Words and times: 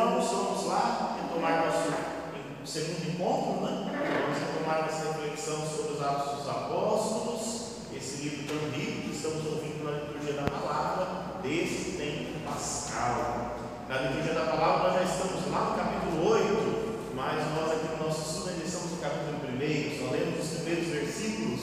irmãos, 0.00 0.30
vamos 0.30 0.66
lá 0.66 1.16
retomar 1.20 1.66
nosso 1.66 1.92
segundo 2.64 3.06
encontro, 3.06 3.66
né? 3.66 4.22
Vamos 4.22 4.38
retomar 4.38 4.82
nossa 4.82 5.12
reflexão 5.12 5.60
sobre 5.66 5.92
os 5.92 6.02
Atos 6.02 6.38
dos 6.38 6.48
Apóstolos, 6.48 7.60
esse 7.94 8.22
livro 8.22 8.46
tão 8.46 8.70
rico 8.70 9.02
que 9.02 9.14
estamos 9.14 9.44
ouvindo 9.44 9.84
na 9.84 9.98
liturgia 9.98 10.40
da 10.40 10.50
palavra, 10.50 11.40
desse 11.42 11.98
tempo 11.98 12.40
pascal. 12.48 13.58
Na 13.88 13.96
liturgia 13.98 14.32
da 14.32 14.46
palavra, 14.46 14.88
nós 14.88 14.94
já 15.00 15.02
estamos 15.02 15.52
lá 15.52 15.70
no 15.70 15.76
capítulo 15.76 16.30
8, 16.30 17.14
mas 17.14 17.36
nós 17.54 17.72
aqui 17.72 17.96
no 17.96 18.06
nosso 18.06 18.22
estudo 18.22 18.50
ainda 18.50 18.64
estamos 18.64 18.90
no 18.92 18.96
capítulo 18.98 19.36
1, 19.36 19.98
só 19.98 20.12
lemos 20.12 20.40
os 20.40 20.60
primeiros 20.60 20.88
versículos 20.88 21.60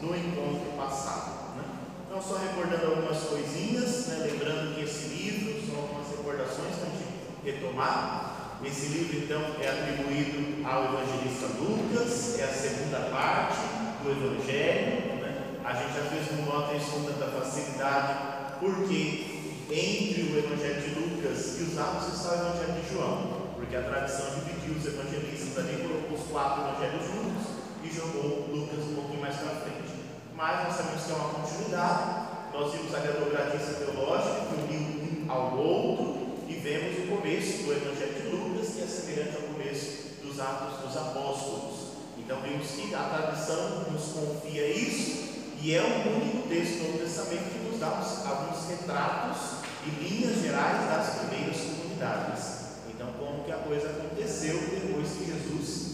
no 0.00 0.14
encontro 0.14 0.76
passado. 0.76 1.56
Né? 1.56 1.64
Então, 2.06 2.22
só 2.22 2.36
recordando 2.38 2.86
algumas 2.86 3.18
coisinhas, 3.24 4.06
né? 4.06 4.30
lembrando 4.30 4.76
que 4.76 4.82
esse 4.82 5.08
livro 5.08 5.66
são 5.66 5.82
algumas 5.82 6.08
recordações 6.08 6.76
para 6.76 6.86
a 6.86 6.90
gente 6.90 6.99
retomar. 7.44 8.58
Esse 8.62 8.88
livro, 8.88 9.16
então, 9.24 9.40
é 9.58 9.68
atribuído 9.68 10.66
ao 10.68 10.92
evangelista 10.92 11.46
Lucas, 11.58 12.38
é 12.38 12.44
a 12.44 12.52
segunda 12.52 13.08
parte 13.10 13.56
do 14.04 14.10
Evangelho. 14.10 15.16
Né? 15.16 15.60
A 15.64 15.72
gente 15.72 15.96
às 15.96 16.12
vezes 16.12 16.36
não 16.36 16.44
nota 16.44 16.74
isso 16.74 16.90
com 16.90 17.04
tanta 17.04 17.26
facilidade, 17.40 18.58
porque 18.60 19.56
entre 19.70 20.22
o 20.24 20.38
Evangelho 20.38 20.82
de 20.82 21.00
Lucas 21.00 21.58
e 21.58 21.62
os 21.62 21.78
Atos 21.78 22.14
está 22.14 22.30
o 22.32 22.34
Evangelho 22.34 22.82
de 22.82 22.92
João, 22.92 23.50
porque 23.56 23.76
a 23.76 23.82
tradição 23.82 24.26
dividiu 24.44 24.76
os 24.76 24.84
evangelistas 24.84 25.56
ali, 25.56 25.82
colocou 25.82 26.18
os 26.18 26.30
quatro 26.30 26.64
evangelhos 26.64 27.06
juntos 27.06 27.46
e 27.82 27.88
jogou 27.88 28.48
Lucas 28.52 28.84
um 28.84 28.94
pouquinho 28.94 29.22
mais 29.22 29.36
para 29.36 29.60
frente. 29.60 29.94
Mas 30.36 30.64
nós 30.64 30.76
sabemos 30.76 31.04
que 31.04 31.12
é 31.12 31.14
uma 31.14 31.28
continuidade. 31.30 32.30
Nós 32.52 32.72
vimos 32.72 32.94
a 32.94 32.98
retrogradista 32.98 33.72
teológica 33.84 34.46
que 34.48 34.74
uniu 34.74 34.80
um 34.80 35.30
ao 35.30 35.56
outro 35.56 36.19
e 36.50 36.54
vemos 36.54 36.98
o 36.98 37.16
começo 37.16 37.62
do 37.62 37.72
Evangelho 37.72 38.14
de 38.20 38.26
Lucas, 38.34 38.74
que 38.74 38.82
é 38.82 38.86
semelhante 38.86 39.36
ao 39.36 39.42
começo 39.54 40.18
dos 40.22 40.40
Atos 40.40 40.80
dos 40.84 40.96
Apóstolos. 40.96 41.90
Então 42.18 42.40
vimos 42.42 42.66
que 42.72 42.92
a 42.94 43.04
tradição 43.04 43.90
nos 43.90 44.02
confia 44.12 44.66
isso 44.68 45.30
e 45.62 45.74
é 45.74 45.80
o 45.80 46.16
único 46.16 46.48
texto 46.48 46.78
do 46.78 46.84
Novo 46.92 46.98
Testamento 47.04 47.50
que 47.52 47.68
nos 47.70 47.78
dá 47.78 47.88
uns- 48.00 48.26
alguns 48.26 48.68
retratos 48.68 49.38
e 49.86 49.90
linhas 50.02 50.42
gerais 50.42 50.88
das 50.90 51.18
primeiras 51.20 51.56
comunidades. 51.56 52.60
Então, 52.88 53.12
como 53.18 53.44
que 53.44 53.52
a 53.52 53.56
coisa 53.58 53.88
aconteceu 53.90 54.58
depois 54.58 55.08
que 55.08 55.24
Jesus 55.26 55.90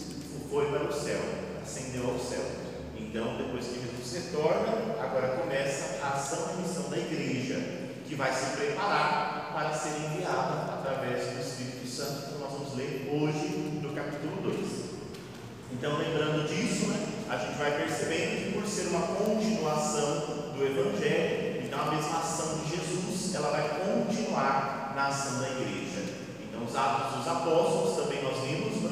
foi 0.49 0.65
para 0.71 0.85
o 0.89 0.93
céu, 0.93 1.19
ascendeu 1.61 2.09
ao 2.09 2.19
céu. 2.19 2.43
Então, 2.97 3.37
depois 3.37 3.65
que 3.65 3.79
Jesus 3.79 4.25
retorna, 4.25 4.95
agora 5.01 5.37
começa 5.37 5.99
a 6.03 6.13
ação 6.15 6.49
e 6.57 6.61
missão 6.67 6.89
da 6.89 6.97
igreja, 6.97 7.86
que 8.07 8.15
vai 8.15 8.33
se 8.33 8.55
preparar 8.55 9.51
para 9.53 9.73
ser 9.73 9.99
enviada 9.99 10.79
através 10.79 11.27
do 11.27 11.41
Espírito 11.41 11.87
Santo, 11.87 12.31
que 12.31 12.39
nós 12.39 12.51
vamos 12.53 12.75
ler 12.75 13.09
hoje 13.11 13.81
no 13.83 13.93
capítulo 13.93 14.41
2. 14.43 14.87
Então, 15.73 15.97
lembrando 15.97 16.47
disso, 16.47 16.87
né, 16.87 17.05
a 17.29 17.37
gente 17.37 17.57
vai 17.57 17.71
percebendo 17.71 18.45
que 18.45 18.51
por 18.53 18.65
ser 18.65 18.87
uma 18.87 19.01
continuação 19.07 20.53
do 20.55 20.63
Evangelho, 20.63 21.65
então 21.65 21.81
a 21.81 21.91
mesma 21.91 22.19
ação 22.19 22.59
de 22.59 22.77
Jesus, 22.77 23.35
ela 23.35 23.51
vai 23.51 23.67
continuar 23.67 24.93
na 24.95 25.07
ação 25.07 25.41
da 25.41 25.49
igreja. 25.49 26.15
Então, 26.47 26.63
os 26.63 26.75
Atos 26.75 27.17
dos 27.17 27.27
Apóstolos 27.27 27.97
também 27.97 28.23
nós 28.23 28.37
vimos, 28.41 28.83
né, 28.83 28.91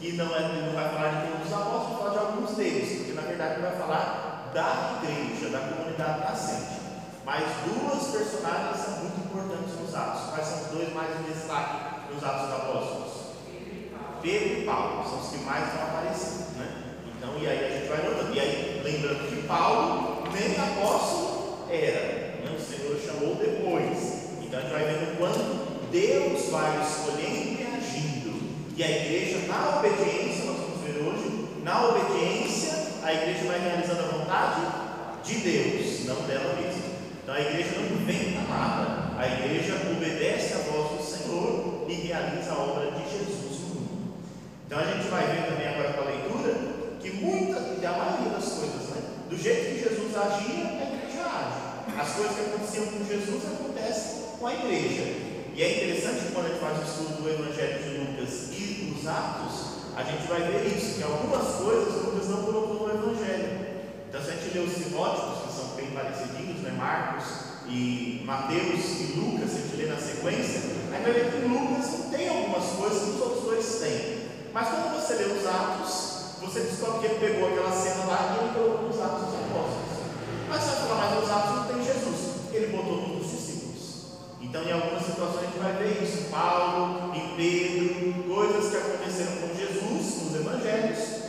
que 0.00 0.12
não, 0.12 0.34
é, 0.34 0.40
não 0.40 0.72
vai 0.72 0.88
falar 0.88 1.08
de 1.10 1.32
todos 1.32 1.46
os 1.46 1.52
apóstolos, 1.52 1.88
vai 1.88 1.98
falar 1.98 2.10
de 2.10 2.18
alguns 2.18 2.56
deles, 2.56 2.98
porque 2.98 3.12
na 3.12 3.22
verdade 3.22 3.60
vai 3.60 3.76
falar 3.76 4.50
da 4.54 5.00
igreja, 5.02 5.50
da 5.50 5.58
comunidade 5.60 6.20
nascente. 6.20 6.83
Mas 7.24 7.44
duas 7.64 8.04
personagens 8.08 8.84
são 8.84 8.98
muito 9.00 9.20
importantes 9.20 9.80
nos 9.80 9.94
Atos. 9.94 10.30
Quais 10.30 10.46
são 10.46 10.60
os 10.62 10.66
dois 10.68 10.92
mais 10.92 11.20
em 11.20 11.32
destaque 11.32 12.12
nos 12.12 12.22
Atos 12.22 12.42
dos 12.42 12.54
Apóstolos? 12.54 13.12
Pedro 14.22 14.60
e 14.60 14.64
Paulo 14.64 15.04
são 15.08 15.20
os 15.20 15.28
que 15.28 15.44
mais 15.44 15.72
vão 15.72 15.82
aparecer, 15.82 16.56
né? 16.56 16.84
Então, 17.06 17.30
e 17.38 17.46
aí 17.46 17.64
a 17.64 17.78
gente 17.78 17.88
vai 17.88 18.02
notando. 18.02 18.34
E 18.34 18.40
aí, 18.40 18.82
lembrando 18.84 19.28
que 19.28 19.46
Paulo 19.46 20.24
nem 20.32 20.56
apóstolo 20.56 21.66
era. 21.70 22.40
Né? 22.40 22.56
O 22.56 22.60
Senhor 22.60 22.84
Deus 25.94 26.48
vai 26.50 26.82
escolhendo 26.82 27.60
e 27.60 27.66
agindo. 27.78 28.74
E 28.76 28.82
a 28.82 28.90
igreja, 28.90 29.46
na 29.46 29.78
obediência, 29.78 30.44
nós 30.46 30.56
vamos 30.56 30.80
ver 30.80 31.00
hoje, 31.06 31.48
na 31.62 31.86
obediência, 31.86 32.72
a 33.04 33.12
igreja 33.12 33.46
vai 33.46 33.60
realizando 33.60 34.00
a 34.00 34.18
vontade 34.18 34.60
de 35.22 35.34
Deus, 35.38 36.04
não 36.06 36.26
dela 36.26 36.56
mesma. 36.60 36.93
Então 37.24 37.34
a 37.34 37.40
igreja 37.40 37.80
não 37.80 38.02
inventa 38.02 38.42
nada, 38.46 39.16
a 39.18 39.26
igreja 39.26 39.80
obedece 39.90 40.52
a 40.52 40.58
voz 40.58 40.92
do 40.92 41.02
Senhor 41.02 41.86
e 41.88 41.94
realiza 41.94 42.52
a 42.52 42.58
obra 42.58 42.90
de 42.90 43.02
Jesus 43.10 43.60
no 43.60 43.80
mundo. 43.80 44.14
Então 44.66 44.78
a 44.78 44.84
gente 44.84 45.08
vai 45.08 45.24
ver 45.32 45.48
também 45.48 45.68
agora 45.68 45.94
com 45.94 46.02
a 46.02 46.04
leitura 46.04 46.54
que 47.00 47.10
muita, 47.24 47.56
a 47.56 47.92
maioria 47.96 48.28
das 48.28 48.44
coisas, 48.44 48.90
né? 48.90 49.02
Do 49.30 49.38
jeito 49.38 49.72
que 49.72 49.88
Jesus 49.88 50.14
agia, 50.14 50.68
a 50.68 50.84
igreja 50.84 51.24
age. 51.24 51.98
As 51.98 52.12
coisas 52.12 52.36
que 52.36 52.42
aconteciam 52.42 52.86
com 52.92 53.04
Jesus 53.08 53.42
acontecem 53.46 54.24
com 54.38 54.46
a 54.46 54.52
igreja. 54.52 55.02
E 55.56 55.62
é 55.62 55.76
interessante 55.76 56.30
quando 56.30 56.44
a 56.44 56.48
gente 56.50 56.60
faz 56.60 56.78
o 56.78 56.82
estudo 56.82 57.22
do 57.22 57.30
Evangelho 57.30 57.82
de 57.84 58.04
Lucas 58.04 58.52
e 58.52 58.92
dos 58.92 59.08
Atos, 59.08 59.96
a 59.96 60.02
gente 60.02 60.26
vai 60.28 60.42
ver 60.42 60.76
isso, 60.76 60.96
que 60.98 61.02
algumas 61.02 61.56
coisas 61.56 62.04
Lucas 62.04 62.28
não 62.28 62.42
colocou 62.42 62.86
no 62.86 62.92
Evangelho. 62.92 63.64
Então, 64.10 64.20
se 64.20 64.28
a 64.28 64.34
gente 64.34 64.52
lê 64.52 64.60
os 64.60 64.72
sinóticos, 64.72 65.38
que 65.40 65.43
são 65.64 65.76
bem 65.76 65.90
parecidos, 65.92 66.60
né? 66.62 66.74
Marcos 66.76 67.24
e 67.66 68.22
Mateus 68.26 69.00
e 69.00 69.12
Lucas, 69.16 69.50
se 69.50 69.56
a 69.56 69.60
gente 69.62 69.76
lê 69.76 69.86
na 69.86 69.96
sequência, 69.96 70.60
aí 70.92 71.02
vai 71.02 71.12
ver 71.12 71.32
que 71.32 71.48
Lucas 71.48 72.10
tem 72.10 72.28
algumas 72.28 72.64
coisas 72.72 73.02
que 73.02 73.10
os 73.10 73.20
outros 73.20 73.44
dois 73.44 73.78
têm. 73.80 74.24
Mas 74.52 74.68
quando 74.68 74.94
você 74.94 75.14
lê 75.14 75.24
os 75.24 75.46
Atos, 75.46 76.14
você 76.42 76.60
descobre 76.60 77.00
que 77.00 77.14
ele 77.14 77.20
pegou 77.20 77.48
aquela 77.48 77.72
cena 77.72 78.04
lá 78.04 78.36
e 78.36 78.44
ele 78.44 78.54
colocou 78.54 78.88
nos 78.88 79.00
Atos 79.00 79.24
dos 79.24 79.34
Apóstolos. 79.34 79.94
Mas 80.48 80.62
você 80.62 80.70
vai 80.70 80.88
falar, 80.88 81.10
mas 81.10 81.20
nos 81.20 81.30
Atos 81.30 81.56
não 81.56 81.64
tem 81.64 81.84
Jesus. 81.84 82.34
Ele 82.52 82.76
botou 82.76 83.08
nos 83.08 83.30
discípulos. 83.30 84.04
Então, 84.40 84.62
em 84.62 84.72
algumas 84.72 85.02
situações, 85.02 85.42
a 85.42 85.46
gente 85.46 85.58
vai 85.58 85.72
ver 85.72 86.02
isso. 86.02 86.30
Paulo 86.30 87.12
e 87.16 87.34
Pedro, 87.36 88.34
coisas 88.34 88.70
que 88.70 88.76
aconteceram 88.76 89.32
com 89.40 89.54
Jesus 89.56 90.22
nos 90.22 90.40
Evangelhos. 90.40 91.24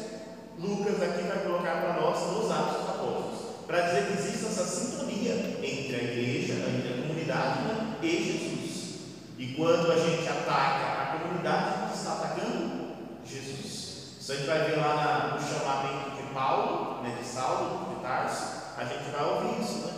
Lucas 0.60 1.02
aqui 1.02 1.24
vai 1.24 1.40
colocar 1.40 1.82
para 1.82 2.02
nós 2.02 2.18
nos 2.32 2.52
Atos 2.52 2.78
dos 2.78 2.90
Apóstolos, 2.90 3.35
para 3.68 3.82
dizer 3.82 4.06
que 4.06 4.14
existe 4.14 4.46
essa 4.46 4.66
sintonia 4.66 5.34
entre 5.64 5.96
a 5.96 6.04
igreja, 6.04 6.54
entre 6.54 6.94
a 6.94 7.02
comunidade 7.02 7.60
né, 7.62 7.98
e 8.02 8.10
Jesus. 8.10 8.96
E 9.38 9.48
quando 9.56 9.92
a 9.92 9.98
gente 9.98 10.28
ataca 10.28 11.02
a 11.02 11.20
comunidade, 11.20 11.74
a 11.74 11.88
gente 11.88 11.98
está 11.98 12.14
atacando 12.14 12.96
Jesus. 13.26 14.18
Isso 14.20 14.32
a 14.32 14.36
gente 14.36 14.48
vai 14.48 14.70
ver 14.70 14.78
lá 14.78 15.36
no 15.36 15.48
chamamento 15.48 16.16
de 16.16 16.34
Paulo, 16.34 17.04
né, 17.04 17.18
de 17.20 17.28
Saulo, 17.28 17.96
de 17.96 18.02
Tarso, 18.02 18.56
a 18.78 18.84
gente 18.84 19.10
vai 19.10 19.24
ouvir 19.24 19.64
isso, 19.64 19.86
né? 19.86 19.94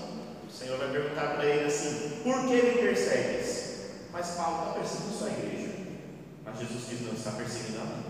O 0.48 0.52
Senhor 0.52 0.78
vai 0.78 0.90
perguntar 0.90 1.36
para 1.36 1.46
ele 1.46 1.66
assim: 1.66 2.22
por 2.24 2.48
que 2.48 2.62
me 2.62 2.72
persegues? 2.74 3.68
Mas 4.14 4.28
Paulo 4.32 4.60
está 4.60 4.80
perseguindo 4.80 5.18
sua 5.18 5.30
igreja. 5.30 5.70
Mas 6.46 6.60
Jesus 6.60 6.90
diz: 6.90 7.02
não, 7.02 7.14
está 7.14 7.32
perseguindo 7.32 7.82
a 7.82 7.86
mim. 7.86 8.04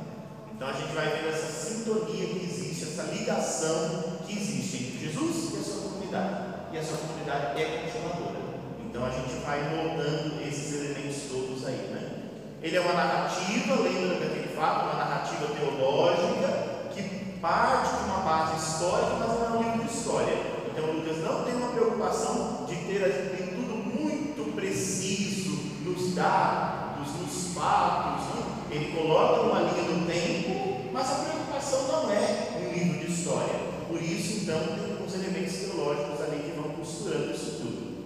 Então 0.53 0.67
a 0.67 0.73
gente 0.73 0.93
vai 0.93 1.07
ver 1.09 1.29
essa 1.29 1.51
sintonia 1.51 2.27
que 2.27 2.43
existe, 2.43 2.83
essa 2.83 3.03
ligação 3.03 4.17
que 4.25 4.37
existe 4.37 4.76
Jesus 5.07 5.53
e 5.53 5.57
a 5.57 5.63
sua 5.63 5.89
comunidade. 5.89 6.35
E 6.73 6.77
a 6.77 6.83
sua 6.83 6.97
comunidade 6.97 7.61
é 7.61 7.89
continuadora. 7.91 8.39
Então 8.85 9.05
a 9.05 9.09
gente 9.09 9.45
vai 9.45 9.61
notando 9.63 10.41
esses 10.41 10.73
elementos 10.73 11.21
todos 11.31 11.65
aí, 11.65 11.89
né? 11.93 12.11
Ele 12.61 12.75
é 12.75 12.81
uma 12.81 12.93
narrativa, 12.93 13.75
lembra 13.75 14.19
daquele 14.19 14.55
fato, 14.55 14.85
uma 14.85 15.03
narrativa 15.03 15.47
teológica 15.47 16.91
que 16.93 17.01
parte 17.39 17.95
de 17.95 18.03
uma 18.03 18.19
base 18.19 18.57
histórica, 18.57 19.15
mas 19.19 19.27
não 19.27 19.45
é 19.45 19.49
um 19.49 19.63
livro 19.63 19.87
de 19.87 19.93
história. 19.93 20.33
Então 20.71 20.91
Lucas 20.91 21.17
não 21.19 21.43
tem 21.43 21.55
uma 21.55 21.69
preocupação 21.69 22.65
de 22.67 22.75
ter 22.75 23.37
tem 23.37 23.47
tudo 23.47 23.77
muito 23.77 24.53
preciso 24.55 25.51
nos 25.85 26.15
dados, 26.15 27.07
nos 27.21 27.53
fatos, 27.53 28.25
né? 28.35 28.43
Ele 28.71 28.91
coloca 28.91 29.41
uma 29.41 29.59
linha 29.61 29.83
do 29.83 30.05
tempo, 30.05 30.89
mas 30.91 31.11
a 31.11 31.15
preocupação 31.15 31.87
não 31.87 32.11
é 32.11 32.59
um 32.59 32.73
livro 32.73 33.05
de 33.05 33.13
história. 33.13 33.67
Por 33.87 34.01
isso, 34.01 34.41
então, 34.41 34.59
tem 34.59 34.96
teológicos 35.87 36.21
ali 36.21 36.43
que 36.43 36.59
vão 36.59 36.69
costurando 36.71 37.31
isso 37.31 37.51
tudo. 37.61 37.97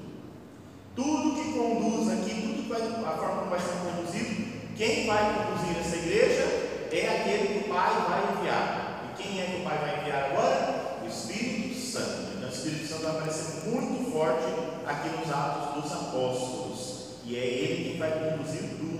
Tudo 0.95 1.35
que 1.35 1.53
conduz 1.53 2.09
aqui, 2.09 2.41
tudo 2.41 2.69
vai, 2.69 2.81
a 2.81 3.17
forma 3.17 3.35
como 3.37 3.49
vai 3.49 3.59
ser 3.59 3.77
conduzido, 3.79 4.51
quem 4.75 5.07
vai 5.07 5.33
conduzir 5.33 5.79
essa 5.79 5.95
igreja 5.95 6.43
é 6.91 7.21
aquele 7.21 7.47
que 7.47 7.69
o 7.69 7.73
Pai 7.73 7.89
vai 8.09 8.37
enviar. 8.37 9.05
E 9.09 9.21
quem 9.21 9.41
é 9.41 9.45
que 9.45 9.61
o 9.61 9.63
Pai 9.63 9.77
vai 9.79 10.01
enviar 10.01 10.31
agora? 10.31 10.99
O 11.03 11.07
Espírito 11.07 11.79
Santo. 11.79 12.33
Então, 12.35 12.49
o 12.49 12.53
Espírito 12.53 12.87
Santo 12.87 13.03
vai 13.03 13.11
aparecer 13.11 13.69
muito 13.69 14.11
forte 14.11 14.45
aqui 14.85 15.09
nos 15.17 15.31
Atos 15.31 15.83
dos 15.83 15.91
Apóstolos. 15.91 17.01
E 17.25 17.35
é 17.35 17.45
ele 17.45 17.89
quem 17.89 17.97
vai 17.97 18.11
conduzir 18.11 18.61
tudo 18.77 18.91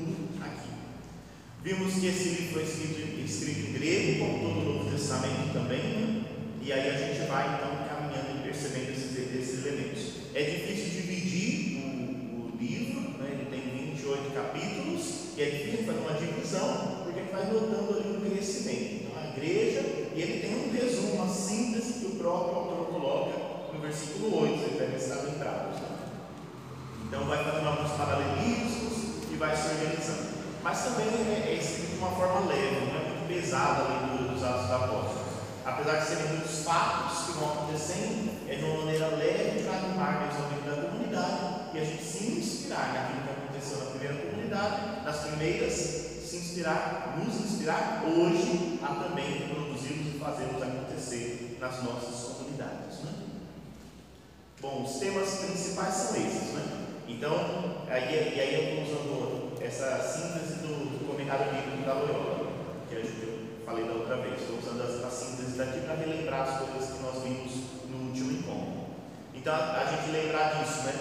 Vimos 1.64 1.94
que 1.94 2.08
esse 2.08 2.30
livro 2.30 2.54
foi 2.54 2.64
escrito, 2.64 3.22
escrito 3.24 3.70
em 3.70 3.74
grego, 3.74 4.26
como 4.26 4.40
todo 4.40 4.60
o 4.62 4.74
Novo 4.74 4.90
Testamento 4.90 5.54
também, 5.54 5.78
né? 5.80 6.24
e 6.60 6.74
aí 6.74 6.90
a 6.90 6.98
gente 6.98 7.28
vai 7.30 7.54
então 7.54 7.81
percebendo 8.62 8.92
esses, 8.92 9.18
esses 9.36 9.66
elementos. 9.66 10.02
É 10.36 10.44
difícil 10.44 11.02
dividir 11.02 11.84
o, 11.84 12.54
o 12.54 12.58
livro, 12.60 13.02
né? 13.18 13.30
ele 13.32 13.48
tem 13.50 13.96
28 13.96 14.34
capítulos, 14.34 15.04
e 15.36 15.42
é 15.42 15.50
difícil 15.50 15.86
fazer 15.86 16.00
uma 16.00 16.14
divisão, 16.14 17.02
porque 17.04 17.20
ele 17.20 17.32
vai 17.32 17.46
notando 17.46 17.98
ali 17.98 18.18
um 18.18 18.30
crescimento. 18.30 19.06
Então, 19.06 19.22
a 19.22 19.28
igreja, 19.36 19.82
e 20.16 20.22
ele 20.22 20.40
tem 20.42 20.56
um 20.56 20.72
resumo, 20.72 21.14
uma 21.16 21.28
síntese 21.28 21.94
que 21.94 22.06
o 22.06 22.16
próprio 22.18 22.56
autor 22.56 22.86
coloca 22.88 23.40
no 23.74 23.80
versículo 23.80 24.42
8, 24.44 24.60
vocês 24.60 24.78
devem 24.78 24.96
estar 24.96 25.16
lembrados. 25.24 25.80
Né? 25.80 25.88
Então, 27.08 27.26
vai 27.26 27.44
fazendo 27.44 27.68
alguns 27.68 27.92
paralelismos 27.92 29.32
e 29.32 29.36
vai 29.38 29.56
se 29.56 29.70
organizando 29.70 30.42
mas 30.64 30.84
também 30.84 31.08
é, 31.08 31.54
é 31.54 31.60
escrito 31.60 31.94
de 31.94 31.98
uma 31.98 32.12
forma 32.12 32.48
leve, 32.48 32.86
não 32.86 33.02
é 33.02 33.10
muito 33.10 33.28
pesada 33.28 33.82
a 33.82 33.88
leitura 33.88 34.32
dos 34.32 34.44
Atos 34.44 34.62
dos 34.62 34.72
Apóstolos. 34.72 35.32
Apesar 35.66 36.00
de 36.00 36.08
serem 36.08 36.28
muitos 36.34 36.64
fatos 36.64 37.26
que 37.26 37.32
vão 37.40 37.52
acontecendo, 37.52 38.31
é 38.52 38.56
de 38.58 38.66
uma 38.66 38.84
maneira 38.84 39.08
leve 39.08 39.66
animar 39.66 40.28
mesmo 40.28 40.44
a 40.44 40.50
vida 40.50 40.76
da 40.76 40.90
comunidade 40.90 41.72
e 41.74 41.80
a 41.80 41.86
gente 41.86 42.04
se 42.04 42.24
inspirar 42.34 42.94
naquilo 42.94 43.24
que 43.24 43.30
aconteceu 43.30 43.78
na 43.78 43.92
primeira 43.92 44.16
comunidade, 44.28 45.06
nas 45.06 45.20
primeiras, 45.20 45.74
se 45.74 46.36
inspirar, 46.36 47.18
nos 47.18 47.36
inspirar 47.46 48.04
hoje 48.06 48.78
a 48.84 48.88
também 48.96 49.48
produzirmos 49.48 50.16
e 50.16 50.20
fazermos 50.20 50.62
acontecer 50.62 51.58
nas 51.62 51.82
nossas 51.82 52.36
comunidades. 52.36 53.00
Né? 53.06 53.14
Bom, 54.60 54.84
os 54.84 55.00
temas 55.00 55.30
principais 55.30 55.94
são 55.94 56.18
esses, 56.18 56.54
né? 56.54 56.88
Então, 57.08 57.34
aí, 57.90 58.34
e 58.36 58.40
aí 58.40 58.54
eu 58.54 58.84
estou 58.84 59.00
usando 59.00 59.62
essa 59.62 59.98
síntese 60.04 60.60
do, 60.60 61.08
comentário 61.08 61.54
bíblico 61.54 61.86
da 61.86 61.94
Loyola, 61.94 62.52
que 62.90 62.96
eu 62.96 63.64
falei 63.66 63.86
da 63.86 63.94
outra 63.94 64.18
vez. 64.18 64.42
Estou 64.42 64.60
usando 64.60 64.82
a, 64.82 65.08
a 65.08 65.10
síntese 65.10 65.58
daqui 65.58 65.80
para 65.82 65.96
relembrar 65.96 66.42
as 66.42 66.60
coisas 66.60 66.98
que 66.98 67.04
nós 67.04 67.24
vimos. 67.24 67.61
Então, 69.42 69.56
a, 69.56 69.84
gente 69.86 70.12
lembrar 70.12 70.54
disso, 70.54 70.84
né? 70.84 70.94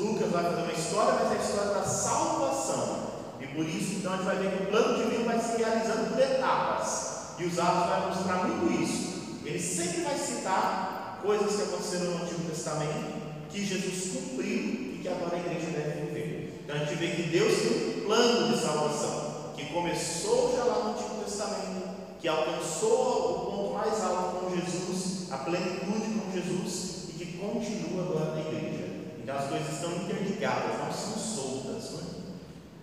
Lucas 0.00 0.32
vai 0.32 0.42
fazer 0.42 0.62
uma 0.62 0.72
história, 0.72 1.20
mas 1.22 1.32
é 1.32 1.36
a 1.36 1.40
história 1.40 1.70
da 1.72 1.84
salvação. 1.84 3.06
E 3.38 3.46
por 3.46 3.64
isso, 3.64 3.98
então, 3.98 4.12
a 4.12 4.16
gente 4.16 4.26
vai 4.26 4.36
ver 4.38 4.56
que 4.56 4.62
o 4.64 4.66
plano 4.66 5.04
divino 5.04 5.24
vai 5.24 5.38
se 5.38 5.56
realizando 5.56 6.10
por 6.10 6.20
etapas. 6.20 7.16
E 7.38 7.44
os 7.44 7.56
Atos 7.60 7.88
vai 7.88 8.06
mostrar 8.08 8.48
muito 8.48 8.82
isso. 8.82 9.38
Ele 9.44 9.60
sempre 9.60 10.00
vai 10.00 10.18
citar 10.18 11.20
coisas 11.22 11.54
que 11.54 11.62
aconteceram 11.62 12.06
no 12.06 12.24
Antigo 12.24 12.50
Testamento, 12.50 13.22
que 13.50 13.64
Jesus 13.64 14.12
cumpriu 14.14 14.64
e 14.96 14.98
que 15.00 15.08
agora 15.08 15.36
a 15.36 15.38
igreja 15.38 15.70
deve 15.70 16.06
viver. 16.06 16.62
Então 16.64 16.74
a 16.74 16.78
gente 16.80 16.94
vê 16.96 17.06
que 17.10 17.22
Deus 17.22 17.54
tem 17.56 18.00
um 18.00 18.04
plano 18.04 18.52
de 18.52 18.60
salvação, 18.60 19.52
que 19.56 19.66
começou 19.66 20.56
já 20.56 20.64
lá 20.64 20.78
no 20.82 20.90
Antigo 20.90 21.22
Testamento, 21.24 21.86
que 22.18 22.26
alcançou 22.26 23.30
o 23.30 23.50
ponto 23.52 23.74
mais 23.74 24.02
alto 24.02 24.40
com 24.40 24.56
Jesus, 24.56 25.30
a 25.30 25.36
plenitude 25.38 26.18
com 26.18 26.32
Jesus, 26.32 26.85
continua 27.48 28.02
agora 28.02 28.34
na 28.34 28.40
igreja. 28.40 28.86
Então 29.22 29.36
as 29.36 29.48
coisas 29.48 29.72
estão 29.72 29.92
interligadas, 29.92 30.78
não 30.78 30.92
são 30.92 31.18
soltas. 31.18 31.90
Não 31.92 32.00
é? 32.00 32.04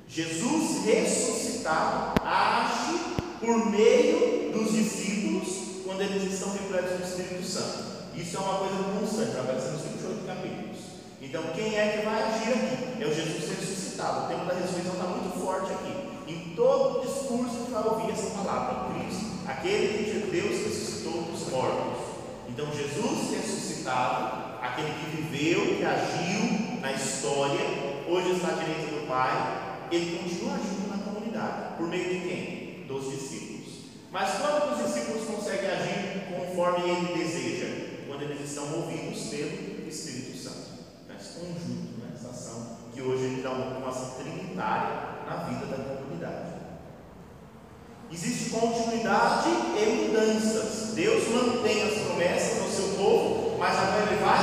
Jesus 0.07 0.85
ressuscitado 0.85 2.21
age 2.23 2.99
por 3.39 3.69
meio 3.71 4.51
dos 4.51 4.71
discípulos 4.71 5.83
quando 5.85 6.01
eles 6.01 6.33
estão 6.33 6.53
repletos 6.53 6.97
do 6.97 7.03
Espírito 7.03 7.45
Santo. 7.45 7.93
Isso 8.15 8.37
é 8.37 8.39
uma 8.39 8.59
coisa 8.59 8.75
constante, 8.99 9.39
aparece 9.39 9.71
nos 9.71 9.81
28 9.81 10.25
capítulos. 10.25 10.77
Então, 11.21 11.43
quem 11.55 11.75
é 11.75 11.97
que 11.97 12.05
vai 12.05 12.21
agir 12.21 12.53
aqui? 12.53 13.03
É 13.03 13.07
o 13.07 13.13
Jesus 13.13 13.49
ressuscitado. 13.49 14.25
O 14.25 14.27
tema 14.27 14.45
da 14.45 14.53
ressurreição 14.59 14.93
está 14.93 15.05
muito 15.05 15.39
forte 15.39 15.71
aqui. 15.71 15.93
Em 16.27 16.53
todo 16.55 17.01
discurso 17.01 17.65
que 17.65 17.71
vai 17.71 17.83
ouvir 17.83 18.11
essa 18.11 18.29
palavra, 18.31 18.93
Cristo, 18.93 19.25
aquele 19.47 20.03
que 20.03 20.31
Deus 20.31 20.65
ressuscitou 20.65 21.23
dos 21.23 21.49
mortos. 21.49 22.02
Então, 22.53 22.67
Jesus 22.71 23.31
ressuscitado, 23.31 24.59
aquele 24.61 24.93
que 24.93 25.21
viveu, 25.21 25.77
que 25.77 25.83
agiu 25.83 26.79
na 26.79 26.93
história, 26.93 27.65
hoje 28.07 28.33
está 28.33 28.49
à 28.49 28.63
direita 28.63 28.93
do 28.93 29.07
Pai, 29.07 29.87
ele 29.91 30.19
continua 30.19 30.53
agindo 30.53 30.87
na 30.87 31.03
comunidade. 31.03 31.77
Por 31.77 31.87
meio 31.87 32.13
de 32.13 32.19
quem? 32.27 32.85
Dos 32.87 33.09
discípulos. 33.09 33.73
Mas 34.11 34.35
quando 34.35 34.71
os 34.71 34.85
discípulos 34.85 35.25
conseguem 35.25 35.67
agir 35.67 36.27
conforme 36.29 36.91
ele 36.91 37.17
deseja? 37.17 38.05
Quando 38.07 38.21
eles 38.21 38.47
estão 38.47 38.67
movidos 38.67 39.23
pelo 39.29 39.89
Espírito 39.89 40.37
Santo 40.37 40.73
conjunto, 41.33 41.97
né? 41.97 42.11
essa 42.13 42.29
ação 42.29 42.77
que 42.93 43.01
hoje 43.01 43.41
dá 43.41 43.49
uma, 43.49 43.89
ação 43.89 44.11
trinitária, 44.21 45.13
Existe 48.13 48.51
continuidade 48.51 49.49
e 49.75 50.07
mudanças. 50.07 50.93
Deus 50.93 51.27
mantém 51.29 51.81
as 51.81 51.97
promessas 52.03 52.61
do 52.61 52.69
seu 52.69 52.95
povo, 52.95 53.57
mas 53.57 53.75
agora 53.75 54.05
ele 54.11 54.23
vai 54.23 54.37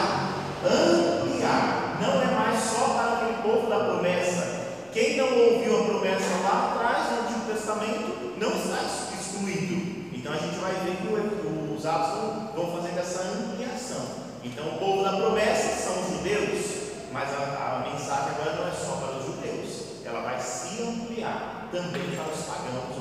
ampliar. 0.66 1.98
Não 2.02 2.20
é 2.20 2.34
mais 2.34 2.60
só 2.64 2.88
para 2.88 3.12
aquele 3.12 3.42
povo 3.44 3.70
da 3.70 3.84
promessa. 3.84 4.66
Quem 4.92 5.16
não 5.16 5.28
ouviu 5.28 5.82
a 5.82 5.84
promessa 5.84 6.42
lá 6.42 6.72
atrás, 6.74 7.12
no 7.12 7.28
Antigo 7.28 7.52
Testamento, 7.52 8.34
não 8.38 8.50
está 8.56 8.82
excluído. 9.14 10.16
Então 10.16 10.32
a 10.32 10.36
gente 10.36 10.58
vai 10.58 10.72
ver 10.72 10.96
que 10.96 11.76
os 11.76 11.86
apóstolos 11.86 12.52
vão 12.56 12.76
fazer 12.76 12.98
essa 12.98 13.22
ampliação. 13.22 14.02
Então 14.42 14.66
o 14.66 14.78
povo 14.78 15.04
da 15.04 15.12
promessa 15.12 15.80
são 15.80 16.02
os 16.02 16.16
judeus, 16.16 16.66
mas 17.12 17.28
a, 17.32 17.84
a 17.86 17.88
mensagem 17.88 18.30
agora 18.30 18.56
não 18.56 18.66
é 18.66 18.72
só 18.72 18.96
para 18.96 19.18
os 19.18 19.26
judeus, 19.26 20.04
ela 20.04 20.22
vai 20.22 20.40
se 20.40 20.82
ampliar 20.82 21.68
também 21.70 22.16
para 22.16 22.32
os 22.32 22.42
pagãos 22.46 22.99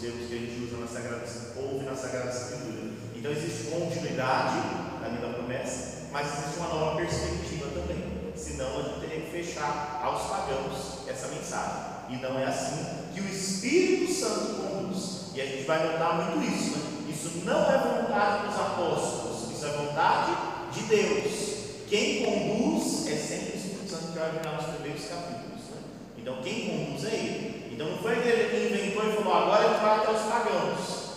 os 0.00 0.06
termos 0.06 0.28
que 0.28 0.34
a 0.34 0.38
gente 0.38 0.64
usa 0.64 0.76
na 0.78 0.86
Sagrada 0.86 1.26
ouve 1.56 1.84
na 1.84 1.94
Sagrada 1.94 2.30
Escritura. 2.30 2.90
Então 3.14 3.30
existe 3.32 3.70
continuidade 3.70 4.56
na 4.98 5.08
linha 5.08 5.20
da 5.20 5.34
promessa, 5.34 6.08
mas 6.10 6.26
existe 6.26 6.58
uma 6.58 6.68
nova 6.68 6.96
perspectiva 6.96 7.66
também. 7.68 8.32
Senão 8.34 8.78
a 8.78 8.82
gente 8.82 9.00
teria 9.00 9.20
que 9.20 9.30
fechar 9.30 10.00
aos 10.02 10.22
pagãos 10.22 11.06
essa 11.06 11.28
mensagem. 11.28 11.82
E 12.08 12.16
não 12.16 12.38
é 12.38 12.46
assim 12.46 12.82
que 13.12 13.20
o 13.20 13.28
Espírito 13.28 14.14
Santo 14.14 14.62
conduz. 14.62 15.34
E 15.34 15.40
a 15.42 15.44
gente 15.44 15.64
vai 15.64 15.86
notar 15.86 16.14
muito 16.16 16.48
isso. 16.50 16.78
Né? 16.78 17.12
Isso 17.12 17.44
não 17.44 17.70
é 17.70 17.76
vontade 17.76 18.48
dos 18.48 18.58
apóstolos, 18.58 19.52
isso 19.52 19.66
é 19.66 19.68
vontade 19.68 20.32
de 20.72 20.82
Deus. 20.84 21.50
Quem 21.90 22.24
conduz 22.24 23.06
é 23.06 23.16
sempre 23.16 23.52
o 23.52 23.56
Espírito 23.56 23.90
Santo 23.90 24.12
que 24.12 24.18
vai 24.18 24.30
virar 24.30 24.52
nos 24.52 24.74
primeiros 24.76 25.04
capítulos. 25.04 25.60
Né? 25.68 25.82
Então 26.16 26.40
quem 26.42 26.86
conduz 26.86 27.04
é 27.04 27.14
ele. 27.14 27.69
Então 27.80 27.92
não 27.92 27.98
foi 28.02 28.12
a 28.12 28.20
que 28.20 28.28
inventou 28.28 29.08
e 29.08 29.12
falou, 29.14 29.32
agora 29.32 29.64
a 29.64 29.72
gente 29.72 29.80
vai 29.80 29.96
até 29.96 30.10
os 30.12 30.20
pagãos. 30.30 31.10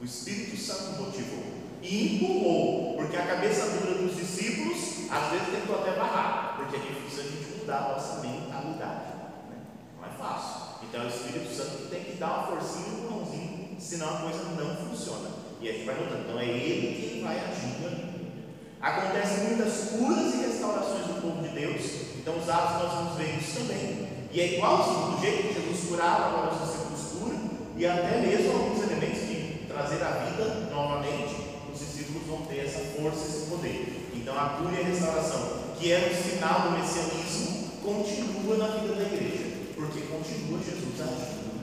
O 0.00 0.04
Espírito 0.04 0.56
Santo 0.56 1.00
motivou 1.00 1.44
e 1.80 2.16
empurrou, 2.16 2.96
porque 2.96 3.16
a 3.16 3.24
cabeça 3.24 3.78
dura 3.78 4.02
dos 4.02 4.16
discípulos 4.16 5.08
às 5.08 5.30
vezes 5.30 5.54
tentou 5.54 5.76
até 5.78 5.92
barrar, 5.92 6.56
porque 6.56 6.74
é 6.74 6.78
difícil 6.80 7.20
a 7.20 7.26
gente 7.28 7.58
mudar 7.60 7.76
a 7.76 7.88
nossa 7.92 8.26
mentalidade. 8.26 9.06
Né? 9.48 9.56
Não 9.96 10.04
é 10.04 10.10
fácil. 10.18 10.78
Então 10.82 11.04
o 11.04 11.08
Espírito 11.08 11.54
Santo 11.54 11.88
tem 11.88 12.02
que 12.02 12.16
dar 12.16 12.38
uma 12.38 12.46
forcinha 12.48 12.88
no 12.88 13.10
mãozinho, 13.12 13.76
senão 13.78 14.16
a 14.16 14.18
coisa 14.18 14.42
não 14.46 14.76
funciona. 14.88 15.28
E 15.60 15.68
a 15.68 15.72
gente 15.74 15.86
vai 15.86 15.94
notando. 15.94 16.22
Então 16.22 16.40
é 16.40 16.44
ele 16.44 17.08
quem 17.08 17.22
vai 17.22 17.38
agindo. 17.38 18.34
Acontecem 18.80 19.44
muitas 19.44 19.90
curas 19.90 20.34
e 20.34 20.38
restaurações 20.38 21.06
do 21.06 21.22
povo 21.22 21.40
de 21.40 21.50
Deus. 21.50 21.84
Então 22.16 22.36
os 22.36 22.48
atos 22.48 22.82
nós 22.82 22.92
vamos 22.94 23.16
ver 23.16 23.38
isso 23.38 23.60
também. 23.60 24.13
E 24.34 24.40
é 24.40 24.54
igualzinho, 24.54 25.12
do 25.12 25.20
jeito 25.20 25.46
que 25.46 25.54
Jesus 25.54 25.88
curava, 25.88 26.26
agora 26.26 26.56
discípulos 26.56 27.02
curam, 27.12 27.50
e 27.76 27.86
até 27.86 28.20
mesmo 28.20 28.50
alguns 28.50 28.82
elementos 28.82 29.28
de 29.28 29.64
trazer 29.68 30.02
a 30.02 30.26
vida 30.26 30.70
novamente, 30.72 31.36
os 31.72 31.78
discípulos 31.78 32.26
vão 32.26 32.38
ter 32.46 32.66
essa 32.66 32.80
força, 32.80 33.28
esse 33.28 33.46
poder. 33.46 34.10
Então 34.12 34.34
a 34.36 34.58
cura 34.58 34.74
e 34.74 34.80
a 34.80 34.86
restauração, 34.88 35.60
que 35.78 35.92
é 35.92 36.10
o 36.10 36.30
sinal 36.32 36.62
do 36.62 36.70
messianismo, 36.72 37.78
continua 37.84 38.56
na 38.56 38.74
vida 38.74 38.94
da 38.96 39.02
igreja, 39.04 39.44
porque 39.76 40.00
continua 40.00 40.58
Jesus 40.58 41.00
agindo. 41.00 41.54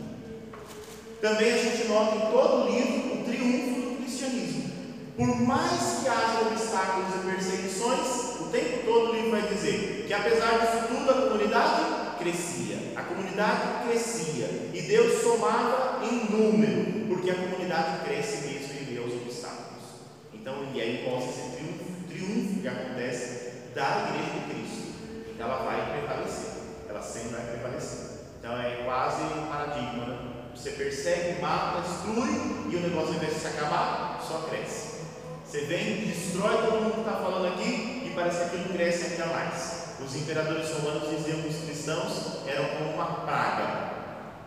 Também 1.19 1.51
a 1.51 1.57
gente 1.57 1.89
nota 1.89 2.15
em 2.15 2.31
todo 2.31 2.63
o 2.63 2.69
livro 2.71 3.19
o 3.19 3.23
triunfo 3.25 3.81
do 3.81 3.97
cristianismo. 3.97 4.71
Por 5.17 5.27
mais 5.41 5.99
que 6.01 6.07
haja 6.07 6.47
obstáculos 6.49 7.15
e 7.15 7.35
perseguições, 7.35 8.39
o 8.39 8.45
tempo 8.45 8.85
todo 8.85 9.09
o 9.09 9.13
livro 9.13 9.31
vai 9.31 9.41
dizer 9.41 10.05
que 10.07 10.13
apesar 10.13 10.57
disso 10.59 10.87
tudo 10.87 11.11
a 11.11 11.27
comunidade 11.27 12.00
crescia, 12.21 12.77
a 12.95 13.01
comunidade 13.01 13.87
crescia 13.87 14.45
e 14.73 14.81
Deus 14.83 15.21
somava 15.23 16.05
em 16.05 16.31
número, 16.31 17.07
porque 17.07 17.31
a 17.31 17.35
comunidade 17.35 18.05
cresce 18.05 18.47
mesmo 18.47 18.79
em 18.79 18.85
meio 18.85 19.03
aos 19.03 19.13
obstáculos. 19.13 19.83
Então, 20.31 20.67
e 20.73 20.79
aí 20.79 21.09
mostra 21.09 21.31
esse 21.31 21.55
triunfo, 21.55 21.83
triunfo 22.07 22.61
que 22.61 22.67
acontece 22.67 23.51
da 23.73 24.07
igreja 24.07 24.31
de 24.33 24.53
Cristo. 24.53 24.93
Então 25.33 25.47
ela 25.47 25.63
vai 25.63 25.99
prevalecer, 25.99 26.53
ela 26.87 27.01
sempre 27.01 27.29
vai 27.29 27.41
prevalecer. 27.41 28.09
Então 28.39 28.61
é 28.61 28.83
quase 28.85 29.23
um 29.23 29.47
paradigma. 29.47 30.05
Né? 30.05 30.17
Você 30.55 30.71
persegue, 30.71 31.41
mata, 31.41 31.81
destrui 31.81 32.69
e 32.69 32.75
o 32.75 32.79
negócio, 32.81 33.09
ao 33.09 33.15
invés 33.15 33.33
de 33.33 33.39
se 33.39 33.47
acabar, 33.47 34.21
só 34.27 34.47
cresce. 34.49 35.01
Você 35.43 35.61
vem, 35.61 36.05
destrói 36.05 36.57
todo 36.57 36.81
mundo 36.81 36.93
que 36.93 36.99
está 36.99 37.13
falando 37.13 37.47
aqui 37.47 38.03
e 38.05 38.11
parece 38.13 38.37
que 38.37 38.43
aquilo 38.57 38.73
cresce 38.73 39.13
ainda 39.13 39.25
mais. 39.27 39.80
Os 40.05 40.15
imperadores 40.15 40.70
romanos 40.72 41.10
diziam 41.10 41.41
que 41.41 41.50
os 41.50 41.63
cristãos 41.63 42.46
eram 42.48 42.65
como 42.77 42.93
uma 42.93 43.05
praga. 43.25 43.91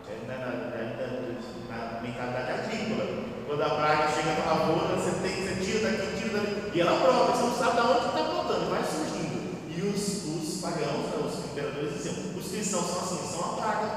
É, 0.09 0.27
na, 0.29 0.37
na, 0.37 0.47
na, 0.47 1.95
na 1.95 2.01
mentalidade 2.01 2.53
agrícola. 2.53 3.25
Quando 3.47 3.63
a 3.63 3.71
praga 3.71 4.09
chega 4.09 4.35
na 4.41 4.53
lavoura, 4.53 4.97
você, 4.97 5.11
tem, 5.23 5.43
você 5.43 5.65
tira 5.65 5.91
daqui, 5.91 6.17
tira 6.17 6.39
daqui, 6.39 6.71
e 6.75 6.81
ela 6.81 6.99
brota, 6.99 7.33
você 7.33 7.43
não 7.43 7.55
sabe 7.55 7.81
de 7.81 7.87
onde 7.87 8.07
está 8.07 8.23
brotando, 8.23 8.71
vai 8.71 8.83
surgindo. 8.85 9.55
E 9.69 9.81
os, 9.83 10.25
os 10.25 10.61
pagãos, 10.61 11.07
né, 11.07 11.27
os 11.27 11.45
imperadores 11.45 11.95
diziam: 11.95 12.15
os 12.37 12.49
cristãos 12.49 12.87
são 12.87 13.01
assim, 13.01 13.33
são 13.33 13.41
uma 13.41 13.57
praga. 13.57 13.91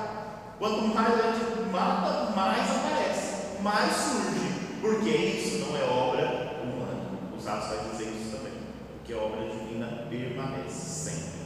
Quanto 0.60 0.82
mais 0.88 1.14
a 1.14 1.32
gente 1.34 1.70
mata, 1.72 2.32
mais 2.36 2.70
aparece, 2.70 3.62
mais 3.62 3.94
surge. 3.96 4.48
Porque 4.82 5.10
isso 5.10 5.66
não 5.66 5.78
é 5.78 5.84
obra 5.84 6.48
os 7.48 7.48
Atos 7.48 7.70
vai 7.70 7.90
dizer 7.92 8.10
isso 8.10 8.36
também, 8.36 8.54
porque 8.98 9.14
a 9.14 9.18
obra 9.18 9.48
divina 9.48 10.08
permanece 10.10 11.10
sempre. 11.10 11.37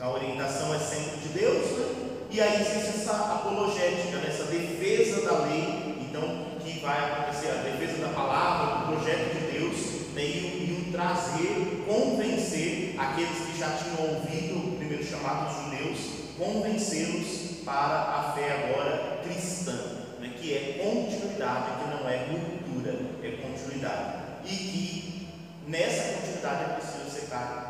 Então 0.00 0.12
a 0.12 0.14
orientação 0.14 0.74
é 0.74 0.78
sempre 0.78 1.18
de 1.18 1.28
Deus, 1.28 1.72
né? 1.76 1.94
e 2.30 2.40
aí 2.40 2.62
existe 2.62 3.00
essa 3.00 3.12
apologética, 3.34 4.16
né? 4.16 4.28
essa 4.28 4.44
defesa 4.44 5.20
da 5.26 5.40
lei, 5.40 6.08
então 6.08 6.46
que 6.58 6.80
vai 6.80 6.96
acontecer 6.96 7.50
a 7.50 7.62
defesa 7.64 8.06
da 8.06 8.08
palavra, 8.08 8.86
do 8.86 8.96
projeto 8.96 9.34
de 9.34 9.58
Deus, 9.58 9.76
né? 10.14 10.22
e, 10.22 10.86
um 10.88 10.90
trazer, 10.90 11.84
convencer 11.86 12.94
aqueles 12.98 13.40
que 13.40 13.58
já 13.58 13.76
tinham 13.76 14.14
ouvido 14.14 14.72
o 14.72 14.76
primeiro 14.78 15.04
chamado 15.04 15.52
dos 15.52 15.64
judeus, 15.64 15.98
convencê-los 16.38 17.62
para 17.62 18.00
a 18.00 18.32
fé 18.34 18.72
agora 18.72 19.20
cristã, 19.22 19.76
né? 20.18 20.32
que 20.40 20.54
é 20.54 20.82
continuidade, 20.82 21.72
que 21.78 21.90
não 21.90 22.08
é 22.08 22.24
ruptura, 22.24 22.98
é 23.22 23.30
continuidade. 23.32 24.14
E 24.46 24.48
que 24.48 25.28
nessa 25.66 26.14
continuidade 26.14 26.70
é 26.70 26.74
preciso 26.76 26.90
são 27.10 27.28
pagãos. 27.28 27.69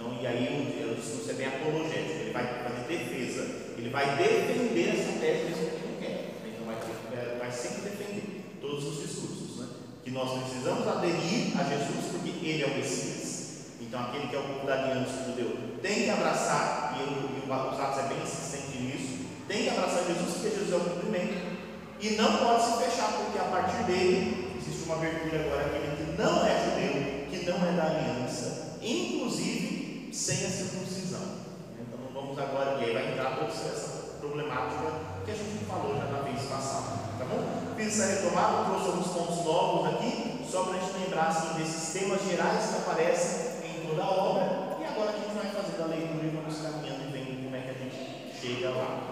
Então, 0.00 0.16
e 0.18 0.26
aí 0.26 0.48
o, 0.48 0.92
o 0.92 0.94
discurso 0.94 1.30
é 1.30 1.34
bem 1.34 1.46
apologético, 1.46 2.20
ele 2.24 2.32
vai 2.32 2.64
fazer 2.64 2.88
defesa, 2.88 3.44
ele 3.76 3.90
vai 3.90 4.16
defender 4.16 4.96
essa 4.96 5.20
tese 5.20 5.44
mesmo 5.44 5.70
que 5.76 5.88
não 5.88 6.00
quer. 6.00 6.40
Então 6.40 6.64
vai, 6.64 7.36
vai 7.38 7.52
sempre 7.52 7.90
defender 7.90 8.56
todos 8.62 8.82
os 8.86 9.06
discursos. 9.06 9.58
Né? 9.58 9.66
Que 10.02 10.10
nós 10.10 10.40
precisamos 10.40 10.88
aderir 10.88 11.52
a 11.52 11.64
Jesus 11.64 12.06
porque 12.12 12.30
Ele 12.46 12.62
é 12.62 12.66
o 12.66 12.74
Messias. 12.78 13.76
Então 13.78 14.00
aquele 14.00 14.28
que 14.28 14.36
é 14.36 14.38
o 14.38 14.42
povo 14.42 14.66
da 14.66 14.72
aliança 14.72 15.24
judeu 15.26 15.54
tem 15.82 16.04
que 16.04 16.10
abraçar, 16.10 16.96
e, 16.96 17.02
e 17.02 17.46
o 17.46 17.52
Atos 17.52 17.98
é 17.98 18.08
bem 18.08 18.22
insistente 18.22 18.78
nisso, 18.78 19.18
tem 19.46 19.64
que 19.64 19.68
abraçar 19.68 20.06
Jesus 20.06 20.32
porque 20.32 20.48
Jesus 20.48 20.72
é 20.72 20.76
o 20.76 20.80
cumprimento. 20.80 21.60
E 22.00 22.10
não 22.16 22.38
pode 22.38 22.64
se 22.64 22.84
fechar, 22.84 23.12
porque 23.12 23.38
a 23.38 23.44
partir 23.44 23.84
dele 23.84 24.56
existe 24.56 24.84
uma 24.84 24.94
abertura 24.94 25.44
agora 25.44 25.66
aquele 25.66 25.94
que 25.94 26.22
não 26.22 26.46
é 26.46 26.56
judeu, 26.64 27.28
que 27.28 27.50
não 27.50 27.68
é 27.68 27.72
da 27.76 27.84
aliança, 27.84 28.78
inclusive 28.80 29.69
sem 30.12 30.46
a 30.46 30.50
circuncisão. 30.50 31.40
Então 31.78 31.98
vamos 32.12 32.38
agora, 32.38 32.80
e 32.80 32.84
aí 32.84 32.92
vai 32.92 33.12
entrar 33.12 33.36
toda 33.36 33.52
essa 33.52 34.18
problemática 34.20 34.92
que 35.24 35.30
a 35.30 35.34
gente 35.34 35.64
falou 35.64 35.96
já 35.96 36.04
na 36.04 36.22
vez 36.22 36.42
passada. 36.42 36.98
Tá 37.18 37.24
bom? 37.24 37.74
Fiz 37.76 38.00
essa 38.00 38.22
retomada, 38.22 38.64
trouxe 38.64 38.86
alguns 38.86 39.08
pontos 39.08 39.44
novos 39.44 39.94
aqui, 39.94 40.44
só 40.50 40.64
para 40.64 40.76
a 40.76 40.80
gente 40.80 40.98
lembrar 40.98 41.28
assim, 41.28 41.58
desses 41.58 41.92
temas 41.92 42.22
gerais 42.22 42.70
que 42.70 42.76
aparecem 42.76 43.40
em 43.64 43.86
toda 43.86 44.02
a 44.02 44.10
obra. 44.10 44.76
E 44.80 44.84
agora 44.84 45.10
a 45.10 45.12
gente 45.12 45.34
vai 45.34 45.50
fazer 45.52 45.82
a 45.82 45.86
leitura 45.86 46.26
e 46.26 46.36
vamos 46.36 46.56
caminhando 46.58 47.08
e 47.08 47.12
vendo 47.12 47.44
como 47.44 47.56
é 47.56 47.60
que 47.60 47.70
a 47.70 47.74
gente 47.74 48.40
chega 48.40 48.70
lá. 48.70 49.10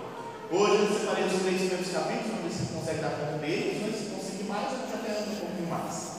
Hoje 0.51 0.83
eu 0.83 0.99
separei 0.99 1.25
os 1.27 1.43
três 1.43 1.61
primeiros 1.61 1.93
capítulos, 1.93 2.27
vamos 2.29 2.43
ver 2.43 2.65
se 2.65 2.73
consegue 2.73 3.01
dar 3.01 3.11
conta 3.11 3.39
deles, 3.39 3.83
mas 3.83 3.95
se 3.97 4.07
conseguir 4.09 4.45
mais, 4.45 4.67
a 4.67 4.77
gente 4.77 4.95
até 4.95 5.11
anda 5.13 5.31
um 5.31 5.37
pouquinho 5.37 5.69
mais. 5.69 6.13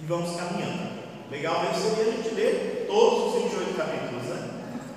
E 0.00 0.06
vamos 0.06 0.36
caminhando. 0.36 1.03
Legal 1.30 1.62
mesmo 1.62 1.96
seria 1.96 2.12
a 2.12 2.16
gente 2.16 2.34
ler 2.34 2.84
todos 2.86 3.34
os 3.34 3.42
28 3.42 3.76
capítulos, 3.76 4.24
né? 4.24 4.50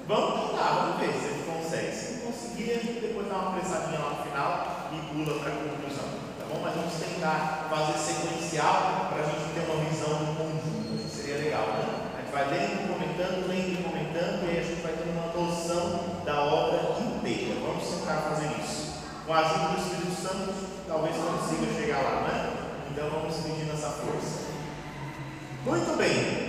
Vamos 0.07 0.51
tentar, 0.51 0.69
vamos 0.75 0.99
ver 0.99 1.13
se 1.15 1.25
a 1.25 1.29
gente 1.31 1.47
consegue. 1.47 1.95
Se 1.95 2.13
não 2.13 2.31
conseguir, 2.31 2.71
a 2.71 2.79
gente 2.83 2.99
depois 2.99 3.27
dá 3.27 3.35
uma 3.35 3.49
apressadinha 3.55 3.99
lá 3.99 4.09
no 4.11 4.23
final 4.27 4.51
e 4.91 4.97
pula 5.07 5.39
para 5.39 5.51
a 5.51 5.55
conclusão. 5.55 6.07
Tá 6.35 6.45
bom? 6.51 6.59
Mas 6.63 6.75
vamos 6.75 6.93
tentar 6.99 7.67
fazer 7.71 7.97
sequencial 7.97 9.07
para 9.07 9.23
a 9.23 9.27
gente 9.31 9.55
ter 9.55 9.63
uma 9.71 9.79
visão 9.87 10.19
do 10.19 10.35
conjunto. 10.35 10.99
Isso 10.99 11.15
seria 11.15 11.43
legal, 11.47 11.63
né? 11.63 11.83
A 11.87 12.19
gente 12.19 12.31
vai 12.35 12.45
lendo, 12.51 12.91
comentando, 12.91 13.47
lendo 13.47 13.83
comentando, 13.87 14.43
e 14.43 14.49
aí 14.51 14.59
a 14.59 14.63
gente 14.67 14.81
vai 14.83 14.93
ter 14.93 15.07
uma 15.07 15.31
noção 15.31 16.23
da 16.27 16.43
obra 16.43 16.99
inteira. 16.99 17.55
Vamos 17.63 17.87
tentar 17.87 18.35
fazer 18.35 18.51
isso. 18.59 18.99
Com 19.25 19.33
a 19.33 19.39
ajuda 19.39 19.67
do 19.67 19.79
Espírito 19.79 20.15
Santo, 20.21 20.53
talvez 20.87 21.15
consiga 21.15 21.71
chegar 21.71 22.03
lá, 22.03 22.27
né? 22.27 22.53
Então 22.91 23.09
vamos 23.09 23.35
pedir 23.43 23.71
essa 23.71 23.91
força. 23.91 24.46
Muito 25.67 25.97
bem. 25.97 26.47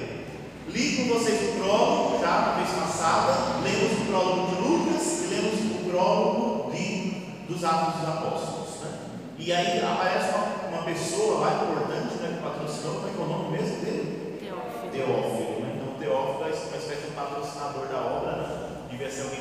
Li 0.68 0.96
com 0.96 1.18
vocês 1.18 1.50
o 1.50 1.60
prólogo, 1.60 2.20
já 2.20 2.30
na 2.30 2.52
vez 2.52 2.70
passada, 2.70 3.58
lemos 3.64 4.00
o 4.00 4.04
prólogo 4.06 4.46
de 4.46 4.62
Lucas 4.62 5.24
e 5.24 5.34
lemos 5.34 5.60
o 5.60 5.90
prólogo 5.90 6.70
de, 6.70 7.10
dos 7.48 7.64
Atos 7.64 8.00
dos 8.00 8.08
Apóstolos. 8.08 8.80
Né? 8.80 8.98
E 9.36 9.52
aí 9.52 9.82
aparece 9.82 10.30
uma, 10.34 10.68
uma 10.68 10.82
pessoa 10.84 11.40
lá 11.40 11.54
importante, 11.54 12.14
né, 12.22 12.36
que 12.36 12.42
patrocinou, 12.48 12.94
como 12.94 13.08
é 13.08 13.10
que 13.10 13.20
é 13.20 13.24
o 13.24 13.26
nome 13.26 13.58
mesmo 13.58 13.84
dele? 13.84 14.38
Teófilo. 14.40 14.92
Teófilo. 14.92 15.60
Né? 15.62 15.72
Então, 15.74 15.94
Teófilo 15.98 16.44
é 16.44 16.46
uma 16.46 16.78
espécie 16.78 17.06
de 17.06 17.12
patrocinador 17.16 17.88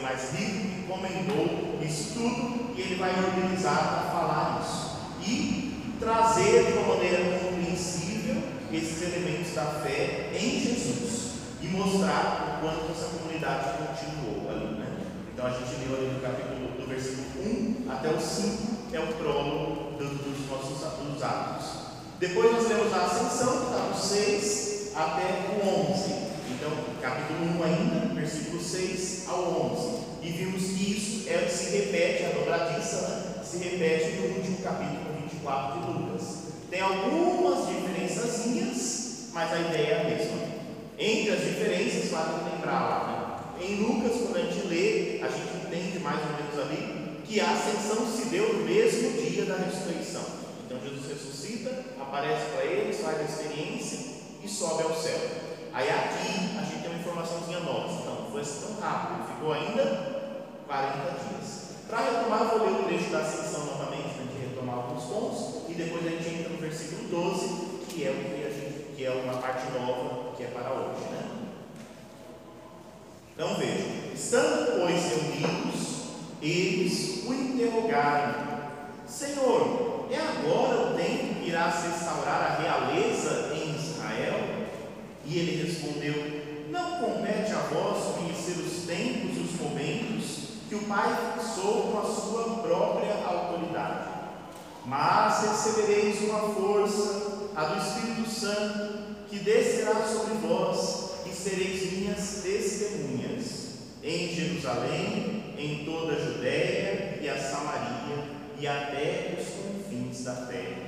mais 0.07 0.31
rico 0.31 0.51
que 0.51 0.79
encomendou 0.79 1.79
isso 1.81 2.13
tudo 2.13 2.73
e 2.75 2.81
ele 2.81 2.95
vai 2.95 3.11
organizar 3.11 3.77
para 3.77 4.11
falar 4.11 4.61
isso 4.63 4.97
e 5.21 5.95
trazer 5.99 6.65
de 6.65 6.77
uma 6.77 6.95
maneira 6.95 7.46
esses 8.71 9.01
elementos 9.01 9.53
da 9.53 9.65
fé 9.65 10.31
em 10.33 10.59
Jesus 10.59 11.31
e 11.61 11.67
mostrar 11.67 12.57
o 12.57 12.61
quanto 12.61 12.91
essa 12.91 13.17
comunidade 13.17 13.69
continuou 13.77 14.49
ali, 14.49 14.79
né? 14.79 14.97
Então 15.33 15.45
a 15.45 15.51
gente 15.51 15.85
leu 15.85 15.97
ali 15.97 16.13
no 16.13 16.19
capítulo 16.19 16.69
do 16.79 16.87
versículo 16.87 17.27
1 17.45 17.91
até 17.91 18.09
o 18.09 18.19
5 18.19 18.77
é 18.93 18.99
o 18.99 19.07
prólogo 19.13 19.97
dos, 19.97 20.49
nossos 20.49 20.79
dos 20.79 21.23
atos. 21.23 21.65
Depois 22.19 22.51
nós 22.51 22.67
lemos 22.67 22.93
a 22.93 23.05
ascensão, 23.05 23.57
que 23.57 23.65
está 23.65 23.89
do 23.89 23.97
6 23.97 24.91
até 24.95 25.61
o 25.61 25.91
11. 25.91 26.13
Então, 26.49 26.71
capítulo 27.01 27.59
1 27.59 27.63
ainda, 27.63 28.15
versículo 28.15 28.61
6 28.61 29.25
ao 29.27 29.71
11. 29.73 29.97
E 30.23 30.31
vimos 30.31 30.63
que 30.63 30.91
isso 30.97 31.29
é, 31.29 31.47
se 31.47 31.77
repete, 31.77 32.25
a 32.25 32.39
dobradiça, 32.39 33.01
né? 33.07 33.43
se 33.43 33.57
repete 33.57 34.17
no 34.17 34.37
último 34.37 34.57
capítulo 34.63 35.13
24 35.21 35.81
de 35.81 35.87
Lucas. 35.87 36.46
Tem 36.69 36.81
algumas 36.81 37.67
diferençazinhas, 37.67 39.29
mas 39.33 39.53
a 39.53 39.59
ideia 39.59 39.87
é 39.87 40.01
a 40.01 40.03
mesma. 40.03 40.37
Entre 40.99 41.31
as 41.31 41.41
diferenças, 41.41 42.09
vale 42.09 42.51
lembrar 42.51 42.79
lá, 42.79 43.07
né? 43.07 43.65
em 43.65 43.81
Lucas, 43.81 44.21
quando 44.21 44.37
a 44.37 44.41
gente 44.41 44.67
lê, 44.67 45.21
a 45.21 45.29
gente 45.29 45.65
entende 45.65 45.99
mais 45.99 46.19
ou 46.21 46.31
menos 46.37 46.59
ali 46.59 47.21
que 47.25 47.39
a 47.39 47.51
ascensão 47.51 48.05
se 48.07 48.25
deu 48.29 48.53
no 48.53 48.65
mesmo 48.65 49.21
dia 49.21 49.45
da 49.45 49.57
ressurreição. 49.57 50.23
Então 50.65 50.79
Jesus 50.79 51.07
ressuscita, 51.07 51.71
aparece 51.99 52.45
para 52.51 52.65
eles, 52.65 53.01
faz 53.01 53.19
a 53.19 53.23
experiência 53.23 53.99
e 54.43 54.47
sobe 54.47 54.83
ao 54.83 54.93
céu. 54.93 55.19
Aí 55.73 55.89
aqui 55.89 56.57
a 56.57 56.63
gente 56.63 56.81
tem 56.81 56.89
uma 56.89 56.99
informaçãozinha 56.99 57.59
nova. 57.59 57.93
Então, 57.93 58.27
foi 58.31 58.41
assim 58.41 58.65
tão 58.65 58.79
rápido, 58.81 59.27
ficou 59.27 59.53
ainda 59.53 60.17
40 60.65 60.95
dias. 61.11 61.67
Para 61.87 61.99
retomar, 61.99 62.49
vou 62.49 62.65
ler 62.65 62.81
o 62.81 62.83
trecho 62.83 63.09
da 63.09 63.19
ascensão 63.19 63.65
novamente, 63.65 64.13
para 64.13 64.23
a 64.23 64.25
gente 64.25 64.49
retomar 64.49 64.75
alguns 64.75 65.03
pontos, 65.03 65.56
depois 65.77 66.07
a 66.07 66.09
gente 66.09 66.27
entra 66.27 66.49
no 66.49 66.57
versículo 66.57 67.07
12, 67.09 67.47
que 67.87 68.03
é 68.03 68.09
o 68.09 68.15
que 68.15 68.45
a 68.45 68.49
gente, 68.49 68.95
que 68.95 69.05
é 69.05 69.11
uma 69.11 69.35
parte 69.35 69.71
nova 69.71 70.35
que 70.35 70.43
é 70.43 70.47
para 70.47 70.71
hoje, 70.71 71.01
né? 71.11 71.37
Então 73.33 73.55
vejam, 73.55 74.11
estando 74.15 74.81
pois 74.81 75.03
reunidos, 75.05 75.97
eles 76.41 77.23
o 77.27 77.33
interrogaram: 77.33 78.33
Senhor, 79.07 80.07
é 80.11 80.17
agora 80.17 80.89
o 80.89 80.95
tempo 80.95 81.35
que 81.35 81.49
irás 81.49 81.83
restaurar 81.83 82.41
a 82.41 82.61
realeza 82.61 83.53
em 83.53 83.75
Israel? 83.75 84.67
E 85.25 85.37
ele 85.37 85.63
respondeu: 85.63 86.67
Não 86.71 87.01
compete 87.01 87.51
a 87.51 87.59
vós 87.71 88.15
conhecer 88.15 88.59
os 88.59 88.87
tempos 88.87 89.37
e 89.37 89.41
os 89.41 89.61
momentos 89.61 90.47
que 90.67 90.75
o 90.75 90.83
Pai 90.83 91.15
fixou 91.35 91.91
com 91.91 91.99
a 91.99 92.03
sua 92.03 92.63
própria 92.63 93.13
autoridade. 93.23 94.06
Mas 94.87 95.41
recebereis 95.41 96.21
uma 96.21 96.53
força, 96.53 97.49
a 97.55 97.65
do 97.65 97.77
Espírito 97.85 98.29
Santo, 98.29 99.17
que 99.29 99.39
descerá 99.39 100.07
sobre 100.07 100.35
vós 100.35 101.11
e 101.25 101.35
sereis 101.35 101.91
minhas 101.91 102.41
testemunhas 102.41 103.67
em 104.01 104.33
Jerusalém, 104.33 105.43
em 105.57 105.83
toda 105.83 106.13
a 106.13 106.19
Judéia 106.19 107.19
e 107.21 107.27
a 107.27 107.37
Samaria 107.37 108.23
e 108.57 108.65
até 108.65 109.37
os 109.37 109.49
confins 109.49 110.23
da 110.23 110.33
terra. 110.47 110.87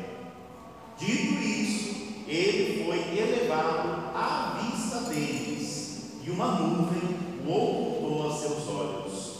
Dito 0.97 1.33
isso, 1.43 1.95
ele 2.25 2.85
foi 2.85 2.99
elevado 3.17 4.11
à 4.15 4.61
vista 4.61 5.09
deles, 5.09 6.21
e 6.25 6.29
uma 6.29 6.59
nuvem 6.59 7.19
o 7.45 7.51
ocultou 7.51 8.27
a 8.31 8.37
seus 8.37 8.67
olhos. 8.69 9.39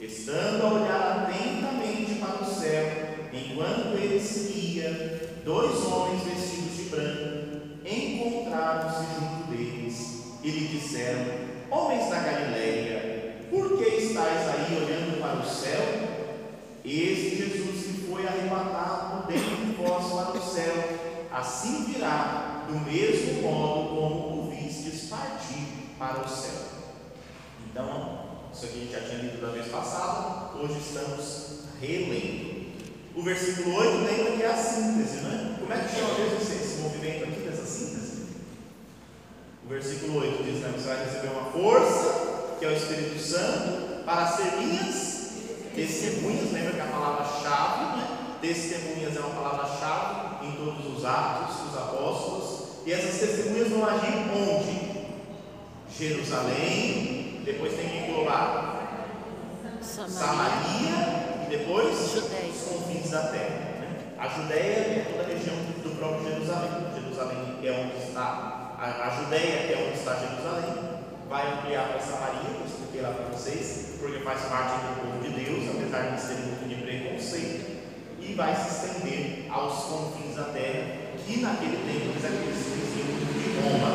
Estando 0.00 0.64
a 0.64 0.72
olhar 0.72 1.28
atentamente 1.28 2.14
para 2.14 2.42
o 2.42 2.54
céu, 2.54 3.12
enquanto 3.32 3.96
ele 3.96 4.20
seguia, 4.20 5.31
dois 5.44 5.84
homens 5.86 6.22
vestidos 6.22 6.76
de 6.76 6.82
branco 6.84 7.52
encontraram-se 7.84 9.14
junto 9.14 9.50
deles 9.50 10.22
e 10.42 10.50
lhe 10.50 10.68
disseram: 10.68 11.24
Homens 11.70 12.10
da 12.10 12.20
Galileia, 12.20 13.46
por 13.50 13.78
que 13.78 13.84
estáis 13.84 14.48
aí 14.48 14.76
olhando 14.76 15.20
para 15.20 15.40
o 15.40 15.48
céu? 15.48 15.82
Este 16.84 17.36
Jesus 17.36 17.86
que 17.86 18.06
foi 18.10 18.26
arrebatado 18.26 19.26
dentro 19.26 19.56
de 19.56 19.72
vós 19.72 20.12
para 20.12 20.38
o 20.38 20.42
céu, 20.42 20.74
assim 21.32 21.84
virá, 21.84 22.66
do 22.68 22.78
mesmo 22.80 23.42
modo 23.42 23.88
como 23.88 24.42
o 24.42 24.50
vistes 24.50 25.08
partir 25.08 25.94
para 25.98 26.24
o 26.24 26.28
céu. 26.28 26.72
Então, 27.66 28.22
isso 28.52 28.66
aqui 28.66 28.76
a 28.76 28.80
gente 28.80 28.92
já 28.92 29.00
tinha 29.00 29.22
lido 29.22 29.40
da 29.40 29.52
vez 29.52 29.66
passada, 29.68 30.56
hoje 30.58 30.78
estamos 30.78 31.60
relendo. 31.80 32.41
O 33.14 33.22
versículo 33.22 33.76
8 33.76 34.04
lembra 34.04 34.32
que 34.32 34.42
é 34.42 34.46
a 34.46 34.56
síntese, 34.56 35.16
né? 35.18 35.56
Como 35.60 35.72
é 35.72 35.76
que 35.76 35.94
chama 35.94 36.14
mesmo 36.18 36.38
esse, 36.38 36.80
movimento 36.80 37.24
aqui 37.24 37.40
dessa 37.40 37.66
síntese? 37.66 38.22
O 39.64 39.68
versículo 39.68 40.20
8 40.20 40.42
diz: 40.42 40.60
né, 40.60 40.72
Você 40.74 40.88
vai 40.88 41.04
receber 41.04 41.28
uma 41.28 41.50
força, 41.50 42.56
que 42.58 42.64
é 42.64 42.68
o 42.68 42.72
Espírito 42.72 43.18
Santo, 43.18 44.04
para 44.04 44.26
ser 44.28 44.56
minhas 44.56 45.30
testemunhas. 45.74 46.52
Lembra 46.52 46.72
que 46.72 46.80
a 46.80 46.86
palavra-chave, 46.86 47.96
né? 47.98 48.18
Testemunhas 48.40 49.14
é 49.14 49.20
uma 49.20 49.42
palavra-chave 49.42 50.46
em 50.46 50.52
todos 50.52 50.96
os 50.96 51.04
atos 51.04 51.56
dos 51.56 51.76
apóstolos. 51.76 52.68
E 52.86 52.92
essas 52.92 53.20
testemunhas 53.20 53.68
vão 53.68 53.86
agir 53.86 54.14
onde? 54.34 54.92
Jerusalém, 55.96 57.42
depois 57.44 57.74
tem 57.74 57.88
que 57.88 57.96
englobar 57.98 58.72
Samaria, 59.82 60.10
Samaria 60.10 61.46
e 61.46 61.50
depois 61.50 62.12
Judéia. 62.12 62.51
Da 63.12 63.28
terra. 63.28 63.84
né? 63.84 64.16
A 64.18 64.26
Judéia 64.26 64.72
é 64.72 65.06
toda 65.12 65.22
a 65.22 65.26
região 65.28 65.54
do 65.54 65.96
próprio 65.98 66.32
Jerusalém. 66.32 66.70
Jerusalém 66.96 67.60
é 67.62 67.70
onde 67.70 68.08
está, 68.08 68.74
a, 68.80 69.06
a 69.06 69.22
Judéia 69.22 69.68
é 69.70 69.86
onde 69.86 69.98
está 69.98 70.16
Jerusalém. 70.16 70.92
Vai 71.28 71.52
ampliar 71.52 71.88
para 71.88 72.00
Samaria, 72.00 72.56
eu 72.58 72.66
expliquei 72.66 73.02
lá 73.02 73.10
para 73.10 73.36
vocês, 73.36 73.96
porque 74.00 74.18
faz 74.20 74.42
parte 74.42 74.80
do 74.80 75.00
povo 75.00 75.22
de 75.22 75.44
Deus, 75.44 75.76
apesar 75.76 76.16
de 76.16 76.26
terem 76.26 76.44
um 76.44 76.48
pouco 76.48 76.68
de 76.68 76.74
preconceito, 76.76 77.82
e 78.20 78.34
vai 78.34 78.54
se 78.54 78.68
estender 78.68 79.46
aos 79.50 79.84
confins 79.84 80.36
da 80.36 80.44
terra, 80.44 81.16
que 81.16 81.40
naquele 81.40 81.76
tempo 81.76 82.12
eles 82.12 82.24
acreditavam 82.24 82.82
de 83.32 83.48
Roma, 83.60 83.92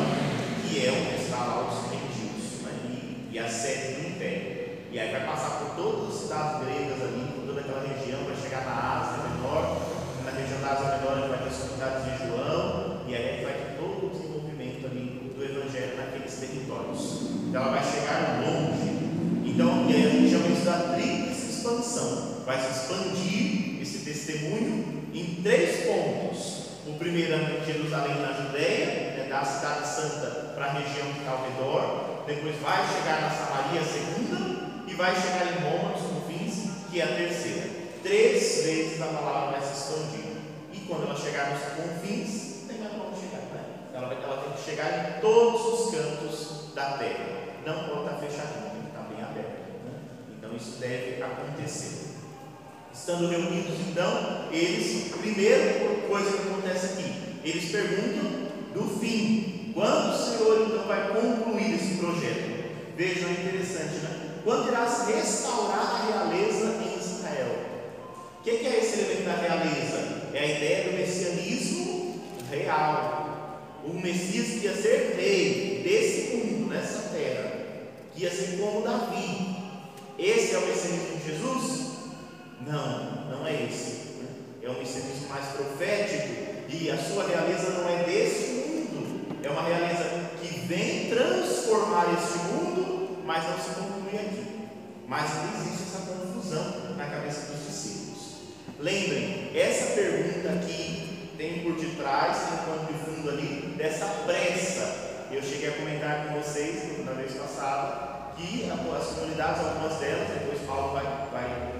que 0.62 0.86
é 0.86 0.90
onde 0.90 1.22
está 1.22 1.38
lá 1.38 1.68
os 1.68 1.90
gentios, 1.90 2.62
né? 2.62 2.72
e, 2.90 3.34
e 3.34 3.38
a 3.38 3.48
sede 3.48 4.00
do 4.00 4.08
império. 4.08 4.58
E 4.90 4.98
aí 4.98 5.12
vai 5.12 5.26
passar 5.26 5.58
por 5.58 5.76
todas 5.76 6.14
as 6.14 6.20
cidades 6.22 6.66
gregas 6.66 7.02
ali, 7.02 7.32
por 7.36 7.46
toda 7.46 7.60
aquela 7.60 7.86
região, 7.86 8.24
vai 8.24 8.37
na 8.64 9.00
Ásia 9.00 9.28
Menor, 9.28 9.78
na 10.24 10.30
região 10.30 10.60
da 10.60 10.72
Ásia 10.72 10.98
Menor 10.98 11.16
gente 11.16 11.28
vai 11.28 11.38
ter 11.38 11.48
as 11.48 11.56
comunidades 11.56 12.04
de 12.04 12.26
João, 12.26 13.00
e 13.06 13.14
aí 13.14 13.28
gente 13.32 13.44
vai 13.44 13.54
ter 13.54 13.76
todo 13.78 14.06
o 14.06 14.10
desenvolvimento 14.10 14.86
ali 14.86 15.32
do 15.36 15.44
Evangelho 15.44 15.96
naqueles 15.96 16.34
territórios. 16.34 17.00
Então 17.48 17.62
ela 17.62 17.72
vai 17.72 17.84
chegar 17.84 18.40
longe. 18.44 18.98
Então, 19.44 19.86
e 19.88 19.94
aí 19.94 20.06
a 20.06 20.10
gente 20.10 20.30
chama 20.30 20.48
isso 20.48 20.64
da 20.64 20.94
tríplice 20.94 21.50
expansão. 21.50 22.44
Vai 22.44 22.60
se 22.60 22.70
expandir 22.70 23.82
esse 23.82 23.98
testemunho 24.04 25.04
em 25.12 25.42
três 25.42 25.84
pontos. 25.86 26.68
O 26.86 26.94
primeiro 26.98 27.34
é 27.34 27.64
Jerusalém, 27.66 28.20
na 28.20 28.32
Judéia, 28.32 28.86
né, 29.16 29.26
da 29.28 29.44
cidade 29.44 29.86
santa 29.86 30.52
para 30.54 30.66
a 30.66 30.72
região 30.72 31.12
que 31.12 31.18
está 31.18 31.32
ao 31.32 31.44
redor. 31.44 32.24
Depois 32.26 32.56
vai 32.60 32.86
chegar 32.86 33.22
na 33.22 33.30
Samaria, 33.30 33.80
a 33.80 33.84
segunda, 33.84 34.84
e 34.86 34.94
vai 34.94 35.14
chegar 35.14 35.46
em 35.46 35.60
Roma, 35.64 35.90
nos 35.90 36.02
confins, 36.02 36.70
que 36.90 37.00
é 37.00 37.04
a 37.04 37.08
terceira. 37.08 37.67
Três 38.02 38.64
vezes 38.64 39.00
a 39.02 39.06
palavra 39.06 39.58
vai 39.58 39.68
se 39.68 39.78
expandir. 39.78 40.24
E 40.72 40.78
quando 40.86 41.04
ela 41.04 41.16
chegar 41.16 41.50
nos 41.50 41.62
confins, 41.74 42.66
tem 42.68 42.78
mais 42.78 42.92
como 42.92 43.14
chegar, 43.14 43.42
né? 43.52 43.64
Ela, 43.94 44.12
ela 44.14 44.42
tem 44.42 44.52
que 44.52 44.70
chegar 44.70 45.18
em 45.18 45.20
todos 45.20 45.60
os 45.80 45.90
cantos 45.90 46.74
da 46.74 46.92
terra. 46.98 47.26
Não 47.66 47.88
pode 47.88 48.00
estar 48.04 48.16
fechadinho, 48.16 48.70
tem 48.70 48.82
que 48.82 48.88
estar 48.88 49.02
bem 49.08 49.22
aberto. 49.22 49.58
né? 49.84 49.92
Então 50.36 50.56
isso 50.56 50.78
deve 50.78 51.22
acontecer. 51.22 52.08
Estando 52.92 53.28
reunidos, 53.28 53.78
então, 53.88 54.48
eles, 54.50 55.12
primeira 55.12 56.06
coisa 56.08 56.30
que 56.32 56.48
acontece 56.48 56.86
aqui, 56.86 57.40
eles 57.44 57.70
perguntam 57.70 58.48
do 58.74 58.98
fim. 58.98 59.72
Quando 59.74 60.12
o 60.12 60.16
Senhor 60.16 60.66
então 60.66 60.86
vai 60.86 61.08
concluir 61.08 61.74
esse 61.74 61.96
projeto? 61.98 62.58
Vejam, 62.96 63.28
é 63.28 63.32
interessante, 63.32 63.96
né? 64.02 64.40
Quando 64.42 64.68
irás 64.68 65.06
restaurar 65.06 65.78
a 65.78 66.06
realeza? 66.06 66.87
O 68.38 68.42
que 68.42 68.58
que 68.58 68.66
é 68.66 68.78
esse 68.78 69.00
elemento 69.00 69.24
da 69.24 69.34
realeza? 69.34 70.30
É 70.32 70.38
a 70.38 70.46
ideia 70.46 70.84
do 70.84 70.96
messianismo 70.96 72.22
real. 72.50 73.60
O 73.84 73.92
Messias 73.94 74.60
que 74.60 74.66
ia 74.66 74.74
ser 74.74 75.16
rei 75.16 75.82
desse 75.82 76.36
mundo, 76.36 76.68
nessa 76.68 77.08
terra, 77.08 77.52
que 78.14 78.22
ia 78.22 78.30
ser 78.30 78.58
como 78.58 78.82
Davi. 78.82 79.56
Esse 80.18 80.54
é 80.54 80.58
o 80.58 80.66
messianismo 80.66 81.18
de 81.18 81.30
Jesus? 81.30 81.88
Não, 82.66 83.30
não 83.30 83.46
é 83.46 83.64
esse. 83.64 84.08
É 84.62 84.68
um 84.70 84.78
messianismo 84.78 85.28
mais 85.28 85.46
profético 85.46 86.28
e 86.68 86.90
a 86.90 86.98
sua 86.98 87.26
realeza 87.26 87.70
não 87.70 87.88
é 87.88 88.04
desse 88.04 88.50
mundo. 88.50 89.38
É 89.42 89.50
uma 89.50 89.62
realeza 89.62 90.30
que 90.40 90.60
vem 90.66 91.08
transformar 91.08 92.06
este 92.12 92.38
mundo, 92.52 93.18
mas 93.24 93.44
não 93.44 93.58
se 93.58 93.70
conclui 93.70 94.20
aqui. 94.20 94.68
Mas 95.06 95.30
existe 95.54 95.84
essa 95.88 96.06
confusão 96.06 96.96
na 96.96 97.06
cabeça 97.06 97.52
dos 97.52 97.66
discípulos. 97.66 98.07
Lembrem, 98.78 99.50
essa 99.54 99.94
pergunta 99.94 100.48
aqui 100.50 101.30
tem 101.36 101.60
por 101.60 101.76
detrás, 101.76 102.36
tem 102.36 102.54
um 102.54 102.64
pano 102.64 102.86
de 102.86 102.94
fundo 102.94 103.30
ali, 103.30 103.74
dessa 103.76 104.06
pressa. 104.26 105.26
Eu 105.30 105.42
cheguei 105.42 105.68
a 105.68 105.72
comentar 105.72 106.26
com 106.26 106.40
vocês 106.40 107.04
na 107.04 107.12
vez 107.12 107.32
passada 107.34 108.08
que 108.38 108.70
as 108.70 109.06
comunidades, 109.08 109.60
algumas 109.60 109.98
delas, 109.98 110.28
depois 110.28 110.60
Paulo 110.66 110.92
vai, 110.94 111.04
vai 111.32 111.72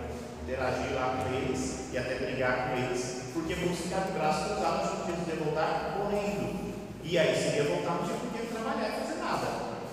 interagir 0.43 0.93
lá 0.95 1.23
com 1.23 1.35
eles 1.35 1.93
e 1.93 1.99
até 1.99 2.15
brigar 2.17 2.71
com 2.71 2.77
eles, 2.77 3.23
porque 3.33 3.55
de 3.55 4.13
braços 4.13 4.53
cruzados, 4.53 4.81
achando 4.81 5.05
que 5.05 5.13
Jesus 5.13 5.29
ia 5.29 5.45
voltar 5.45 5.97
correndo. 5.97 6.69
E 7.05 7.17
aí, 7.17 7.35
se 7.35 7.57
ia 7.57 7.65
voltar, 7.65 7.95
não 7.95 8.05
tinha 8.05 8.19
por 8.19 8.31
que 8.33 8.47
trabalhar 8.53 8.89
e 8.89 9.01
fazer 9.01 9.21
nada. 9.21 9.47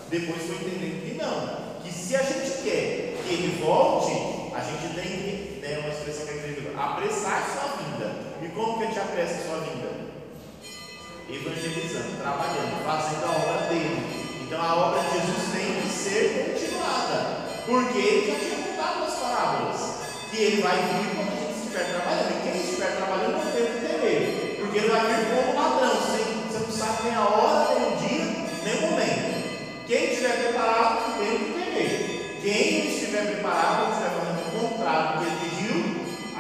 Depois 0.09 0.41
foi 0.43 0.55
entendendo 0.55 1.05
que 1.05 1.13
não, 1.15 1.81
que 1.81 1.93
se 1.93 2.15
a 2.15 2.23
gente 2.23 2.63
quer 2.63 3.15
que 3.23 3.33
ele 3.33 3.61
volte, 3.63 4.11
a 4.55 4.61
gente 4.61 4.93
tem 4.95 5.03
que, 5.03 5.44
né, 5.65 5.79
uma 5.79 5.89
expressão 5.89 6.25
que 6.27 6.33
é 6.33 6.37
incrível, 6.37 6.73
apressar 6.77 7.43
sua 7.49 7.77
vinda. 7.81 8.13
E 8.41 8.47
como 8.49 8.77
que 8.77 8.83
a 8.83 8.87
gente 8.87 8.99
apressa 8.99 9.47
sua 9.47 9.57
vinda? 9.65 9.89
Evangelizando, 11.27 12.21
trabalhando, 12.21 12.85
fazendo 12.85 13.25
a 13.25 13.31
obra 13.31 13.67
dele. 13.69 14.45
Então 14.45 14.61
a 14.61 14.75
obra 14.75 15.01
de 15.01 15.09
Jesus 15.09 15.51
tem 15.51 15.81
que 15.81 15.89
ser 15.89 16.53
continuada, 16.53 17.49
porque 17.65 17.97
ele 17.97 18.31
já 18.31 18.37
tinha 18.37 18.67
contado 18.67 19.03
as 19.05 19.15
parábolas 19.15 19.95
que 20.29 20.37
ele 20.37 20.61
vai 20.61 20.77
vir 20.77 21.15
quando 21.15 21.33
a 21.33 21.41
gente 21.41 21.57
estiver 21.57 21.89
trabalhando. 21.89 22.29
E 22.29 22.51
quem 22.51 22.61
estiver 22.61 22.95
trabalhando 22.97 23.43
não 23.43 23.51
tem 23.51 23.65
que 23.65 23.87
temer, 23.87 24.57
porque 24.59 24.77
ele 24.77 24.89
vai 24.89 25.01
vir 25.01 25.25
como 25.33 25.59
ladrão. 25.59 25.95
Você, 25.95 26.59
não 26.59 26.71
sabe 26.71 27.03
nem 27.05 27.15
a 27.15 27.21
hora, 27.21 27.73
nem 27.73 27.87
o 27.89 27.97
dia, 27.97 28.25
nem 28.63 28.77
o 28.77 28.81
momento. 28.91 29.35
Quem 29.87 30.11
estiver 30.11 30.37
preparado 30.37 31.17
tem 31.17 31.37
que 31.39 31.53
temer. 31.53 32.39
Quem 32.41 32.87
estiver 32.87 33.25
preparado, 33.25 33.91
estiver 33.91 34.09
fazendo 34.11 34.45
o 34.45 34.69
contrário 34.69 35.19
que 35.19 35.25
ele 35.25 35.54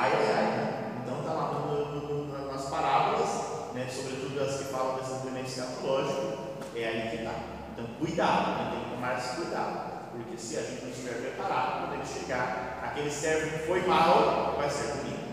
ai 0.05 0.13
ai 0.13 0.33
ai. 0.33 1.01
Então 1.03 1.19
está 1.19 1.33
lá 1.33 1.51
no, 1.51 1.95
no, 1.95 2.51
nas 2.51 2.65
parábolas, 2.69 3.29
né, 3.73 3.87
sobretudo 3.89 4.41
as 4.41 4.57
que 4.57 4.63
falam 4.65 4.97
desse 4.97 5.27
elemento 5.27 5.49
escatológico, 5.49 6.37
é 6.75 6.87
aí 6.87 7.09
que 7.09 7.15
está. 7.17 7.33
Então 7.73 7.85
cuidado, 7.99 8.51
né, 8.51 8.71
tem 8.71 8.83
que 8.83 8.95
tomar 8.95 9.17
esse 9.17 9.35
cuidado. 9.35 9.95
Porque 10.11 10.37
se 10.37 10.57
a 10.57 10.61
gente 10.61 10.83
não 10.83 10.91
estiver 10.91 11.15
preparado, 11.15 11.87
podemos 11.87 12.07
chegar, 12.07 12.79
aquele 12.81 13.11
servo 13.11 13.51
que 13.51 13.67
foi 13.67 13.85
mal, 13.85 14.55
vai 14.57 14.69
ser 14.69 14.93
punido. 14.93 15.25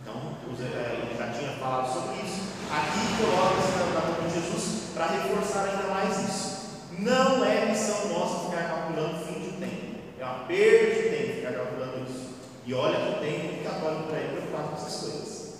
Então, 0.00 0.14
eh, 0.60 1.02
ele 1.02 1.18
já 1.18 1.32
tinha 1.32 1.52
falado 1.58 1.92
sobre 1.92 2.22
isso. 2.22 2.52
Aqui 2.70 3.16
coloca-se 3.20 3.92
na 3.92 4.00
boca 4.00 4.22
de 4.22 4.34
Jesus 4.34 4.90
para 4.94 5.06
reforçar 5.06 5.64
ainda 5.64 5.92
mais 5.92 6.28
isso. 6.28 6.52
Não 7.00 7.44
é 7.44 7.66
missão 7.66 8.10
nossa 8.10 8.48
ficar 8.48 8.68
calculando 8.68 9.16
o 9.16 9.26
fim 9.26 9.40
de 9.40 9.50
tempo. 9.58 9.98
É 10.20 10.24
uma 10.24 10.44
perda 10.44 10.94
de 10.94 11.08
tempo 11.08 11.34
ficar 11.34 11.52
calculando 11.54 12.06
isso. 12.08 12.32
E 12.64 12.74
olha 12.74 13.14
que 13.14 13.20
tem 13.20 13.38
muito 13.38 13.51
por 13.80 14.14
aí 14.14 14.28
preocupado 14.28 14.68
com 14.68 14.76
essas 14.76 15.00
coisas. 15.00 15.54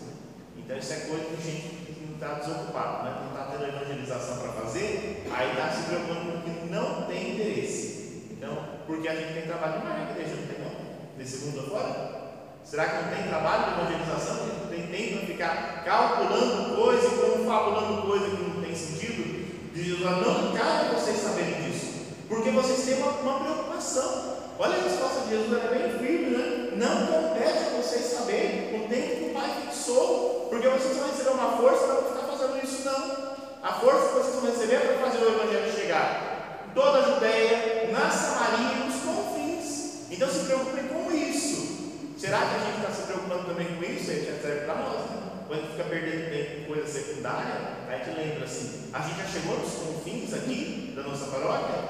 Então, 0.56 0.76
isso 0.76 0.92
é 0.92 0.96
coisa 0.96 1.36
de 1.36 1.42
gente 1.42 1.68
que 1.84 2.06
não 2.06 2.14
está 2.14 2.34
desocupado, 2.34 3.04
né? 3.04 3.16
não 3.20 3.30
está 3.30 3.52
tendo 3.52 3.68
evangelização 3.68 4.38
para 4.38 4.52
fazer, 4.52 5.26
aí 5.30 5.50
está 5.50 5.70
se 5.70 5.82
preocupando 5.82 6.32
com 6.32 6.38
o 6.38 6.42
que 6.42 6.72
não 6.72 7.02
tem 7.02 7.34
interesse. 7.34 8.28
Então, 8.30 8.56
porque 8.86 9.08
a 9.08 9.14
gente 9.14 9.34
tem 9.34 9.42
trabalho 9.42 9.80
demais 9.80 9.98
na 9.98 10.10
igreja, 10.10 10.36
não 10.36 10.46
tem 10.46 10.64
não? 10.64 11.18
De 11.18 11.28
segunda 11.28 11.62
fora? 11.62 12.22
Será 12.64 12.86
que 12.86 13.04
não 13.04 13.14
tem 13.14 13.28
trabalho 13.28 13.64
de 13.64 13.80
evangelização? 13.80 14.46
Não 14.46 14.66
tem 14.68 14.86
tempo 14.86 15.18
para 15.18 15.26
ficar 15.26 15.84
calculando 15.84 16.76
coisa 16.76 17.06
e 17.06 17.10
confabulando 17.10 18.02
coisa 18.02 18.36
que 18.36 18.42
não 18.42 18.62
tem 18.62 18.74
sentido? 18.74 19.72
De 19.72 19.82
Jesus, 19.82 20.00
não 20.02 20.52
cabe 20.52 20.94
vocês 20.94 21.16
saberem 21.18 21.62
disso, 21.62 22.14
porque 22.28 22.50
vocês 22.50 22.84
têm 22.84 23.02
uma, 23.02 23.12
uma 23.12 23.40
preocupação. 23.40 24.41
Olha 24.62 24.76
a 24.76 24.82
resposta 24.84 25.22
de 25.22 25.30
Jesus, 25.30 25.52
ela 25.52 25.74
é 25.74 25.76
bem 25.76 25.98
firme, 25.98 26.36
né? 26.36 26.68
Não 26.76 27.06
compete 27.08 27.58
a 27.66 27.82
vocês 27.82 28.04
saberem 28.04 28.76
o 28.76 28.88
tempo 28.88 29.16
que 29.16 29.30
o 29.30 29.34
Pai 29.34 29.50
fixou, 29.60 30.46
porque 30.48 30.68
vocês 30.68 30.98
vão 30.98 31.08
receber 31.08 31.30
uma 31.30 31.56
força 31.56 31.84
para 31.84 31.94
não 31.94 32.02
ficar 32.04 32.26
fazendo 32.28 32.64
isso, 32.64 32.84
não. 32.84 33.34
A 33.60 33.72
força 33.80 34.06
que 34.06 34.14
vocês 34.14 34.36
vão 34.36 34.52
receber 34.52 34.74
é 34.74 34.78
para 34.78 35.10
fazer 35.10 35.24
o 35.24 35.34
Evangelho 35.34 35.72
chegar 35.72 36.70
toda 36.76 36.98
a 37.00 37.12
Judéia, 37.12 37.90
na 37.90 38.08
Samaria 38.08 38.72
e 38.76 38.86
nos 38.86 39.02
confins. 39.02 40.12
Então 40.12 40.30
se 40.30 40.44
preocupem 40.44 40.84
com 40.84 41.10
isso. 41.10 42.14
Será 42.16 42.38
que 42.38 42.54
a 42.54 42.58
gente 42.60 42.76
está 42.76 42.92
se 42.92 43.02
preocupando 43.08 43.48
também 43.48 43.66
com 43.66 43.82
isso? 43.82 44.12
A 44.12 44.14
gente 44.14 44.42
serve 44.42 44.60
para 44.60 44.76
nós, 44.76 45.10
né? 45.10 45.22
Quando 45.48 45.58
a 45.58 45.62
gente 45.62 45.72
fica 45.72 45.88
perdendo 45.88 46.30
tempo 46.30 46.60
com 46.60 46.74
coisa 46.74 46.86
secundária, 46.86 47.54
a 47.88 47.98
gente 47.98 48.16
lembra 48.16 48.44
assim, 48.44 48.90
a 48.92 49.00
gente 49.00 49.18
já 49.18 49.26
chegou 49.26 49.58
nos 49.58 49.74
confins 49.74 50.32
aqui 50.32 50.92
da 50.94 51.02
nossa 51.02 51.26
paróquia, 51.32 51.82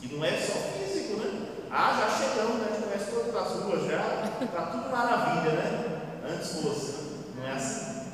que 0.00 0.12
não 0.12 0.24
é 0.24 0.32
só 0.32 0.54
físico, 0.54 1.20
né? 1.20 1.51
Ah, 1.74 1.96
já 1.98 2.18
chegamos, 2.18 2.58
né? 2.58 2.66
a 2.68 2.74
gente 2.74 2.84
conhece 2.84 3.10
todas 3.10 3.34
as 3.34 3.62
ruas 3.62 3.86
já, 3.86 4.44
está 4.44 4.66
tudo 4.66 4.90
maravilha, 4.90 5.52
né? 5.52 6.02
Antes 6.28 6.60
fosse, 6.60 6.92
não 7.34 7.46
é 7.48 7.52
assim. 7.52 8.12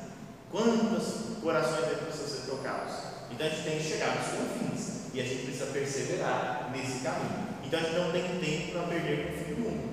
Quantos 0.49 1.41
corações 1.43 1.83
aí 1.89 1.95
precisam 1.97 2.27
ser 2.27 2.49
tocados? 2.49 2.93
Então 3.29 3.45
a 3.45 3.49
gente 3.49 3.63
tem 3.63 3.77
que 3.79 3.83
chegar 3.83 4.15
nos 4.15 4.27
confins. 4.27 4.99
E 5.13 5.19
a 5.19 5.23
gente 5.25 5.43
precisa 5.43 5.65
perseverar 5.65 6.69
nesse 6.71 6.99
caminho. 6.99 7.49
Então 7.65 7.81
a 7.81 7.83
gente 7.83 7.95
não 7.95 8.11
tem 8.13 8.23
tempo 8.39 8.71
para 8.71 8.83
perder 8.83 9.27
com 9.27 9.33
o 9.33 9.43
fim 9.43 9.53
do 9.55 9.61
mundo. 9.61 9.89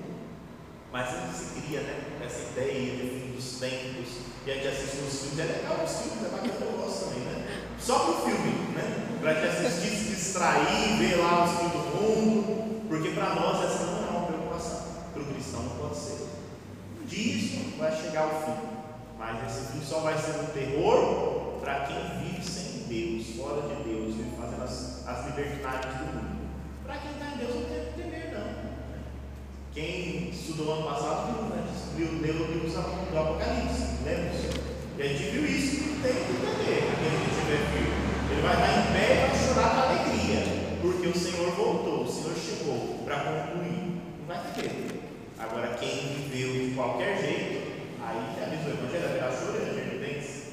Mas 0.89 1.09
a 1.09 1.19
gente 1.19 1.35
se 1.35 1.59
cria 1.59 1.81
né, 1.81 2.23
essa 2.25 2.39
ideia 2.51 2.95
de 2.95 3.09
fim 3.09 3.33
dos 3.35 3.59
tempos, 3.59 4.07
e 4.45 4.51
a 4.51 4.53
gente 4.53 4.67
assiste 4.69 4.97
os 5.05 5.19
filmes, 5.19 5.39
é 5.39 5.43
legal 5.43 5.83
os 5.83 5.91
filmes, 5.91 6.25
é 6.25 6.29
bacana, 6.29 6.71
eu 6.71 6.77
gosto 6.77 7.09
também, 7.09 7.19
né? 7.19 7.67
Só 7.77 7.99
para 7.99 8.11
o 8.11 8.21
filme, 8.21 8.73
né? 8.73 9.17
Para 9.19 9.31
a 9.31 9.33
gente 9.33 9.65
assistir, 9.67 9.89
se 9.89 10.15
distrair, 10.15 10.97
ver 10.97 11.17
lá 11.17 11.43
os 11.43 11.59
fins 11.59 11.71
do 11.73 11.79
mundo, 11.79 12.56
porque 12.87 13.09
para 13.09 13.35
nós 13.35 13.63
essa 13.63 13.85
não 13.85 14.07
é 14.07 14.09
uma 14.09 14.27
preocupação. 14.27 14.81
Para 15.13 15.21
o 15.21 15.25
cristão 15.25 15.63
não 15.63 15.77
pode 15.77 15.97
ser. 15.97 16.27
Disso 17.05 17.77
vai 17.77 17.95
chegar 17.95 18.23
ao 18.23 18.41
fim, 18.41 18.67
mas 19.17 19.47
esse 19.47 19.71
fim 19.71 19.81
só 19.81 19.99
vai 19.99 20.17
ser 20.17 20.39
um 20.39 20.45
terror 20.47 21.59
para 21.61 21.81
quem 21.81 21.97
vive 22.19 22.43
sem 22.43 22.83
Deus, 22.87 23.35
fora 23.35 23.61
de 23.61 23.83
Deus, 23.83 24.15
fazendo 24.39 24.63
as, 24.63 25.07
as 25.07 25.25
libertinagem 25.27 25.91
do 25.91 26.05
mundo. 26.15 26.49
Para 26.85 26.97
quem 26.97 27.11
está 27.11 27.25
em 27.33 27.37
Deus 27.37 27.55
não 27.55 27.63
tem 27.63 27.85
que 27.85 28.01
temer, 28.01 28.33
não. 28.33 28.67
Quem 29.73 30.29
estudou 30.29 30.73
ano 30.73 30.89
passado 30.89 31.33
viu, 31.33 31.43
né? 31.49 31.67
Viu 31.95 32.07
Deus 32.19 32.49
livro 32.49 32.69
do 32.69 33.17
Apocalipse, 33.17 34.03
lembra? 34.03 34.31
E 34.97 35.01
a 35.01 35.07
gente 35.07 35.29
viu 35.31 35.45
isso, 35.45 35.75
que 35.77 36.01
tem 36.01 36.13
que 36.13 36.47
aquele 36.91 37.17
que. 37.71 38.07
Ele 38.29 38.41
vai 38.41 38.53
estar 38.53 38.79
em 38.79 38.93
pé 38.93 39.13
e 39.13 39.27
vai 39.27 39.47
chorar 39.47 39.86
porque 40.97 41.09
o 41.09 41.17
Senhor 41.17 41.51
voltou, 41.51 42.03
o 42.03 42.11
Senhor 42.11 42.33
chegou 42.35 43.03
para 43.05 43.19
concluir. 43.19 44.01
Não 44.19 44.27
vai 44.27 44.39
ter. 44.55 45.01
Agora, 45.37 45.77
quem 45.79 46.25
viveu 46.29 46.69
de 46.69 46.73
qualquer 46.73 47.21
jeito, 47.21 47.71
aí 48.01 48.35
já 48.35 48.47
avisou, 48.47 48.71
o 48.71 48.77
Evangelho 48.83 49.13
virar 49.13 49.31
choro 49.31 49.59
e 49.59 49.69
a 49.69 49.73
gente 49.73 50.47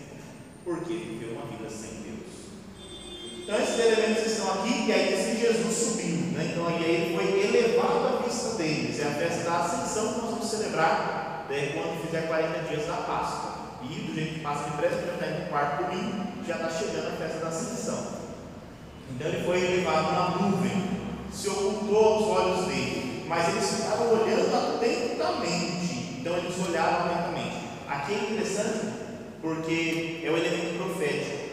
porque 0.62 0.92
viveu 0.94 1.32
uma 1.32 1.46
vida 1.46 1.68
sem 1.68 2.04
então 3.44 3.60
esses 3.60 3.78
elementos 3.78 4.24
estão 4.24 4.54
aqui, 4.54 4.86
e 4.86 4.92
aí 4.92 5.12
esse 5.12 5.38
Jesus 5.38 5.76
subiu, 5.76 6.32
né? 6.32 6.48
Então 6.50 6.66
aí 6.66 6.82
ele 6.82 7.14
foi 7.14 7.44
elevado 7.44 8.06
à 8.06 8.22
vista 8.26 8.56
deles. 8.56 8.98
É 9.00 9.04
a 9.04 9.10
festa 9.10 9.50
da 9.50 9.58
ascensão 9.58 10.14
que 10.14 10.20
nós 10.22 10.30
vamos 10.30 10.46
celebrar 10.48 11.44
né, 11.50 11.72
quando 11.74 12.06
fizer 12.06 12.22
40 12.22 12.58
dias 12.60 12.86
da 12.86 12.94
Páscoa. 12.94 13.52
E 13.82 14.00
do 14.00 14.14
jeito 14.14 14.34
que 14.36 14.40
passa 14.40 14.70
depressa, 14.70 14.96
já 14.96 15.12
está 15.12 15.26
indo 15.26 15.40
no 15.40 15.48
quarto 15.50 15.84
domingo, 15.84 16.24
já 16.48 16.54
está 16.54 16.70
chegando 16.70 17.08
a 17.08 17.16
festa 17.18 17.40
da 17.40 17.48
ascensão. 17.48 18.23
Então 19.10 19.28
ele 19.28 19.44
foi 19.44 19.60
elevado 19.60 20.12
na 20.12 20.46
nuvem, 20.46 20.84
se 21.32 21.48
ocultou 21.48 22.04
aos 22.04 22.22
olhos 22.26 22.66
dele, 22.66 23.24
mas 23.28 23.48
eles 23.48 23.70
ficavam 23.70 24.12
olhando 24.12 24.54
atentamente. 24.54 26.20
Então 26.20 26.36
eles 26.36 26.58
olhavam 26.66 27.06
atentamente. 27.06 27.56
Aqui 27.88 28.14
é 28.14 28.30
interessante 28.30 29.04
porque 29.40 30.22
é 30.24 30.30
o 30.30 30.36
elemento 30.36 30.78
profético. 30.78 31.44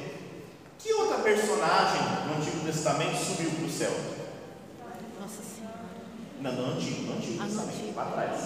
Que 0.80 0.94
outra 0.94 1.20
personagem 1.20 2.02
no 2.28 2.38
Antigo 2.38 2.66
Testamento 2.66 3.18
subiu 3.18 3.52
para 3.52 3.66
o 3.66 3.70
céu? 3.70 3.92
Nossa 5.20 5.44
Senhora. 5.44 5.82
Não, 6.42 6.54
no 6.54 6.74
Antigo, 6.74 7.04
no 7.04 7.18
Antigo 7.18 7.38
ah, 7.40 7.46
Testamento, 7.46 7.96
lá 7.96 8.04
atrás. 8.04 8.42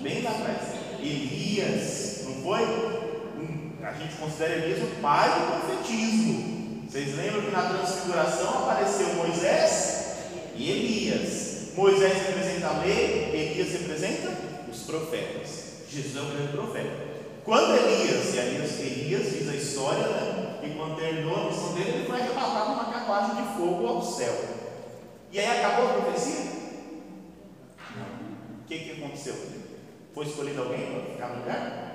Bem 0.00 0.22
lá 0.22 0.30
atrás. 0.30 0.58
Elias, 1.00 2.24
não 2.26 2.42
foi? 2.42 2.62
Um, 2.62 3.72
a 3.82 3.92
gente 3.92 4.14
considera 4.16 4.64
Elias 4.64 4.82
o 4.82 5.00
pai 5.00 5.28
do 5.28 5.66
profetismo. 5.66 6.59
Vocês 6.90 7.16
lembram 7.16 7.42
que 7.42 7.52
na 7.52 7.68
transfiguração 7.68 8.64
apareceu 8.64 9.14
Moisés 9.14 10.16
e 10.56 10.70
Elias. 10.72 11.68
Moisés 11.76 12.12
representa 12.26 12.66
a 12.66 12.80
lei, 12.80 13.30
Elias 13.32 13.80
representa 13.80 14.36
os 14.68 14.82
profetas. 14.82 15.84
Jesus 15.88 16.16
é 16.16 16.20
o 16.20 16.34
grande 16.34 16.48
profeta. 16.48 16.90
Quando 17.44 17.76
Elias, 17.76 18.34
e 18.34 18.38
Elias, 18.38 18.80
Elias 18.80 19.30
diz 19.30 19.48
a 19.48 19.54
história, 19.54 20.02
né? 20.02 20.60
E 20.64 20.70
quando 20.70 20.96
terminou 20.96 21.36
a 21.36 21.44
missão 21.44 21.74
dele, 21.74 21.90
ele 21.90 22.06
foi 22.08 22.20
arrebatado 22.22 22.70
numa 22.70 22.92
carruagem 22.92 23.36
de 23.36 23.56
fogo 23.56 23.86
ao 23.86 24.02
céu. 24.02 24.34
E 25.30 25.38
aí 25.38 25.46
acabou 25.46 25.90
a 25.90 25.92
profecia? 25.92 26.44
Não. 27.96 28.64
O 28.64 28.66
que, 28.66 28.78
que 28.80 28.90
aconteceu? 29.00 29.36
Foi 30.12 30.26
escolhido 30.26 30.62
alguém 30.62 30.86
para 30.90 31.12
ficar 31.12 31.28
no 31.28 31.38
lugar? 31.38 31.94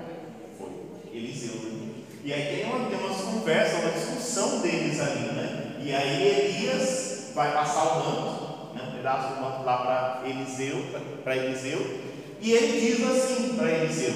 Foi. 0.56 0.70
Eliseu. 1.12 1.95
E 2.26 2.32
aí 2.32 2.56
tem, 2.56 2.64
uma, 2.64 2.90
tem 2.90 2.98
umas 2.98 3.20
conversas, 3.20 3.84
uma 3.84 3.92
discussão 3.92 4.58
deles 4.58 4.98
ali, 5.00 5.28
né? 5.28 5.76
E 5.80 5.94
aí 5.94 6.26
Elias 6.26 7.30
vai 7.32 7.52
passar 7.52 7.84
o 7.84 8.04
manto, 8.04 8.74
né? 8.74 8.92
pedaço 8.96 9.34
do 9.34 9.40
manto 9.42 9.62
lá 9.62 9.78
para 9.78 10.28
Eliseu, 10.28 10.86
para 11.22 11.36
Eliseu, 11.36 12.00
e 12.40 12.50
ele 12.50 12.80
diz 12.80 13.06
assim 13.06 13.54
para 13.56 13.70
Eliseu, 13.70 14.12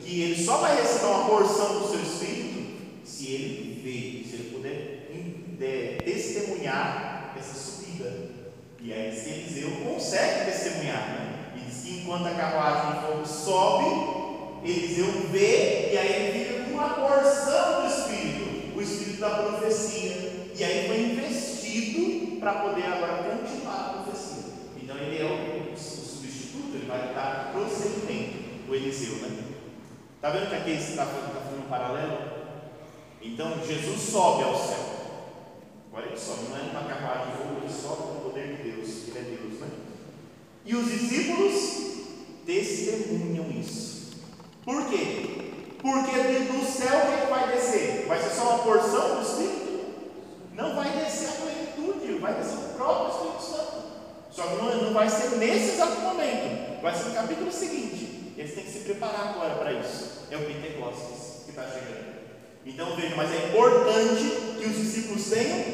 que 0.00 0.20
ele 0.20 0.44
só 0.44 0.56
vai 0.56 0.80
receber 0.80 1.06
uma 1.06 1.26
porção 1.26 1.78
do 1.78 1.86
seu 1.86 2.00
espírito 2.00 2.72
se 3.04 3.28
ele 3.28 3.80
ver, 3.84 4.28
se 4.28 4.34
ele 4.34 4.50
puder 4.52 5.08
de, 5.56 6.04
testemunhar 6.04 7.36
essa 7.38 7.54
subida. 7.54 8.30
E 8.80 8.92
aí 8.92 9.10
Eliseu 9.10 9.70
consegue 9.84 10.46
testemunhar, 10.46 11.06
né? 11.06 11.52
E 11.54 11.70
diz 11.70 11.84
que 11.84 12.00
enquanto 12.00 12.26
a 12.26 12.30
carruagem 12.30 12.94
de 12.94 13.06
fogo 13.06 13.24
sobe, 13.24 14.23
Eliseu 14.64 15.28
vê 15.30 15.92
e 15.92 15.98
aí 15.98 16.12
ele 16.12 16.44
fica 16.44 16.64
com 16.64 16.70
uma 16.70 16.88
porção 16.90 17.82
do 17.82 17.88
Espírito, 17.88 18.76
o 18.76 18.80
Espírito 18.80 19.20
da 19.20 19.30
profecia. 19.30 20.48
E 20.56 20.64
aí 20.64 20.86
foi 20.86 21.00
investido 21.00 22.38
para 22.40 22.54
poder 22.54 22.84
agora 22.84 23.24
continuar 23.24 23.74
a 23.74 24.02
profecia. 24.02 24.52
Então 24.80 24.96
ele 24.96 25.18
é 25.18 25.24
o, 25.24 25.72
o 25.72 25.76
substituto, 25.76 26.74
ele 26.74 26.86
vai 26.86 27.08
estar 27.08 27.52
prosseguimento, 27.52 28.38
o 28.68 28.74
Eliseu, 28.74 29.16
né? 29.16 29.44
Está 30.16 30.30
vendo 30.30 30.48
que 30.48 30.54
aqui 30.54 30.70
está 30.70 31.04
tá 31.04 31.12
fazendo 31.12 31.66
um 31.66 31.68
paralelo? 31.68 32.18
Então 33.20 33.62
Jesus 33.66 34.00
sobe 34.00 34.44
ao 34.44 34.56
céu. 34.56 34.94
Agora 35.90 36.06
ele 36.06 36.18
sobe, 36.18 36.48
não 36.48 36.56
é 36.56 36.62
uma 36.70 36.84
carruagem 36.84 37.32
de 37.32 37.38
fogo, 37.38 37.60
ele 37.62 37.72
sobe 37.72 38.02
com 38.02 38.18
o 38.18 38.30
poder 38.30 38.56
de 38.56 38.62
Deus, 38.62 39.08
ele 39.08 39.18
é 39.18 39.22
Deus, 39.22 39.60
né? 39.60 39.68
E 40.64 40.74
os 40.74 40.90
discípulos 40.90 41.84
testemunham 42.46 43.50
isso. 43.50 43.93
Por 44.64 44.86
quê? 44.86 45.34
Porque 45.80 46.18
do 46.50 46.64
céu 46.64 46.96
o 46.96 47.20
que 47.20 47.30
vai 47.30 47.54
descer? 47.54 48.06
Vai 48.06 48.22
ser 48.22 48.30
só 48.30 48.54
uma 48.54 48.58
porção 48.64 49.16
do 49.16 49.22
Espírito? 49.22 49.84
Não 50.54 50.74
vai 50.74 50.90
descer 50.90 51.28
a 51.28 51.32
plenitude, 51.32 52.18
vai 52.18 52.34
descer 52.34 52.56
o 52.56 52.74
próprio 52.76 53.14
Espírito 53.14 53.42
Santo. 53.42 53.84
Só 54.30 54.42
que 54.44 54.56
não, 54.56 54.84
não 54.84 54.92
vai 54.94 55.08
ser 55.08 55.36
nesse 55.36 55.74
exato 55.74 56.00
momento, 56.00 56.80
vai 56.82 56.94
ser 56.94 57.04
no 57.04 57.14
capítulo 57.14 57.52
seguinte. 57.52 58.32
Eles 58.36 58.54
têm 58.54 58.64
que 58.64 58.72
se 58.72 58.80
preparar 58.80 59.34
agora 59.34 59.54
para 59.56 59.72
isso. 59.72 60.24
É 60.30 60.36
o 60.36 60.44
Pentecostes 60.44 61.44
que 61.44 61.50
está 61.50 61.62
chegando. 61.64 62.14
Então 62.66 62.96
veja, 62.96 63.14
mas 63.14 63.30
é 63.30 63.48
importante 63.48 64.24
que 64.58 64.66
os 64.66 64.76
discípulos 64.76 65.28
tenham 65.28 65.64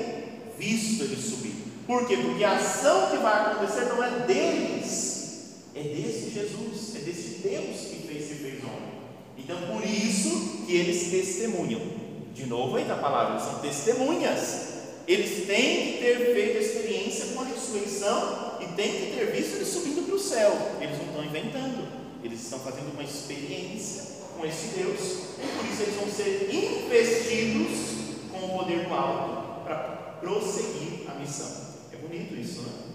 visto 0.58 1.04
ele 1.04 1.16
subir. 1.16 1.54
Por 1.86 2.06
quê? 2.06 2.16
Porque 2.16 2.44
a 2.44 2.56
ação 2.56 3.10
que 3.10 3.16
vai 3.18 3.52
acontecer 3.52 3.84
não 3.86 4.02
é 4.02 4.10
deles, 4.26 5.09
é 5.74 5.82
desse 5.82 6.30
Jesus, 6.30 6.96
é 6.96 6.98
desse 7.00 7.40
Deus 7.42 7.80
que 7.80 8.08
fez 8.08 8.28
se 8.28 8.34
fez 8.34 8.64
homem. 8.64 9.00
Então 9.38 9.56
por 9.72 9.84
isso 9.84 10.64
que 10.66 10.74
eles 10.74 11.10
testemunham. 11.10 11.80
De 12.34 12.46
novo 12.46 12.76
aí 12.76 12.90
a 12.90 12.96
palavra, 12.96 13.38
são 13.40 13.60
testemunhas. 13.60 14.68
Eles 15.06 15.46
têm 15.46 15.92
que 15.92 15.98
ter 15.98 16.34
feito 16.34 16.58
experiência 16.58 17.26
com 17.34 17.40
a 17.40 17.44
ressurreição 17.44 18.58
e 18.60 18.66
têm 18.76 18.92
que 18.92 19.16
ter 19.16 19.32
visto 19.32 19.56
ele 19.56 19.64
subindo 19.64 20.06
para 20.06 20.14
o 20.14 20.18
céu. 20.18 20.52
Eles 20.80 20.98
não 20.98 21.06
estão 21.06 21.24
inventando, 21.24 21.88
eles 22.22 22.40
estão 22.40 22.60
fazendo 22.60 22.92
uma 22.92 23.02
experiência 23.02 24.20
com 24.36 24.46
esse 24.46 24.78
Deus. 24.78 25.00
E 25.38 25.56
por 25.56 25.66
isso 25.66 25.82
eles 25.82 25.94
vão 25.96 26.08
ser 26.10 26.50
investidos 26.52 27.78
com 28.30 28.46
o 28.46 28.58
poder 28.58 28.86
do 28.86 28.94
alto 28.94 29.64
para 29.64 30.18
prosseguir 30.20 31.10
a 31.10 31.14
missão. 31.14 31.50
É 31.92 31.96
bonito 31.96 32.34
isso, 32.34 32.62
né? 32.62 32.89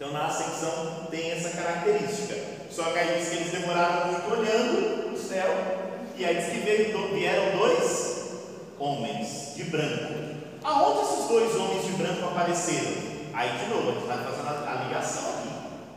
Então 0.00 0.12
na 0.14 0.28
ascensão 0.28 1.08
tem 1.10 1.30
essa 1.30 1.50
característica. 1.50 2.34
Só 2.70 2.84
que 2.84 2.98
aí 2.98 3.18
diz 3.18 3.28
que 3.28 3.36
eles 3.36 3.52
demoraram 3.52 4.12
muito 4.12 4.30
olhando 4.30 5.12
o 5.12 5.18
céu, 5.18 5.46
e 6.16 6.24
aí 6.24 6.36
diz 6.36 6.46
que 6.46 6.60
veio, 6.60 7.14
vieram 7.14 7.58
dois 7.58 8.30
homens 8.78 9.52
de 9.56 9.64
branco. 9.64 10.14
Aonde 10.64 11.02
esses 11.02 11.28
dois 11.28 11.54
homens 11.54 11.84
de 11.84 11.92
branco 12.02 12.24
apareceram? 12.24 12.92
Aí 13.34 13.58
de 13.58 13.66
novo, 13.66 13.90
a 13.90 13.92
gente 13.92 14.02
está 14.04 14.16
fazendo 14.16 14.66
a, 14.66 14.84
ligação 14.86 15.34
aqui. 15.34 15.48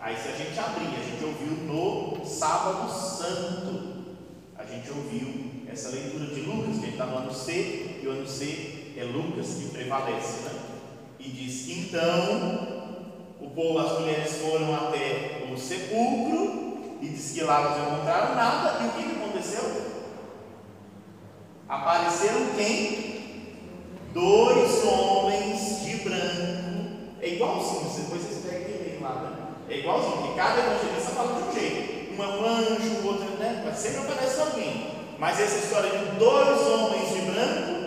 Aí 0.01 0.17
se 0.17 0.27
a 0.27 0.31
gente 0.35 0.59
abrir, 0.59 0.87
a 0.87 1.03
gente 1.09 1.23
ouviu 1.23 1.63
no 1.65 2.25
sábado 2.25 2.91
santo. 2.91 4.03
A 4.57 4.65
gente 4.65 4.89
ouviu 4.89 5.63
essa 5.71 5.87
leitura 5.91 6.25
de 6.25 6.41
Lucas, 6.41 6.75
que 6.75 6.81
a 6.81 6.85
gente 6.87 6.89
está 6.89 7.05
no 7.05 7.19
ano 7.19 7.33
C, 7.33 7.99
e 8.03 8.05
o 8.05 8.11
ano 8.11 8.27
C 8.27 8.95
é 8.97 9.03
Lucas 9.05 9.47
que 9.47 9.69
prevalece, 9.69 10.41
né? 10.41 10.59
E 11.17 11.29
diz 11.29 11.69
então 11.69 12.72
povo, 13.53 13.79
as 13.79 13.99
mulheres 13.99 14.37
foram 14.37 14.73
até 14.75 15.47
o 15.51 15.57
sepulcro 15.57 16.97
e 17.01 17.07
diz 17.09 17.31
que 17.33 17.43
lá 17.43 17.61
não 17.61 17.95
encontraram 17.95 18.35
nada. 18.35 18.83
E 18.83 18.87
o 18.87 18.91
que, 18.91 19.15
aconteceu? 19.15 19.83
Apareceram 21.67 22.47
quem? 22.55 23.13
Dois 24.13 24.85
homens 24.85 25.83
de 25.83 25.95
branco. 25.97 26.63
É 27.21 27.29
igualzinho, 27.29 27.89
depois 27.95 28.21
vocês 28.21 28.45
pegam 28.45 28.69
e 28.69 28.99
lá, 29.01 29.15
né? 29.15 29.31
É 29.69 29.79
igualzinho, 29.79 30.17
porque 30.17 30.35
cada 30.35 30.59
evangelista 30.59 31.11
fala 31.11 31.41
de 31.41 31.49
um 31.49 31.53
jeito. 31.53 32.13
Um 32.13 32.23
é 32.23 32.27
um 32.27 32.45
anjo, 32.45 33.01
o 33.01 33.07
outro, 33.07 33.29
né? 33.37 33.63
Mas 33.65 33.77
sempre 33.77 34.01
aparece 34.01 34.39
alguém. 34.39 34.91
Mas 35.17 35.39
essa 35.39 35.57
história 35.57 35.89
de 35.89 36.17
dois 36.17 36.67
homens 36.67 37.09
de 37.09 37.21
branco 37.31 37.83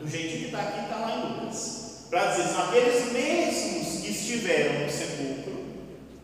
do 0.00 0.08
jeitinho 0.08 0.38
que 0.40 0.44
está 0.46 0.60
aqui, 0.60 0.80
está 0.80 0.96
lá 0.96 1.16
em 1.16 1.40
Lucas. 1.40 2.06
Para 2.10 2.26
dizer, 2.26 2.44
são 2.44 2.64
aqueles 2.64 3.12
mesmos 3.12 3.83
estiveram 4.24 4.84
no 4.84 4.90
sepulcro, 4.90 5.64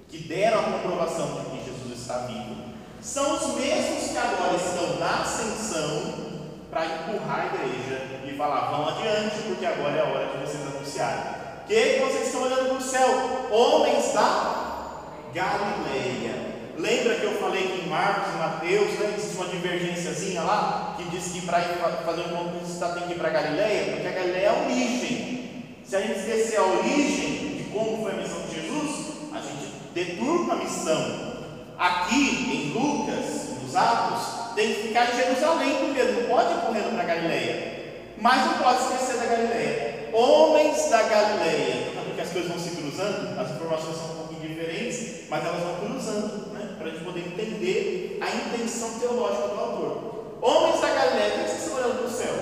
que 0.09 0.19
deram 0.19 0.61
a 0.61 0.63
comprovação 0.63 1.27
de 1.35 1.59
que 1.59 1.65
Jesus 1.67 2.01
está 2.01 2.19
vivo, 2.27 2.57
são 3.03 3.37
os 3.37 3.55
mesmos 3.55 4.11
que 4.11 4.17
agora 4.17 4.57
estão 4.57 4.99
na 4.99 5.23
ascensão 5.23 6.31
para 6.71 6.87
empurrar 6.87 7.41
a 7.41 7.47
igreja 7.47 8.21
e 8.27 8.37
falar: 8.37 8.71
vão 8.71 8.89
adiante, 8.89 9.43
porque 9.47 9.67
agora 9.67 9.97
é 9.97 10.01
a 10.01 10.05
hora 10.05 10.27
de 10.27 10.39
vocês 10.39 10.67
anunciarem. 10.75 11.41
Que 11.67 12.01
vocês 12.01 12.27
estão 12.27 12.43
olhando 12.43 12.69
para 12.69 12.79
o 12.79 12.83
céu? 12.83 13.49
Homens 13.51 14.13
da 14.13 15.03
Galileia. 15.33 16.51
Lembra 16.77 17.15
que 17.17 17.25
eu 17.25 17.33
falei 17.39 17.63
que 17.63 17.85
em 17.85 17.89
Marcos 17.89 18.35
e 18.35 18.39
Mateus 18.39 18.99
né, 18.99 19.15
existe 19.17 19.37
uma 19.37 19.49
divergênciazinha 19.49 20.43
lá 20.43 20.95
que 20.97 21.05
diz 21.11 21.31
que 21.31 21.43
para 21.43 21.61
fazer 22.05 22.23
um 22.23 22.37
conquista 22.37 22.89
tem 22.89 23.03
que 23.07 23.13
ir 23.13 23.19
para 23.19 23.29
Galileia, 23.29 23.93
porque 23.93 24.09
a 24.09 24.13
Galileia 24.13 24.47
é 24.47 24.49
a 24.49 24.65
origem. 24.65 25.77
Se 25.85 25.97
a 25.97 26.01
gente 26.01 26.21
esquecer 26.21 26.57
a 26.57 26.63
origem 26.63 27.50
como 27.73 28.03
foi 28.03 28.13
a 28.13 28.17
missão 28.17 28.43
de 28.43 28.55
Jesus, 28.55 29.07
a 29.33 29.41
gente 29.41 29.73
deturpa 29.95 30.55
a 30.55 30.57
missão. 30.57 31.31
Aqui 31.79 32.15
em 32.15 32.73
Lucas, 32.73 33.63
nos 33.63 33.75
Atos, 33.75 34.55
tem 34.55 34.75
que 34.75 34.89
ficar 34.89 35.11
em 35.11 35.17
Jerusalém 35.17 35.77
primeiro, 35.77 36.21
não 36.21 36.29
pode 36.29 36.53
ir 36.53 36.61
correndo 36.61 36.95
para 36.95 37.05
Galileia. 37.05 37.81
Mas 38.19 38.45
não 38.45 38.55
pode 38.59 38.83
esquecer 38.83 39.17
da 39.17 39.27
Galileia. 39.27 40.11
Homens 40.13 40.91
da 40.91 41.03
Galileia. 41.03 41.93
Porque 42.05 42.21
as 42.21 42.31
coisas 42.31 42.51
vão 42.51 42.59
se 42.59 42.77
cruzando, 42.77 43.41
as 43.41 43.51
informações 43.51 43.97
são 43.97 44.11
um 44.11 44.17
pouquinho 44.19 44.49
diferentes, 44.49 45.29
mas 45.31 45.45
elas 45.45 45.63
vão 45.63 45.87
cruzando 45.87 46.51
para 46.77 46.87
a 46.87 46.91
gente 46.91 47.05
poder 47.05 47.21
entender 47.21 48.19
a 48.21 48.29
intenção 48.29 48.99
teológica 48.99 49.49
do 49.49 49.61
autor. 49.61 50.39
Homens 50.43 50.81
da 50.81 50.89
Galileia, 50.89 51.29
o 51.29 51.31
que 51.31 51.51
vocês 51.51 51.63
estão 51.63 51.77
olhando 51.77 51.99
para 51.99 52.07
o 52.07 52.11
céu? 52.11 52.35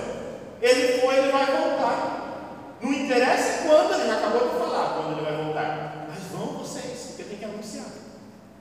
Ele 0.61 0.99
foi, 0.99 1.17
ele 1.17 1.31
vai 1.31 1.45
voltar. 1.45 2.19
Não 2.81 2.93
interessa 2.93 3.67
quando, 3.67 3.93
ele 3.93 4.07
já 4.07 4.17
acabou 4.17 4.49
de 4.49 4.57
falar 4.57 4.93
quando 4.95 5.17
ele 5.17 5.25
vai 5.29 5.43
voltar. 5.43 6.07
Mas 6.09 6.23
vão 6.31 6.57
vocês, 6.57 7.07
porque 7.07 7.23
tem 7.23 7.37
que 7.37 7.45
anunciar. 7.45 7.85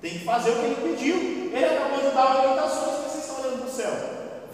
Tem 0.08 0.20
que 0.20 0.24
fazer 0.24 0.50
o 0.52 0.54
que 0.54 0.64
ele 0.64 0.96
pediu. 0.96 1.16
Ele 1.52 1.64
acabou 1.66 1.98
de 1.98 2.14
dar 2.16 2.38
orientações, 2.38 3.04
vocês 3.04 3.24
estão 3.24 3.44
olhando 3.44 3.58
para 3.58 3.68
o 3.68 3.70
céu. 3.70 3.92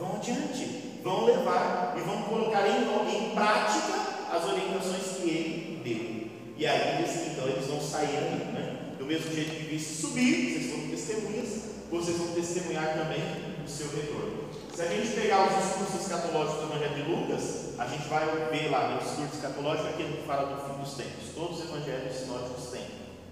Vão 0.00 0.16
adiante, 0.16 0.98
vão 1.04 1.24
levar 1.26 1.94
e 1.96 2.00
vão 2.00 2.22
colocar 2.22 2.66
em, 2.66 2.82
em 2.82 3.30
prática 3.30 3.94
as 4.34 4.44
orientações 4.44 5.16
que 5.16 5.30
ele 5.30 5.80
deu. 5.84 6.30
E 6.56 6.66
aí, 6.66 7.04
então, 7.30 7.46
eles 7.46 7.66
vão 7.68 7.80
sair 7.80 8.16
ali, 8.16 8.44
né? 8.52 8.78
Do 8.98 9.06
mesmo 9.06 9.32
jeito 9.32 9.50
que 9.50 9.62
viste 9.66 9.94
subir, 9.94 10.54
vocês 10.54 10.72
foram 10.72 10.88
testemunhas, 10.88 11.48
vocês 11.88 12.16
vão 12.16 12.28
testemunhar 12.34 12.94
também 12.94 13.22
o 13.64 13.68
seu 13.68 13.86
retorno. 13.90 14.48
Se 14.74 14.82
a 14.82 14.86
gente 14.86 15.14
pegar 15.14 15.46
os 15.46 15.64
discursos 15.64 16.00
escatológicos 16.00 16.66
do 16.66 16.74
Evangelho 16.74 16.94
de 16.96 17.10
Lucas, 17.12 17.78
a 17.78 17.86
gente 17.86 18.08
vai 18.08 18.26
ver 18.50 18.70
lá 18.70 18.88
no 18.88 18.98
discurso 18.98 19.36
escatológico 19.36 19.86
aquele 19.86 20.16
que 20.16 20.26
fala 20.26 20.52
do 20.52 20.68
fim 20.68 20.80
dos 20.80 20.94
tempos. 20.94 21.32
Todos 21.32 21.58
os 21.60 21.70
evangelhos 21.70 22.12
sinóticos 22.12 22.70
têm. 22.72 22.86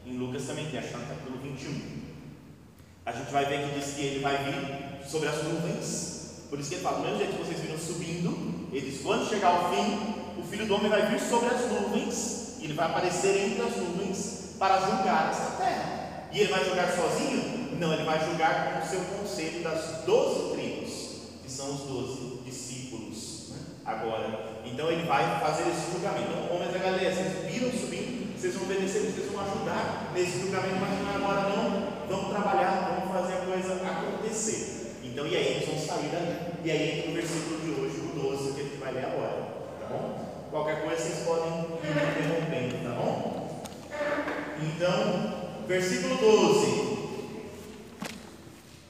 Em 0.07 0.19
Lucas 0.19 0.45
também 0.45 0.71
tem, 0.71 0.79
acho 0.79 0.89
que 0.89 0.97
no 0.97 1.07
capítulo 1.07 1.39
21. 1.43 2.02
A 3.05 3.11
gente 3.11 3.33
vai 3.33 3.45
ver 3.47 3.69
que 3.69 3.81
diz 3.81 3.95
que 3.95 4.01
ele 4.01 4.21
vai 4.21 4.37
vir 4.45 5.05
sobre 5.09 5.29
as 5.29 5.43
nuvens. 5.43 6.47
Por 6.49 6.61
isso 6.61 6.69
que 6.69 6.77
ele 6.77 6.85
fala, 6.85 6.99
do 6.99 7.03
mesmo 7.03 7.19
jeito 7.19 7.37
que 7.37 7.45
vocês 7.45 7.61
viram 7.61 7.79
subindo, 7.79 8.69
ele 8.73 8.91
diz, 8.91 9.03
quando 9.03 9.29
chegar 9.29 9.49
ao 9.49 9.75
fim, 9.75 10.15
o 10.39 10.43
Filho 10.45 10.67
do 10.67 10.75
Homem 10.75 10.89
vai 10.89 11.07
vir 11.07 11.19
sobre 11.19 11.49
as 11.49 11.63
nuvens, 11.63 12.59
e 12.61 12.65
ele 12.65 12.75
vai 12.75 12.87
aparecer 12.87 13.51
entre 13.51 13.63
as 13.63 13.77
nuvens 13.77 14.55
para 14.57 14.79
julgar 14.81 15.31
esta 15.33 15.57
terra. 15.57 16.29
E 16.31 16.41
ele 16.41 16.53
vai 16.53 16.65
julgar 16.65 16.95
sozinho? 16.95 17.77
Não, 17.81 17.93
ele 17.93 18.05
vai 18.05 18.25
julgar 18.25 18.73
com 18.73 18.87
o 18.87 18.89
seu 18.89 19.01
conselho 19.19 19.65
das 19.65 20.05
doze 20.07 20.55
tribos, 20.55 20.93
que 21.43 21.51
são 21.51 21.75
os 21.75 21.81
doze 21.81 22.39
discípulos. 22.45 23.49
Né? 23.51 23.59
Agora, 23.85 24.61
então 24.65 24.89
ele 24.93 25.03
vai 25.09 25.41
fazer 25.41 25.69
esse 25.69 25.91
julgamento. 25.91 26.31
Então, 26.31 26.55
homens 26.55 26.73
da 26.73 26.79
galera, 26.79 27.13
vocês 27.13 27.51
viram 27.51 27.71
subindo, 27.73 28.39
vocês 28.39 28.55
vão 28.55 28.63
obedecer, 28.63 29.01
vocês 29.01 29.33
vão 29.33 29.43
ajudar 29.43 30.13
nesse 30.15 30.39
julgamento, 30.39 30.77
mas 30.81 31.01
não 31.01 31.11
é 31.11 31.15
agora 31.17 31.49
não. 31.49 32.02
Vamos 32.09 32.31
trabalhar, 32.31 33.01
vamos 33.01 33.13
fazer 33.13 33.35
a 33.35 33.47
coisa 33.47 33.75
acontecer. 33.75 34.97
Então, 35.05 35.27
e 35.27 35.37
aí 35.37 35.47
eles 35.47 35.69
vão 35.69 35.79
sair 35.79 36.09
dali. 36.09 36.37
E 36.65 36.71
aí 36.71 36.99
entra 36.99 37.11
o 37.11 37.15
versículo 37.15 37.61
de 37.61 37.81
hoje, 37.81 37.97
o 37.99 38.21
12, 38.21 38.53
que 38.53 38.61
a 38.61 38.65
gente 38.65 38.77
vai 38.77 38.93
ler 38.93 39.05
agora. 39.05 39.49
Tá 39.81 39.87
bom? 39.89 40.49
Qualquer 40.51 40.83
coisa 40.83 41.03
vocês 41.03 41.27
podem 41.27 41.49
ir 41.49 41.91
interrompendo, 41.91 42.89
tá 42.89 42.95
bom? 42.95 43.63
Então, 44.63 45.67
versículo 45.67 46.17
12. 46.17 46.93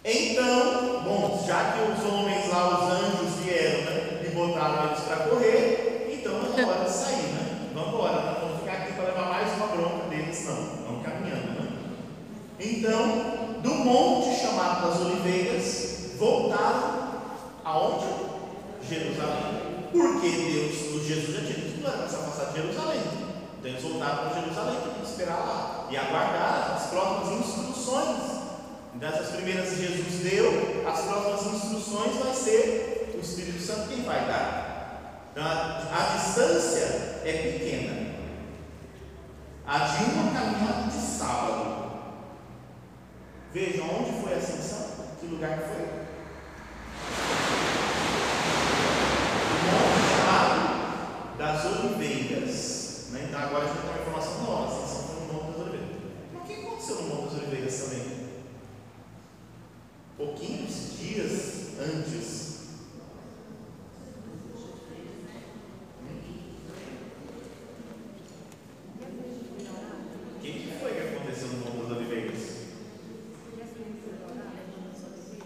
Então, 0.04 1.02
bom, 1.04 1.44
já 1.46 1.72
que 1.72 1.92
os 1.92 2.12
homens 2.12 2.48
lá, 2.50 2.78
os 2.78 2.92
anjos 2.92 3.36
vieram 3.44 3.84
né, 3.84 4.22
e 4.26 4.34
botaram 4.34 4.88
eles 4.88 5.00
para 5.00 5.16
correr, 5.28 6.10
então 6.12 6.40
é 6.58 6.64
hora 6.64 6.84
de 6.84 6.90
sair, 6.90 7.32
né? 7.34 7.70
Vamos 7.72 7.94
embora, 7.94 8.22
não 8.22 8.34
vamos 8.40 8.60
ficar 8.60 8.72
aqui 8.72 8.92
para 8.94 9.04
levar 9.04 9.30
mais 9.30 9.52
uma 9.54 9.66
bronca 9.68 10.08
deles, 10.08 10.44
não. 10.44 10.56
Vamos 10.86 11.04
caminhando, 11.04 11.60
né? 11.60 11.68
Então, 12.62 13.60
do 13.60 13.74
monte 13.74 14.40
chamado 14.40 14.88
das 14.88 15.00
Oliveiras, 15.00 16.12
voltaram 16.16 17.10
aonde? 17.64 18.06
Jerusalém. 18.88 19.88
Porque 19.90 20.28
Deus, 20.28 20.94
o 20.94 21.04
Jesus 21.04 21.36
já 21.36 21.40
tinha 21.40 21.66
dito 21.66 21.82
não 21.82 21.90
para 21.90 22.08
se 22.08 22.14
afastar 22.14 22.52
de 22.52 22.60
Jerusalém. 22.60 23.00
Então 23.58 23.70
eles 23.70 23.82
voltaram 23.82 24.28
para 24.28 24.40
Jerusalém, 24.40 24.76
que 24.96 25.10
esperar 25.10 25.38
lá 25.38 25.86
e 25.90 25.96
aguardar 25.96 26.74
as 26.76 26.86
próximas 26.90 27.40
instruções. 27.40 28.18
Então, 28.94 29.08
essas 29.08 29.34
primeiras 29.34 29.70
que 29.70 29.76
Jesus 29.76 30.22
deu, 30.22 30.84
as 30.86 31.00
próximas 31.00 31.54
instruções 31.54 32.16
vai 32.16 32.34
ser 32.34 33.12
o 33.14 33.20
Espírito 33.20 33.60
Santo 33.60 33.88
quem 33.88 34.02
vai 34.02 34.26
dar. 34.26 35.28
Então, 35.32 35.44
a, 35.44 35.82
a 35.92 36.16
distância 36.16 37.20
é 37.24 37.58
pequena. 37.58 38.12
A 39.66 39.78
de 39.78 40.04
uma 40.04 40.32
caminhada 40.32 40.90
de 40.90 41.00
sábado. 41.00 41.91
Vejam 43.52 43.84
onde 43.84 44.22
foi 44.22 44.34
a 44.34 44.36
ascensão, 44.38 44.94
que 45.20 45.26
lugar 45.26 45.58
que 45.58 45.68
foi. 45.68 45.84
O 49.48 49.64
monte 49.72 49.98
chamado 50.16 51.36
das 51.38 51.64
Oliveiras. 51.66 53.08
Né? 53.10 53.26
Então 53.28 53.40
agora 53.40 53.64
a 53.64 53.68
gente 53.68 53.80
tem 53.80 53.90
uma 53.90 54.00
informação 54.00 54.42
nova, 54.44 54.62
a 54.62 54.76
ascensão 54.76 55.02
foi 55.06 55.26
no 55.26 55.32
Monte 55.32 55.50
das 55.52 55.60
Oliveiras. 55.60 55.88
Mas 56.32 56.42
o 56.42 56.46
que 56.46 56.54
aconteceu 56.54 56.96
no 56.96 57.02
Monte 57.08 57.24
das 57.24 57.42
Oliveiras 57.42 57.80
também? 57.80 58.22
pouquinhos 60.16 60.98
dias 61.00 61.72
antes. 61.80 62.52
O 70.36 70.40
que, 70.40 70.52
que 70.52 70.78
foi 70.80 70.92
que 70.92 71.00
aconteceu 71.00 71.48
no 71.48 71.58
Monte 71.58 71.88
das 71.88 71.96
Oliveiras? 71.96 72.40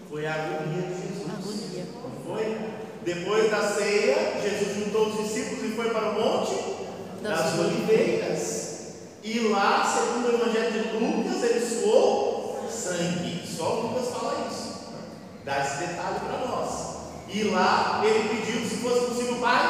Foi 0.09 0.27
a 0.27 0.35
agonia 0.35 0.83
de 0.83 0.95
Jesus. 0.95 1.31
Agonia. 1.31 1.87
Não 2.03 2.11
foi? 2.25 2.45
Depois 3.05 3.46
da 3.57 3.69
ceia, 3.69 4.41
Jesus 4.43 4.77
juntou 4.85 5.07
os 5.09 5.25
discípulos 5.25 5.65
e 5.65 5.75
foi 5.75 5.91
para 5.91 6.11
o 6.11 6.15
Monte 6.15 6.55
das, 7.23 7.39
Das 7.41 7.59
Oliveiras. 7.59 8.67
E 9.25 9.41
lá, 9.49 9.83
segundo 9.85 10.29
o 10.29 10.35
Evangelho 10.35 10.73
de 10.73 10.97
Lucas, 10.99 11.43
ele 11.43 11.61
suou 11.61 12.67
sangue. 12.71 13.43
Só 13.47 13.69
Lucas 13.81 14.09
fala 14.11 14.47
isso. 14.51 14.91
né? 14.93 14.99
Dá 15.45 15.61
esse 15.61 15.79
detalhe 15.79 16.21
para 16.21 16.47
nós. 16.47 16.97
E 17.29 17.43
lá 17.45 18.03
ele 18.05 18.29
pediu, 18.29 18.61
se 18.61 18.77
fosse 18.77 19.07
possível, 19.07 19.37
Pai, 19.37 19.65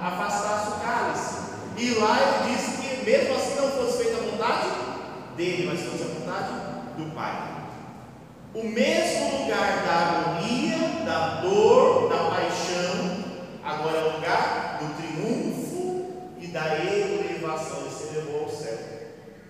afastasse 0.00 0.68
o 0.68 0.80
cálice. 0.80 1.42
E 1.76 1.94
lá 1.94 2.18
ele 2.20 2.54
disse 2.54 2.76
que 2.76 3.04
mesmo 3.04 3.34
assim 3.34 3.54
não 3.56 3.70
fosse 3.72 4.04
feita 4.04 4.18
a 4.18 4.30
vontade 4.30 4.68
dele, 5.36 5.66
mas 5.68 5.80
fosse 5.80 6.02
a 6.04 6.20
vontade 6.20 6.52
do 6.96 7.14
Pai. 7.14 7.50
O 8.54 8.62
mesmo 8.64 9.38
lugar 9.38 9.82
da 9.82 9.94
agonia, 9.94 11.04
da 11.06 11.40
dor, 11.40 12.08
da 12.10 12.18
paixão, 12.30 12.71
agora 13.72 13.98
é 13.98 14.04
o 14.04 14.16
lugar 14.16 14.78
do 14.80 14.94
triunfo 14.96 16.32
e 16.38 16.46
da 16.48 16.78
elevação. 16.78 17.80
Ele 17.80 17.90
se 17.90 18.14
elevou 18.14 18.44
ao 18.44 18.50
céu. 18.50 18.78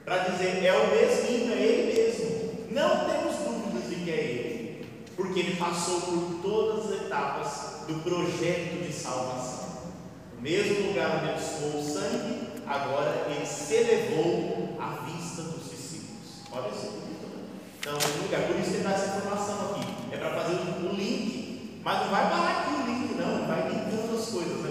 Para 0.04 0.18
dizer, 0.18 0.64
é 0.64 0.72
o 0.72 0.90
mesmo, 0.90 1.52
é 1.52 1.62
ele 1.62 1.92
mesmo. 1.94 2.72
Não 2.72 3.04
temos 3.04 3.36
dúvidas 3.36 3.88
de 3.88 3.96
que 4.04 4.10
é 4.10 4.14
ele, 4.14 4.86
porque 5.16 5.40
ele 5.40 5.56
passou 5.56 6.00
por 6.00 6.40
todas 6.42 6.86
as 6.86 7.02
etapas 7.02 7.86
do 7.86 7.94
projeto 8.02 8.86
de 8.86 8.92
salvação. 8.92 9.62
O 10.38 10.42
mesmo 10.42 10.88
lugar 10.88 11.18
onde 11.18 11.32
ele 11.32 11.40
suou 11.40 11.80
o 11.80 11.84
sangue, 11.84 12.48
agora 12.66 13.26
ele 13.28 13.46
se 13.46 13.74
elevou 13.74 14.76
à 14.80 15.04
vista 15.04 15.42
dos 15.42 15.70
discípulos. 15.70 16.42
Olha 16.50 16.68
isso 16.68 16.90
bonito? 16.90 17.28
Então, 17.78 17.96
esse 17.96 18.18
lugar, 18.18 18.42
por 18.42 18.58
isso 18.58 18.70
ele 18.70 18.84
dá 18.84 18.92
essa 18.92 19.16
informação 19.16 19.70
aqui. 19.70 19.86
É 20.12 20.16
para 20.16 20.30
fazer 20.30 20.54
o 20.54 20.94
link, 20.94 21.80
mas 21.84 22.00
não 22.00 22.08
vai 22.08 22.30
parar 22.30 22.60
aqui 22.60 22.74
o 22.74 22.86
link, 22.86 23.14
não, 23.14 23.46
vai 23.46 23.68
linkando 23.68 24.18
as 24.18 24.26
coisas, 24.26 24.62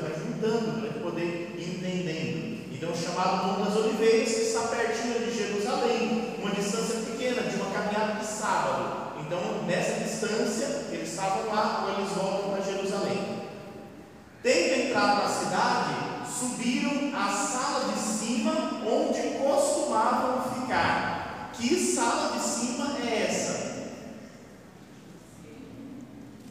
né? 0.47 0.71
para 0.71 0.82
gente 0.82 0.99
poder 0.99 1.56
ir 1.58 1.77
entendendo. 1.77 2.71
Então, 2.71 2.91
o 2.91 2.97
chamado 2.97 3.47
Monte 3.47 3.69
das 3.69 3.77
Oliveiras, 3.77 4.34
que 4.34 4.41
está 4.41 4.62
pertinho 4.62 5.19
de 5.19 5.38
Jerusalém, 5.38 6.36
uma 6.39 6.51
distância 6.51 6.99
pequena, 7.01 7.43
de 7.43 7.56
uma 7.56 7.71
caminhada 7.71 8.19
de 8.19 8.25
sábado. 8.25 9.12
Então, 9.19 9.63
nessa 9.67 10.04
distância, 10.04 10.88
eles 10.91 11.10
estavam 11.10 11.47
lá, 11.54 11.86
ou 11.86 11.99
eles 11.99 12.12
voltam 12.13 12.49
para 12.49 12.63
Jerusalém. 12.63 13.41
Tendo 14.41 14.88
entrado 14.88 15.21
na 15.21 15.30
cidade, 15.30 15.93
subiram 16.27 17.15
à 17.15 17.30
sala 17.30 17.93
de 17.93 17.99
cima, 17.99 18.82
onde 18.88 19.38
costumavam 19.38 20.56
ficar. 20.56 21.51
Que 21.54 21.75
sala 21.77 22.36
de 22.36 22.43
cima 22.43 22.97
é 23.06 23.27
essa? 23.30 23.71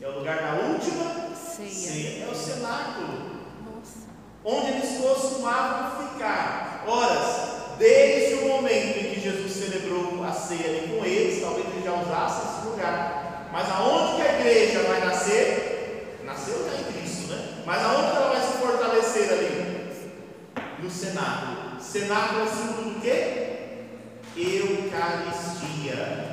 É 0.01 0.07
o 0.07 0.19
lugar 0.19 0.39
da 0.41 0.67
última 0.69 1.21
Ceia. 1.69 2.25
É 2.25 2.29
o 2.31 2.35
cenáculo. 2.35 3.30
Onde 4.45 4.73
eles 4.73 5.01
costumavam 5.01 6.09
ficar. 6.09 6.85
Ora, 6.87 7.75
desde 7.79 8.45
o 8.45 8.49
momento 8.49 8.99
em 8.99 9.15
que 9.15 9.21
Jesus 9.21 9.53
celebrou 9.53 10.25
a 10.25 10.33
ceia 10.33 10.67
ali 10.67 10.97
com 10.97 11.05
eles, 11.05 11.41
talvez 11.41 11.67
ele 11.67 11.85
já 11.85 11.93
usasse 11.93 12.43
esse 12.47 12.69
lugar. 12.69 13.49
Mas 13.53 13.69
aonde 13.71 14.17
que 14.17 14.23
a 14.23 14.39
igreja 14.39 14.83
vai 14.85 15.01
nascer? 15.05 16.21
Nasceu 16.25 16.65
já 16.71 16.79
em 16.79 16.93
Cristo, 16.93 17.33
né? 17.33 17.63
Mas 17.67 17.85
aonde 17.85 18.17
ela 18.17 18.31
vai 18.31 18.41
se 18.41 18.59
fortalecer 18.59 19.33
ali? 19.33 19.71
No 20.79 20.91
cenáculo. 20.91 21.81
Cenáculo 21.81 22.43
é 22.43 22.47
símbolo 22.47 22.91
do 22.91 23.01
quê? 23.01 23.47
Eucaristia. 24.37 26.31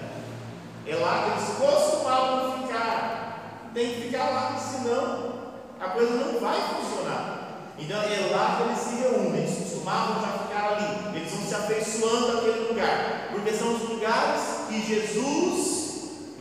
É 0.85 0.95
lá 0.95 1.23
que 1.23 1.31
eles 1.31 1.57
costumavam 1.57 2.61
ficar. 2.61 3.71
Tem 3.73 3.93
que 3.93 4.01
ficar 4.03 4.29
lá, 4.29 4.57
senão 4.57 5.33
a 5.79 5.89
coisa 5.89 6.13
não 6.13 6.39
vai 6.39 6.55
funcionar. 6.61 7.36
Então 7.79 8.01
é 8.01 8.29
lá 8.31 8.57
que 8.57 8.63
eles 8.63 8.79
se 8.79 9.03
reúnem, 9.03 9.41
eles 9.41 9.57
costumavam 9.57 10.21
já 10.21 10.39
ficar 10.39 10.73
ali, 10.73 11.17
eles 11.17 11.31
vão 11.31 11.45
se 11.45 11.55
afeiçoando 11.55 12.37
àquele 12.37 12.67
lugar, 12.69 13.29
porque 13.31 13.51
são 13.51 13.75
os 13.75 13.89
lugares 13.89 14.41
que 14.67 14.81
Jesus 14.81 15.77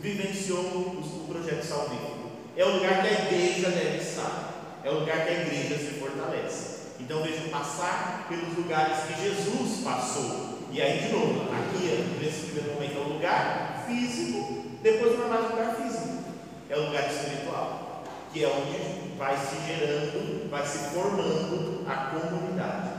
vivenciou 0.01 0.59
o 0.59 1.25
projeto 1.27 1.63
salvífico. 1.63 2.17
É 2.55 2.65
o 2.65 2.77
lugar 2.77 3.01
que 3.01 3.07
a 3.07 3.11
igreja 3.11 3.69
deve 3.69 3.97
estar, 3.97 4.79
é 4.83 4.89
o 4.89 4.99
lugar 4.99 5.25
que 5.25 5.29
a 5.29 5.41
igreja 5.41 5.77
se 5.77 5.99
fortalece. 5.99 6.77
Então 6.99 7.21
vejam 7.21 7.49
passar 7.49 8.25
pelos 8.27 8.57
lugares 8.57 8.97
que 9.05 9.21
Jesus 9.21 9.83
passou. 9.83 10.57
E 10.71 10.81
aí, 10.81 10.99
de 10.99 11.13
novo, 11.13 11.49
aqui 11.53 12.17
nesse 12.19 12.47
primeiro 12.47 12.73
momento 12.73 12.97
é 12.97 12.99
o 12.99 13.13
lugar 13.13 13.85
físico, 13.87 14.65
depois 14.81 15.17
não 15.17 15.25
é 15.25 15.29
mais 15.29 15.51
lugar 15.51 15.75
físico, 15.75 16.23
é 16.69 16.75
o 16.75 16.85
lugar 16.87 17.07
espiritual, 17.09 17.86
que 18.31 18.43
é 18.43 18.47
onde 18.47 19.17
vai 19.17 19.35
se 19.37 19.55
gerando, 19.65 20.49
vai 20.49 20.65
se 20.65 20.93
formando 20.93 21.85
a 21.87 21.95
comunidade. 21.95 22.89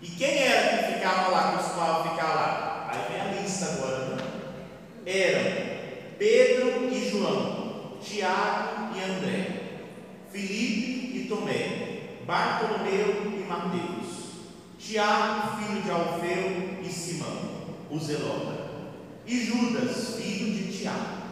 E 0.00 0.06
quem 0.08 0.38
era 0.38 0.76
que 0.76 0.94
ficava 0.94 1.28
lá, 1.30 1.52
costumava 1.56 2.10
ficar 2.10 2.34
lá? 2.34 2.90
Aí 2.90 3.12
vem 3.12 3.20
a 3.20 3.40
lista 3.40 3.66
agora, 3.66 4.16
né? 4.16 4.16
Eram 5.06 5.76
Pedro 6.18 6.88
e 6.92 7.10
João, 7.10 7.98
Tiago 8.02 8.94
e 8.94 9.02
André, 9.02 9.60
Filipe 10.30 11.18
e 11.18 11.26
Tomé, 11.28 12.20
Bartolomeu 12.26 13.32
e 13.34 13.46
Mateus, 13.48 14.16
Tiago, 14.78 15.56
filho 15.56 15.82
de 15.82 15.90
Alfeu 15.90 16.78
e 16.82 16.88
Simão, 16.88 17.76
o 17.90 17.98
Zelota, 17.98 18.66
e 19.26 19.44
Judas, 19.44 20.16
filho 20.16 20.52
de 20.54 20.78
Tiago. 20.78 21.25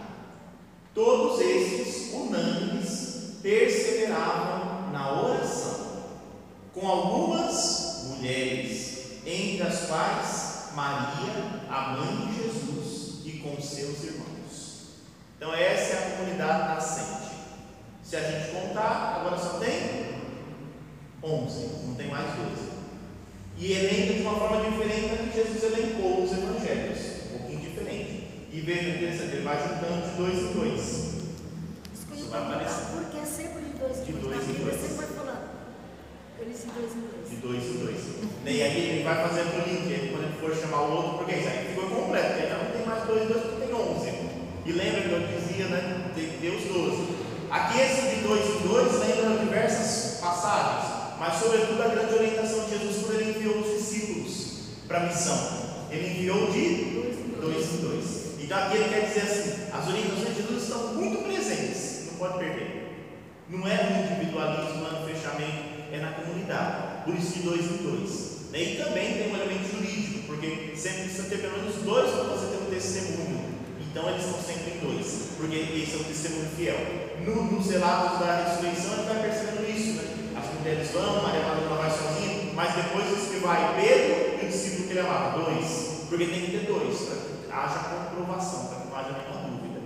Todos 0.95 1.41
estes, 1.41 2.13
unânimes, 2.13 3.39
perseveravam 3.43 4.93
na 4.93 5.23
oração, 5.23 6.05
com 6.73 6.87
algumas 6.87 8.05
mulheres, 8.11 9.23
entre 9.27 9.67
as 9.67 9.87
quais 9.87 10.55
Maria, 10.75 11.63
a 11.69 11.97
mãe 11.97 12.27
de 12.27 12.43
Jesus, 12.43 13.21
e 13.25 13.33
com 13.39 13.61
seus 13.61 14.05
irmãos. 14.05 14.25
Então, 15.37 15.53
essa 15.55 15.95
é 15.95 15.99
a 15.99 16.17
comunidade 16.17 16.75
nascente. 16.75 17.35
Se 18.03 18.17
a 18.17 18.23
gente 18.23 18.53
contar, 18.53 19.21
agora 19.21 19.39
só 19.39 19.59
tem 19.59 20.15
11, 21.23 21.87
não 21.87 21.95
tem 21.95 22.09
mais 22.09 22.27
12. 22.35 22.75
E 23.57 23.73
elenca 23.73 24.15
de 24.15 24.23
uma 24.23 24.39
forma 24.39 24.71
diferente 24.71 25.09
da 25.09 25.17
que 25.17 25.33
Jesus 25.33 25.65
elencou 25.65 26.23
os 26.23 26.33
evangelhos. 26.33 26.94
E 28.55 28.61
interessante, 28.61 29.35
ele 29.35 29.43
vai 29.43 29.59
juntando 29.59 30.07
de 30.07 30.15
dois 30.17 30.39
em 30.39 30.53
dois. 30.55 30.81
Isso 31.91 32.07
que 32.07 32.21
eu 32.21 32.29
vai 32.31 32.41
aparecer. 32.41 32.87
Por 32.95 33.05
que 33.11 33.19
é 33.19 33.27
sempre 33.27 33.63
de 33.67 33.75
dois 33.75 33.99
em 33.99 34.05
De 34.05 34.13
dois? 34.13 34.23
dois 34.23 34.47
Na 34.47 34.55
em 34.55 34.65
dois. 34.65 34.81
sempre 34.81 34.95
vai 34.95 35.07
falando. 35.11 35.45
Eles 36.39 36.59
de 36.63 36.71
dois 36.71 36.93
em 36.95 37.01
dois. 37.03 37.31
De 37.31 37.37
dois 37.43 37.63
em 37.65 37.79
dois. 37.83 38.01
E 38.47 38.63
aí 38.63 38.79
ele 38.79 39.03
vai 39.03 39.29
fazendo 39.29 39.59
o 39.59 39.69
link, 39.69 39.91
aí 39.91 40.09
quando 40.15 40.23
ele 40.31 40.39
for 40.39 40.55
chamar 40.55 40.83
o 40.87 40.93
outro, 40.95 41.19
porque 41.19 41.35
isso 41.35 41.49
aí 41.49 41.67
ficou 41.75 41.91
completo, 41.91 42.33
aí 42.39 42.49
já 42.49 42.59
não 42.63 42.71
tem 42.71 42.87
mais 42.87 43.03
dois, 43.11 43.27
dois, 43.27 43.43
porque 43.43 43.67
tem 43.67 43.75
onze. 43.75 44.11
E 44.65 44.71
lembra 44.73 45.01
que 45.03 45.11
eu 45.11 45.27
dizia, 45.35 45.67
né? 45.67 46.15
Deus 46.15 46.63
doze. 46.71 47.03
Aqui 47.51 47.81
esse 47.81 48.15
de 48.15 48.23
dois 48.23 48.45
em 48.55 48.69
dois 48.69 48.93
lembra 49.03 49.37
diversas 49.43 50.21
passagens, 50.21 51.19
mas 51.19 51.35
sobretudo 51.43 51.83
a 51.83 51.89
grande 51.89 52.15
orientação 52.15 52.65
de 52.67 52.71
Jesus 52.79 53.03
quando 53.03 53.21
ele 53.21 53.31
enviou 53.37 53.59
os 53.59 53.81
discípulos 53.83 54.59
para 54.87 54.99
a 54.99 55.07
missão. 55.11 55.65
Ele 55.91 56.07
enviou 56.07 56.51
de 56.53 56.95
dois 57.45 57.75
em 57.75 57.77
dois. 57.79 58.05
Então 58.41 58.59
aqui 58.59 58.77
ele 58.77 58.89
quer 58.89 59.09
dizer 59.09 59.21
assim, 59.21 59.73
as 59.73 59.89
orientações 59.89 60.37
de 60.37 60.43
Jesus 60.43 60.63
estão 60.63 60.95
muito 60.95 61.23
presentes, 61.25 62.07
não 62.11 62.19
pode 62.19 62.39
perder. 62.39 62.85
Não 63.49 63.69
é 63.69 63.77
no 63.77 64.05
individualismo, 64.05 64.87
é 64.87 65.01
no 65.01 65.07
fechamento, 65.07 65.93
é 65.93 65.99
na 66.01 66.13
comunidade. 66.13 67.05
Por 67.05 67.15
isso 67.15 67.33
de 67.35 67.41
dois 67.41 67.65
em 67.65 67.77
dois. 67.85 68.35
E 68.55 68.77
também 68.77 69.15
tem 69.15 69.33
um 69.33 69.37
elemento 69.37 69.69
jurídico, 69.69 70.27
porque 70.27 70.73
sempre 70.77 71.05
precisa 71.05 71.29
ter 71.29 71.39
pelo 71.39 71.59
menos 71.59 71.75
dois 71.83 72.11
para 72.11 72.23
você 72.25 72.47
ter 72.47 72.63
um 72.63 72.71
testemunho. 72.71 73.55
Então 73.81 74.09
eles 74.09 74.25
estão 74.25 74.41
sempre 74.41 74.75
em 74.75 74.81
dois, 74.81 75.37
porque 75.37 75.57
esse 75.57 75.95
é 75.95 76.01
o 76.01 76.05
testemunho 76.05 76.49
fiel. 76.57 76.79
No, 77.27 77.51
nos 77.51 77.71
relatos 77.71 78.21
da 78.21 78.45
ressurreição, 78.45 78.95
gente 78.97 79.07
vai 79.07 79.23
percebendo 79.23 79.71
isso, 79.71 79.93
né? 79.95 80.05
As 80.37 80.59
mulheres 80.59 80.91
vão, 80.91 81.23
Maria 81.23 81.43
Madalena 81.43 81.77
vai 81.77 81.91
sozinha, 81.91 82.53
mas 82.55 82.75
depois 82.75 83.05
diz 83.09 83.29
que 83.29 83.41
vai 83.41 83.75
Pedro 83.75 84.43
e 84.43 84.47
o 84.47 84.49
discípulo 84.49 84.87
que 84.87 84.93
ele 84.93 85.01
amava, 85.01 85.45
dois. 85.45 86.07
Porque 86.09 86.27
tem 86.27 86.41
que 86.47 86.51
ter 86.53 86.67
dois, 86.67 86.97
que 86.97 87.34
haja 87.55 87.79
comprovação, 87.89 88.67
para 88.67 88.79
que 88.81 88.89
não 88.89 88.97
haja 88.97 89.13
nenhuma 89.13 89.49
dúvida. 89.49 89.81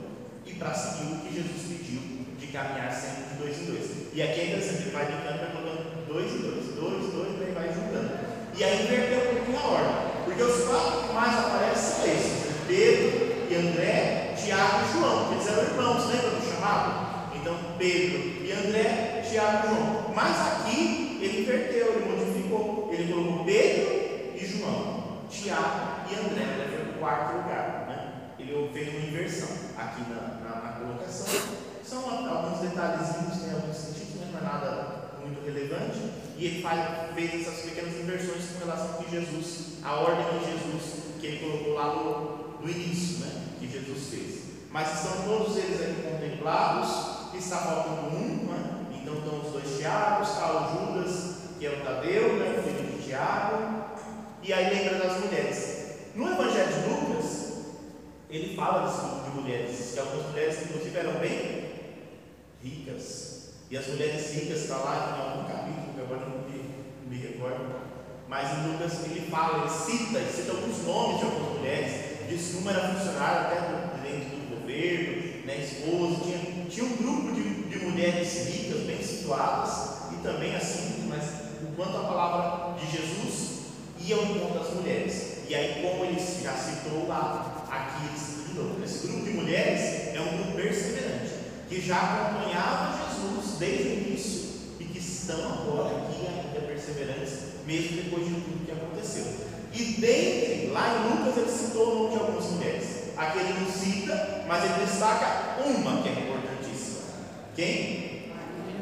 E 0.46 0.52
para 0.54 0.72
seguir 0.74 1.12
o 1.12 1.18
que 1.20 1.34
Jesus 1.34 1.62
pediu, 1.68 2.00
de 2.38 2.46
caminhar 2.46 2.90
sempre 2.90 3.24
de 3.30 3.34
dois 3.42 3.58
em 3.60 3.64
dois. 3.66 3.86
E 4.14 4.22
aqui 4.22 4.40
é 4.40 4.46
interessante, 4.46 4.82
ele 4.82 4.90
vai 4.90 5.04
brincando, 5.04 5.38
vai 5.38 5.52
colocando 5.52 6.06
dois 6.08 6.32
em 6.32 6.38
dois, 6.38 6.64
dois, 6.74 7.12
dois, 7.12 7.38
daí 7.38 7.52
vai 7.52 7.68
juntando. 7.68 8.10
E 8.56 8.64
aí 8.64 8.84
inverteu 8.84 9.18
um 9.18 9.34
pouquinho 9.36 9.58
a 9.58 9.68
ordem. 9.68 10.08
Porque 10.24 10.42
os 10.42 10.64
quatro 10.64 11.08
que 11.08 11.14
mais 11.14 11.38
aparecem 11.38 11.94
são 11.94 12.06
esses: 12.06 12.56
Pedro 12.66 13.46
e 13.50 13.54
André, 13.54 14.34
Tiago 14.36 14.84
e 14.84 14.92
João, 14.92 15.32
eles 15.32 15.46
eram 15.46 15.62
irmãos, 15.62 16.06
lembra 16.06 16.30
do 16.30 16.50
chamado? 16.50 17.08
Então, 17.36 17.56
Pedro 17.78 18.18
e 18.44 18.52
André, 18.52 19.22
Tiago 19.28 19.66
e 19.66 19.70
João. 19.70 20.14
Mas 20.14 20.36
aqui 20.40 21.18
ele 21.20 21.42
inverteu, 21.42 21.94
ele 21.94 22.08
modificou. 22.08 22.90
Ele 22.92 23.12
colocou 23.12 23.44
Pedro 23.44 24.34
e 24.34 24.44
João, 24.44 25.04
Tiago 25.30 26.08
e 26.10 26.14
André. 26.14 26.44
O 26.88 26.88
quarto 26.99 27.36
lugar. 27.36 27.86
Né? 27.88 28.12
Ele 28.38 28.70
fez 28.72 28.88
uma 28.88 29.07
inversão 29.07 29.49
aqui 29.76 30.03
na, 30.11 30.49
na, 30.49 30.61
na 30.62 30.72
colocação. 30.72 31.26
São 31.82 32.05
alguns 32.11 32.61
detalhezinhos, 32.61 33.42
tem 33.42 33.53
alguns 33.55 33.76
sentidos, 33.76 34.20
né? 34.20 34.30
não 34.32 34.40
é 34.40 34.42
nada 34.42 34.99
muito 35.24 35.44
relevante. 35.44 36.12
E 36.36 36.44
ele 36.44 36.62
faz, 36.62 37.14
fez 37.14 37.34
essas 37.34 37.64
pequenas 37.64 37.94
inversões 37.94 38.44
com 38.53 38.64
relação 38.64 39.03
que 39.03 39.11
Jesus, 39.11 39.78
a 39.82 39.94
ordem 39.94 40.38
de 40.38 40.44
Jesus, 40.44 41.03
que 41.18 41.26
ele 41.26 41.38
colocou 41.38 41.74
lá 41.74 41.94
no, 41.94 42.61
no 42.61 42.70
início, 42.70 43.26
né? 43.26 43.42
que 43.59 43.68
Jesus 43.68 44.09
fez. 44.09 44.38
Mas 44.70 44.94
estão 44.94 45.22
todos 45.22 45.57
eles 45.57 45.80
aqui 45.80 46.03
contemplados, 46.03 47.34
está 47.34 47.57
faltando 47.57 48.14
um, 48.14 48.46
né? 48.46 48.86
então 49.03 49.14
estão 49.14 49.40
os 49.40 49.53
dois 49.53 49.78
Tiagos, 49.78 50.28
está 50.28 50.53
o 50.53 50.92
Judas, 50.92 51.36
que 51.59 51.66
é 51.66 51.70
o 51.70 51.84
Tadeu, 51.84 52.34
né? 52.34 52.59
o 52.59 52.62
filho 52.62 52.92
de 52.92 53.03
Tiago, 53.03 53.78
e 54.42 54.53
aí 54.53 54.74
lembra 54.74 54.99
das 54.99 55.20
mulheres. 55.20 55.77
No 56.18 56.26
Evangelho 56.32 56.66
de 56.66 56.88
Lucas, 56.90 57.52
ele 58.28 58.56
fala 58.56 58.88
grupo 58.88 59.30
de 59.30 59.40
mulheres, 59.40 59.92
que 59.94 60.00
algumas 60.00 60.26
mulheres, 60.26 60.62
inclusive, 60.62 60.98
eram 60.98 61.12
bem 61.20 61.70
ricas. 62.60 63.50
E 63.70 63.76
as 63.76 63.86
mulheres 63.86 64.34
ricas 64.34 64.62
está 64.62 64.78
lá 64.78 65.14
em 65.16 65.30
algum 65.30 65.48
capítulo, 65.48 65.94
que 65.94 66.00
agora 66.00 66.26
não 66.26 66.38
me, 66.50 66.74
me 67.08 67.16
recordo. 67.24 67.72
Mas 68.26 68.48
em 68.50 68.72
Lucas 68.72 69.04
ele 69.04 69.30
fala, 69.30 69.60
ele 69.60 69.70
cita, 69.70 70.18
ele 70.18 70.32
cita 70.32 70.50
alguns 70.50 70.84
nomes 70.84 71.20
de 71.20 71.24
algumas 71.24 71.58
mulheres, 71.58 72.28
diz 72.28 72.48
que 72.48 72.56
uma 72.56 72.72
era 72.72 72.88
funcionária 72.88 73.40
até 73.42 73.54
dentro 74.02 74.38
do 74.38 74.60
governo, 74.60 75.46
né, 75.46 75.58
esposa, 75.58 76.24
tinha, 76.24 76.64
tinha 76.68 76.84
um 76.84 76.96
grupo 76.96 77.32
de, 77.32 77.62
de 77.62 77.78
mulheres 77.84 78.48
ricas, 78.48 78.80
bem 78.80 79.00
situadas, 79.00 80.10
e 80.12 80.16
também 80.24 80.56
assim, 80.56 81.06
mas 81.08 81.22
o 81.62 81.76
quanto 81.76 81.96
a 81.96 82.02
palavra 82.02 82.76
de 82.76 82.90
Jesus 82.90 83.58
ia 84.00 84.16
ao 84.16 84.24
encontro 84.24 84.58
das 84.58 84.74
mulheres. 84.74 85.27
E 85.49 85.55
aí, 85.55 85.82
como 85.82 86.05
ele 86.05 86.20
já 86.42 86.53
citou 86.53 87.09
lá, 87.09 87.64
aqui 87.70 88.07
ele 88.07 88.18
novo. 88.59 88.84
Esse 88.84 89.07
grupo 89.07 89.24
de 89.24 89.30
mulheres 89.30 90.14
é 90.14 90.20
um 90.20 90.36
grupo 90.36 90.53
perseverante, 90.57 91.32
que 91.68 91.80
já 91.80 91.96
acompanhava 91.96 92.99
Jesus 92.99 93.59
desde 93.59 93.82
o 93.82 93.92
início 93.92 94.49
e 94.80 94.84
que 94.84 94.99
estão 94.99 95.40
agora 95.44 95.96
aqui 95.96 96.26
ainda 96.26 96.66
perseverantes, 96.66 97.32
mesmo 97.66 98.03
depois 98.03 98.26
de 98.26 98.34
tudo 98.34 98.66
que 98.66 98.72
aconteceu. 98.72 99.24
E 99.72 99.84
dentre, 100.01 100.70
lá 100.72 100.96
em 100.96 101.18
Lucas, 101.18 101.36
ele 101.36 101.51
citou 101.51 101.86
o 101.86 101.94
nome 101.94 102.14
de 102.14 102.20
algumas 102.20 102.44
mulheres. 102.53 102.88
Aqui 103.16 103.38
ele 103.38 103.61
não 103.61 103.70
cita, 103.70 104.44
mas 104.49 104.64
ele 104.64 104.84
destaca 104.84 105.61
uma 105.64 106.03
que 106.03 106.09
é 106.09 106.12
importantíssima. 106.12 107.01
Quem? 107.55 108.32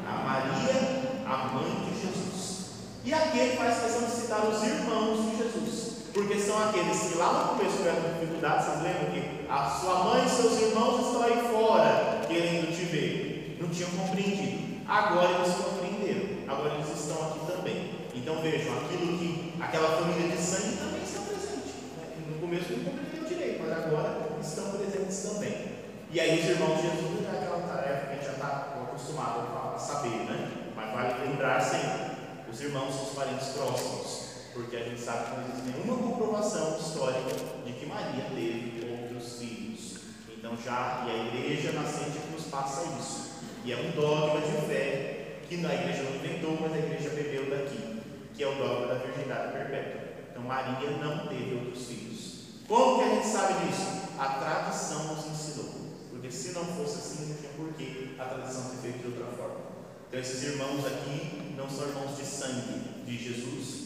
A 0.06 0.22
Maria, 0.22 1.22
a 1.26 1.36
mãe 1.54 1.90
de 1.90 2.00
Jesus. 2.00 2.66
E 3.04 3.12
aqui 3.12 3.38
ele 3.38 3.56
faz 3.56 3.80
questão 3.80 4.04
de 4.04 4.12
citar 4.12 4.46
os 4.46 4.62
irmãos 4.62 5.30
de 5.30 5.36
Jesus. 5.38 5.85
Porque 6.16 6.40
são 6.40 6.56
aqueles 6.70 6.98
que 6.98 7.18
lá 7.18 7.30
no 7.30 7.48
começo 7.58 7.76
tiveram 7.76 8.00
dificuldade, 8.00 8.64
vocês 8.64 8.82
lembram 8.84 9.10
que 9.12 9.46
a 9.50 9.68
sua 9.68 10.04
mãe 10.04 10.24
e 10.24 10.30
seus 10.30 10.58
irmãos 10.62 11.08
estão 11.08 11.22
aí 11.22 11.46
fora, 11.52 12.22
querendo 12.26 12.74
te 12.74 12.84
ver. 12.86 13.58
Não 13.60 13.68
tinham 13.68 13.90
compreendido. 13.90 14.80
Agora 14.88 15.28
eles 15.32 15.54
compreenderam. 15.56 16.48
Agora 16.48 16.72
eles 16.72 16.88
estão 16.88 17.20
aqui 17.20 17.40
também. 17.52 17.90
Então 18.14 18.40
vejam, 18.40 18.78
aquilo 18.78 19.18
que 19.18 19.52
aquela 19.60 19.88
família 19.98 20.34
de 20.34 20.42
sangue 20.42 20.78
também 20.78 21.02
está 21.04 21.20
presente. 21.20 21.76
Né? 22.00 22.08
No 22.30 22.40
começo 22.40 22.72
não 22.72 22.84
compreenderam 22.84 23.28
direito, 23.28 23.62
mas 23.62 23.72
agora 23.84 24.28
estão 24.40 24.70
presentes 24.70 25.18
também. 25.18 25.66
E 26.10 26.18
aí 26.18 26.40
os 26.40 26.48
irmãos 26.48 26.76
de 26.76 26.82
Jesus 26.88 27.26
é 27.28 27.36
aquela 27.36 27.60
tarefa 27.60 28.06
que 28.06 28.12
a 28.12 28.14
gente 28.16 28.24
já 28.24 28.32
está 28.32 28.72
acostumado 28.88 29.40
a 29.52 29.78
saber, 29.78 30.24
né? 30.24 30.48
Mas 30.74 30.94
vale 30.94 31.28
lembrar 31.28 31.60
sempre, 31.60 32.16
os 32.50 32.58
irmãos 32.58 32.94
são 32.94 33.04
os 33.04 33.10
parentes 33.10 33.48
próximos 33.48 34.25
porque 34.56 34.76
a 34.76 34.84
gente 34.84 35.00
sabe 35.00 35.26
que 35.26 35.36
não 35.36 35.48
existe 35.48 35.68
nenhuma 35.68 35.96
comprovação 35.98 36.78
histórica 36.78 37.36
de 37.64 37.72
que 37.74 37.86
Maria 37.86 38.24
teve 38.34 38.88
outros 38.90 39.38
filhos. 39.38 39.96
Então 40.34 40.56
já, 40.56 41.04
e 41.06 41.10
a 41.10 41.24
igreja 41.26 41.72
nascente 41.72 42.18
nos 42.32 42.44
passa 42.44 42.84
isso. 42.98 43.36
E 43.64 43.72
é 43.72 43.76
um 43.76 43.90
dogma 43.90 44.40
de 44.40 44.66
fé 44.66 45.40
que 45.46 45.54
a 45.64 45.74
igreja 45.74 46.02
não 46.04 46.16
inventou, 46.16 46.58
mas 46.60 46.72
a 46.72 46.78
igreja 46.78 47.10
bebeu 47.10 47.50
daqui, 47.50 48.00
que 48.34 48.42
é 48.42 48.48
o 48.48 48.54
dogma 48.54 48.86
da 48.86 48.94
virgindade 48.94 49.52
perpétua. 49.52 50.00
Então 50.30 50.42
Maria 50.42 50.90
não 50.90 51.26
teve 51.26 51.54
outros 51.54 51.86
filhos. 51.86 52.46
Como 52.66 52.98
que 52.98 53.04
a 53.04 53.14
gente 53.14 53.26
sabe 53.26 53.66
disso? 53.66 54.08
A 54.18 54.26
tradição 54.26 55.14
nos 55.14 55.26
ensinou. 55.26 55.74
Porque 56.10 56.30
se 56.30 56.52
não 56.52 56.64
fosse 56.64 56.98
assim, 56.98 57.28
não 57.28 57.36
tinha 57.36 57.50
porquê 57.52 58.08
a 58.18 58.24
tradição 58.24 58.70
ter 58.70 58.76
feito 58.78 58.98
de 59.00 59.08
outra 59.08 59.36
forma. 59.36 59.66
Então 60.08 60.18
esses 60.18 60.42
irmãos 60.42 60.86
aqui 60.86 61.52
não 61.56 61.68
são 61.68 61.88
irmãos 61.88 62.16
de 62.16 62.24
sangue 62.24 63.04
de 63.04 63.18
Jesus? 63.18 63.85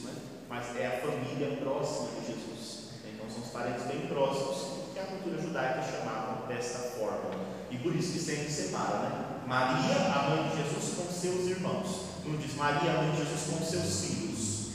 Mas 0.51 0.77
é 0.77 0.87
a 0.87 1.01
família 1.01 1.57
próxima 1.63 2.09
de 2.19 2.27
Jesus. 2.27 2.91
Então 3.07 3.31
são 3.31 3.43
os 3.45 3.51
parentes 3.51 3.85
bem 3.85 4.09
próximos 4.09 4.91
que 4.93 4.99
a 4.99 5.05
cultura 5.05 5.41
judaica 5.41 5.81
chamava 5.81 6.45
desta 6.49 6.79
forma. 6.99 7.31
E 7.71 7.79
por 7.79 7.95
isso 7.95 8.13
que 8.13 8.19
sempre 8.19 8.51
separa, 8.51 8.99
né? 8.99 9.25
Maria, 9.47 9.95
a 9.95 10.29
mãe 10.29 10.51
de 10.51 10.57
Jesus, 10.57 10.95
com 10.97 11.13
seus 11.13 11.47
irmãos. 11.47 12.11
Não 12.27 12.37
diz 12.37 12.57
Maria, 12.57 12.91
a 12.91 13.03
mãe 13.03 13.13
de 13.13 13.19
Jesus, 13.19 13.43
com 13.49 13.65
seus 13.65 14.05
filhos. 14.05 14.71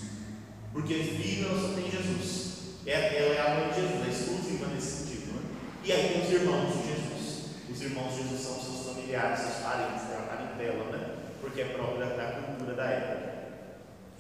Porque 0.71 0.93
filho 0.93 1.49
só 1.59 1.73
tem 1.76 1.91
Jesus. 1.91 2.55
Ela 2.86 3.05
é 3.05 3.41
a 3.41 3.55
mãe 3.55 3.69
de 3.69 3.82
Jesus, 3.82 4.05
é 4.05 4.09
exclusiva 4.09 4.67
nesse 4.67 4.88
sentido. 4.88 5.34
Né? 5.34 5.41
E 5.84 5.91
aí 5.91 6.07
tem 6.07 6.23
os 6.23 6.32
irmãos 6.32 6.71
de 6.71 6.88
Jesus. 6.88 7.45
Os 7.69 7.82
irmãos 7.82 8.13
de 8.13 8.23
Jesus 8.23 8.41
são 8.41 8.61
seus 8.61 8.95
familiares, 8.95 9.39
seus 9.39 9.55
parentes, 9.55 10.09
é 10.09 10.17
a 10.17 10.21
parentela, 10.21 10.86
né? 10.91 11.15
Porque 11.41 11.61
é 11.61 11.65
própria 11.65 12.05
da 12.05 12.41
cultura 12.41 12.76
da 12.76 12.86
época. 12.86 13.24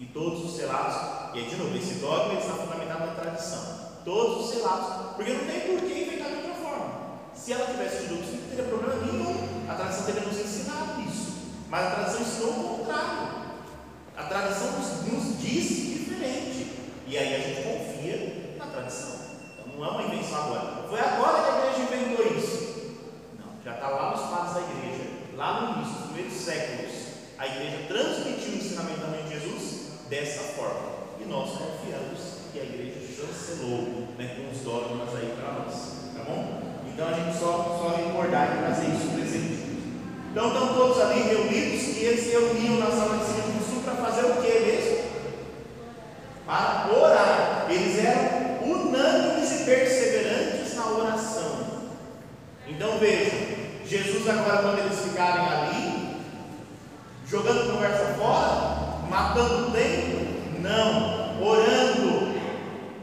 E 0.05 0.07
todos 0.13 0.45
os 0.45 0.55
selados, 0.55 1.33
e 1.33 1.39
aí 1.39 1.49
de 1.49 1.55
novo, 1.55 1.75
esse 1.75 1.95
dogma 1.95 2.39
está 2.39 2.53
fundamentado 2.53 3.07
na 3.07 3.15
tradição. 3.15 3.89
Todos 4.05 4.45
os 4.45 4.51
selados, 4.51 5.15
porque 5.15 5.33
não 5.33 5.45
tem 5.45 5.61
por 5.61 5.79
que 5.79 6.03
inventar 6.03 6.29
de 6.29 6.35
outra 6.35 6.53
forma. 6.53 6.93
Se 7.33 7.53
ela 7.53 7.65
tivesse 7.65 8.03
tido 8.03 8.21
isso, 8.21 8.33
não 8.33 8.49
teria 8.49 8.65
problema 8.65 9.03
nenhum. 9.03 9.65
A 9.67 9.73
tradição 9.73 10.05
teria 10.05 10.21
nos 10.21 10.39
ensinado 10.39 11.01
isso. 11.09 11.33
Mas 11.69 11.87
a 11.87 11.89
tradição 11.89 12.21
ensinou 12.21 12.49
o 12.51 12.77
contrário. 12.77 13.29
A 14.15 14.23
tradição 14.25 14.71
nos, 14.73 15.11
nos 15.11 15.41
disse 15.41 15.95
diferente. 15.97 16.67
E 17.07 17.17
aí 17.17 17.35
a 17.35 17.39
gente 17.39 17.63
confia 17.63 18.55
na 18.59 18.67
tradição. 18.67 19.15
Então 19.57 19.75
não 19.75 19.85
é 19.85 19.89
uma 19.89 20.03
invenção 20.03 20.37
agora. 20.37 20.87
Foi 20.87 20.99
agora 20.99 21.43
que 21.43 21.49
a 21.49 21.57
igreja 21.57 21.91
inventou 21.91 22.37
isso. 22.37 23.05
Não, 23.39 23.63
já 23.63 23.73
está 23.73 23.89
lá 23.89 24.11
nos 24.11 24.21
padres 24.29 24.53
da 24.53 24.71
igreja, 24.71 25.09
lá 25.35 25.61
no 25.61 25.77
início, 25.77 25.99
nos 25.99 26.05
primeiros 26.11 26.33
séculos. 26.33 26.93
A 27.39 27.47
igreja 27.47 27.87
transmitiu 27.87 28.53
o 28.53 28.55
ensinamento 28.55 28.99
da 28.99 29.07
Jesus 29.07 29.34
dessa 30.09 30.43
forma. 30.53 30.95
E 31.19 31.25
nós 31.25 31.49
confiamos 31.51 32.45
que 32.51 32.59
a 32.59 32.63
igreja 32.63 32.99
chancelou 33.15 34.07
né, 34.17 34.35
com 34.35 34.55
os 34.55 34.61
dogmas 34.63 35.15
aí 35.15 35.33
para 35.35 35.53
nós, 35.53 35.73
tá 36.15 36.23
bom? 36.23 36.61
Então 36.87 37.07
a 37.07 37.13
gente 37.13 37.37
só, 37.37 37.79
só 37.79 37.95
recordar 37.97 38.55
e 38.55 38.59
trazer 38.59 38.95
isso 38.95 39.13
presente. 39.13 39.65
Então 40.31 40.47
estão 40.47 40.73
todos 40.73 41.01
ali 41.01 41.21
reunidos 41.21 41.97
e 41.97 42.05
eles 42.05 42.23
se 42.23 42.31
reuniam 42.31 42.77
na 42.77 42.91
sala 42.91 43.17
de 43.17 43.25
cima 43.25 43.57
do 43.57 43.65
sul 43.65 43.83
para 43.83 43.95
fazer 43.95 44.25
o 44.25 44.41
que 44.41 44.59
mesmo? 44.59 45.05
Para 46.45 46.89
orar. 46.93 47.67
Eles 47.69 48.03
eram 48.03 48.69
unânimes 48.69 49.61
e 49.61 49.65
perseverantes 49.65 50.75
na 50.75 50.87
oração. 50.87 51.65
Então 52.67 52.99
vejam, 52.99 53.39
Jesus 53.85 54.27
agora 54.27 54.61
quando 54.61 54.79
eles 54.79 54.99
ficarem 54.99 55.47
ali, 55.47 56.17
jogando 57.27 57.71
conversa 57.71 58.13
fora, 58.17 58.94
matando 59.15 59.71
tempo, 59.71 60.59
não, 60.59 61.41
orando, 61.41 62.35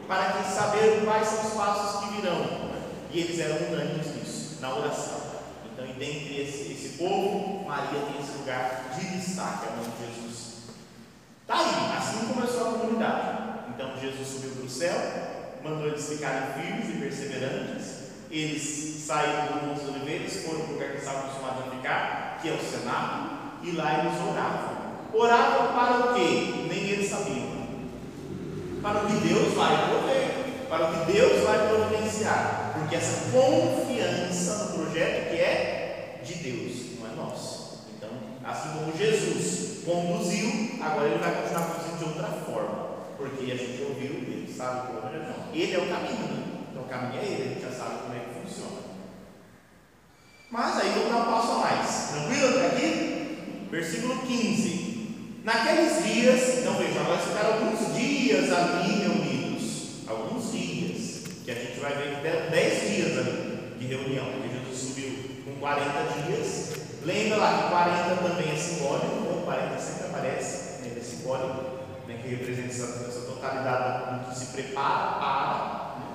para 0.07 0.33
que 0.33 0.51
saber 0.51 1.01
quais 1.03 1.27
são 1.27 1.47
os 1.47 1.53
passos 1.53 1.99
que 2.01 2.15
virão. 2.15 2.63
E 3.11 3.19
eles 3.19 3.39
eram 3.39 3.67
unânimes 3.67 4.15
nisso, 4.15 4.57
na 4.61 4.75
oração. 4.75 5.21
Então, 5.71 5.85
e 5.85 5.93
dentre 5.93 6.41
esse, 6.41 6.71
esse 6.71 6.97
povo, 6.97 7.65
Maria 7.65 7.99
tem 8.01 8.21
esse 8.21 8.37
lugar 8.37 8.91
de 8.95 9.05
destaque 9.17 9.67
ao 9.67 9.77
nome 9.77 9.89
de 9.89 10.05
Jesus. 10.05 10.53
Está 11.41 11.55
aí, 11.59 11.97
assim 11.97 12.27
começou 12.27 12.61
a 12.61 12.77
comunidade. 12.77 13.43
Então 13.69 13.99
Jesus 13.99 14.27
subiu 14.27 14.51
para 14.51 14.65
o 14.65 14.69
céu, 14.69 14.95
mandou 15.63 15.87
eles 15.87 16.07
ficarem 16.07 16.53
firmes 16.53 16.89
e 16.89 16.99
perseverantes. 16.99 18.03
Eles 18.29 19.03
saíram 19.05 19.47
do 19.47 19.67
Monte 19.67 19.79
dos 19.81 19.89
Oliveiras, 19.95 20.45
foram 20.45 20.61
para 20.61 20.69
o 20.69 20.73
lugar 20.73 20.91
que 20.91 20.97
estavam 20.97 21.21
acostumados 21.21 21.67
a 21.67 21.75
ficar, 21.75 22.39
que 22.41 22.49
é 22.49 22.53
o 22.53 22.59
Senado, 22.59 23.29
e 23.63 23.71
lá 23.71 23.99
eles 23.99 24.19
oravam. 24.19 24.82
Oravam 25.13 25.73
para 25.73 25.97
o 25.99 26.13
quê? 26.15 26.65
Nem 26.67 26.89
eles 26.89 27.09
sabiam. 27.09 27.53
Para 28.81 29.03
o 29.03 29.07
que 29.07 29.27
Deus 29.27 29.53
vai 29.53 29.87
prover, 29.87 30.67
para 30.67 30.89
o 30.89 31.05
que 31.05 31.11
Deus 31.13 31.43
vai 31.43 31.67
providenciar. 31.67 32.73
Porque 32.73 32.95
essa 32.95 33.31
confiança 33.31 34.65
no 34.65 34.73
projeto 34.79 35.29
que 35.29 35.37
é 35.37 36.19
de 36.25 36.33
Deus, 36.35 36.99
não 36.99 37.07
é 37.07 37.15
nosso. 37.15 37.83
Então, 37.95 38.09
assim 38.43 38.69
como 38.69 38.97
Jesus 38.97 39.83
conduziu, 39.85 40.79
agora 40.81 41.07
ele 41.07 41.19
vai 41.19 41.41
continuar 41.41 41.67
conduzindo 41.67 41.97
de 41.99 42.03
outra 42.05 42.27
forma. 42.45 42.93
Porque 43.15 43.51
a 43.51 43.55
gente 43.55 43.83
ouviu, 43.83 44.11
ele 44.11 44.51
sabe 44.51 44.87
como 44.87 44.99
é 44.99 45.19
não. 45.19 45.53
Ele 45.53 45.75
é 45.75 45.77
o 45.77 45.87
caminho, 45.87 46.27
né? 46.27 46.43
Então 46.71 46.83
o 46.83 46.87
caminho 46.87 47.21
é 47.21 47.25
ele, 47.25 47.43
a 47.43 47.47
gente 47.53 47.61
já 47.61 47.71
sabe 47.71 47.99
como 48.01 48.15
é 48.15 48.19
que 48.19 48.47
funciona. 48.47 48.81
Mas 50.49 50.77
aí 50.79 50.89
vamos 50.89 51.09
dar 51.09 51.21
um 51.21 51.31
passo 51.31 51.51
a 51.51 51.57
mais. 51.59 52.09
Tranquilo 52.11 52.49
até 52.49 52.65
aqui? 52.67 53.67
Versículo 53.69 54.19
15. 54.19 54.82
Naqueles 55.43 56.01
dias, 56.05 56.59
então 56.59 56.75
veja, 56.75 57.01
agora 57.01 57.19
ficaram 57.19 57.53
alguns 57.55 57.93
dias 57.93 58.49
ali 58.49 59.03
reunidos. 59.03 60.07
Alguns 60.07 60.53
dias. 60.53 61.23
Que 61.43 61.51
a 61.51 61.55
gente 61.55 61.81
vai 61.81 61.93
ver 61.95 62.21
que 62.21 62.49
10 62.49 62.89
dias 62.89 63.17
ali 63.17 63.75
de 63.77 63.87
reunião, 63.87 64.25
porque 64.31 64.47
Jesus 64.57 64.79
subiu 64.79 65.43
com 65.43 65.59
40 65.59 65.91
dias. 66.27 66.71
Lembra 67.03 67.35
lá 67.35 67.57
que 67.57 67.69
40 67.69 68.15
também 68.23 68.53
é 68.53 68.55
simbólico, 68.55 69.15
né? 69.15 69.41
40 69.43 69.77
sempre 69.79 70.05
aparece, 70.05 70.83
né? 70.83 70.93
é 70.95 71.03
simbólico, 71.03 71.63
né? 72.07 72.19
que 72.23 72.29
representa 72.29 72.69
essa, 72.69 73.05
essa 73.05 73.21
totalidade 73.25 74.29
que 74.29 74.39
se 74.39 74.45
prepara 74.53 75.19
para. 75.19 75.95
Né? 75.99 76.05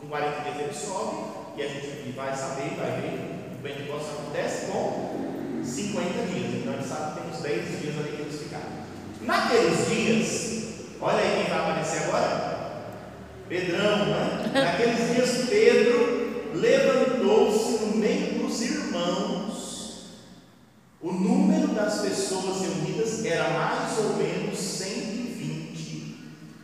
Com 0.00 0.08
40 0.08 0.40
dias 0.40 0.58
ele 0.58 0.72
sobe, 0.72 1.16
e 1.58 1.62
a 1.62 1.68
gente 1.68 2.12
vai 2.16 2.34
saber, 2.34 2.76
vai 2.78 2.98
ver 2.98 3.40
o 3.52 3.62
Pentecostes 3.62 4.10
acontece 4.12 4.66
com 4.72 5.60
50 5.62 6.02
dias. 6.32 6.54
Então 6.54 6.72
a 6.72 6.76
gente 6.78 6.88
sabe 6.88 7.12
que 7.12 7.20
tem 7.20 7.30
uns 7.30 7.42
10 7.42 7.80
dias 7.82 7.98
ali 7.98 8.16
que. 8.16 8.29
Naqueles 9.22 9.88
dias, 9.88 10.64
olha 11.00 11.18
aí 11.18 11.42
quem 11.42 11.50
vai 11.50 11.58
aparecer 11.58 12.04
agora. 12.04 12.50
Pedrão, 13.48 14.06
né? 14.06 14.50
Naqueles 14.54 15.14
dias, 15.14 15.48
Pedro 15.48 16.52
levantou-se 16.54 17.84
no 17.84 17.96
meio 17.96 18.38
dos 18.38 18.62
irmãos. 18.62 19.60
O 21.02 21.12
número 21.12 21.68
das 21.68 22.00
pessoas 22.00 22.62
reunidas 22.62 23.24
era 23.24 23.50
mais 23.50 23.98
ou 23.98 24.16
menos 24.16 24.58
120. 24.58 26.16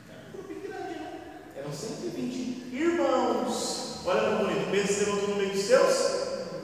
Era 0.09 0.19
um 0.29 0.33
grupo 0.33 0.55
grande, 0.67 0.99
né? 1.01 1.13
Eram 1.57 1.73
120 1.73 2.75
irmãos. 2.75 4.01
Olha 4.05 4.21
que 4.21 4.45
bonito. 4.45 4.71
Pedro 4.71 4.93
se 4.93 5.05
levantou 5.05 5.29
no 5.29 5.37
meio 5.37 5.51
dos 5.51 5.63
seus 5.63 6.17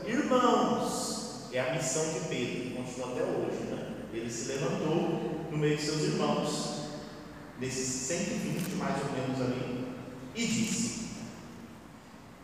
irmãos. 0.07 1.49
É 1.53 1.61
a 1.61 1.75
missão 1.75 2.03
de 2.15 2.21
Pedro, 2.29 2.77
continua 2.77 3.09
até 3.09 3.23
hoje, 3.23 3.65
né? 3.71 3.82
Ele 4.13 4.31
se 4.31 4.53
levantou 4.53 5.49
no 5.51 5.57
meio 5.57 5.77
de 5.77 5.83
seus 5.83 6.03
irmãos, 6.03 6.89
desses 7.59 7.87
120 7.87 8.77
mais 8.77 8.97
ou 9.05 9.13
menos 9.13 9.41
ali, 9.41 9.87
e 10.35 10.47
disse: 10.47 11.03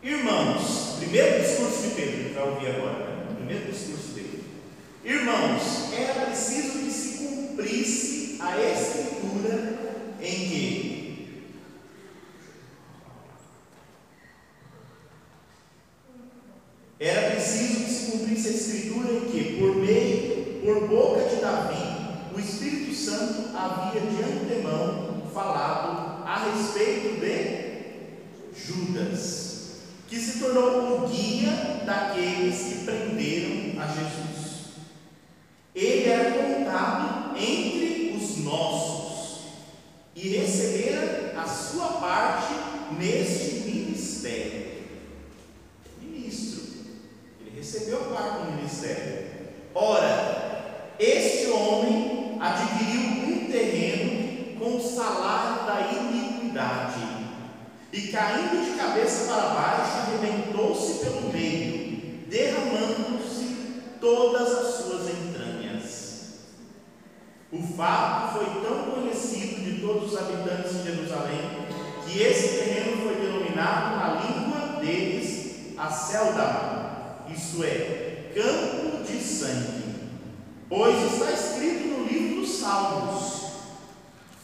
Irmãos, 0.03 0.97
primeiro 0.99 1.43
discurso 1.43 1.89
de 1.89 1.95
Pedro, 1.95 2.43
ouvir 2.43 2.69
agora, 2.69 3.17
né? 3.17 3.35
primeiro 3.37 3.71
discurso 3.71 4.15
dele. 4.15 4.45
Irmãos, 5.05 5.93
era 5.93 6.27
preciso 6.27 6.79
que 6.79 6.91
se 6.91 7.19
cumprisse 7.19 8.39
a 8.41 8.59
escritura 8.61 9.79
em 10.21 10.49
que 10.49 10.89
era 17.01 17.31
preciso 17.31 17.85
que 17.85 17.91
se 17.91 18.11
cumprisse 18.11 18.49
a 18.49 18.53
escritura 18.53 19.13
em 19.13 19.31
que, 19.31 19.57
por 19.59 19.77
meio, 19.77 20.38
por 20.69 20.87
boca 20.87 21.27
de 21.31 21.37
Davi, 21.37 21.97
o 22.35 22.39
Espírito 22.39 22.95
Santo 22.95 23.57
havia 23.57 24.03
de 24.03 24.23
antemão 24.23 25.23
falado 25.33 26.23
a 26.27 26.51
respeito 26.51 27.19
de 27.19 28.55
Judas, 28.55 29.77
que 30.07 30.17
se 30.17 30.41
tornou 30.41 31.05
o 31.05 31.09
guia 31.09 31.81
daqueles 31.87 32.61
que 32.61 32.85
prenderam 32.85 33.83
a 33.83 33.87
Jesus. 33.87 34.59
Ele 35.75 36.11
era 36.11 36.33
contado 36.33 37.39
entre 37.39 38.15
os 38.15 38.45
nossos 38.45 39.45
e 40.15 40.29
recebera 40.37 41.33
a 41.35 41.47
sua 41.47 41.87
parte 41.95 42.53
neste 42.99 43.71
ministério. 43.71 44.67
Ministro, 46.03 46.61
ele 47.41 47.57
recebeu 47.57 48.03
a 48.03 48.15
parte 48.15 48.45
do 48.45 48.53
ministério. 48.53 49.29
Ora, 49.75 50.48
este 50.99 51.51
homem 51.51 52.37
adquiriu 52.41 53.01
um 53.01 53.51
terreno 53.51 54.59
com 54.59 54.77
o 54.77 54.81
salário 54.81 55.65
da 55.65 55.93
iniquidade 55.93 57.01
e, 57.93 58.09
caindo 58.09 58.65
de 58.65 58.79
cabeça 58.79 59.33
para 59.33 59.49
baixo, 59.51 59.99
arrebentou-se 59.99 61.05
pelo 61.05 61.33
meio, 61.33 62.27
derramando-se 62.29 63.83
todas 64.01 64.53
as 64.53 64.75
suas 64.75 65.09
entranhas. 65.09 66.19
O 67.53 67.63
fato 67.63 68.39
foi 68.39 68.63
tão 68.63 68.91
conhecido 68.91 69.65
de 69.65 69.81
todos 69.81 70.13
os 70.13 70.19
habitantes 70.19 70.73
de 70.73 70.83
Jerusalém 70.83 71.69
que 72.07 72.23
esse 72.23 72.59
terreno 72.59 73.03
foi 73.03 73.15
denominado 73.17 73.97
na 73.97 74.21
língua 74.23 74.81
deles 74.81 75.77
a 75.79 75.91
Celdama, 75.91 77.25
isto 77.29 77.63
é. 77.63 77.98
Pois 80.69 81.13
está 81.13 81.33
escrito 81.33 81.89
no 81.89 82.07
livro 82.07 82.43
dos 82.43 82.59
Salmos: 82.59 83.53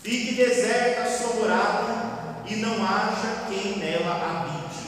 Fique 0.02 0.34
deserta 0.34 1.02
a 1.02 1.10
sua 1.10 1.34
morada, 1.34 2.44
e 2.48 2.56
não 2.56 2.82
haja 2.82 3.44
quem 3.48 3.76
nela 3.76 4.14
habite. 4.14 4.84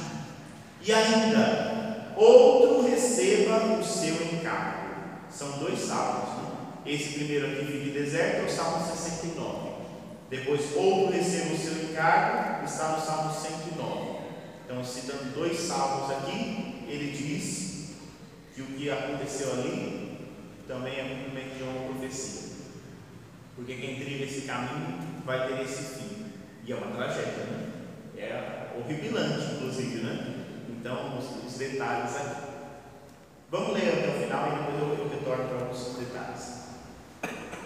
E 0.80 0.92
ainda, 0.92 2.12
outro 2.16 2.88
receba 2.88 3.78
o 3.78 3.84
seu 3.84 4.14
encargo. 4.32 4.86
São 5.30 5.58
dois 5.58 5.78
salmos. 5.78 6.42
Né? 6.42 6.50
Esse 6.86 7.14
primeiro 7.14 7.46
aqui, 7.46 7.66
Fique 7.66 7.90
deserto, 7.90 8.42
é 8.42 8.44
o 8.46 8.50
Salmo 8.50 8.86
69. 8.86 9.76
Depois, 10.30 10.60
outro 10.74 11.12
receba 11.12 11.54
o 11.54 11.58
seu 11.58 11.72
encargo, 11.84 12.64
está 12.64 12.88
no 12.88 13.04
Salmo 13.04 13.34
109. 13.34 14.16
Então, 14.64 14.82
citando 14.82 15.34
dois 15.34 15.58
salmos 15.58 16.10
aqui, 16.10 16.86
ele 16.88 17.10
diz 17.10 17.90
que 18.54 18.62
o 18.62 18.66
que 18.66 18.90
aconteceu 18.90 19.52
ali 19.52 20.05
também 20.66 20.98
é 20.98 21.04
cumprimento 21.04 21.56
de 21.56 21.62
uma 21.62 21.86
profecia. 21.88 22.56
Porque 23.54 23.74
quem 23.74 23.96
trilha 23.96 24.24
esse 24.24 24.42
caminho 24.42 24.98
vai 25.24 25.48
ter 25.48 25.62
esse 25.62 25.94
fim. 25.94 26.26
E 26.64 26.72
é 26.72 26.76
uma 26.76 26.94
tragédia, 26.94 27.44
né? 27.44 27.70
É 28.18 28.72
horripilante, 28.76 29.54
inclusive, 29.54 30.02
né? 30.02 30.44
Então, 30.68 31.18
os, 31.18 31.46
os 31.46 31.58
detalhes 31.58 32.16
aqui. 32.16 32.46
Vamos 33.50 33.74
ler 33.74 33.88
até 33.88 34.08
o 34.08 34.22
final 34.22 34.48
e 34.48 34.56
depois 34.56 34.98
eu, 34.98 35.04
eu 35.04 35.08
retorno 35.08 35.44
para 35.44 35.58
alguns 35.60 35.96
detalhes. 35.96 36.56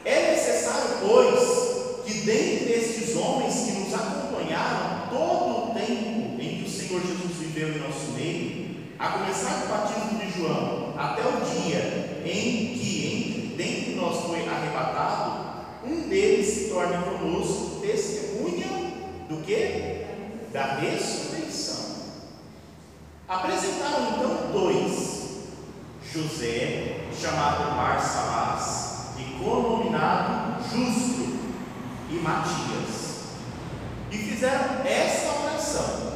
É 0.04 0.32
necessário, 0.32 0.98
pois, 1.00 2.04
que 2.04 2.20
dentre 2.20 2.72
estes 2.72 3.16
homens 3.16 3.54
que 3.54 3.72
nos 3.80 3.94
acompanharam 3.94 5.08
todo 5.08 5.70
o 5.70 5.74
tempo 5.74 6.40
em 6.40 6.58
que 6.58 6.64
o 6.66 6.70
Senhor 6.70 7.00
Jesus 7.00 7.36
viveu 7.38 7.68
em 7.70 7.78
nosso 7.78 8.12
meio, 8.12 8.76
a 8.98 9.08
começar 9.08 9.62
do 9.62 9.68
batismo 9.68 10.18
de 10.18 10.38
João 10.38 10.89
até 11.00 11.22
o 11.22 11.40
dia 11.40 12.20
em 12.26 12.78
que 12.78 13.54
dentre 13.56 13.94
nós 13.94 14.26
foi 14.26 14.46
arrebatado, 14.46 15.46
um 15.82 16.08
deles 16.08 16.46
se 16.46 16.68
torne 16.68 17.02
conosco 17.02 17.80
testemunha 17.80 18.66
do 19.26 19.42
que? 19.42 20.04
Da 20.52 20.74
ressurreição. 20.74 21.96
Apresentaram 23.26 24.08
então 24.10 24.52
dois, 24.52 25.46
José, 26.12 27.06
chamado 27.18 27.76
Barsabás, 27.76 29.16
e 29.18 29.42
conominado 29.42 30.62
Justo, 30.64 31.38
e 32.10 32.14
Matias, 32.16 33.20
e 34.10 34.18
fizeram 34.18 34.84
esta 34.84 35.42
oração: 35.44 36.12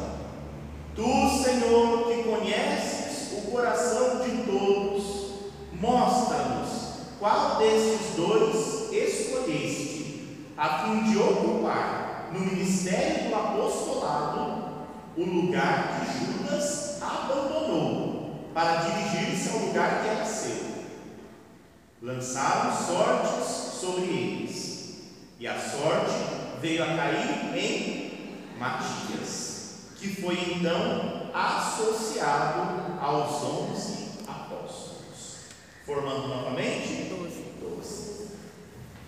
Tu, 0.95 1.43
Senhor, 1.43 2.09
que 2.09 2.23
conheces 2.25 3.04
coração 3.55 4.19
de 4.19 4.43
todos, 4.43 5.05
mostra-nos 5.81 6.71
qual 7.21 7.59
desses 7.59 8.17
dois 8.17 8.93
escolheste, 8.93 10.51
a 10.57 10.85
fim 10.85 11.13
de 11.13 11.19
ocupar 11.19 12.31
no 12.33 12.41
ministério 12.41 13.29
do 13.29 13.35
apostolado 13.37 14.65
o 15.17 15.23
lugar 15.23 16.01
que 16.01 16.25
Judas 16.25 17.01
abandonou 17.01 18.51
para 18.53 18.77
dirigir-se 18.77 19.51
ao 19.51 19.67
lugar 19.67 20.03
que 20.03 20.09
era 20.09 20.25
seu. 20.25 20.75
Lançaram 22.03 22.77
sortes 22.77 23.47
sobre 23.81 24.03
eles, 24.03 24.95
e 25.39 25.47
a 25.47 25.57
sorte 25.57 26.13
veio 26.61 26.83
a 26.83 26.87
cair 26.87 27.57
em 27.57 28.59
Matias, 28.59 29.54
que 30.05 30.21
foi 30.21 30.39
então 30.57 31.31
associado 31.33 33.01
aos 33.01 33.43
onze 33.43 34.19
apóstolos, 34.29 35.47
formando 35.87 36.29
novamente 36.29 37.09
Doze. 37.09 37.45
doze. 37.59 38.29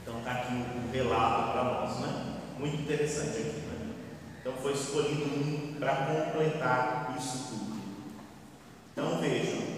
Então 0.02 0.18
está 0.20 0.32
aqui 0.32 0.54
um 0.54 0.90
relato 0.90 1.52
para 1.52 1.64
nós, 1.64 1.98
né? 2.00 2.38
Muito 2.58 2.80
interessante 2.80 3.36
aqui, 3.36 3.60
né? 3.66 3.94
Então 4.40 4.54
foi 4.54 4.72
escolhido 4.72 5.24
um 5.24 5.76
para 5.78 5.96
completar 6.06 7.14
isso 7.18 7.48
tudo. 7.50 7.76
Então 8.92 9.20
vejam. 9.20 9.76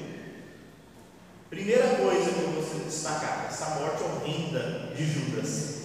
Primeira 1.51 1.97
coisa 1.97 2.31
que 2.31 2.43
eu 2.43 2.53
gostaria 2.53 2.85
de 2.85 2.91
destacar, 2.91 3.47
essa 3.49 3.81
morte 3.81 4.05
horrenda 4.05 4.93
de 4.95 5.05
Judas. 5.05 5.79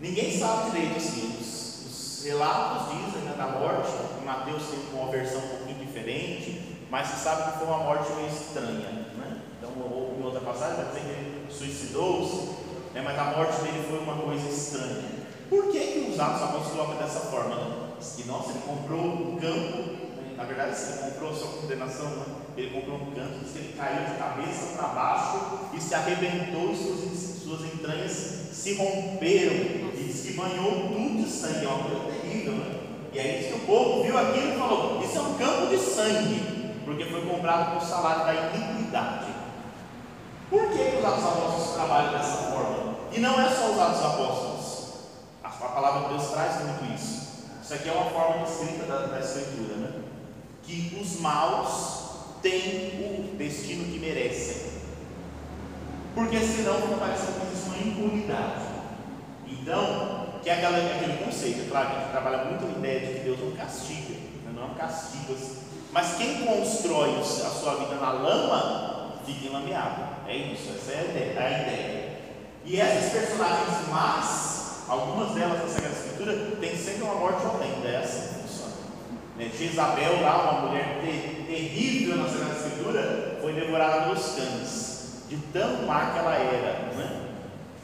Ninguém 0.00 0.36
sabe 0.36 0.70
direito 0.70 0.96
assim, 0.96 1.36
os, 1.38 1.86
os 1.86 2.24
relatos 2.24 2.94
dizem 2.94 3.22
né, 3.22 3.34
da 3.36 3.46
morte, 3.46 4.05
Mateus 4.26 4.64
tem 4.64 4.80
uma 4.92 5.10
versão 5.10 5.38
um 5.38 5.48
pouquinho 5.48 5.86
diferente, 5.86 6.76
mas 6.90 7.06
se 7.06 7.22
sabe 7.22 7.52
que 7.52 7.58
foi 7.58 7.68
uma 7.68 7.78
morte 7.78 8.12
meio 8.12 8.28
estranha. 8.28 9.06
Né? 9.16 9.40
Então, 9.56 9.70
ou 9.80 10.16
em 10.18 10.24
outra 10.24 10.40
passagem, 10.40 10.76
vai 10.76 10.86
dizer 10.86 11.00
que 11.00 11.10
ele 11.10 11.46
suicidou-se, 11.48 12.48
né, 12.92 13.02
mas 13.02 13.16
a 13.16 13.24
morte 13.36 13.62
dele 13.62 13.86
foi 13.88 14.00
uma 14.00 14.16
coisa 14.16 14.48
estranha. 14.48 15.16
Por 15.48 15.70
que, 15.70 15.78
que 15.78 16.10
os 16.10 16.18
Atos 16.18 16.42
Apóstolos 16.42 16.72
colocam 16.72 16.96
dessa 16.96 17.20
forma? 17.20 17.94
Diz 18.00 18.14
que, 18.16 18.24
nossa, 18.26 18.50
ele 18.50 18.62
comprou 18.66 19.00
um 19.00 19.36
campo, 19.36 19.78
né? 20.16 20.34
na 20.36 20.44
verdade, 20.44 20.76
ele 20.76 21.12
comprou 21.12 21.32
sua 21.32 21.60
condenação, 21.60 22.10
né? 22.10 22.24
ele 22.56 22.70
comprou 22.70 22.96
um 22.96 23.12
campo, 23.12 23.44
que 23.44 23.58
ele 23.58 23.74
caiu 23.78 24.06
de 24.06 24.18
cabeça 24.18 24.76
para 24.76 24.88
baixo 24.88 25.68
e 25.72 25.80
se 25.80 25.94
arrebentou, 25.94 26.72
e 26.72 26.76
suas, 26.76 27.42
suas 27.44 27.72
entranhas 27.72 28.12
se 28.52 28.74
romperam, 28.74 29.54
e 29.54 30.04
diz 30.04 30.22
que 30.22 30.32
banhou 30.32 30.88
tudo 30.88 31.22
de 31.22 31.30
sangue, 31.30 31.64
é 31.64 31.68
uma 31.68 31.84
coisa 31.84 32.12
terrível, 32.12 32.54
né? 32.54 32.85
E 33.16 33.18
aí 33.18 33.38
diz 33.38 33.46
que 33.46 33.54
o 33.54 33.66
povo 33.66 34.02
viu 34.02 34.18
aquilo 34.18 34.52
e 34.52 34.58
falou: 34.58 35.02
Isso 35.02 35.16
é 35.16 35.20
um 35.22 35.34
campo 35.38 35.68
de 35.68 35.78
sangue, 35.78 36.74
porque 36.84 37.06
foi 37.06 37.24
comprado 37.24 37.70
com 37.70 37.78
o 37.78 37.88
salário 37.88 38.26
da 38.26 38.34
iniquidade. 38.34 39.32
Por 40.50 40.68
que, 40.68 40.98
os 40.98 41.02
Apóstolos 41.02 41.74
trabalham 41.76 42.12
dessa 42.12 42.36
forma? 42.50 42.94
E 43.10 43.18
não 43.18 43.40
é 43.40 43.48
só 43.48 43.70
os 43.70 43.78
Apóstolos. 43.80 44.88
A, 45.42 45.48
palavra 45.48 46.02
de 46.02 46.08
Deus 46.14 46.30
traz 46.30 46.62
muito 46.62 46.94
isso. 46.94 47.46
Isso 47.62 47.72
aqui 47.72 47.88
é 47.88 47.92
uma 47.92 48.10
forma 48.10 48.46
escrita 48.46 48.84
da, 48.84 49.06
da 49.06 49.18
Escritura, 49.18 49.76
né? 49.76 50.02
Que 50.62 50.98
os 51.00 51.18
maus 51.18 52.10
têm 52.42 53.30
o 53.32 53.36
destino 53.38 53.90
que 53.90 53.98
merecem. 53.98 54.72
Porque 56.14 56.38
senão 56.38 56.98
parecendo 56.98 57.40
que 57.40 57.46
existe 57.46 57.68
uma 57.70 57.78
impunidade. 57.78 58.66
Então, 59.48 60.25
que 60.46 60.50
é 60.50 60.54
aquela, 60.54 60.78
aquele 60.78 61.24
conceito, 61.24 61.62
é 61.62 61.68
claro 61.68 61.88
que 61.90 62.10
trabalha 62.12 62.44
muito 62.44 62.64
a 62.64 62.78
ideia 62.78 63.00
de 63.00 63.14
que 63.14 63.24
Deus 63.24 63.40
não 63.40 63.50
castiga, 63.50 64.14
né? 64.14 64.52
não 64.54 64.62
é 64.62 64.66
um 64.66 64.74
castigo 64.74 65.34
assim. 65.34 65.58
Mas 65.90 66.14
quem 66.18 66.46
constrói 66.46 67.18
a 67.18 67.24
sua 67.24 67.74
vida 67.74 67.96
na 67.96 68.12
lama, 68.12 69.14
fica 69.26 69.48
enlameado. 69.48 70.04
É 70.28 70.36
isso, 70.36 70.70
essa 70.72 70.92
é 70.92 71.00
a 71.00 71.04
ideia. 71.04 71.40
A 71.40 71.50
ideia. 71.50 72.18
E 72.64 72.80
essas 72.80 73.10
personagens 73.10 73.88
más, 73.88 74.84
algumas 74.88 75.34
delas 75.34 75.62
na 75.62 75.68
Sagrada 75.68 75.96
Escritura, 75.96 76.56
têm 76.60 76.76
sempre 76.76 77.02
uma 77.02 77.14
morte 77.16 77.44
horrenda, 77.44 77.88
é 77.88 77.96
assim 77.96 78.28
que 78.28 78.40
funciona. 78.42 78.72
Né? 79.36 79.50
Jezabel, 79.58 80.22
lá, 80.22 80.42
uma 80.42 80.68
mulher 80.68 81.00
ter, 81.04 81.44
terrível 81.48 82.18
na 82.18 82.28
Sagrada 82.28 82.54
Escritura, 82.54 83.38
foi 83.42 83.52
devorada 83.52 84.02
pelos 84.02 84.24
cães, 84.36 85.24
de 85.28 85.38
tão 85.52 85.86
má 85.88 86.12
que 86.12 86.18
ela 86.20 86.34
era. 86.36 86.94
Né? 86.94 87.22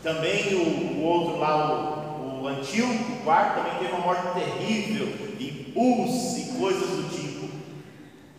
Também 0.01 0.55
o, 0.55 1.01
o 1.01 1.03
outro 1.03 1.39
lá, 1.39 1.99
o, 1.99 2.02
o 2.43 2.49
Antíoco, 2.49 3.23
quarto, 3.23 3.55
também 3.55 3.79
teve 3.79 3.93
uma 3.93 4.01
morte 4.01 4.27
terrível, 4.35 5.07
e 5.39 5.71
pus 5.73 6.39
e 6.39 6.59
coisas 6.59 6.89
do 6.89 7.09
tipo. 7.17 7.49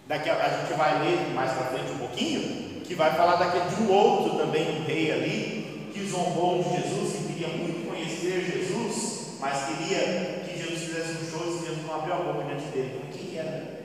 Daqui 0.07 0.29
a, 0.29 0.35
a 0.35 0.49
gente 0.49 0.77
vai 0.77 0.99
ler 0.99 1.33
mais 1.33 1.53
para 1.53 1.67
frente 1.67 1.91
um 1.93 1.99
pouquinho, 1.99 2.81
que 2.81 2.95
vai 2.95 3.15
falar 3.15 3.37
daquele 3.37 3.73
de 3.73 3.81
um 3.83 3.93
outro 3.93 4.37
também, 4.37 4.81
um 4.81 4.85
rei 4.85 5.09
ali, 5.09 5.89
que 5.93 6.05
zombou 6.05 6.61
de 6.61 6.69
Jesus, 6.69 7.13
que 7.15 7.33
queria 7.33 7.47
muito 7.47 7.87
conhecer 7.87 8.43
Jesus, 8.43 9.37
mas 9.39 9.67
queria 9.67 10.43
que 10.45 10.57
Jesus 10.57 10.83
fizesse 10.83 11.23
um 11.23 11.31
show 11.31 11.47
e 11.47 11.65
Jesus 11.65 11.87
não 11.87 11.95
abriu 11.95 12.13
a 12.13 12.17
boca 12.17 12.43
diante 12.43 12.65
dele. 12.65 13.01
O 13.05 13.07
que, 13.07 13.37
era? 13.37 13.83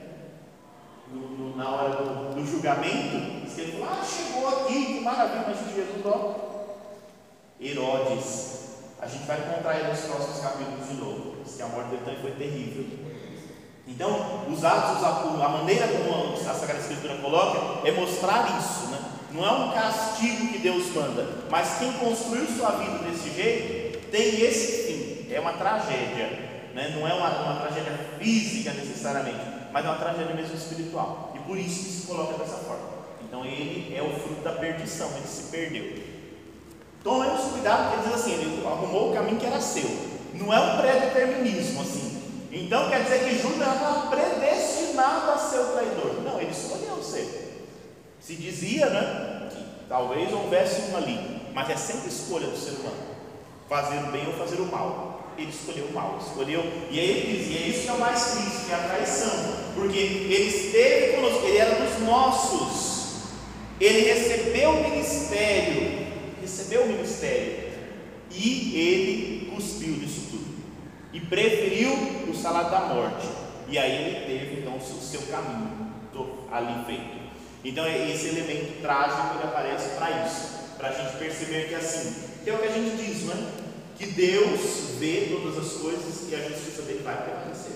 No, 1.13 1.21
no, 1.29 1.55
na 1.55 1.69
hora 1.69 1.95
do, 1.95 2.35
do 2.35 2.45
julgamento, 2.45 3.15
ele 3.57 3.71
falou: 3.71 3.87
Ah, 3.89 4.03
chegou 4.03 4.47
aqui, 4.49 4.85
que 4.85 4.99
maravilha, 4.99 5.45
mas 5.47 5.57
Jesus, 5.57 6.05
ó. 6.05 6.49
Herodes, 7.61 8.68
a 9.01 9.07
gente 9.07 9.25
vai 9.25 9.39
encontrar 9.39 9.79
ele 9.79 9.89
nos 9.89 10.01
próximos 10.01 10.39
capítulos 10.39 10.87
de 10.87 10.95
novo, 10.95 11.37
diz 11.43 11.55
que 11.55 11.61
a 11.61 11.67
morte 11.67 11.89
dele 11.89 12.01
também 12.03 12.21
foi 12.21 12.31
terrível. 12.31 12.85
Então, 13.87 14.45
os 14.47 14.63
atos, 14.63 15.03
a 15.03 15.49
maneira 15.49 15.87
como 15.87 16.33
a 16.35 16.53
Sagrada 16.53 16.79
Escritura 16.79 17.15
coloca 17.17 17.87
é 17.87 17.91
mostrar 17.91 18.59
isso, 18.59 18.87
né? 18.91 18.99
Não 19.31 19.45
é 19.45 19.51
um 19.51 19.71
castigo 19.71 20.47
que 20.47 20.59
Deus 20.59 20.93
manda, 20.93 21.25
mas 21.49 21.79
quem 21.79 21.91
construiu 21.93 22.45
sua 22.47 22.71
vida 22.71 22.99
desse 22.99 23.29
jeito 23.31 24.09
tem 24.09 24.41
esse 24.41 24.83
fim. 24.83 25.33
É 25.33 25.39
uma 25.39 25.53
tragédia, 25.53 26.27
né? 26.73 26.93
não 26.95 27.07
é 27.07 27.13
uma, 27.13 27.29
uma 27.29 27.61
tragédia 27.61 27.93
física 28.19 28.73
necessariamente, 28.73 29.39
mas 29.71 29.85
é 29.85 29.87
uma 29.87 29.97
tragédia 29.97 30.33
mesmo 30.35 30.55
espiritual. 30.55 31.33
E 31.35 31.39
por 31.39 31.57
isso 31.57 31.85
que 31.85 31.91
se 31.91 32.07
coloca 32.07 32.37
dessa 32.37 32.57
forma. 32.57 32.89
Então 33.23 33.45
ele 33.45 33.95
é 33.95 34.01
o 34.01 34.09
fruto 34.19 34.41
da 34.41 34.53
perdição, 34.53 35.09
ele 35.15 35.27
se 35.27 35.51
perdeu. 35.51 36.08
Tomemos 37.03 37.51
cuidado, 37.51 37.91
porque 37.91 38.09
diz 38.09 38.19
assim, 38.19 38.33
ele 38.33 38.65
arrumou 38.65 39.11
o 39.11 39.13
caminho 39.13 39.37
que 39.37 39.45
era 39.45 39.61
seu. 39.61 39.89
Não 40.33 40.53
é 40.53 40.59
um 40.59 40.77
pré-determinismo 40.77 41.81
assim. 41.81 42.21
Então 42.51 42.89
quer 42.89 43.03
dizer 43.03 43.19
que 43.23 43.37
Judas 43.37 43.73
estava 43.73 44.07
predestinado 44.07 45.31
a 45.31 45.37
ser 45.37 45.59
o 45.59 45.65
traidor. 45.65 46.21
Não, 46.23 46.39
ele 46.39 46.51
escolheu 46.51 47.01
ser. 47.01 47.67
Se 48.19 48.35
dizia, 48.35 48.87
né, 48.87 49.49
que 49.49 49.87
talvez 49.87 50.31
houvesse 50.33 50.91
um 50.91 50.97
ali, 50.97 51.41
mas 51.53 51.69
é 51.69 51.75
sempre 51.75 52.09
escolha 52.09 52.47
do 52.47 52.57
ser 52.57 52.71
humano, 52.71 52.97
fazer 53.67 53.97
o 53.97 54.11
bem 54.11 54.27
ou 54.27 54.33
fazer 54.33 54.61
o 54.61 54.65
mal. 54.65 55.19
Ele 55.37 55.49
escolheu 55.51 55.85
o 55.85 55.93
mal, 55.93 56.19
escolheu, 56.21 56.61
e 56.91 56.99
aí 56.99 57.09
ele 57.09 57.37
dizia, 57.37 57.67
isso 57.67 57.83
que 57.83 57.89
é 57.89 57.93
o 57.93 57.99
mais 57.99 58.31
triste, 58.31 58.65
que 58.65 58.73
é 58.73 58.75
a 58.75 58.89
traição, 58.89 59.31
porque 59.73 59.97
ele 59.97 60.49
esteve 60.49 61.15
conosco, 61.15 61.45
ele 61.45 61.57
era 61.57 61.75
dos 61.75 61.99
nossos, 62.05 63.13
ele 63.79 64.01
recebeu 64.01 64.71
o 64.71 64.83
ministério, 64.83 65.98
recebeu 66.49 66.83
o 66.83 66.87
ministério, 66.87 67.69
e 68.31 68.75
ele 68.75 69.51
cuspiu 69.53 69.89
nisso 69.89 70.27
tudo, 70.31 70.55
e 71.13 71.19
preferiu 71.19 71.93
o 72.27 72.35
salário 72.35 72.71
da 72.71 72.93
morte, 72.93 73.27
e 73.67 73.77
aí 73.77 73.91
ele 73.91 74.25
teve 74.25 74.61
então 74.61 74.77
o 74.77 74.81
seu 74.81 75.21
caminho 75.23 75.89
ali 76.51 76.85
feito. 76.85 77.19
Então 77.63 77.87
esse 77.87 78.29
elemento 78.29 78.81
trágico 78.81 79.35
ele 79.35 79.43
aparece 79.43 79.89
para 79.95 80.25
isso, 80.25 80.75
para 80.77 80.89
a 80.89 80.91
gente 80.91 81.17
perceber 81.17 81.67
que 81.67 81.75
assim, 81.75 82.15
que 82.43 82.49
é 82.49 82.53
o 82.53 82.57
que 82.57 82.67
a 82.67 82.71
gente 82.71 82.95
diz, 82.97 83.23
né? 83.23 83.51
Que 83.97 84.05
Deus 84.07 84.95
vê 84.97 85.27
todas 85.29 85.57
as 85.57 85.73
coisas 85.73 86.29
e 86.29 86.35
a 86.35 86.49
justiça 86.49 86.83
dele 86.83 87.01
vai 87.03 87.21
permanecer. 87.25 87.73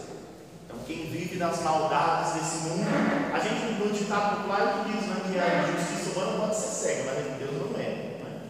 Então 0.65 0.77
quem 0.87 1.09
vive 1.09 1.35
das 1.35 1.61
maldades 1.61 2.33
desse 2.33 2.69
mundo, 2.69 2.87
a 3.33 3.39
gente 3.39 3.73
no 3.73 3.91
ditado 3.91 4.37
popular 4.37 4.85
que 4.85 4.93
diz 4.93 5.07
né, 5.07 5.15
que 5.31 5.39
a 5.39 5.71
justiça 5.73 6.17
humana 6.17 6.39
pode 6.39 6.55
ser 6.55 6.67
cega, 6.67 7.03
mas 7.05 7.39
Deus 7.39 7.51
não 7.51 7.77
é, 7.77 7.89
né? 7.89 8.41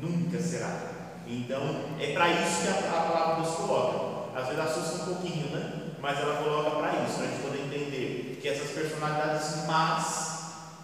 Nunca 0.00 0.40
será. 0.40 0.92
Então 1.26 1.62
é 1.98 2.12
para 2.12 2.28
isso 2.30 2.62
que 2.62 2.68
a, 2.68 2.98
a 2.98 3.02
palavra 3.02 3.44
nos 3.44 3.54
coloca. 3.54 4.38
Às 4.38 4.48
vezes 4.48 4.60
assusta 4.60 5.02
um 5.02 5.14
pouquinho, 5.14 5.48
né? 5.48 5.92
Mas 6.00 6.18
ela 6.18 6.42
coloca 6.42 6.70
para 6.76 7.04
isso, 7.04 7.16
para 7.16 7.24
a 7.24 7.30
gente 7.30 7.42
poder 7.42 7.60
entender 7.64 8.38
que 8.40 8.48
essas 8.48 8.70
personalidades 8.70 9.66
más 9.66 10.36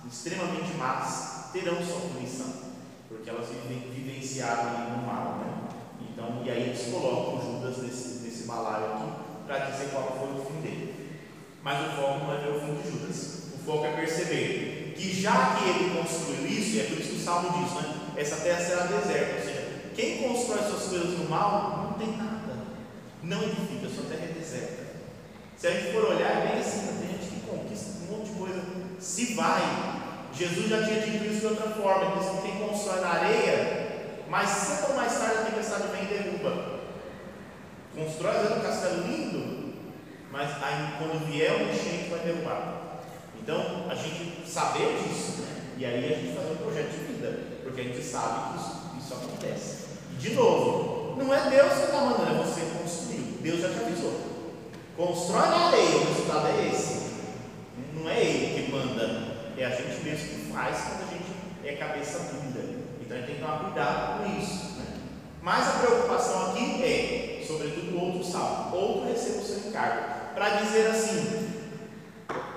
extremamente 0.07 0.75
más, 0.75 1.51
terão 1.53 1.83
sua 1.85 2.01
punição, 2.01 2.53
porque 3.09 3.31
elas 3.31 3.47
vivenciaram 3.49 4.97
no 4.97 5.07
mal. 5.07 5.39
Né? 5.39 5.69
Então, 6.01 6.43
e 6.45 6.51
aí 6.51 6.63
eles 6.63 6.93
colocam 6.93 7.41
Judas 7.41 7.79
nesse, 7.79 8.23
nesse 8.23 8.45
balaio 8.45 8.95
aqui 8.95 9.13
para 9.47 9.59
dizer 9.71 9.91
qual 9.91 10.17
foi 10.19 10.41
o 10.41 10.45
fim 10.45 10.61
dele. 10.61 11.21
Mas 11.63 11.87
o 11.87 11.91
foco 11.97 12.25
não 12.25 12.33
é 12.33 12.49
o 12.49 12.61
fim 12.61 12.75
de 12.75 12.91
Judas, 12.91 13.53
o 13.55 13.65
foco 13.65 13.87
é 13.87 13.93
perceber 13.93 14.95
que 14.97 15.21
já 15.21 15.57
que 15.57 15.69
ele 15.69 15.97
construiu 15.97 16.47
isso, 16.47 16.77
e 16.77 16.81
é 16.81 16.85
por 16.85 16.99
isso 16.99 17.11
que 17.11 17.17
o 17.17 17.25
Salmo 17.25 17.51
diz, 17.51 17.73
né? 17.75 18.02
Essa 18.17 18.37
terra 18.37 18.61
será 18.61 18.85
deserta, 18.85 19.37
ou 19.37 19.43
seja, 19.43 19.73
quem 19.95 20.23
constrói 20.23 20.59
suas 20.59 20.85
coisas 20.85 21.19
no 21.19 21.29
mal 21.29 21.89
não 21.91 21.93
tem 21.99 22.17
nada, 22.17 22.55
não 23.23 23.43
edifica, 23.43 23.89
sua 23.89 24.05
terra 24.05 24.29
é 24.31 24.39
deserta. 24.39 24.83
Se 25.57 25.67
a 25.67 25.71
gente 25.71 25.93
for 25.93 26.05
olhar, 26.05 26.31
é 26.31 26.49
bem 26.49 26.61
assim, 26.61 26.99
tem 26.99 27.19
gente 27.19 27.35
que 27.35 27.47
conquista 27.47 27.91
um 28.01 28.17
monte 28.17 28.31
de 28.31 28.39
coisa, 28.39 28.63
se 28.99 29.35
vai, 29.35 29.63
Jesus 30.35 30.69
já 30.69 30.83
tinha 30.85 31.01
dito 31.01 31.25
isso 31.25 31.41
de 31.41 31.47
outra 31.47 31.69
forma, 31.71 32.13
que 32.13 32.43
quem 32.43 32.67
constrói 32.67 33.01
na 33.01 33.09
areia, 33.09 33.83
mas 34.29 34.49
cedo 34.49 34.91
ou 34.91 34.97
mais 34.97 35.13
tarde 35.13 35.39
a 35.39 35.45
tempestade 35.45 35.85
vem 35.93 36.05
e 36.05 36.07
derruba. 36.07 36.81
Constrói 37.95 38.57
um 38.57 38.61
castelo 38.61 39.07
lindo, 39.07 39.75
mas 40.31 40.51
aí 40.63 40.95
quando 40.99 41.27
vier 41.27 41.53
o 41.53 41.71
enchente 41.71 42.09
vai 42.09 42.21
derrubar. 42.21 43.03
Então, 43.39 43.87
a 43.91 43.95
gente 43.95 44.49
saber 44.49 44.99
disso, 45.03 45.43
né? 45.43 45.63
e 45.77 45.85
aí 45.85 46.13
a 46.13 46.17
gente 46.17 46.35
fazer 46.35 46.53
um 46.53 46.57
projeto 46.57 46.91
de 46.91 47.12
porque 47.73 47.81
a 47.81 47.85
gente 47.85 48.05
sabe 48.05 48.53
que 48.53 48.61
isso, 48.61 48.81
isso 48.99 49.15
acontece. 49.15 49.77
E 50.13 50.15
de 50.17 50.35
novo, 50.35 51.17
não 51.17 51.33
é 51.33 51.49
Deus 51.49 51.73
que 51.73 51.85
está 51.85 52.01
mandando, 52.03 52.41
é 52.41 52.45
você 52.45 52.61
construir. 52.79 53.39
Deus 53.41 53.61
já 53.61 53.71
te 53.71 53.79
avisou. 53.79 54.21
Constrói 54.95 55.49
na 55.49 55.69
areia, 55.69 55.97
o 55.97 56.05
resultado 56.05 56.49
é 56.49 56.69
esse. 56.69 57.13
Não 57.95 58.11
é 58.11 58.21
ele 58.23 58.63
que 58.63 58.71
manda, 58.71 59.53
é 59.57 59.65
a 59.65 59.71
gente 59.71 60.05
mesmo 60.05 60.29
que 60.29 60.53
faz 60.53 60.83
quando 60.83 61.09
a 61.09 61.13
gente 61.13 61.33
é 61.65 61.77
cabeça 61.77 62.19
dura. 62.19 62.63
Então 63.01 63.17
a 63.17 63.21
gente 63.21 63.27
tem 63.27 63.37
que 63.37 63.41
tomar 63.41 63.61
cuidado 63.61 64.19
com 64.19 64.39
isso. 64.39 64.65
Né? 64.77 64.85
Mas 65.41 65.69
a 65.69 65.79
preocupação 65.79 66.51
aqui 66.51 66.85
é, 66.85 67.45
sobretudo, 67.47 67.97
o 67.97 68.05
outro 68.05 68.31
salmo. 68.31 68.77
Outro 68.77 69.09
receba 69.09 69.41
o 69.41 69.45
seu 69.45 69.71
encargo. 69.71 70.35
Para 70.35 70.61
dizer 70.61 70.89
assim, 70.89 71.49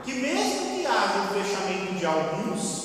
que 0.03 0.13
mesmo 0.13 0.75
que 0.75 0.85
haja 0.85 1.19
o 1.21 1.33
fechamento 1.33 1.93
de 1.93 2.05
alguns, 2.05 2.84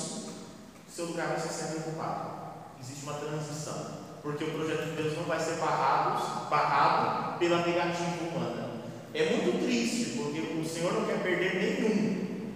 seu 1.01 1.07
lugar 1.07 1.29
vai 1.29 1.39
ser 1.39 1.49
sempre 1.49 1.79
ocupado. 1.79 2.31
Existe 2.79 3.03
uma 3.03 3.13
transição. 3.13 4.01
Porque 4.21 4.43
o 4.43 4.51
projeto 4.51 4.85
de 4.85 5.01
Deus 5.01 5.17
não 5.17 5.23
vai 5.23 5.39
ser 5.39 5.55
barrado, 5.55 6.47
barrado 6.47 7.39
pela 7.39 7.65
negativa 7.65 8.23
humana. 8.23 8.69
É 9.13 9.31
muito 9.31 9.63
triste, 9.65 10.17
porque 10.17 10.39
o 10.39 10.63
Senhor 10.63 10.93
não 10.93 11.05
quer 11.05 11.23
perder 11.23 11.55
nenhum. 11.55 12.51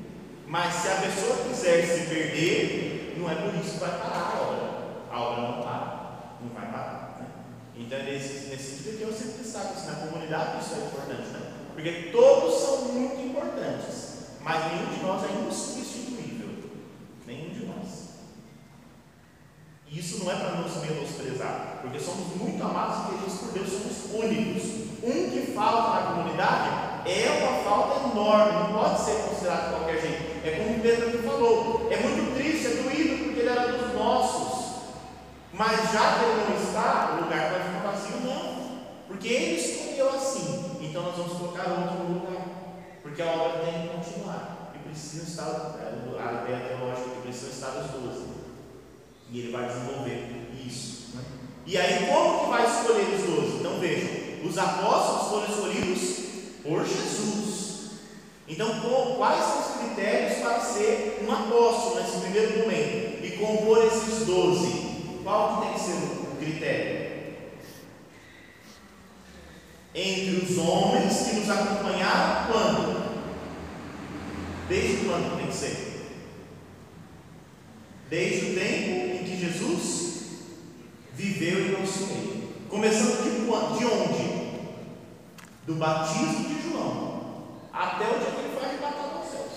Mas 0.46 0.76
se 0.76 0.88
a 0.90 0.96
pessoa 0.98 1.38
quiser 1.48 1.86
se 1.86 2.06
perder, 2.08 3.16
não 3.18 3.30
é 3.30 3.34
por 3.34 3.56
isso 3.56 3.74
que 3.74 3.80
vai 3.80 3.98
parar 3.98 4.36
a 4.36 4.42
obra. 4.42 4.86
A 5.12 5.22
obra 5.22 5.42
não 5.42 5.64
para, 5.64 6.38
não 6.42 6.50
vai 6.54 6.72
parar. 6.72 7.18
Né? 7.20 7.28
Então, 7.76 8.04
nesse, 8.04 8.50
nesse 8.50 8.78
sentido 8.78 8.94
aqui, 8.94 9.02
eu 9.02 9.12
sempre 9.12 9.44
destaco 9.44 9.74
isso. 9.76 9.88
Na 9.88 10.08
comunidade, 10.08 10.64
isso 10.64 10.76
é 10.76 10.86
importante. 10.86 11.30
Né? 11.30 11.52
Porque 11.74 11.92
todos 12.12 12.62
são 12.62 12.86
muito 12.94 13.20
importantes, 13.22 14.38
mas 14.40 14.72
nenhum 14.72 14.94
de 14.94 15.04
nós 15.04 15.24
é 15.24 15.48
insubstituível. 15.48 16.70
Nenhum 17.26 17.50
de 17.50 17.66
nós. 17.66 18.05
Isso 19.96 20.26
não 20.26 20.30
é 20.30 20.36
para 20.36 20.52
nos 20.58 20.76
menosprezar, 20.76 21.80
porque 21.82 21.98
somos 21.98 22.36
muito 22.36 22.62
amados 22.62 23.06
e 23.06 23.16
queridos 23.16 23.40
por 23.40 23.52
Deus, 23.54 23.70
somos 23.70 24.14
únicos. 24.14 24.64
Um 25.02 25.30
que 25.30 25.54
falta 25.54 26.02
na 26.02 26.12
comunidade 26.12 26.70
é 27.10 27.42
uma 27.42 27.64
falta 27.64 28.10
enorme, 28.10 28.52
não 28.60 28.74
pode 28.74 29.06
ser 29.06 29.24
considerado 29.30 29.70
de 29.70 29.76
qualquer 29.76 30.02
jeito. 30.02 30.46
É 30.46 30.52
como 30.60 30.82
Pedro 30.82 31.08
aqui 31.08 31.18
falou, 31.20 31.88
é 31.90 31.98
muito 31.98 32.36
triste, 32.36 32.68
é 32.68 32.70
doído, 32.84 33.24
porque 33.24 33.40
ele 33.40 33.50
era 33.50 33.72
dos 33.72 33.94
nossos. 33.94 34.66
Mas 35.54 35.94
já 35.94 36.20
que 36.20 36.26
ele 36.26 36.44
não 36.50 36.62
está, 36.62 37.14
o 37.14 37.24
lugar 37.24 37.52
vai 37.52 37.64
ficar 37.64 37.92
vazio, 37.92 38.20
não. 38.26 38.82
Porque 39.08 39.30
ele 39.30 39.62
escolheu 39.62 40.10
assim. 40.10 40.78
Então 40.82 41.04
nós 41.04 41.16
vamos 41.16 41.38
colocar 41.38 41.70
outro 41.70 42.14
lugar. 42.14 42.46
Porque 43.02 43.22
a 43.22 43.32
obra 43.32 43.64
tem 43.64 43.84
que 43.84 43.96
continuar. 43.96 44.74
E 44.76 44.80
precisa 44.80 45.24
estar, 45.24 45.80
a 45.80 46.44
ideia 46.44 46.68
teológica 46.68 47.12
que 47.12 47.22
precisa 47.22 47.52
estar 47.52 47.70
os 47.80 47.92
doze. 47.92 48.35
Ele 49.40 49.52
vai 49.52 49.68
desenvolver 49.68 50.50
isso. 50.66 51.16
Né? 51.16 51.24
E 51.66 51.78
aí, 51.78 52.08
como 52.08 52.40
que 52.40 52.50
vai 52.50 52.66
escolher 52.66 53.16
os 53.16 53.24
doze? 53.24 53.58
Então 53.58 53.80
vejam, 53.80 54.10
os 54.46 54.58
apóstolos 54.58 55.30
foram 55.30 55.54
escolhidos 55.54 56.26
por 56.64 56.86
Jesus. 56.86 57.56
Então, 58.48 58.70
quais 59.18 59.44
são 59.44 59.60
os 59.60 59.82
critérios 59.82 60.40
para 60.40 60.60
ser 60.60 61.26
um 61.28 61.32
apóstolo 61.32 62.02
nesse 62.02 62.20
primeiro 62.20 62.60
momento 62.60 63.26
e 63.26 63.32
compor 63.38 63.86
esses 63.86 64.26
doze? 64.26 64.86
Qual 65.24 65.56
que 65.56 65.66
tem 65.66 65.74
que 65.74 65.80
ser 65.80 65.94
o 65.94 66.36
critério? 66.38 67.06
Entre 69.96 70.46
os 70.46 70.58
homens 70.58 71.28
que 71.28 71.36
nos 71.38 71.50
acompanharam 71.50 72.52
quando? 72.52 73.06
Desde 74.70 75.06
quando 75.06 75.38
tem 75.38 75.48
que 75.48 75.56
ser? 75.56 75.96
Desde 78.10 78.52
o 78.52 78.56
tempo 78.56 79.15
em 79.15 79.15
Jesus 79.38 80.16
viveu 81.14 81.60
em 81.60 81.80
nosso 81.80 82.08
meio. 82.08 82.50
Começando 82.70 83.24
de, 83.24 83.80
de 83.80 83.86
onde? 83.86 84.46
Do 85.66 85.76
batismo 85.76 86.50
de 86.50 86.70
João 86.70 87.16
até 87.72 88.06
o 88.06 88.20
dia 88.20 88.32
que 88.32 88.40
ele 88.40 88.56
foi 88.56 88.66
arrebatado 88.66 89.18
aos 89.18 89.30
céus. 89.30 89.52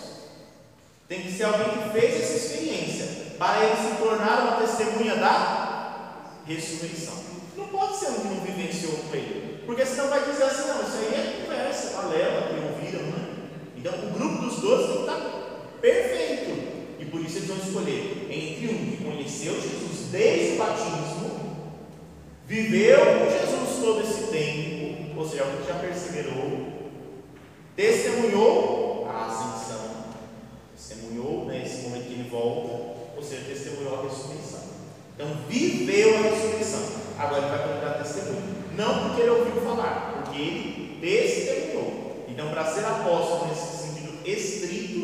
Tem 1.09 1.23
que 1.23 1.33
ser 1.33 1.45
alguém 1.45 1.71
que 1.71 1.91
fez 1.91 2.23
essa 2.23 2.37
experiência 2.37 3.37
para 3.39 3.65
ele 3.65 3.77
se 3.77 3.97
tornar 4.03 4.41
uma 4.43 4.57
testemunha 4.57 5.17
da 5.17 6.39
ressurreição. 6.47 7.15
Não 7.57 7.69
pode 7.69 7.97
ser 7.97 8.09
um 8.09 8.21
que 8.21 8.29
não 8.29 8.41
vivenciou 8.41 8.93
com 8.93 9.15
ele, 9.15 9.63
porque 9.67 9.85
senão 9.85 10.09
vai 10.09 10.25
dizer 10.25 10.45
assim: 10.45 10.69
não, 10.69 10.83
isso 10.83 10.97
aí 10.99 11.15
é 11.15 11.45
conversa, 11.45 11.97
balela, 11.97 12.49
que 12.49 12.55
ouviram, 12.55 13.03
né? 13.11 13.29
Então 13.77 13.93
o 13.95 14.13
grupo 14.13 14.43
dos 14.43 14.61
doze 14.61 14.87
tem 14.87 14.97
que 14.97 15.01
estar 15.03 15.21
perfeito. 15.81 16.58
Eles 17.37 17.49
vão 17.49 17.57
escolher 17.59 18.27
entre 18.31 18.67
um 18.69 18.91
que 18.91 19.05
conheceu 19.05 19.55
Jesus 19.55 20.09
desde 20.11 20.55
o 20.55 20.59
batismo, 20.59 21.31
viveu 22.47 22.99
com 22.99 23.31
Jesus 23.31 23.81
todo 23.81 24.01
esse 24.03 24.31
tempo, 24.33 25.19
ou 25.19 25.29
seja, 25.29 25.45
que 25.45 25.67
já 25.67 25.75
perseverou, 25.75 26.69
testemunhou 27.77 29.09
a 29.09 29.27
ascensão, 29.27 29.91
testemunhou 30.75 31.45
né, 31.45 31.65
momento 31.85 32.07
que 32.07 32.15
ele 32.15 32.29
volta, 32.31 32.99
ou 33.17 33.23
seja, 33.23 33.43
testemunhou 33.47 33.99
a 33.99 34.03
ressurreição. 34.03 34.61
Então, 35.15 35.29
viveu 35.49 36.17
a 36.17 36.23
ressurreição. 36.23 36.81
Agora 37.19 37.43
ele 37.43 37.51
vai 37.51 37.75
contar 37.75 38.03
testemunho. 38.03 38.59
Não 38.77 39.09
porque 39.09 39.23
ele 39.23 39.31
ouviu 39.31 39.63
falar, 39.63 40.23
porque 40.25 40.41
ele 40.41 40.99
testemunhou. 41.01 42.25
Então, 42.29 42.51
para 42.51 42.65
ser 42.73 42.85
apóstolo 42.85 43.49
nesse 43.49 43.89
sentido 43.89 44.19
estrito, 44.25 44.98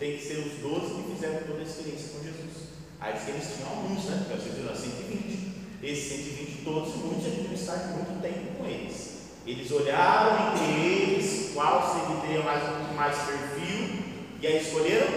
tem 0.00 0.16
que 0.16 0.24
ser 0.24 0.38
os 0.38 0.54
doze 0.62 0.94
que 0.94 1.12
fizeram 1.14 1.42
toda 1.46 1.60
a 1.60 1.62
experiência 1.62 2.08
com 2.08 2.24
Jesus. 2.24 2.70
Aí 2.98 3.12
eles 3.28 3.54
tinham 3.54 3.68
alguns, 3.68 4.04
né? 4.06 4.24
Porque 4.26 4.42
vocês 4.42 4.54
viram 4.56 4.74
120. 4.74 5.50
Esses 5.82 6.08
120 6.08 6.64
todos, 6.64 6.94
muitos 6.96 7.26
estar 7.52 7.76
muito 7.88 8.22
tempo 8.22 8.56
com 8.56 8.66
eles. 8.66 9.20
Eles 9.46 9.70
olharam 9.70 10.54
entre 10.54 10.80
eles 10.80 11.50
qual 11.52 11.82
seria 11.82 12.42
mais, 12.42 12.94
mais 12.94 13.16
perfil 13.16 14.04
e 14.40 14.46
aí 14.46 14.62
escolheram 14.62 15.08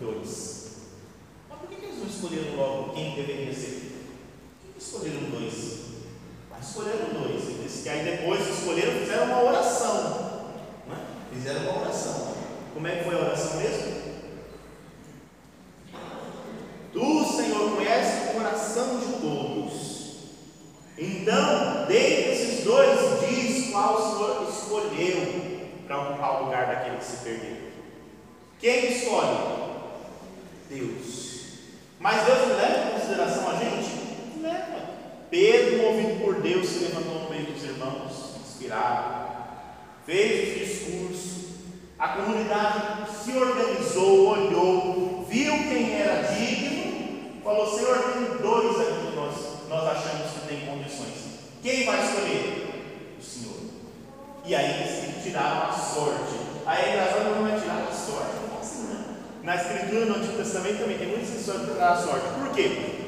dois. 0.00 0.68
Mas 1.48 1.58
por 1.58 1.68
que 1.68 1.84
eles 1.84 1.98
não 1.98 2.06
escolheram 2.06 2.56
logo 2.56 2.92
quem 2.92 3.14
deveria 3.14 3.54
ser? 3.54 3.92
Por 4.60 4.74
que 4.74 4.78
escolheram 4.78 5.30
dois? 5.30 5.78
Mas 6.50 6.68
escolheram 6.68 7.22
dois. 7.22 7.48
Eles 7.48 7.86
aí 7.86 8.04
depois 8.04 8.48
escolheram, 8.48 9.00
fizeram 9.00 9.24
uma 9.26 9.42
oração. 9.44 10.52
Né? 10.88 11.06
Fizeram 11.32 11.62
uma 11.62 11.80
oração. 11.80 12.37
Como 12.78 12.86
é 12.86 12.94
que 12.94 13.04
foi 13.06 13.14
a 13.16 13.18
oração 13.18 13.56
mesmo? 13.56 13.92
Tu, 16.92 17.24
Senhor, 17.24 17.74
conheces 17.74 18.30
o 18.30 18.34
coração 18.34 19.00
de 19.00 19.20
todos. 19.20 20.16
Então, 20.96 21.86
dentre 21.88 22.30
esses 22.30 22.62
dois, 22.62 23.18
diz 23.28 23.72
qual 23.72 23.96
o 23.96 24.00
Senhor 24.00 24.48
escolheu 24.48 25.70
para 25.88 26.02
ocupar 26.02 26.40
o 26.40 26.44
lugar 26.44 26.66
daquele 26.68 26.98
que 26.98 27.04
se 27.04 27.16
perdeu. 27.24 27.56
Quem 28.60 28.92
escolhe? 28.92 29.38
Deus. 30.70 31.46
Mas 31.98 32.26
Deus 32.26 32.46
leva 32.46 32.90
em 32.90 32.92
consideração 32.92 33.50
a 33.50 33.54
gente? 33.56 34.40
Leva. 34.40 34.88
Pedro, 35.28 35.78
movido 35.78 36.24
por 36.24 36.40
Deus, 36.40 36.68
se 36.68 36.78
levantou 36.84 37.24
no 37.24 37.30
meio 37.30 37.46
dos 37.46 37.64
irmãos, 37.64 38.36
inspirado, 38.40 39.32
fez 40.06 40.56
o 40.56 40.58
discurso, 40.60 41.37
a 41.98 42.08
comunidade 42.08 43.10
se 43.10 43.36
organizou, 43.36 44.28
olhou, 44.28 45.26
viu 45.28 45.52
quem 45.52 46.00
era 46.00 46.22
digno, 46.32 47.42
falou: 47.42 47.66
Senhor, 47.66 47.98
tem 48.12 48.36
dois 48.40 48.80
aqui 48.80 49.06
que 49.06 49.16
nós, 49.16 49.34
nós 49.68 49.82
achamos 49.84 50.32
que 50.32 50.48
tem 50.48 50.66
condições. 50.66 51.38
Quem 51.60 51.84
vai 51.84 52.04
escolher? 52.04 53.16
O 53.18 53.22
Senhor. 53.22 53.56
E 54.44 54.54
aí 54.54 54.80
eles 54.80 55.24
tiraram 55.24 55.70
a 55.70 55.72
sorte. 55.72 56.38
Aí 56.64 56.84
é 56.84 56.88
engraçado 56.90 57.34
não 57.34 57.50
vai 57.50 57.58
tirar 57.58 57.88
a 57.88 57.92
sorte, 57.92 58.34
não 58.48 58.58
é 58.58 58.60
assim, 58.60 58.82
né? 58.82 59.04
Na 59.42 59.56
Escritura, 59.56 60.06
no 60.06 60.16
Antigo 60.16 60.36
Testamento 60.36 60.78
também 60.78 60.98
tem 60.98 61.08
muitas 61.08 61.30
histórias 61.30 61.66
de 61.66 61.72
tirar 61.72 61.92
a 61.92 61.96
sorte. 61.96 62.26
Por 62.38 62.54
quê? 62.54 62.98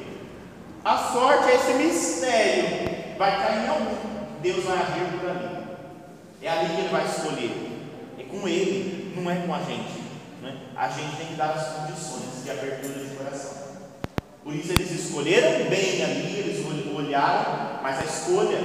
A 0.84 0.96
sorte 0.96 1.48
é 1.48 1.54
esse 1.54 1.72
mistério. 1.74 3.16
Vai 3.18 3.40
cair 3.40 3.66
em 3.66 3.68
algum. 3.68 4.10
Deus 4.40 4.64
vai 4.64 4.78
agir 4.78 5.18
por 5.20 5.30
ali. 5.30 5.60
É 6.42 6.48
ali 6.50 6.74
que 6.74 6.80
ele 6.80 6.88
vai 6.88 7.04
escolher. 7.04 7.69
É 8.32 8.38
com 8.38 8.48
ele, 8.48 9.12
não 9.16 9.30
é 9.30 9.36
com 9.36 9.54
a 9.54 9.58
gente. 9.58 10.00
Né? 10.40 10.56
A 10.76 10.88
gente 10.88 11.16
tem 11.16 11.26
que 11.26 11.34
dar 11.34 11.50
as 11.50 11.76
condições 11.76 12.44
de 12.44 12.50
abertura 12.50 13.04
de 13.04 13.16
coração. 13.16 13.50
Por 14.44 14.54
isso 14.54 14.72
eles 14.72 14.90
escolheram 14.92 15.68
bem 15.68 16.02
ali, 16.02 16.38
eles 16.38 16.60
olharam, 16.94 17.82
mas 17.82 17.98
a 17.98 18.04
escolha, 18.04 18.58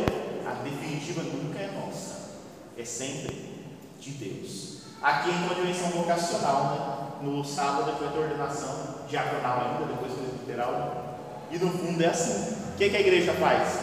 a 0.46 0.64
definitiva 0.64 1.22
nunca 1.24 1.60
é 1.60 1.72
nossa, 1.72 2.32
é 2.78 2.86
sempre 2.86 3.66
de 4.00 4.12
Deus. 4.12 4.84
Aqui 5.02 5.30
entra 5.30 5.46
uma 5.46 5.56
dimensão 5.56 5.90
vocacional, 5.90 7.12
né? 7.22 7.30
no 7.30 7.44
sábado 7.44 7.90
ele 7.90 8.00
vai 8.00 8.14
ter 8.14 8.20
ordenação 8.20 9.06
diaconal 9.10 9.62
ainda, 9.62 9.94
depois 9.94 10.14
presbiteral. 10.14 11.20
E 11.52 11.58
no 11.58 11.72
fundo 11.72 12.02
é 12.04 12.08
assim. 12.08 12.56
O 12.74 12.78
que, 12.78 12.90
que 12.90 12.98
a 12.98 13.02
igreja 13.02 13.34
faz? 13.34 13.80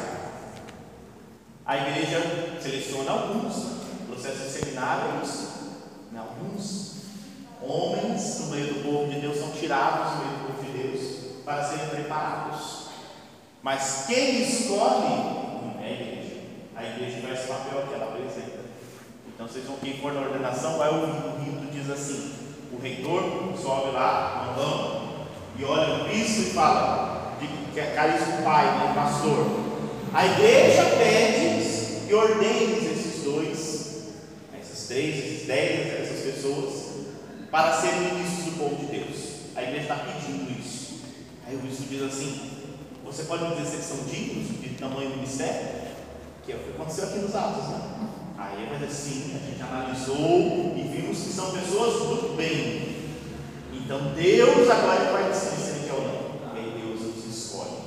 A 1.64 1.76
igreja 1.76 2.20
seleciona 2.60 3.10
alguns, 3.10 3.82
processo 4.08 4.44
de 4.44 4.50
seminários, 4.50 5.30
né, 5.30 5.51
alguns 6.42 6.92
homens 7.62 8.40
no 8.40 8.46
meio 8.48 8.74
do 8.74 8.82
povo 8.82 9.10
de 9.10 9.20
Deus 9.20 9.38
são 9.38 9.50
tirados 9.50 10.12
do 10.12 10.24
meio 10.24 10.38
do 10.38 10.46
povo 10.46 10.64
de 10.64 10.78
Deus 10.78 11.44
para 11.44 11.64
serem 11.64 11.88
preparados. 11.88 12.82
Mas 13.62 14.04
quem 14.06 14.42
escolhe 14.42 15.08
não 15.08 15.80
é 15.80 15.86
a 15.86 15.92
igreja. 15.92 16.36
A 16.74 16.84
igreja 16.84 17.20
faz 17.22 17.38
esse 17.38 17.48
papel 17.48 17.86
que 17.86 17.94
ela 17.94 18.06
apresenta. 18.06 18.62
Então 19.28 19.46
vocês 19.46 19.64
vão, 19.64 19.76
quem 19.76 19.98
for 19.98 20.12
na 20.12 20.22
ordenação, 20.22 20.78
vai 20.78 20.88
ouvir 20.88 21.12
o 21.12 21.38
rito 21.38 21.72
diz 21.72 21.88
assim: 21.90 22.32
o 22.72 22.82
reitor 22.82 23.22
sobe 23.60 23.92
lá, 23.92 24.46
mandando, 24.46 25.26
e 25.58 25.64
olha 25.64 26.04
o 26.04 26.08
bispo 26.08 26.42
e 26.42 26.52
fala, 26.52 27.36
de, 27.40 27.46
que 27.72 27.80
é 27.80 27.92
caríssimo 27.94 28.42
pai, 28.42 28.64
né, 28.64 28.92
pastor, 28.94 29.46
a 30.12 30.26
igreja 30.26 30.84
pede 30.96 32.06
que 32.06 32.14
ordenes 32.14 32.91
3, 34.92 35.18
esses 35.18 35.48
essas 35.48 36.34
pessoas, 36.34 36.72
para 37.50 37.80
serem 37.80 38.14
ministros 38.14 38.44
do 38.44 38.58
povo 38.58 38.76
de 38.76 38.98
Deus. 38.98 39.32
A 39.56 39.62
igreja 39.62 39.82
está 39.82 39.96
pedindo 39.96 40.50
isso. 40.60 41.00
Aí 41.46 41.56
o 41.56 41.58
bispo 41.60 41.84
diz 41.88 42.02
assim: 42.02 42.50
Você 43.04 43.24
pode 43.24 43.44
me 43.44 43.56
dizer 43.56 43.78
se 43.78 43.82
são 43.82 44.04
dignos 44.04 44.60
de 44.60 44.68
tamanho 44.78 45.10
do 45.10 45.16
ministério? 45.16 45.82
Que 46.44 46.52
é 46.52 46.56
o 46.56 46.58
que 46.58 46.70
aconteceu 46.70 47.04
aqui 47.04 47.18
nos 47.20 47.34
Atos, 47.34 47.68
né? 47.68 48.08
Aí 48.36 48.68
mas 48.70 48.82
assim, 48.82 49.34
a 49.34 49.50
gente 49.50 49.62
analisou 49.62 50.74
e 50.76 50.90
vimos 50.94 51.18
que 51.18 51.32
são 51.32 51.52
pessoas 51.52 51.94
do 51.94 52.36
bem. 52.36 53.02
Então 53.72 54.12
Deus 54.14 54.70
agora 54.70 55.10
vai 55.12 55.28
decidir 55.28 55.62
se 55.62 55.70
ele 55.70 55.86
quer 55.86 55.94
ou 55.94 56.02
não. 56.02 56.54
Aí 56.54 56.82
Deus 56.82 57.00
nos 57.00 57.24
escolhe. 57.34 57.78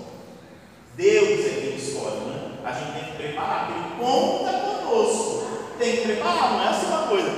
Deus 0.96 1.46
é 1.46 1.62
quem 1.62 1.76
escolhe, 1.76 2.18
né? 2.28 2.60
A 2.64 2.72
gente 2.72 2.94
tem 2.94 3.12
que 3.12 3.18
preparar, 3.18 3.70
ele 3.70 4.04
conta 4.04 4.52
conosco. 4.54 5.35
Tem 5.78 5.98
que 5.98 6.02
preparar, 6.04 6.54
não 6.54 6.64
é 6.64 6.68
assim 6.70 6.88
uma 6.88 7.08
coisa. 7.08 7.30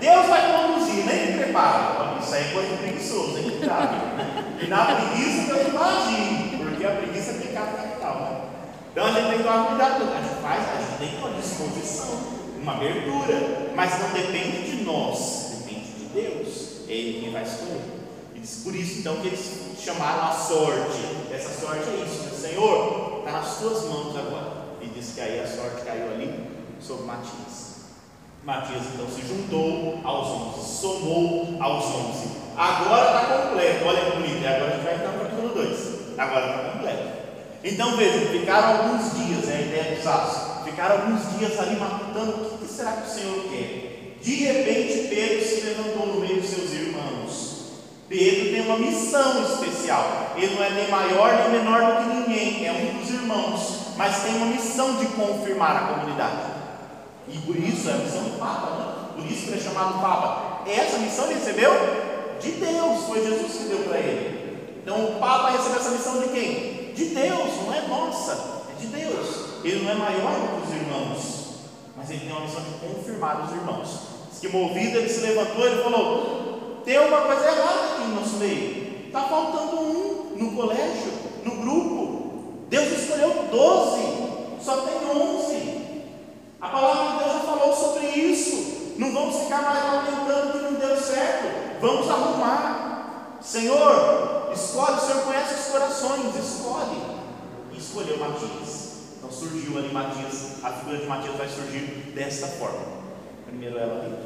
Deus 0.00 0.26
vai 0.26 0.52
conduzir, 0.52 1.04
nem 1.06 1.38
prepara. 1.38 2.18
Isso 2.20 2.34
aí 2.34 2.44
é 2.44 2.52
coisa 2.52 2.68
de 2.68 2.76
preguiçoso, 2.76 3.38
hein? 3.38 3.58
Né? 3.60 4.58
E 4.62 4.66
na 4.66 4.84
preguiça 4.84 5.54
Deus 5.54 5.72
vai 5.72 5.96
agir, 5.96 6.58
porque 6.58 6.84
a 6.84 6.90
preguiça 6.90 7.30
é 7.30 7.34
pecado 7.34 7.76
capital, 7.76 8.20
né? 8.20 8.40
Então 8.92 9.06
a 9.06 9.10
gente 9.12 9.28
tem 9.28 9.38
que 9.38 9.44
tomar 9.44 9.66
cuidado, 9.66 10.02
a 10.02 10.22
gente 10.22 10.42
faz, 10.42 10.64
a 10.68 10.80
gente 10.80 10.98
tem 10.98 11.18
uma 11.18 11.30
disposição, 11.30 12.18
uma 12.60 12.72
abertura, 12.72 13.72
mas 13.74 13.98
não 14.00 14.10
depende 14.10 14.76
de 14.76 14.84
nós, 14.84 15.62
depende 15.64 15.92
de 15.92 16.04
Deus. 16.06 16.76
É 16.88 16.92
Ele 16.92 17.20
quem 17.20 17.32
vai 17.32 17.42
escolher. 17.42 17.96
Por 18.62 18.74
isso 18.76 19.00
então 19.00 19.16
que 19.16 19.26
eles 19.26 19.76
chamaram 19.78 20.28
a 20.28 20.32
sorte. 20.32 21.00
Essa 21.32 21.60
sorte 21.60 21.88
é 21.88 22.04
isso, 22.04 22.22
né? 22.22 22.30
Senhor, 22.30 23.18
está 23.18 23.32
nas 23.32 23.58
tuas 23.58 23.84
mãos 23.84 24.16
agora. 24.16 24.52
E 24.80 24.86
diz 24.86 25.12
que 25.14 25.20
aí 25.20 25.40
a 25.40 25.46
sorte 25.46 25.84
caiu 25.84 26.12
ali 26.12 26.48
sobre 26.80 27.06
Matias. 27.06 27.65
Matias 28.46 28.82
então 28.94 29.08
se 29.08 29.26
juntou 29.26 29.98
aos 30.04 30.28
onze, 30.28 30.78
somou 30.80 31.56
aos 31.58 31.84
onze. 31.84 32.28
Agora 32.56 33.06
está 33.06 33.38
completo, 33.38 33.84
olha 33.84 34.00
que 34.02 34.16
bonito, 34.18 34.40
e 34.40 34.46
agora 34.46 34.66
a 34.66 34.76
gente 34.76 34.84
vai 34.84 34.94
entrar 34.94 35.08
no 35.08 35.18
capítulo 35.18 35.48
2. 35.48 35.88
Agora 36.16 36.46
está 36.46 36.70
completo. 36.70 37.08
Então 37.64 37.96
veja, 37.96 38.26
ficaram 38.26 38.68
alguns 38.68 39.14
dias, 39.16 39.48
é 39.48 39.56
a 39.56 39.60
ideia 39.62 39.96
dos 39.96 40.06
atos, 40.06 40.64
ficaram 40.64 40.94
alguns 40.94 41.36
dias 41.36 41.58
ali 41.58 41.74
matutando 41.74 42.54
o 42.54 42.58
que 42.58 42.72
será 42.72 42.92
que 42.92 43.10
o 43.10 43.12
Senhor 43.12 43.48
quer. 43.50 44.16
De 44.22 44.34
repente 44.36 45.08
Pedro 45.08 45.44
se 45.44 45.60
levantou 45.62 46.06
no 46.06 46.20
meio 46.20 46.40
dos 46.40 46.48
seus 46.48 46.72
irmãos. 46.72 47.56
Pedro 48.08 48.52
tem 48.52 48.60
uma 48.60 48.78
missão 48.78 49.42
especial. 49.42 50.34
Ele 50.36 50.54
não 50.54 50.62
é 50.62 50.70
nem 50.70 50.88
maior 50.88 51.50
nem 51.50 51.60
menor 51.60 51.80
do 51.80 52.02
que 52.04 52.16
ninguém, 52.16 52.64
é 52.64 52.70
um 52.70 53.00
dos 53.00 53.10
irmãos, 53.10 53.78
mas 53.96 54.22
tem 54.22 54.36
uma 54.36 54.46
missão 54.46 54.94
de 54.98 55.06
confirmar 55.06 55.76
a 55.76 55.94
comunidade. 55.94 56.55
E 57.28 57.38
por 57.38 57.56
isso 57.56 57.88
é 57.88 57.92
a 57.92 57.96
missão 57.96 58.22
do 58.22 58.38
Papa, 58.38 58.70
né? 58.70 58.94
Por 59.16 59.26
isso 59.26 59.42
que 59.44 59.48
ele 59.50 59.60
é 59.60 59.62
chamado 59.62 60.00
Papa. 60.00 60.62
Essa 60.66 60.98
missão 60.98 61.24
ele 61.26 61.34
recebeu 61.34 61.70
de 62.40 62.50
Deus, 62.52 63.04
foi 63.06 63.24
Jesus 63.24 63.52
que 63.52 63.64
deu 63.64 63.78
para 63.80 63.98
ele. 63.98 64.78
Então 64.82 65.04
o 65.04 65.18
Papa 65.18 65.50
recebeu 65.50 65.76
essa 65.76 65.90
missão 65.90 66.20
de 66.20 66.28
quem? 66.28 66.92
De 66.94 67.04
Deus, 67.06 67.50
não 67.64 67.74
é 67.74 67.82
nossa, 67.88 68.64
é 68.70 68.80
de 68.80 68.86
Deus. 68.86 69.46
Ele 69.64 69.84
não 69.84 69.90
é 69.90 69.94
maior 69.94 70.32
do 70.32 70.60
que 70.60 70.68
os 70.68 70.74
irmãos, 70.74 71.46
mas 71.96 72.10
ele 72.10 72.20
tem 72.20 72.30
uma 72.30 72.42
missão 72.42 72.62
de 72.62 72.86
confirmar 72.86 73.44
os 73.44 73.52
irmãos. 73.52 73.88
Diz 74.30 74.40
que 74.40 74.48
movido 74.48 74.98
ele 74.98 75.08
se 75.08 75.20
levantou 75.20 75.66
e 75.66 75.82
falou: 75.82 76.82
tem 76.84 76.98
uma 76.98 77.22
coisa 77.22 77.44
errada 77.46 77.94
aqui 77.94 78.08
no 78.08 78.20
nosso 78.20 78.36
meio. 78.36 79.06
Está 79.06 79.22
faltando 79.22 79.80
um 79.80 80.36
no 80.36 80.52
colégio, 80.52 81.12
no 81.44 81.56
grupo. 81.56 82.66
Deus 82.68 82.86
escolheu 82.92 83.46
12, 83.50 84.62
só 84.62 84.76
tem 84.82 85.10
11. 85.10 85.85
A 86.66 86.68
palavra 86.68 87.12
de 87.12 87.18
Deus 87.18 87.32
já 87.32 87.40
falou 87.40 87.72
sobre 87.72 88.06
isso. 88.06 88.94
Não 88.98 89.12
vamos 89.12 89.44
ficar 89.44 89.62
mais 89.62 89.84
lamentando 89.84 90.52
que 90.52 90.58
não 90.58 90.72
deu 90.74 91.00
certo. 91.00 91.80
Vamos 91.80 92.10
arrumar. 92.10 93.38
Senhor, 93.40 94.50
escolhe. 94.52 94.96
O 94.96 95.00
Senhor 95.00 95.22
conhece 95.22 95.54
os 95.54 95.66
corações. 95.68 96.34
Escolhe. 96.34 97.00
E 97.72 97.78
escolheu 97.78 98.18
Matias. 98.18 98.94
Então 99.16 99.30
surgiu 99.30 99.78
ali 99.78 99.92
Matias. 99.92 100.64
A 100.64 100.70
figura 100.70 100.98
de 100.98 101.06
Matias 101.06 101.36
vai 101.36 101.48
surgir 101.48 102.12
desta 102.16 102.48
forma. 102.48 102.80
Primeiro 103.46 103.78
ela 103.78 104.02
ali. 104.02 104.16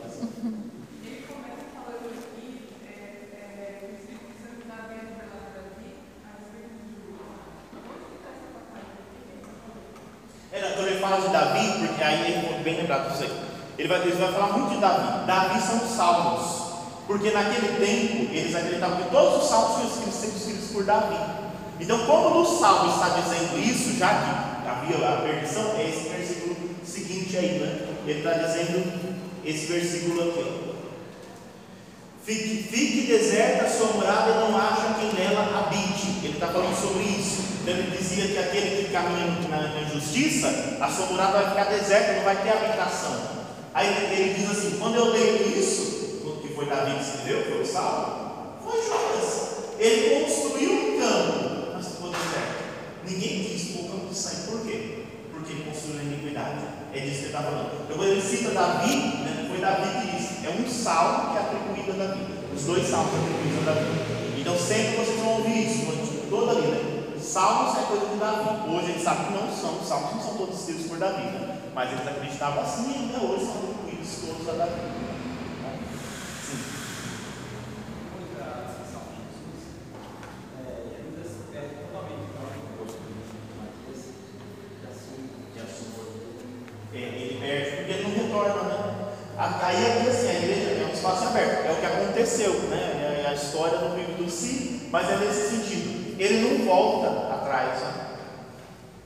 Ele 1.05 1.27
começa 1.29 1.69
falando 1.75 2.09
aqui, 2.09 2.71
é, 2.87 3.37
é, 3.37 3.85
o 3.85 3.95
Espírito 4.01 4.33
Santo 4.41 4.63
está 4.63 4.87
vendo 4.89 5.13
pela 5.21 5.45
Davi 5.53 5.93
a 6.25 6.41
respeito 6.41 6.73
de 6.81 7.05
Júlio. 7.05 7.21
Onde 7.85 8.17
está 8.17 8.31
essa 8.33 8.49
passagem 8.57 8.97
aqui? 9.13 9.61
É, 10.53 10.75
quando 10.75 10.89
ele 10.89 11.01
fala 11.01 11.21
de 11.21 11.29
Davi, 11.29 11.87
porque 11.87 12.03
aí 12.03 12.33
ele 12.33 12.47
foi 12.49 12.59
bem 12.63 12.77
lembrado 12.77 13.11
disso 13.11 13.23
aí. 13.25 13.51
Ele 13.81 13.89
vai, 13.89 14.03
ele 14.03 14.13
vai 14.13 14.31
falar 14.31 14.59
muito 14.59 14.75
de 14.75 14.77
Davi. 14.79 15.27
Davi 15.27 15.61
são 15.63 15.77
os 15.79 15.97
salmos. 15.97 16.61
Porque 17.07 17.31
naquele 17.31 17.79
tempo 17.79 18.31
eles 18.31 18.55
acreditavam 18.55 18.99
que 18.99 19.11
todos 19.11 19.43
os 19.43 19.49
salmos 19.49 19.91
sido 19.91 20.09
escritos, 20.11 20.37
escritos 20.37 20.71
por 20.71 20.85
Davi. 20.85 21.17
Então, 21.81 22.05
como 22.05 22.39
no 22.39 22.59
salmo 22.59 22.93
está 22.93 23.09
dizendo 23.09 23.59
isso, 23.59 23.99
já 23.99 24.09
que 24.09 24.69
havia 24.69 25.09
a 25.09 25.23
perdição, 25.23 25.75
é 25.79 25.89
esse 25.89 26.11
versículo 26.11 26.57
seguinte 26.85 27.39
aí, 27.39 27.59
né? 27.59 27.89
Ele 28.07 28.19
está 28.19 28.35
dizendo 28.35 29.17
esse 29.47 29.67
versículo 29.73 30.29
aqui, 30.29 30.45
ó. 30.47 30.71
Fique, 32.23 32.63
fique 32.65 33.07
deserta 33.07 33.67
sua 33.67 33.95
morada 33.95 34.31
e 34.31 34.35
não 34.35 34.59
haja 34.59 34.95
quem 35.01 35.15
nela 35.15 35.59
habite. 35.59 36.21
Ele 36.23 36.35
está 36.35 36.49
falando 36.49 36.79
sobre 36.79 37.03
isso. 37.05 37.45
Então 37.63 37.73
ele 37.73 37.97
dizia 37.97 38.29
que 38.29 38.39
aquele 38.39 38.85
que 38.85 38.93
caminha 38.93 39.27
na, 39.49 39.69
na 39.69 39.81
injustiça, 39.81 40.77
a 40.79 40.89
sua 40.91 41.07
morada 41.07 41.39
vai 41.39 41.49
ficar 41.49 41.65
deserta, 41.65 42.13
não 42.13 42.25
vai 42.25 42.37
ter 42.37 42.51
habitação. 42.51 43.40
Aí 43.73 43.87
ele, 43.87 44.35
diz 44.35 44.51
assim: 44.51 44.79
quando 44.79 44.97
eu 44.97 45.11
leio 45.11 45.59
isso, 45.59 46.21
que 46.43 46.55
foi 46.55 46.67
Davi 46.67 46.95
que 46.95 47.05
escreveu, 47.05 47.45
foi 47.45 47.63
o 47.63 47.67
Salmo, 47.67 48.59
foi 48.65 48.83
Jonas. 48.83 49.51
Ele 49.79 50.25
construiu 50.25 50.73
um 50.73 51.01
campo, 51.01 51.73
mas 51.75 51.87
ficou 51.87 52.11
deserto. 52.11 52.65
Ninguém 53.05 53.45
quis 53.45 53.77
o 53.77 53.89
campo 53.89 54.09
de 54.09 54.15
sangue. 54.15 54.51
Por 54.51 54.61
quê? 54.67 55.05
Porque 55.33 55.53
ele 55.53 55.65
construiu 55.65 56.01
a 56.01 56.03
iniquidade. 56.03 56.61
É 56.93 57.01
disso 57.01 57.15
que 57.15 57.19
ele 57.19 57.27
está 57.27 57.43
falando. 57.43 57.71
Então, 57.85 57.97
quando 57.97 58.11
ele 58.11 58.21
cita 58.21 58.51
Davi, 58.51 58.97
né, 58.97 59.47
foi 59.49 59.59
Davi 59.61 60.01
que 60.01 60.17
disse. 60.17 60.47
É 60.47 60.51
um 60.51 60.69
salmo 60.69 61.31
que 61.31 61.39
é 61.39 61.41
atribuído 61.41 61.93
a 61.93 62.07
Davi. 62.07 62.21
Os 62.55 62.65
dois 62.65 62.89
salmos 62.89 63.15
atribuídos 63.15 63.69
a 63.69 63.73
Davi. 63.73 64.41
Então, 64.41 64.59
sempre 64.59 64.97
vocês 64.97 65.21
vão 65.21 65.35
ouvir 65.37 65.67
isso, 65.67 65.87
quando 65.87 66.31
toda 66.31 66.53
ali, 66.53 66.67
né? 66.67 67.01
Salmos 67.21 67.79
é 67.79 67.87
coisa 67.87 68.07
de 68.07 68.17
Davi. 68.17 68.71
Hoje 68.71 68.85
a 68.85 68.89
gente 68.89 69.03
sabe 69.03 69.27
que 69.27 69.33
não 69.35 69.49
são, 69.55 69.81
os 69.81 69.89
salmos 69.89 70.15
não 70.17 70.23
são 70.23 70.35
todos 70.37 70.59
escritos 70.59 70.87
por 70.87 70.99
Davi, 70.99 71.23
né? 71.23 71.60
Mas 71.75 71.93
eles 71.93 72.07
acreditavam 72.07 72.63
assim 72.63 72.91
e 72.91 72.95
ainda 72.95 73.19
hoje 73.19 73.45
são 73.45 73.57
atribuídos 73.57 74.17
todos 74.27 74.49
a 74.49 74.53
Davi. 74.53 74.71
Né? 74.71 75.79
Sim. 76.43 76.81
que 85.55 85.61
assume. 85.61 85.91
É, 86.93 86.99
ele 86.99 87.41
perde 87.41 87.77
porque 87.77 87.93
ele 87.93 88.03
não 88.03 88.25
retorna, 88.25 88.63
né? 88.63 88.91
Aí 89.39 89.87
aqui 89.87 90.09
assim, 90.11 90.29
a 90.29 90.35
igreja 90.35 90.83
é 90.83 90.87
um 90.91 90.93
espaço 90.93 91.29
aberto, 91.29 91.67
é 91.67 91.73
o 91.73 91.77
que 91.77 91.87
aconteceu, 91.87 92.53
né? 92.69 93.23
É 93.25 93.29
a 93.31 93.35
história 93.35 93.79
não 93.79 93.95
vive 93.95 94.13
do 94.13 94.29
si, 94.29 94.89
mas 94.91 95.09
é 95.09 95.17
nesse 95.17 95.57
sentido. 95.57 96.21
Ele 96.21 96.41
não 96.41 96.67
volta 96.67 97.35
atrás, 97.35 97.81
né? 97.81 98.07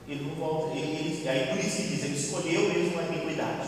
Ele 0.07 0.25
não 0.25 0.35
volta, 0.35 0.77
ele, 0.77 1.21
ele, 1.21 1.29
aí 1.29 1.47
por 1.47 1.57
isso 1.57 1.77
que 1.77 1.87
diz, 1.87 2.03
ele 2.03 2.14
escolheu 2.35 2.73
mesmo 2.73 2.99
a 2.99 3.03
iniquidade. 3.03 3.67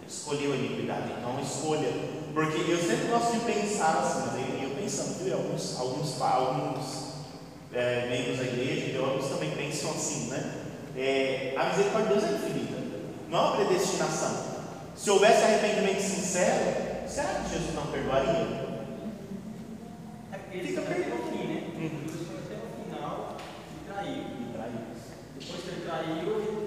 Ele 0.00 0.06
escolheu 0.08 0.52
a 0.52 0.56
iniquidade, 0.56 1.12
então 1.18 1.40
escolha. 1.40 1.88
Porque 2.34 2.70
eu 2.70 2.78
sempre 2.78 3.06
gosto 3.06 3.32
de 3.32 3.40
pensar 3.40 3.98
assim, 3.98 4.26
mas 4.26 4.34
aí 4.34 4.64
eu 4.64 4.70
pensando, 4.70 5.24
viu? 5.24 5.34
Alguns, 5.34 5.78
alguns, 5.78 6.20
alguns 6.20 7.08
é, 7.72 8.08
membros 8.10 8.38
da 8.38 8.44
igreja, 8.44 8.92
teólogos 8.92 9.28
também 9.28 9.50
pensam 9.52 9.90
assim, 9.90 10.30
né? 10.30 10.62
É, 10.96 11.54
a 11.56 11.64
misericórdia 11.64 12.14
de 12.14 12.20
Deus 12.20 12.30
é 12.30 12.36
infinita, 12.36 12.76
não 13.28 13.38
é 13.38 13.42
uma 13.42 13.56
predestinação. 13.56 14.54
Se 14.96 15.10
houvesse 15.10 15.42
arrependimento 15.42 16.00
sincero, 16.00 17.08
será 17.08 17.28
que 17.28 17.50
Jesus 17.50 17.74
não 17.74 17.86
perdoaria? 17.86 18.64
Pedro 20.54 20.68
fica 20.68 20.82
foi 20.82 20.94
até 20.94 21.04
perdido. 21.04 21.30
fim, 21.32 21.46
né? 21.48 21.62
Uhum. 21.74 22.08
Foi 22.08 22.38
até 22.38 22.54
o 22.54 22.84
final 22.84 23.36
e 23.74 23.90
traiu. 23.90 24.22
E 24.22 24.52
traiu. 24.54 24.80
Depois 25.36 25.62
que 25.62 25.68
ele 25.68 25.82
traiu, 25.84 26.63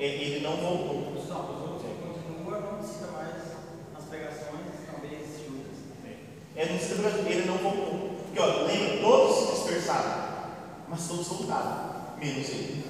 ele 0.00 0.40
não. 0.40 0.40
Ele 0.40 0.40
não 0.40 0.56
voltou. 0.56 1.12
Os 1.12 1.30
outros 1.30 1.82
continuam, 2.00 2.60
não 2.60 2.82
cita 2.82 3.12
mais 3.12 3.36
as 3.96 4.04
pregações, 4.08 4.88
talvez 4.90 5.20
Judas. 5.44 5.76
É 6.56 6.64
no 6.66 6.76
ensino 6.76 7.02
brasileiro, 7.02 7.40
ele 7.40 7.46
não 7.46 7.58
voltou. 7.58 8.10
Porque, 8.24 8.40
ó, 8.40 8.66
lembra, 8.66 9.02
todos 9.02 9.36
se 9.36 9.52
dispersaram, 9.56 10.30
mas 10.88 11.06
todos 11.06 11.28
voltaram, 11.28 12.16
menos 12.18 12.48
ele. 12.48 12.84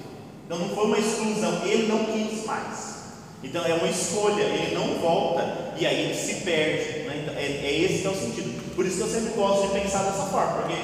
Então 0.45 0.57
não 0.59 0.69
foi 0.69 0.85
uma 0.85 0.99
exclusão, 0.99 1.65
ele 1.65 1.87
não 1.87 2.05
quis 2.05 2.45
mais. 2.45 3.01
Então 3.43 3.65
é 3.65 3.73
uma 3.73 3.89
escolha, 3.89 4.43
ele 4.43 4.75
não 4.75 4.99
volta 4.99 5.73
e 5.77 5.85
aí 5.85 6.05
ele 6.05 6.15
se 6.15 6.41
perde. 6.45 6.99
né? 7.07 7.23
Então, 7.23 7.33
é, 7.35 7.45
é 7.45 7.81
esse 7.81 8.01
que 8.01 8.07
é 8.07 8.09
o 8.09 8.15
sentido. 8.15 8.75
Por 8.75 8.85
isso 8.85 8.97
que 8.97 9.03
eu 9.03 9.07
sempre 9.07 9.33
gosto 9.33 9.67
de 9.67 9.79
pensar 9.79 10.03
dessa 10.03 10.27
forma, 10.27 10.61
porque 10.61 10.75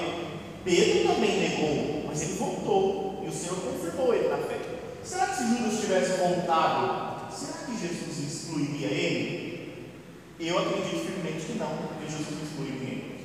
Pedro 0.65 1.13
também 1.13 1.39
negou, 1.39 2.03
mas 2.07 2.21
ele 2.21 2.33
voltou 2.33 3.21
e 3.23 3.27
o 3.27 3.31
Senhor 3.31 3.57
confirmou 3.57 4.13
ele 4.13 4.27
na 4.29 4.37
fé. 4.37 4.66
Será 5.07 5.27
que 5.27 5.37
se 5.37 5.47
Judas 5.47 5.79
tivesse 5.79 6.17
voltado, 6.19 7.31
será 7.31 7.59
que 7.65 7.79
Jesus 7.79 8.17
excluiria 8.19 8.87
ele? 8.87 9.87
Eu 10.37 10.59
acredito 10.59 11.05
firmemente 11.05 11.45
que 11.45 11.57
não, 11.57 11.69
porque 11.77 12.11
Jesus 12.11 12.27
não 12.31 12.43
excluiu 12.43 12.73
ninguém. 12.73 13.15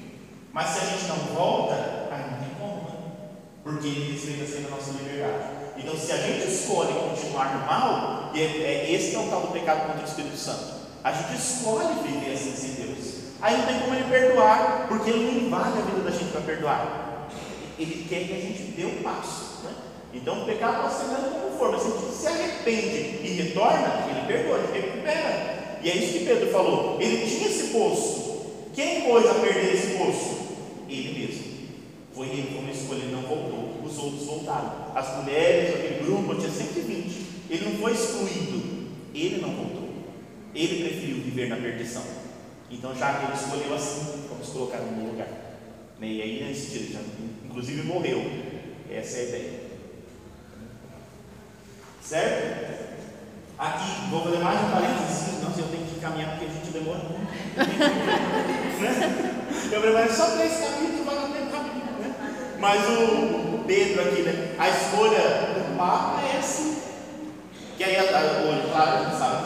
Mas 0.53 0.69
se 0.69 0.79
a 0.79 0.85
gente 0.85 1.09
não 1.09 1.35
volta, 1.35 1.75
aí 2.13 2.31
não 2.31 2.39
tem 2.39 2.55
como, 2.57 2.83
né? 2.89 2.97
Porque 3.65 3.89
ele 3.89 4.13
respeita 4.13 4.47
sempre 4.47 4.69
a 4.69 4.77
nossa 4.77 4.93
liberdade. 4.93 5.45
Então, 5.77 5.97
se 5.97 6.13
a 6.13 6.19
gente 6.19 6.47
escolhe 6.47 6.93
continuar 6.93 7.59
no 7.59 7.67
mal, 7.67 8.31
e 8.33 8.41
é, 8.41 8.45
é 8.45 8.93
esse 8.93 9.17
é 9.17 9.19
o 9.19 9.29
tal 9.29 9.41
do 9.41 9.49
pecado 9.49 9.89
contra 9.89 10.03
o 10.03 10.09
Espírito 10.09 10.37
Santo. 10.37 10.83
A 11.03 11.11
gente 11.11 11.35
escolhe 11.35 11.95
viver 12.05 12.35
assim 12.35 12.55
sem 12.55 12.75
Deus. 12.75 13.15
Aí 13.41 13.59
não 13.59 13.67
tem 13.67 13.81
como 13.81 13.95
ele 13.97 14.09
perdoar, 14.09 14.87
porque 14.87 15.11
ele 15.11 15.25
não 15.25 15.47
invade 15.47 15.79
a 15.79 15.83
vida 15.83 16.01
da 16.09 16.11
gente 16.13 16.31
para 16.31 16.43
perdoar. 16.43 17.29
Ele 17.77 18.07
quer 18.09 18.25
que 18.29 18.33
a 18.35 18.41
gente 18.41 18.63
dê 18.71 18.87
um 18.87 19.03
passo. 19.03 19.52
Então 20.13 20.43
o 20.43 20.47
pecado 20.47 20.83
pode 20.83 20.95
ser 20.95 21.09
grande 21.09 21.35
como 21.35 21.59
for, 21.59 21.73
mas 21.73 21.83
se 21.83 22.23
se 22.23 22.27
arrepende 22.29 23.19
e 23.25 23.43
retorna, 23.43 24.07
ele 24.11 24.27
perdoa, 24.27 24.59
ele 24.59 24.81
recupera. 24.81 25.79
E 25.83 25.91
é 25.91 25.97
isso 25.97 26.13
que 26.19 26.25
Pedro 26.25 26.51
falou. 26.53 27.01
Ele 27.01 27.27
tinha 27.27 27.49
esse 27.49 27.69
poço. 27.69 28.47
Quem 28.75 29.03
pôs 29.03 29.29
a 29.29 29.35
perder 29.35 29.75
esse 29.75 29.99
poço? 29.99 30.37
Ele 30.89 31.19
mesmo. 31.19 31.43
Foi 32.15 32.29
ele, 32.29 32.59
uma 32.59 32.71
escolha, 32.71 32.99
ele 32.99 33.13
não 33.13 33.23
voltou. 33.23 33.81
Os 33.85 33.99
outros 33.99 34.27
voltaram. 34.27 34.93
As 34.95 35.17
mulheres, 35.17 35.75
aquele 35.75 36.05
grupo, 36.05 36.37
tinha 36.37 36.51
120. 36.51 37.27
Ele 37.51 37.65
não 37.65 37.81
foi 37.81 37.93
excluído. 37.93 38.89
Ele 39.13 39.41
não 39.41 39.51
voltou. 39.51 39.89
Ele 40.55 40.85
preferiu 40.85 41.17
viver 41.17 41.49
na 41.49 41.57
perdição. 41.57 42.05
Então, 42.71 42.95
já 42.95 43.15
que 43.15 43.27
ele 43.27 43.35
escolheu 43.35 43.75
assim, 43.75 44.25
vamos 44.29 44.49
colocar 44.49 44.79
no 44.79 45.11
lugar. 45.11 45.29
Né? 45.99 46.07
E 46.07 46.23
aí, 46.23 46.45
nesse 46.45 46.71
sentido, 46.71 46.93
já, 46.93 47.01
inclusive 47.45 47.83
morreu. 47.83 48.23
Essa 48.91 49.19
é 49.19 49.21
a 49.21 49.25
ideia. 49.25 49.62
Certo? 52.03 52.83
Aqui, 53.57 54.11
vou 54.11 54.25
fazer 54.25 54.39
mais 54.39 54.61
um 54.61 54.71
parênteses, 54.71 55.41
não 55.41 55.55
sei, 55.55 55.63
eu 55.63 55.69
tenho 55.69 55.87
que 55.87 56.01
caminhar 56.01 56.31
porque 56.31 56.47
a 56.47 56.49
gente 56.49 56.73
demora 56.73 56.99
muito. 56.99 57.23
né? 58.83 59.33
Eu 59.71 59.81
preparei 59.81 60.09
só 60.11 60.27
três 60.37 60.53
capítulos, 60.59 61.07
vai 61.07 61.15
tempo 61.15 61.57
rapidinho, 61.57 61.93
né? 62.01 62.15
Mas 62.59 62.83
o 62.89 63.63
Pedro 63.65 64.03
aqui, 64.03 64.23
né? 64.23 64.57
A 64.59 64.69
escolha 64.69 65.21
do 65.21 65.77
Papa 65.79 66.21
é 66.23 66.39
assim. 66.39 66.83
Que 67.77 67.85
aí, 67.85 67.97
olha, 67.97 68.69
claro, 68.73 68.91
a 68.91 69.05
gente 69.05 69.19
sabe 69.19 69.45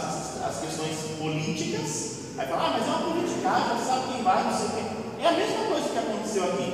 as, 0.49 0.61
questões 0.61 0.97
políticas. 1.19 2.39
Aí 2.39 2.47
fala, 2.47 2.69
ah, 2.69 2.71
mas 2.79 2.89
é 2.89 2.91
uma 2.91 3.13
politicagem, 3.13 3.87
sabe 3.87 4.13
quem 4.15 4.23
vai, 4.23 4.45
não 4.45 4.53
sei 4.57 4.67
o 4.67 4.71
quê. 4.71 4.83
É 5.21 5.29
a 5.29 5.33
mesma 5.33 5.65
coisa 5.67 5.89
que 5.91 5.99
aconteceu 5.99 6.45
aqui. 6.45 6.73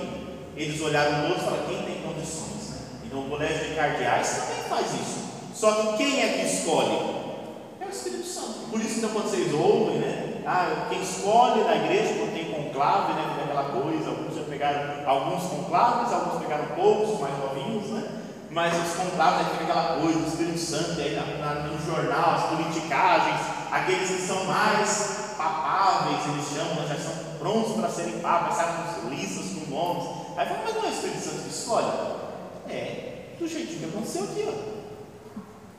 Eles 0.56 0.80
olharam 0.80 1.28
todos 1.28 1.42
e 1.42 1.44
falaram, 1.44 1.66
quem 1.66 1.82
tem 1.82 2.02
condições? 2.02 2.70
Né? 2.70 2.76
Então 3.04 3.20
o 3.26 3.28
colégio 3.28 3.68
de 3.68 3.74
cardeais 3.74 4.28
também 4.28 4.62
faz 4.68 4.86
isso. 4.94 5.31
Só 5.62 5.70
que 5.70 5.96
quem 5.96 6.20
é 6.20 6.28
que 6.32 6.44
escolhe? 6.44 6.90
É 7.80 7.84
o 7.86 7.88
Espírito 7.88 8.26
Santo. 8.26 8.66
Por 8.68 8.80
isso 8.80 8.98
que 8.98 9.06
quando 9.06 9.30
vocês 9.30 9.54
ouvem, 9.54 9.98
né? 10.00 10.42
Ah, 10.44 10.86
quem 10.88 11.00
escolhe 11.00 11.62
na 11.62 11.76
igreja, 11.76 12.14
quando 12.18 12.34
tem 12.34 12.46
conclave, 12.52 13.12
né? 13.12 13.32
Tem 13.36 13.44
aquela 13.44 13.70
coisa, 13.80 14.08
alguns 14.10 14.34
já 14.34 14.42
pegaram 14.42 15.08
alguns 15.08 15.44
conclaves, 15.44 16.12
alguns 16.12 16.42
pegaram 16.42 16.64
poucos, 16.74 17.20
mais 17.20 17.38
novinhos, 17.38 17.90
né? 17.90 18.02
Mas 18.50 18.74
os 18.74 18.92
conclaves 18.96 19.46
aí 19.46 19.52
fica 19.52 19.62
aquela 19.70 20.00
coisa, 20.00 20.18
o 20.18 20.26
Espírito 20.26 20.58
Santo, 20.58 21.00
aí 21.00 21.14
na- 21.14 21.54
na- 21.54 21.60
no 21.68 21.78
jornal, 21.86 22.34
as 22.34 22.42
politicagens, 22.46 23.40
aqueles 23.70 24.08
que 24.10 24.26
são 24.26 24.42
mais 24.46 25.34
papáveis, 25.38 26.26
eles 26.26 26.58
chamam, 26.58 26.74
né, 26.74 26.86
já 26.88 26.98
são 26.98 27.14
prontos 27.38 27.74
para 27.74 27.88
serem 27.88 28.18
papas, 28.18 28.56
sabe, 28.56 29.00
com 29.00 29.08
listas, 29.10 29.46
com 29.54 29.70
nomes. 29.70 30.08
Aí 30.36 30.44
fala, 30.44 30.60
mas 30.64 30.74
não 30.74 30.82
é 30.82 30.88
o 30.88 30.90
Espírito 30.90 31.20
Santo 31.20 31.42
que 31.44 31.50
escolhe? 31.50 31.92
É, 32.68 33.12
do 33.38 33.46
jeitinho 33.46 33.78
que 33.78 33.84
aconteceu 33.84 34.24
aqui, 34.24 34.44
ó. 34.48 34.81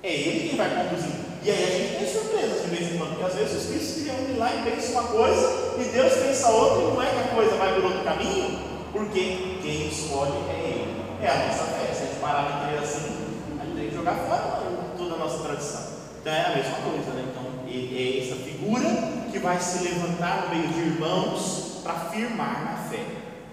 É 0.04 0.12
ele 0.14 0.50
quem 0.50 0.58
vai 0.58 0.70
conduzir. 0.70 1.16
E 1.44 1.50
aí 1.50 1.64
a 1.64 1.78
gente 1.78 1.98
tem 1.98 2.08
surpresas 2.12 2.62
de 2.62 2.68
vez 2.76 2.94
em 2.94 2.98
quando, 2.98 3.12
porque 3.12 3.24
às 3.24 3.36
vezes 3.36 3.56
os 3.56 3.64
Espíritos 3.64 3.88
se 3.88 4.04
reúnem 4.04 4.38
lá 4.38 4.54
e 4.54 4.70
pensam 4.70 4.92
uma 4.92 5.04
coisa 5.04 5.76
e 5.80 5.84
Deus 5.86 6.14
pensa 6.14 6.50
outra 6.50 6.82
e 6.84 6.94
não 6.94 7.02
é 7.02 7.06
que 7.06 7.20
a 7.20 7.36
coisa 7.36 7.56
vai 7.56 7.74
por 7.76 7.86
outro 7.86 8.04
caminho, 8.04 8.60
porque 8.92 9.60
quem 9.62 9.88
escolhe 9.88 10.34
é 10.50 10.60
ele. 10.60 11.04
É 11.22 11.30
a 11.30 11.48
nossa 11.48 11.64
fé. 11.72 11.94
Se 11.94 12.04
a 12.04 12.06
gente 12.08 12.20
parar 12.20 12.52
de 12.52 12.68
crer 12.68 12.84
assim, 12.84 13.16
a 13.62 13.64
gente 13.64 13.76
tem 13.78 13.90
que 13.90 13.96
jogar 13.96 14.16
fora 14.16 14.62
toda 14.98 15.16
a 15.16 15.18
nossa 15.18 15.42
tradição. 15.42 15.82
Então 16.20 16.34
é 16.34 16.46
a 16.48 16.56
mesma 16.56 16.76
coisa, 16.84 17.12
né? 17.12 17.26
Então 17.32 17.44
é 17.66 18.20
essa 18.20 18.36
figura 18.36 18.90
que 19.32 19.40
vai 19.40 19.58
se 19.60 19.84
levantar 19.84 20.44
no 20.44 20.56
meio 20.56 20.68
de 20.68 20.80
irmãos 20.80 21.80
para 21.82 21.94
firmar 22.12 22.66
na 22.66 22.90
fé. 22.90 23.06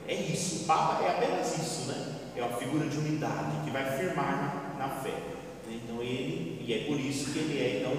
É 0.08 0.14
isso, 0.14 0.64
o 0.64 0.66
Papa 0.66 1.04
é 1.04 1.10
apenas 1.10 1.56
isso, 1.56 1.86
né? 1.86 2.14
É 2.36 2.42
uma 2.42 2.56
figura 2.56 2.88
de 2.88 2.98
unidade 2.98 3.64
que 3.64 3.70
vai 3.70 3.84
firmar 3.96 4.74
na 4.76 4.88
fé. 4.88 5.29
Ele, 6.02 6.64
e 6.66 6.72
é 6.72 6.78
por 6.86 6.98
isso 6.98 7.32
que 7.32 7.38
ele 7.38 7.58
é 7.60 7.78
então 7.80 7.92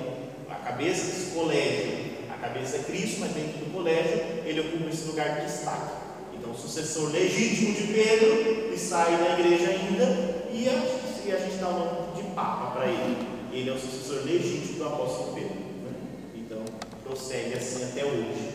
a 0.49 0.55
cabeça 0.55 1.05
desse 1.05 1.31
colégio. 1.31 2.11
A 2.29 2.37
cabeça 2.47 2.77
é 2.77 2.79
Cristo, 2.83 3.19
mas 3.19 3.31
dentro 3.31 3.59
do 3.59 3.71
colégio 3.73 4.19
ele 4.45 4.59
ocupa 4.61 4.89
esse 4.89 5.05
lugar 5.07 5.39
de 5.39 5.45
destaque. 5.45 5.93
Então 6.33 6.51
o 6.51 6.57
sucessor 6.57 7.11
legítimo 7.11 7.73
de 7.73 7.93
Pedro 7.93 8.73
está 8.73 9.05
aí 9.05 9.17
na 9.17 9.39
igreja 9.39 9.69
ainda 9.69 10.41
e 10.51 10.67
a, 10.67 11.27
e 11.27 11.31
a 11.31 11.37
gente 11.37 11.57
dá 11.57 11.69
o 11.69 11.73
nome 11.73 12.15
de 12.15 12.23
Papa 12.33 12.71
para 12.71 12.87
ele. 12.87 13.17
Ele 13.51 13.69
é 13.69 13.73
o 13.73 13.79
sucessor 13.79 14.25
legítimo 14.25 14.77
do 14.79 14.85
apóstolo 14.87 15.33
Pedro. 15.35 15.55
né? 15.55 15.93
Então 16.35 16.63
prossegue 17.03 17.53
assim 17.53 17.83
até 17.83 18.05
hoje. 18.05 18.49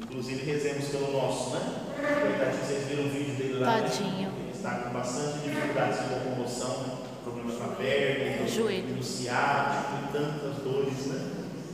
Inclusive 0.00 0.44
rezemos 0.50 0.86
pelo 0.88 1.12
nosso, 1.12 1.50
né? 1.50 1.60
Verdade, 1.98 2.56
vocês 2.56 2.86
viram 2.88 3.04
o 3.04 3.08
vídeo 3.10 3.34
dele 3.34 3.58
lá, 3.58 3.76
né? 3.76 3.82
Tadinho. 3.82 4.28
Ele 4.40 4.52
está 4.54 4.70
com 4.78 4.90
bastante 4.90 5.38
dificuldades 5.40 5.98
de 6.00 6.14
locomoção, 6.14 6.82
né? 6.82 7.07
Problemas 7.48 7.58
na 7.58 7.68
perna, 7.76 8.46
Joelho. 8.46 8.96
no 8.96 9.02
ciático 9.02 9.92
e 10.04 10.12
tantas 10.12 10.56
dores, 10.62 11.06
né? 11.06 11.30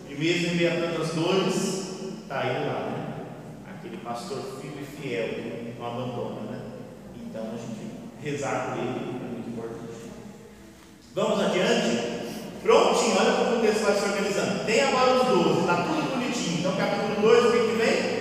E 0.09 0.15
mesmo 0.15 0.53
em 0.53 0.55
meio 0.57 0.73
a 0.73 0.89
tantas 0.89 1.15
dores, 1.15 1.57
está 2.23 2.47
ele 2.47 2.67
lá, 2.67 2.91
né? 2.91 3.25
Aquele 3.69 3.97
pastor 3.99 4.39
filho 4.61 4.81
e 4.81 4.85
fiel 4.85 5.29
que 5.29 5.75
não 5.79 5.87
abandona, 5.87 6.41
né? 6.53 6.61
Então 7.17 7.43
a 7.43 7.57
gente 7.57 7.91
rezar 8.23 8.71
por 8.71 8.79
ele 8.79 8.89
é 8.89 9.33
muito 9.33 9.51
importante. 9.51 10.11
Vamos 11.15 11.41
adiante? 11.41 12.15
Prontinho, 12.63 13.17
olha 13.19 13.33
como 13.33 13.59
o 13.59 13.61
texto 13.61 13.83
vai 13.83 13.95
se 13.95 14.05
organizando. 14.05 14.65
Tem 14.65 14.81
agora 14.81 15.21
os 15.21 15.29
12, 15.45 15.61
está 15.61 15.77
tudo 15.85 16.11
bonitinho. 16.11 16.61
Então, 16.61 16.77
capítulo 16.77 17.21
2, 17.21 17.45
o 17.45 17.53
que, 17.53 17.59
que 17.59 17.77
vem? 17.77 18.15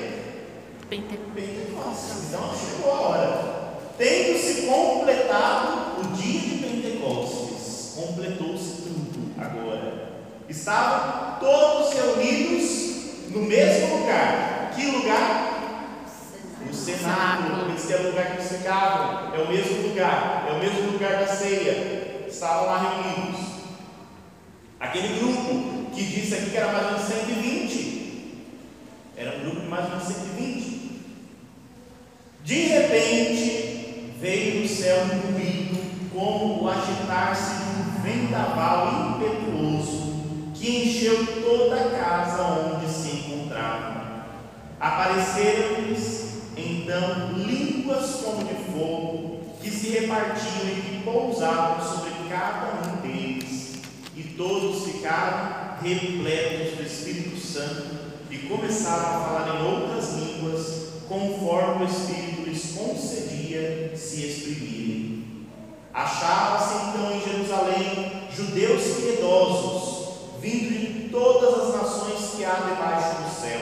Pentecostes. 0.90 1.34
Pentecostes. 1.34 2.28
Então 2.28 2.52
chegou 2.54 2.92
a 2.92 3.00
hora. 3.00 3.54
Tendo 3.98 4.38
se 4.40 4.64
completado 4.64 6.02
o 6.02 6.18
dia 6.18 6.40
de 6.40 6.58
Pentecostes, 6.58 7.94
completou-se 7.96 8.82
tudo 8.82 9.34
agora. 9.38 10.14
Estavam 10.54 11.40
todos 11.40 11.94
reunidos 11.96 13.32
no 13.32 13.42
mesmo 13.42 13.98
lugar. 13.98 14.72
Que 14.76 14.86
lugar? 14.86 16.06
No 16.64 16.72
cenáculo. 16.72 17.70
Eles 17.70 17.86
que 17.86 17.94
era 17.94 18.04
o 18.04 18.06
lugar 18.12 18.38
que 18.38 18.44
ficavam. 18.44 19.34
É 19.34 19.40
o 19.40 19.48
mesmo 19.50 19.88
lugar. 19.88 20.46
É 20.48 20.52
o 20.54 20.60
mesmo 20.60 20.92
lugar 20.92 21.18
da 21.18 21.28
ceia. 21.28 22.28
Estavam 22.28 22.68
lá 22.68 22.78
reunidos. 22.78 23.42
Aquele 24.80 25.20
grupo 25.20 25.92
que 25.92 26.04
disse 26.04 26.36
aqui 26.36 26.52
que 26.52 26.58
era 26.58 26.72
mais 26.72 26.86
ou 26.86 26.92
menos 26.92 27.08
120. 27.08 28.54
Era 29.18 29.36
um 29.36 29.40
grupo 29.40 29.62
de 29.62 29.68
mais 29.68 29.86
ou 29.86 29.90
menos 29.92 30.04
120. 30.04 31.02
De 32.44 32.62
repente, 32.68 34.14
veio 34.20 34.62
do 34.62 34.68
céu 34.68 34.98
um 35.06 35.34
ruído, 35.34 36.10
como 36.14 36.64
o 36.64 36.70
agitar-se 36.70 37.56
de 37.56 37.64
um 37.80 38.04
vendaval 38.04 39.18
impetuoso, 39.18 40.03
que 40.64 40.88
encheu 40.88 41.26
toda 41.44 41.76
a 41.76 41.90
casa 41.90 42.42
onde 42.42 42.90
se 42.90 43.18
encontravam. 43.18 44.02
Apareceram-lhes 44.80 46.38
então 46.56 47.34
línguas 47.36 48.22
como 48.24 48.46
de 48.46 48.72
fogo, 48.72 49.42
que 49.62 49.70
se 49.70 49.90
repartiam 49.90 50.70
e 50.70 50.82
que 50.82 51.04
pousavam 51.04 51.86
sobre 51.86 52.12
cada 52.30 52.88
um 52.88 53.02
deles, 53.02 53.74
e 54.16 54.24
todos 54.38 54.86
ficaram 54.86 55.84
repletos 55.84 56.78
do 56.78 56.84
Espírito 56.84 57.38
Santo 57.38 58.14
e 58.32 58.38
começaram 58.38 59.06
a 59.06 59.26
falar 59.26 59.60
em 59.60 59.66
outras 59.68 60.14
línguas, 60.14 60.94
conforme 61.10 61.84
o 61.84 61.90
Espírito 61.90 62.50
lhes 62.50 62.72
concedia 62.72 63.92
se 63.98 64.26
exprimirem. 64.28 65.26
Achava-se 65.94 66.88
então 66.88 67.12
em 67.12 67.22
Jerusalém 67.22 68.30
judeus 68.34 68.82
piedosos, 68.96 69.93
vindo 70.44 70.78
de 70.78 71.10
todas 71.10 71.70
as 71.70 71.82
nações 71.82 72.32
que 72.36 72.44
há 72.44 72.56
debaixo 72.56 73.24
do 73.24 73.42
céu. 73.42 73.62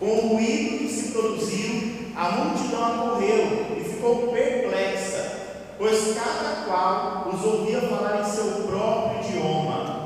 Com 0.00 0.06
o 0.06 0.28
ruído 0.34 0.78
que 0.78 0.88
se 0.88 1.12
produziu, 1.12 2.12
a 2.16 2.30
multidão 2.32 2.84
acorreu 2.84 3.76
e 3.78 3.84
ficou 3.84 4.32
perplexa, 4.32 5.76
pois 5.78 6.14
cada 6.14 6.64
qual 6.66 7.30
os 7.32 7.44
ouvia 7.44 7.80
falar 7.82 8.20
em 8.20 8.24
seu 8.24 8.66
próprio 8.66 9.20
idioma. 9.22 9.98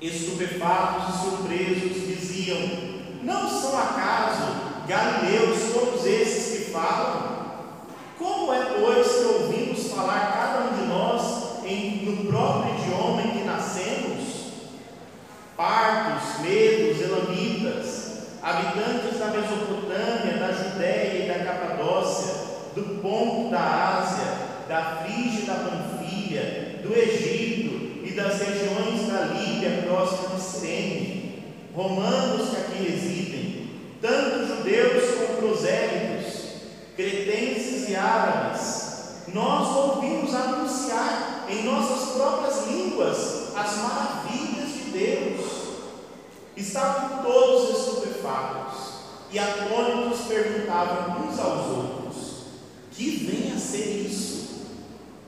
Estupefatos 0.00 1.14
e 1.14 1.18
surpresos 1.18 2.06
diziam: 2.06 2.58
Não 3.22 3.48
são 3.48 3.78
acaso 3.78 4.86
galileus 4.88 5.72
todos 5.74 6.06
esses 6.06 6.66
que 6.66 6.72
falam? 6.72 7.42
Como 8.18 8.52
é, 8.52 8.80
pois, 8.80 9.06
que 9.06 9.24
ouvimos 9.24 9.92
falar 9.92 10.32
cada 10.32 10.64
um 10.64 10.82
de 10.82 10.88
nós 10.88 11.64
em, 11.64 12.04
no 12.06 12.24
próprio 12.24 12.71
Partos, 15.62 16.40
medos, 16.40 17.00
elamitas, 17.00 18.10
habitantes 18.42 19.16
da 19.16 19.26
Mesopotâmia, 19.26 20.36
da 20.40 20.50
Judéia 20.50 21.22
e 21.22 21.28
da 21.28 21.44
Capadócia, 21.44 22.34
do 22.74 23.00
Ponto 23.00 23.48
da 23.48 24.00
Ásia, 24.00 24.24
da 24.68 25.04
Frígia 25.04 25.42
e 25.42 25.46
da 25.46 25.54
Panfilha, 25.54 26.80
do 26.82 26.92
Egito 26.92 28.04
e 28.04 28.10
das 28.10 28.40
regiões 28.40 29.06
da 29.06 29.20
Líbia 29.36 29.84
próxima 29.86 30.34
de 30.34 30.40
Cirene, 30.40 31.44
romanos 31.72 32.50
que 32.50 32.56
aqui 32.56 32.82
residem, 32.82 33.70
tanto 34.00 34.48
judeus 34.48 35.14
como 35.14 35.48
prosélitos, 35.48 36.54
cretenses 36.96 37.88
e 37.88 37.94
árabes, 37.94 38.82
nós 39.32 39.76
ouvimos 39.76 40.34
anunciar 40.34 41.46
em 41.48 41.62
nossas 41.62 42.16
próprias 42.16 42.66
línguas 42.66 43.56
as 43.56 43.76
maravilhas 43.76 44.61
Deus. 44.92 45.62
Estavam 46.56 47.22
todos 47.22 47.78
estupefatos 47.78 48.92
e 49.32 49.38
atônitos 49.38 50.26
perguntavam 50.28 51.26
uns 51.26 51.38
aos 51.38 51.66
outros: 51.68 52.16
Que 52.90 53.10
vem 53.24 53.52
a 53.52 53.58
ser 53.58 54.06
isso? 54.06 54.66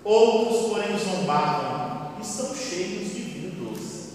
Outros, 0.04 0.68
porém, 0.68 0.98
zombavam: 0.98 2.12
Estão 2.20 2.54
cheios 2.54 3.14
de 3.14 3.20
vinho 3.22 3.50
doce. 3.64 4.08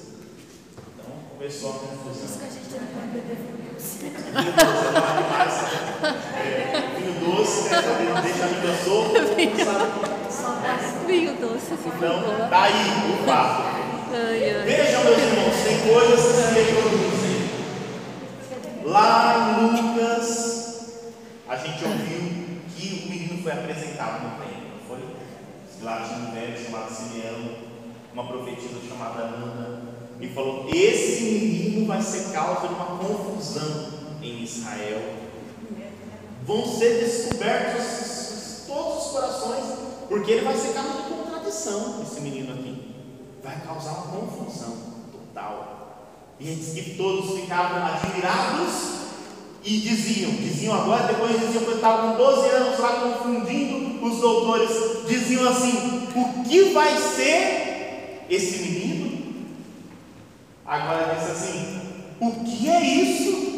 Então 0.96 1.12
começou 1.36 1.72
a 1.72 1.74
confusão. 1.74 2.38
que 2.38 2.46
a 2.46 2.50
gente 2.50 2.70
não 2.72 2.88
pode 2.94 3.08
beber 3.08 3.38
vinho 3.38 3.74
doce. 3.74 3.98
Vinho 6.96 7.14
doce 7.26 7.74
é 7.74 7.80
vinho 7.80 8.06
doce, 8.06 8.14
né? 8.14 8.22
Deixa 8.22 8.44
a 8.44 8.48
língua 8.48 8.76
solta. 8.86 9.20
Vinho 11.08 11.34
doce, 11.38 11.66
for 11.76 11.96
Então, 11.96 12.50
daí 12.50 12.88
o 13.12 13.26
fato. 13.26 13.79
Ai, 14.12 14.56
ai. 14.56 14.66
Vejam, 14.66 15.04
meus 15.04 15.18
irmãos, 15.18 15.56
tem 15.64 15.80
coisas 15.94 16.20
que 16.26 16.34
se 16.34 16.54
reproduzem. 16.54 17.50
Lá 18.86 19.60
em 19.60 19.64
Lucas, 19.64 20.28
a 21.48 21.56
gente 21.58 21.84
ouviu 21.84 22.60
que 22.76 23.04
o 23.06 23.10
menino 23.10 23.44
foi 23.44 23.52
apresentado 23.52 24.24
no 24.24 24.30
templo, 24.44 24.80
foi? 24.88 25.00
Lá 25.84 26.02
tinha 26.02 26.28
um 26.28 26.32
velho 26.34 26.58
chamado 26.66 26.92
Simeão, 26.94 27.56
uma 28.14 28.26
profetisa 28.28 28.80
chamada 28.88 29.22
Ana, 29.22 29.82
e 30.20 30.28
falou: 30.30 30.68
Esse 30.74 31.24
menino 31.24 31.86
vai 31.88 32.02
ser 32.02 32.32
causa 32.34 32.68
de 32.68 32.74
uma 32.74 32.98
confusão 32.98 33.88
em 34.24 34.44
Israel. 34.44 35.02
Vão 36.46 36.66
ser 36.66 37.00
descobertos 37.06 37.86
os- 37.86 38.64
todos 38.68 39.06
os 39.06 39.12
corações, 39.12 39.66
porque 40.08 40.32
ele 40.32 40.46
vai 40.46 40.56
ser 40.58 40.74
causa 40.74 41.04
de 41.04 41.10
contradição, 41.14 42.02
esse 42.02 42.20
menino 42.22 42.54
aqui. 42.54 42.69
Vai 43.44 43.62
causar 43.66 43.92
uma 43.92 44.20
confusão 44.20 44.76
total. 45.12 46.36
E 46.40 46.96
todos 46.98 47.40
ficavam 47.40 47.86
admirados 47.86 49.00
e 49.64 49.78
diziam, 49.78 50.32
diziam 50.32 50.74
agora, 50.74 51.08
depois 51.08 51.40
diziam 51.40 51.64
que 51.64 51.70
eu 51.70 51.76
estava 51.76 52.14
com 52.14 52.18
12 52.18 52.50
anos 52.50 52.80
lá 52.80 52.94
confundindo 52.94 54.06
os 54.06 54.20
doutores, 54.20 54.70
diziam 55.08 55.48
assim: 55.50 56.08
o 56.16 56.44
que 56.44 56.64
vai 56.72 56.98
ser 56.98 58.26
esse 58.30 58.60
menino? 58.60 59.46
Agora 60.66 61.16
diz 61.16 61.30
assim: 61.30 61.82
o 62.20 62.32
que 62.44 62.70
é 62.70 62.82
isso? 62.82 63.50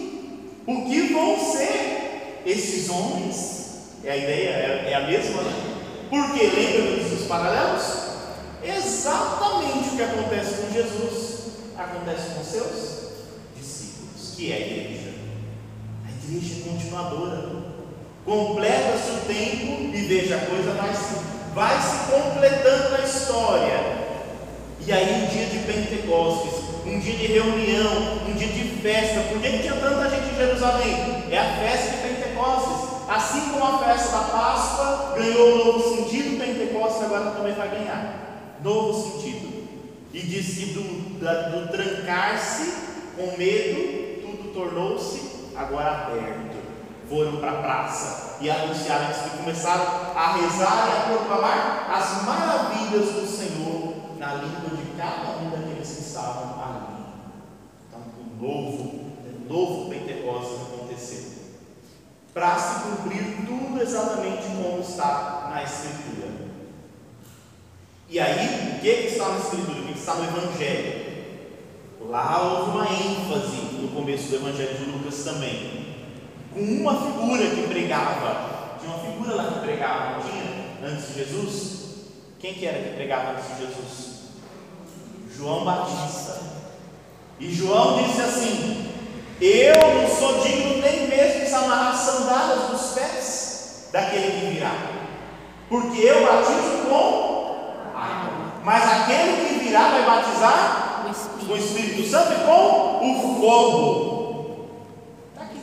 O 0.66 0.86
que 0.86 1.14
vão 1.14 1.38
ser 1.38 2.42
esses 2.46 2.90
homens? 2.90 3.62
É 4.04 4.12
a 4.12 4.18
ideia, 4.18 4.50
é, 4.50 4.90
é 4.92 4.96
a 4.96 5.08
mesma, 5.08 5.44
né? 5.44 5.54
Porque 6.10 6.46
lembra 6.46 7.04
dos 7.04 7.28
paralelos? 7.28 8.01
Exatamente 8.64 9.90
o 9.90 9.96
que 9.98 10.04
acontece 10.04 10.62
com 10.62 10.72
Jesus 10.72 11.32
acontece 11.76 12.36
com 12.36 12.44
seus 12.44 13.02
discípulos, 13.56 14.34
que 14.36 14.52
é 14.52 14.56
a 14.56 14.60
igreja. 14.60 15.14
A 16.06 16.26
igreja 16.26 16.62
é 16.62 16.70
continuadora. 16.70 17.62
Completa-se 18.24 19.12
o 19.12 19.26
tempo 19.28 19.96
e 19.96 20.02
veja, 20.08 20.36
a 20.36 20.46
coisa 20.46 20.74
vai 20.74 20.94
se, 20.94 21.16
vai 21.56 21.82
se 21.82 22.12
completando 22.12 22.90
na 22.92 23.00
história. 23.00 24.02
E 24.86 24.92
aí, 24.92 25.24
um 25.24 25.28
dia 25.28 25.46
de 25.48 25.60
Pentecostes, 25.60 26.54
um 26.86 27.00
dia 27.00 27.16
de 27.16 27.28
reunião, 27.28 28.20
um 28.28 28.34
dia 28.34 28.48
de 28.48 28.82
festa. 28.82 29.22
Por 29.22 29.42
que 29.42 29.60
tinha 29.60 29.74
tanta 29.74 30.10
gente 30.10 30.34
em 30.34 30.38
Jerusalém? 30.38 31.26
É 31.32 31.38
a 31.38 31.56
festa 31.56 31.98
de 31.98 31.98
Pentecostes. 31.98 32.92
Assim 33.10 33.50
como 33.50 33.66
a 33.66 33.80
festa 33.80 34.12
da 34.12 34.24
Páscoa 34.26 35.14
ganhou 35.18 35.50
um 35.50 35.66
novo 35.66 35.96
sentido, 35.96 36.40
Pentecostes 36.40 37.04
agora 37.04 37.32
também 37.32 37.54
vai 37.54 37.70
ganhar 37.70 38.31
novo 38.64 38.94
sentido. 38.94 39.68
E 40.14 40.20
diz 40.22 40.58
que 40.58 40.66
do, 40.74 40.82
do 40.82 41.72
trancar-se 41.72 42.74
com 43.16 43.38
medo, 43.38 44.22
tudo 44.22 44.54
tornou-se 44.54 45.52
agora 45.56 46.04
aberto. 46.04 46.62
Foram 47.08 47.38
para 47.38 47.52
a 47.52 47.62
praça 47.62 48.38
e 48.42 48.50
anunciaram 48.50 49.12
isso, 49.12 49.28
e 49.28 49.38
começaram 49.38 49.84
a 50.16 50.34
rezar 50.34 50.88
e 50.88 50.98
a 50.98 51.16
proclamar 51.18 51.92
as 51.92 52.24
maravilhas 52.24 53.12
do 53.14 53.28
Senhor 53.28 53.94
na 54.18 54.36
língua 54.36 54.78
de 54.78 54.98
cada 54.98 55.38
um 55.38 55.50
daqueles 55.50 55.88
que 55.88 56.02
estavam 56.02 56.62
ali. 56.64 57.06
Então, 57.88 58.02
o 58.18 58.42
novo, 58.42 58.84
o 58.84 59.46
novo 59.48 59.90
Pentecostes 59.90 60.62
aconteceu. 60.62 61.32
Para 62.34 62.58
se 62.58 62.82
cumprir 62.82 63.46
tudo 63.46 63.82
exatamente 63.82 64.44
como 64.56 64.80
está 64.80 65.50
na 65.50 65.64
Escritura. 65.64 66.31
E 68.12 68.20
aí, 68.20 68.76
o 68.76 68.82
que, 68.82 68.94
que 68.94 69.08
está 69.08 69.30
na 69.30 69.38
Escritura? 69.38 69.80
O 69.80 69.84
que, 69.84 69.94
que 69.94 70.00
está 70.00 70.16
no 70.16 70.26
Evangelho? 70.26 71.02
Lá 72.10 72.42
houve 72.42 72.72
uma 72.72 72.84
ênfase 72.84 73.56
no 73.80 73.88
começo 73.88 74.28
do 74.28 74.36
Evangelho 74.36 74.78
de 74.78 74.84
Lucas 74.92 75.24
também, 75.24 75.96
com 76.54 76.60
uma 76.60 76.94
figura 76.94 77.50
que 77.52 77.68
pregava. 77.70 78.76
Tinha 78.82 78.94
uma 78.94 79.06
figura 79.06 79.36
lá 79.36 79.52
que 79.54 79.60
pregava, 79.60 80.18
não 80.18 80.30
tinha? 80.30 80.92
Antes 80.92 81.08
de 81.08 81.14
Jesus? 81.14 81.82
Quem 82.38 82.54
que 82.54 82.66
era 82.66 82.80
que 82.80 82.96
pregava 82.96 83.32
antes 83.32 83.46
de 83.48 83.66
Jesus? 83.66 84.22
João 85.34 85.64
Batista. 85.64 86.42
E 87.40 87.50
João 87.50 88.04
disse 88.04 88.22
assim: 88.22 88.92
Eu 89.40 89.74
não 89.74 90.10
sou 90.10 90.44
digno 90.44 90.82
nem 90.82 91.08
mesmo 91.08 91.46
de 91.46 91.54
amarrar 91.54 91.94
as 91.94 92.00
sandálias 92.02 92.70
dos 92.72 92.92
pés 92.92 93.90
daquele 93.94 94.32
que 94.32 94.54
virá, 94.54 94.76
porque 95.70 96.02
eu 96.02 96.26
batizo 96.26 96.90
com. 96.90 97.31
Mas 98.64 98.84
aquele 98.84 99.48
que 99.48 99.64
virá 99.66 99.90
vai 99.90 100.06
batizar 100.06 101.04
O 101.06 101.10
Espírito. 101.12 101.46
com 101.48 101.54
o 101.54 101.58
Espírito 101.58 102.10
Santo 102.10 102.34
e 102.34 102.46
com 102.46 103.12
o 103.12 103.40
fogo. 103.42 104.70
Está 105.34 105.46
aqui. 105.46 105.60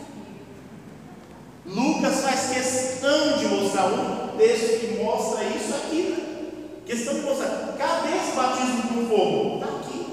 Lucas 1.67 2.21
faz 2.23 2.51
questão 2.51 3.39
de 3.39 3.47
mostrar 3.47 3.87
um 3.87 4.37
texto 4.37 4.81
que 4.81 5.03
mostra 5.03 5.45
isso 5.45 5.75
aqui. 5.75 6.03
Né? 6.03 6.51
Questão 6.87 7.15
de 7.15 7.21
mostrar. 7.21 7.75
Cadê 7.79 8.17
esse 8.17 8.33
batismo 8.37 8.83
com 8.83 9.09
fogo? 9.09 9.55
Está 9.55 9.77
aqui. 9.77 10.07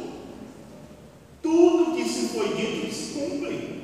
Tudo 1.41 1.95
que 1.95 2.07
se 2.07 2.27
foi 2.29 2.53
dito 2.55 2.93
se 2.93 3.13
cumpre. 3.13 3.74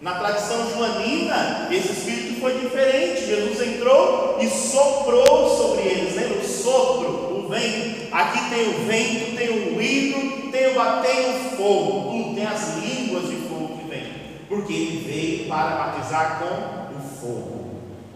Na 0.00 0.14
tradição 0.14 0.70
joanina, 0.76 1.68
esse 1.70 1.92
espírito 1.92 2.40
foi 2.40 2.58
diferente. 2.60 3.26
Jesus 3.26 3.60
entrou 3.62 4.36
e 4.40 4.48
soprou 4.48 5.48
sobre 5.56 5.82
eles. 5.88 6.14
Lembra? 6.14 6.38
O 6.38 6.46
sopro, 6.46 7.08
o 7.38 7.48
vento. 7.48 8.08
Aqui 8.12 8.50
tem 8.50 8.68
o 8.68 8.86
vento, 8.86 9.36
tem 9.36 9.48
o 9.48 9.80
hino, 9.82 10.50
tem 10.52 10.66
o, 10.68 11.02
tem 11.02 11.30
o 11.30 11.56
fogo. 11.56 12.10
Tudo 12.10 12.34
tem 12.34 12.46
as 12.46 12.76
línguas 12.76 13.28
de 13.28 13.36
fogo 13.48 13.78
que 13.78 13.88
vem. 13.88 14.12
Porque 14.48 14.72
ele 14.72 15.04
veio 15.10 15.48
para 15.48 15.76
batizar 15.76 16.40
com 16.40 16.96
o 16.96 17.00
fogo. 17.18 17.66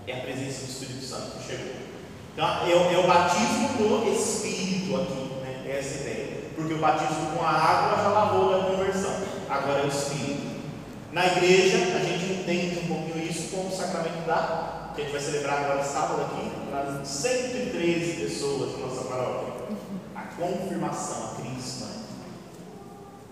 É 0.07 0.13
a 0.15 0.21
presença 0.21 0.67
do 0.67 0.71
Espírito 0.71 1.05
Santo 1.05 1.39
que 1.39 1.47
chegou. 1.51 1.73
Então, 2.35 2.47
é, 2.47 2.75
o- 2.75 2.95
é 2.95 2.99
o 2.99 3.07
batismo 3.07 3.69
do 3.79 4.13
Espírito 4.13 4.97
aqui. 4.97 5.31
Né? 5.43 5.63
É 5.67 5.79
essa 5.79 6.03
ideia. 6.03 6.29
Porque 6.55 6.75
o 6.75 6.79
batismo 6.79 7.37
com 7.37 7.43
a 7.45 7.49
água 7.51 8.03
já 8.03 8.09
lavou 8.11 8.51
da 8.51 8.65
conversão. 8.71 9.15
Agora 9.49 9.81
é 9.81 9.85
o 9.85 9.89
Espírito. 9.89 10.40
Na 11.13 11.27
igreja, 11.27 11.77
a 11.97 12.05
gente 12.05 12.33
entende 12.33 12.79
um 12.85 12.87
pouquinho 12.87 13.27
isso 13.29 13.49
com 13.49 13.67
o 13.67 13.71
sacramento 13.77 14.25
da, 14.27 14.93
que 14.95 15.01
a 15.01 15.05
gente 15.05 15.13
vai 15.13 15.21
celebrar 15.21 15.65
agora 15.65 15.83
sábado 15.83 16.23
aqui, 16.23 16.53
para 16.71 17.05
113 17.05 18.23
pessoas 18.23 18.79
na 18.79 18.87
nossa 18.87 19.09
paróquia. 19.09 19.77
A 20.15 20.23
confirmação, 20.23 21.33
a 21.33 21.41
crisma, 21.41 21.89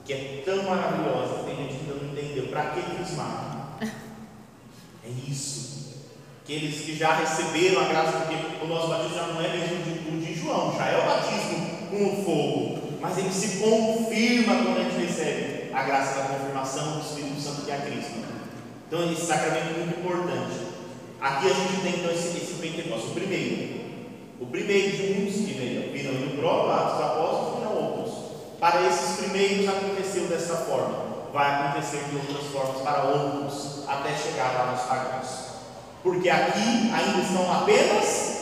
que 0.04 0.12
é 0.12 0.42
tão 0.44 0.64
maravilhosa, 0.64 1.44
tem 1.44 1.54
gente 1.54 1.74
que 1.74 1.90
ainda 1.90 2.04
não 2.04 2.12
entendeu. 2.12 2.48
Para 2.48 2.70
que 2.70 2.82
crismar? 2.82 3.78
É 3.80 5.30
isso. 5.30 5.94
Aqueles 6.42 6.80
que 6.80 6.96
já 6.96 7.14
receberam 7.14 7.82
a 7.82 7.88
graça, 7.88 8.18
porque 8.18 8.64
o 8.64 8.66
nosso 8.66 8.88
batismo 8.88 9.14
já 9.14 9.26
não 9.28 9.40
é 9.40 9.48
mesmo 9.48 9.84
de, 9.84 10.26
de 10.26 10.34
João, 10.34 10.76
já 10.76 10.86
é 10.86 10.98
o 10.98 11.06
batismo 11.06 11.88
com 11.90 12.04
o 12.04 12.24
fogo, 12.24 12.98
mas 13.00 13.18
ele 13.18 13.32
se 13.32 13.58
confirma 13.58 14.54
quando 14.64 14.78
a 14.78 14.82
gente 14.82 15.06
recebe 15.06 15.57
a 15.72 15.82
graça 15.82 16.20
da 16.20 16.28
confirmação 16.28 16.92
do 16.92 17.00
Espírito 17.00 17.40
Santo 17.40 17.62
que 17.62 17.70
é 17.70 17.76
Cristo. 17.78 18.24
Então, 18.86 19.12
esse 19.12 19.26
sacramento 19.26 19.74
é 19.74 19.84
muito 19.84 20.00
importante. 20.00 20.68
Aqui 21.20 21.50
a 21.50 21.52
gente 21.52 21.82
tem 21.82 21.94
então 22.00 22.10
esse, 22.10 22.38
esse 22.38 22.54
Pentecostes, 22.54 23.10
o 23.10 23.14
primeiro. 23.14 23.78
O 24.40 24.46
primeiro 24.46 24.96
de 24.96 25.02
uns 25.22 25.34
que 25.34 25.52
viram 25.92 26.12
no 26.12 26.38
próprio 26.38 26.72
Atos 26.72 26.96
dos 26.96 27.04
Apóstolos, 27.04 27.58
viram 27.58 27.76
outros. 27.76 28.14
Para 28.60 28.86
esses 28.86 29.16
primeiros 29.16 29.68
aconteceu 29.68 30.28
dessa 30.28 30.56
forma. 30.56 31.08
Vai 31.32 31.50
acontecer 31.50 32.04
de 32.04 32.16
outras 32.16 32.46
formas 32.52 32.82
para 32.82 33.02
outros, 33.04 33.84
até 33.86 34.14
chegar 34.14 34.52
lá 34.54 34.72
nos 34.72 34.82
pagãos. 34.82 35.28
Porque 36.02 36.30
aqui 36.30 36.90
ainda 36.90 37.20
estão 37.20 37.52
apenas 37.52 38.38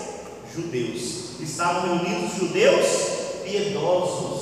judeus. 0.55 1.41
Estavam 1.41 1.99
reunidos 1.99 2.37
judeus 2.37 2.87
piedosos. 3.43 4.36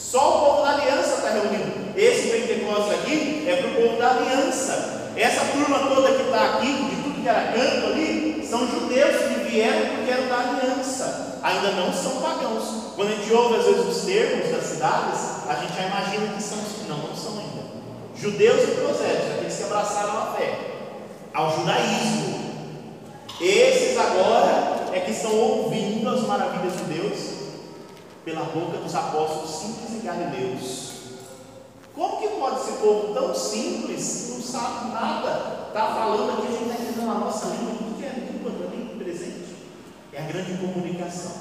Só 0.00 0.18
o 0.18 0.46
povo 0.46 0.62
da 0.62 0.70
aliança 0.70 1.16
está 1.16 1.30
reunido. 1.30 1.92
Esse 1.94 2.30
Pentecostes 2.30 2.94
aqui 2.94 3.44
é 3.46 3.56
para 3.56 3.70
o 3.70 3.74
povo 3.74 3.98
da 3.98 4.10
aliança. 4.12 5.12
Essa 5.14 5.44
turma 5.52 5.78
toda 5.94 6.14
que 6.14 6.22
está 6.22 6.56
aqui, 6.56 6.72
de 6.72 7.02
tudo 7.02 7.22
que 7.22 7.28
era 7.28 7.52
canto 7.52 7.86
ali, 7.86 8.46
são 8.48 8.66
judeus 8.66 9.16
que 9.16 9.50
vieram 9.50 9.96
porque 9.96 10.10
eram 10.10 10.28
da 10.28 10.38
aliança. 10.38 11.38
Ainda 11.42 11.72
não 11.72 11.92
são 11.92 12.22
pagãos. 12.22 12.94
Quando 12.96 13.12
a 13.12 13.16
gente 13.16 13.32
ouve 13.32 13.56
às 13.56 13.66
vezes 13.66 13.86
os 13.86 14.02
termos 14.04 14.50
das 14.50 14.64
cidades, 14.64 15.20
a 15.48 15.54
gente 15.54 15.74
já 15.74 15.86
imagina 15.86 16.34
que 16.34 16.42
são. 16.42 16.58
Não, 16.88 16.98
não 16.98 17.14
são 17.14 17.32
ainda. 17.38 17.60
Judeus 18.16 18.62
e 18.64 18.72
prosélitos, 18.72 19.30
aqueles 19.32 19.56
que 19.56 19.62
abraçaram 19.64 20.18
a 20.18 20.34
fé 20.36 20.58
ao 21.34 21.56
judaísmo. 21.56 22.40
Esses 23.40 23.96
agora 23.98 24.88
é 24.92 25.00
que 25.00 25.12
estão 25.12 25.34
ouvindo 25.34 26.08
as 26.08 26.22
maravilhas 26.22 26.76
de 26.78 26.84
Deus 26.84 27.39
pela 28.30 28.44
boca 28.44 28.78
dos 28.78 28.94
apóstolos 28.94 29.50
simples 29.50 30.02
e 30.02 30.06
galileus. 30.06 30.90
Como 31.94 32.18
que 32.18 32.28
pode 32.28 32.64
ser 32.64 32.72
povo 32.74 33.12
tão 33.12 33.34
simples, 33.34 34.30
não 34.30 34.40
sabe 34.40 34.92
nada, 34.92 35.66
está 35.68 35.94
falando 35.94 36.38
aqui, 36.38 36.46
a 36.46 36.50
gente 36.52 36.70
está 36.70 36.82
entendendo 36.82 37.10
a 37.10 37.18
nossa 37.18 37.46
língua, 37.48 37.72
o 37.72 37.94
que 37.94 38.04
é 38.04 38.30
língua 38.32 38.52
para 38.52 38.68
mim 38.68 38.98
presente? 38.98 39.56
É 40.12 40.22
a 40.22 40.26
grande 40.26 40.56
comunicação 40.58 41.32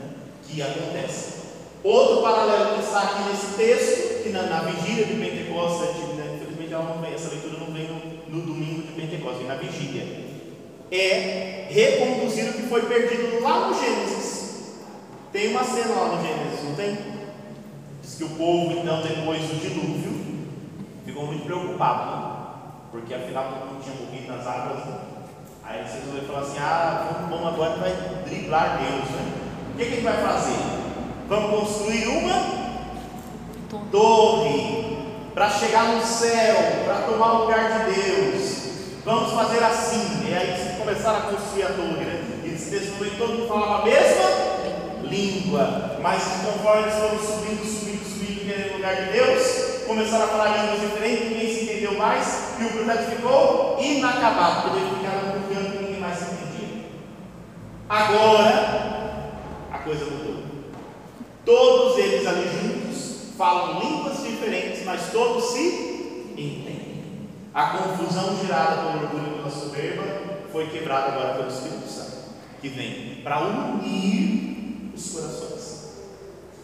né, 0.00 0.08
que 0.44 0.62
acontece. 0.62 1.38
Outro 1.84 2.22
paralelo 2.22 2.74
que 2.76 2.84
está 2.84 3.02
aqui 3.02 3.28
nesse 3.28 3.56
texto, 3.56 4.22
que 4.22 4.30
na, 4.30 4.42
na 4.44 4.60
vigília 4.60 5.04
de 5.04 5.14
Pentecostes, 5.14 6.16
né, 6.16 6.40
infelizmente 6.40 7.14
essa 7.14 7.28
leitura 7.28 7.58
não 7.58 7.72
vem 7.72 7.86
no, 7.86 8.38
no 8.38 8.46
domingo 8.46 8.82
de 8.82 8.92
Pentecostes, 8.92 9.38
vem 9.38 9.48
na 9.48 9.54
vigília, 9.56 10.26
é 10.90 11.66
reconduzir 11.68 12.48
o 12.48 12.52
que 12.54 12.62
foi 12.62 12.82
perdido 12.82 13.42
lá 13.42 13.68
no 13.68 13.78
Gênesis. 13.78 14.47
Tem 15.32 15.50
uma 15.50 15.62
cena 15.62 15.94
lá 15.94 16.16
no 16.16 16.22
Gênesis, 16.22 16.64
não 16.64 16.74
tem? 16.74 16.96
Diz 18.02 18.14
que 18.14 18.24
o 18.24 18.30
povo, 18.30 18.72
então, 18.72 19.02
depois 19.02 19.42
do 19.42 19.60
dilúvio, 19.60 20.46
ficou 21.04 21.26
muito 21.26 21.44
preocupado, 21.44 22.10
né? 22.10 22.38
porque 22.90 23.12
afinal 23.12 23.44
todo 23.44 23.66
mundo 23.66 23.84
tinha 23.84 23.94
morrido 23.96 24.32
nas 24.32 24.46
águas. 24.46 24.86
Né? 24.86 24.98
Aí 25.64 25.80
eles 25.80 25.92
resolveram 25.92 26.26
falar 26.26 26.40
assim: 26.40 26.58
ah, 26.58 27.26
vamos, 27.28 27.46
agora 27.46 27.76
vai 27.76 27.94
driblar 28.24 28.78
Deus, 28.78 29.10
né? 29.10 29.32
O 29.74 29.76
que, 29.76 29.84
que 29.84 30.00
vai 30.00 30.16
fazer? 30.22 30.58
Vamos 31.28 31.50
construir 31.50 32.06
uma 32.06 32.68
torre 33.90 34.98
para 35.34 35.50
chegar 35.50 35.94
no 35.94 36.02
céu, 36.02 36.56
para 36.86 37.02
tomar 37.02 37.32
o 37.34 37.42
lugar 37.42 37.84
de 37.84 37.94
Deus. 37.94 38.58
Vamos 39.04 39.32
fazer 39.32 39.62
assim. 39.62 40.26
E 40.26 40.34
aí 40.34 40.48
eles 40.48 40.78
começaram 40.78 41.18
a 41.18 41.22
construir 41.32 41.64
a 41.64 41.68
torre, 41.68 42.04
né? 42.04 42.40
E 42.44 42.48
nesse 42.48 42.90
momento 42.92 43.18
todo 43.18 43.34
mundo 43.34 43.46
falava 43.46 43.82
a 43.82 43.84
mesma 43.84 44.57
língua, 45.10 45.98
mas 46.02 46.22
conforme 46.44 46.82
eles 46.82 46.94
foram 46.94 47.18
subindo, 47.18 47.64
subindo, 47.64 48.04
subindo, 48.04 48.46
querendo 48.46 48.76
lugar 48.76 48.96
de 48.96 49.12
Deus, 49.12 49.68
começaram 49.86 50.24
a 50.24 50.28
falar 50.28 50.58
línguas 50.58 50.80
diferentes, 50.80 51.30
ninguém 51.30 51.54
se 51.54 51.62
entendeu 51.64 51.94
mais, 51.94 52.54
e 52.60 52.64
o 52.64 52.70
projeto 52.70 53.10
ficou 53.10 53.78
inacabado, 53.80 54.62
porque 54.62 54.78
eles 54.78 54.98
ficaram 54.98 55.32
confiando 55.32 55.70
que 55.72 55.84
ninguém 55.84 56.00
mais 56.00 56.18
se 56.18 56.24
entendia. 56.24 56.84
Agora, 57.88 59.32
a 59.72 59.78
coisa 59.78 60.04
mudou. 60.04 60.42
Todos 61.44 61.98
eles 61.98 62.26
ali 62.26 62.46
juntos 62.46 63.34
falam 63.38 63.80
línguas 63.80 64.22
diferentes, 64.22 64.84
mas 64.84 65.10
todos 65.10 65.44
se 65.52 66.26
entendem. 66.36 66.78
A 67.54 67.70
confusão 67.70 68.36
gerada 68.44 68.82
pelo 68.82 69.04
orgulho 69.04 69.36
pela 69.36 69.50
soberba 69.50 70.04
foi 70.52 70.66
quebrada 70.66 71.12
agora 71.12 71.34
pelo 71.34 71.48
Espírito 71.48 71.88
Santo, 71.88 72.18
que 72.60 72.68
vem 72.68 73.20
para 73.24 73.40
unir 73.40 74.47
corações. 75.06 75.88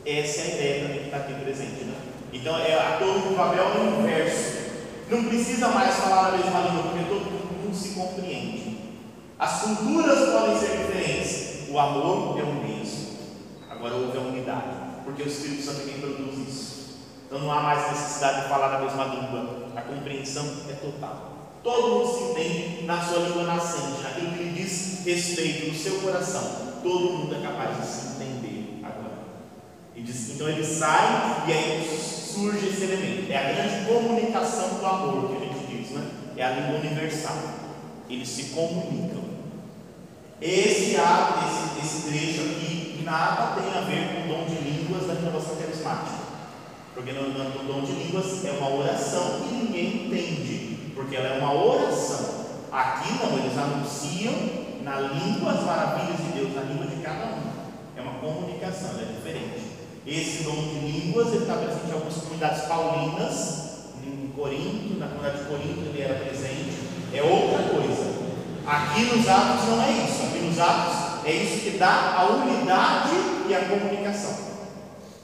Essa 0.07 0.41
é 0.41 0.43
a 0.43 0.55
ideia 0.55 0.83
também 0.83 0.99
que 0.99 1.05
está 1.07 1.17
aqui 1.19 1.35
presente. 1.35 1.85
Né? 1.85 1.95
Então, 2.33 2.59
é 2.59 2.75
a 2.75 2.99
torre 2.99 3.21
do 3.21 3.37
Babel 3.37 3.69
no 3.75 4.01
inverso. 4.01 4.65
Não 5.11 5.25
precisa 5.25 5.69
mais 5.69 5.95
falar 5.95 6.29
a 6.29 6.33
mesma 6.33 6.61
língua, 6.61 6.83
porque 6.83 7.05
todo 7.05 7.31
mundo 7.31 7.75
se 7.75 7.91
compreende. 7.91 8.79
As 9.39 9.63
culturas 9.63 10.31
podem 10.31 10.59
ser 10.59 10.77
diferentes, 10.79 11.69
o 11.69 11.79
amor 11.79 12.39
é 12.39 12.43
o 12.43 12.55
mesmo. 12.55 13.19
Agora 13.71 13.95
houve 13.95 14.17
a 14.17 14.21
unidade, 14.21 14.77
porque 15.05 15.23
o 15.23 15.27
Espírito 15.27 15.63
Santo 15.63 15.83
é 15.83 15.85
quem 15.85 16.01
produz 16.01 16.49
isso. 16.49 16.75
Então 17.27 17.41
não 17.41 17.53
há 17.53 17.61
mais 17.61 17.91
necessidade 17.91 18.43
de 18.43 18.49
falar 18.49 18.77
a 18.77 18.81
mesma 18.81 19.05
língua, 19.07 19.69
a 19.75 19.83
compreensão 19.83 20.47
é 20.69 20.73
total. 20.75 21.33
Todo 21.63 21.89
mundo 21.89 22.17
se 22.17 22.25
entende 22.25 22.85
na 22.85 23.03
sua 23.03 23.21
língua 23.21 23.45
nascente, 23.45 24.03
naquilo 24.03 24.33
que 24.33 24.43
lhe 24.45 24.51
diz 24.51 25.05
respeito 25.05 25.67
no 25.67 25.75
seu 25.75 26.01
coração 26.01 26.64
todo 26.85 27.13
mundo 27.15 27.35
é 27.35 27.41
capaz 27.41 27.81
de 27.81 27.87
se 27.87 28.23
entender 28.23 28.81
agora. 28.85 29.25
E 29.97 30.03
diz, 30.03 30.35
então 30.35 30.49
ele 30.49 30.65
sai 30.65 31.45
e 31.49 31.53
aí 31.53 31.99
surge 32.35 32.69
esse 32.69 32.85
elemento. 32.85 33.33
É 33.33 33.39
a 33.39 33.53
grande 33.53 33.87
comunicação 33.87 34.79
do 34.79 34.87
amor 34.87 35.31
que 35.31 35.37
a 35.37 35.47
gente 35.47 35.67
diz, 35.67 35.91
né? 35.93 36.07
É 36.37 36.45
a 36.45 36.51
língua 36.51 36.79
universal. 36.79 37.37
Eles 38.09 38.29
se 38.29 38.45
comunicam. 38.55 39.25
Esse 40.43 40.97
ato, 40.97 41.47
esse, 41.49 41.87
esse 41.87 42.09
trecho 42.09 42.43
aqui, 42.43 43.01
nada 43.03 43.59
tem 43.59 43.73
a 43.73 43.81
ver 43.81 44.15
com 44.15 44.25
o 44.25 44.37
dom 44.37 44.45
de 44.45 44.57
línguas 44.57 45.07
da 45.07 45.15
renovação 45.15 45.57
carismática. 45.57 46.25
Porque 46.93 47.13
no, 47.13 47.31
no, 47.31 47.65
dom 47.65 47.81
de 47.81 47.93
línguas 47.93 48.45
é 48.45 48.53
uma 48.53 48.75
oração 48.75 49.41
que 49.41 49.55
ninguém 49.55 50.07
entende, 50.07 50.93
porque 50.95 51.17
ela 51.17 51.29
é 51.29 51.39
uma 51.39 51.55
oração. 51.55 52.45
Aqui 52.71 53.13
não, 53.15 53.39
eles 53.39 53.57
anunciam 53.57 54.64
na 54.85 55.01
língua 55.01 55.53
as 55.53 55.65
maravilhas 55.65 56.19
de 56.19 56.39
Deus, 56.39 56.55
na 56.55 56.63
língua 56.63 56.87
de 56.87 56.97
cada 57.03 57.25
um. 57.25 57.41
É 57.97 58.03
uma 58.03 58.19
comunicação, 58.21 58.91
é 59.01 59.05
diferente. 59.05 59.73
Esse 60.07 60.45
dom 60.45 60.53
de 60.53 60.79
línguas 60.81 61.29
ele 61.29 61.39
está 61.39 61.55
presente 61.55 61.89
em 61.89 61.93
algumas 61.93 62.15
comunidades 62.15 62.65
paulinas, 62.67 63.65
em 64.05 64.29
Corinto, 64.37 64.99
na 64.99 65.07
comunidade 65.07 65.39
de 65.39 65.45
Corinto 65.49 65.81
ele 65.81 66.03
era 66.03 66.15
presente, 66.23 66.77
é 67.15 67.23
outra 67.23 67.63
coisa. 67.71 68.25
Aqui 68.67 69.05
nos 69.05 69.27
Atos 69.27 69.69
não 69.69 69.83
é 69.83 69.91
isso, 70.05 70.23
aqui 70.25 70.39
nos 70.41 70.59
Atos 70.59 71.27
é 71.27 71.33
isso 71.33 71.63
que 71.63 71.79
dá 71.79 72.17
a 72.19 72.25
unidade 72.27 73.15
e 73.49 73.55
a 73.55 73.65
comunicação. 73.65 74.55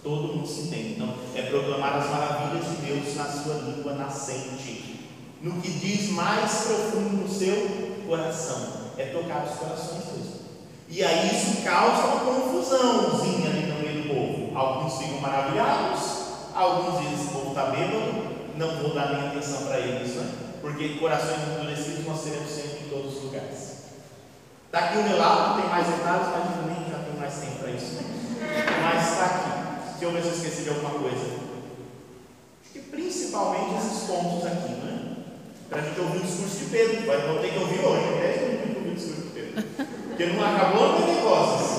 Todo 0.02 0.34
mundo 0.34 0.46
se 0.46 0.62
entende. 0.62 0.94
Então, 0.94 1.14
é 1.34 1.42
proclamar 1.42 1.96
as 1.96 2.08
maravilhas 2.08 2.64
de 2.70 2.76
Deus 2.86 3.16
na 3.16 3.24
sua 3.24 3.56
língua 3.56 3.92
nascente, 3.92 5.06
no 5.42 5.60
que 5.60 5.70
diz 5.70 6.10
mais 6.12 6.50
profundo 6.50 7.22
no 7.22 7.28
seu 7.28 8.00
coração 8.08 8.79
é 9.00 9.12
tocar 9.12 9.44
os 9.44 9.58
corações 9.58 10.04
mesmo. 10.06 10.40
E 10.88 11.04
aí 11.04 11.28
isso 11.28 11.62
causa 11.62 12.06
uma 12.06 12.20
confusãozinha 12.20 13.50
ali 13.50 13.66
no 13.66 13.80
meio 13.80 14.02
do 14.02 14.08
povo. 14.08 14.58
Alguns 14.58 14.98
ficam 14.98 15.20
maravilhados, 15.20 16.00
alguns 16.54 17.00
dizem: 17.00 17.14
esse 17.14 17.32
povo 17.32 17.50
está 17.50 17.66
bêbado, 17.66 18.30
não 18.56 18.76
vou 18.76 18.94
dar 18.94 19.12
nem 19.12 19.28
atenção 19.28 19.66
para 19.66 19.78
eles, 19.78 20.14
né? 20.16 20.50
porque 20.60 20.98
corações 20.98 21.40
endurecidos 21.48 22.06
nós 22.06 22.22
teremos 22.22 22.50
sempre 22.50 22.84
em 22.84 22.88
todos 22.88 23.16
os 23.16 23.22
lugares. 23.24 23.70
Está 24.66 24.78
aqui 24.78 24.98
o 24.98 25.02
relato, 25.02 25.60
tem 25.60 25.70
mais 25.70 25.86
detalhes, 25.86 26.28
mas 26.28 26.66
nem 26.66 26.90
já 26.90 26.98
tenho 26.98 27.18
mais 27.18 27.34
tempo 27.34 27.58
para 27.58 27.70
isso. 27.70 27.98
Mas 28.82 29.12
está 29.12 29.24
aqui. 29.26 29.98
Se 29.98 30.04
eu 30.04 30.12
ver 30.12 30.22
se 30.22 30.28
eu 30.28 30.34
esqueci 30.34 30.62
de 30.62 30.68
alguma 30.70 30.90
coisa. 30.90 31.50
Acho 32.62 32.72
que 32.72 32.78
principalmente 32.80 33.74
esses 33.78 34.06
pontos 34.06 34.46
aqui, 34.46 34.68
né? 34.68 35.16
Para 35.68 35.80
a 35.80 35.84
gente 35.84 36.00
ouvir 36.00 36.18
o 36.18 36.22
discurso 36.22 36.56
de 36.58 36.64
Pedro. 36.66 37.06
Vai 37.06 37.40
ter 37.40 37.52
que 37.52 37.58
ouvir 37.58 37.80
hoje, 37.80 38.20
10 38.20 38.40
minutos 38.40 38.82
o 38.82 38.94
discurso 38.94 39.22
de 39.22 39.30
Pedro. 39.30 39.64
Porque 40.20 40.34
não 40.34 40.44
acabou 40.44 40.90
o 40.90 40.96
Pentecostes. 40.96 41.78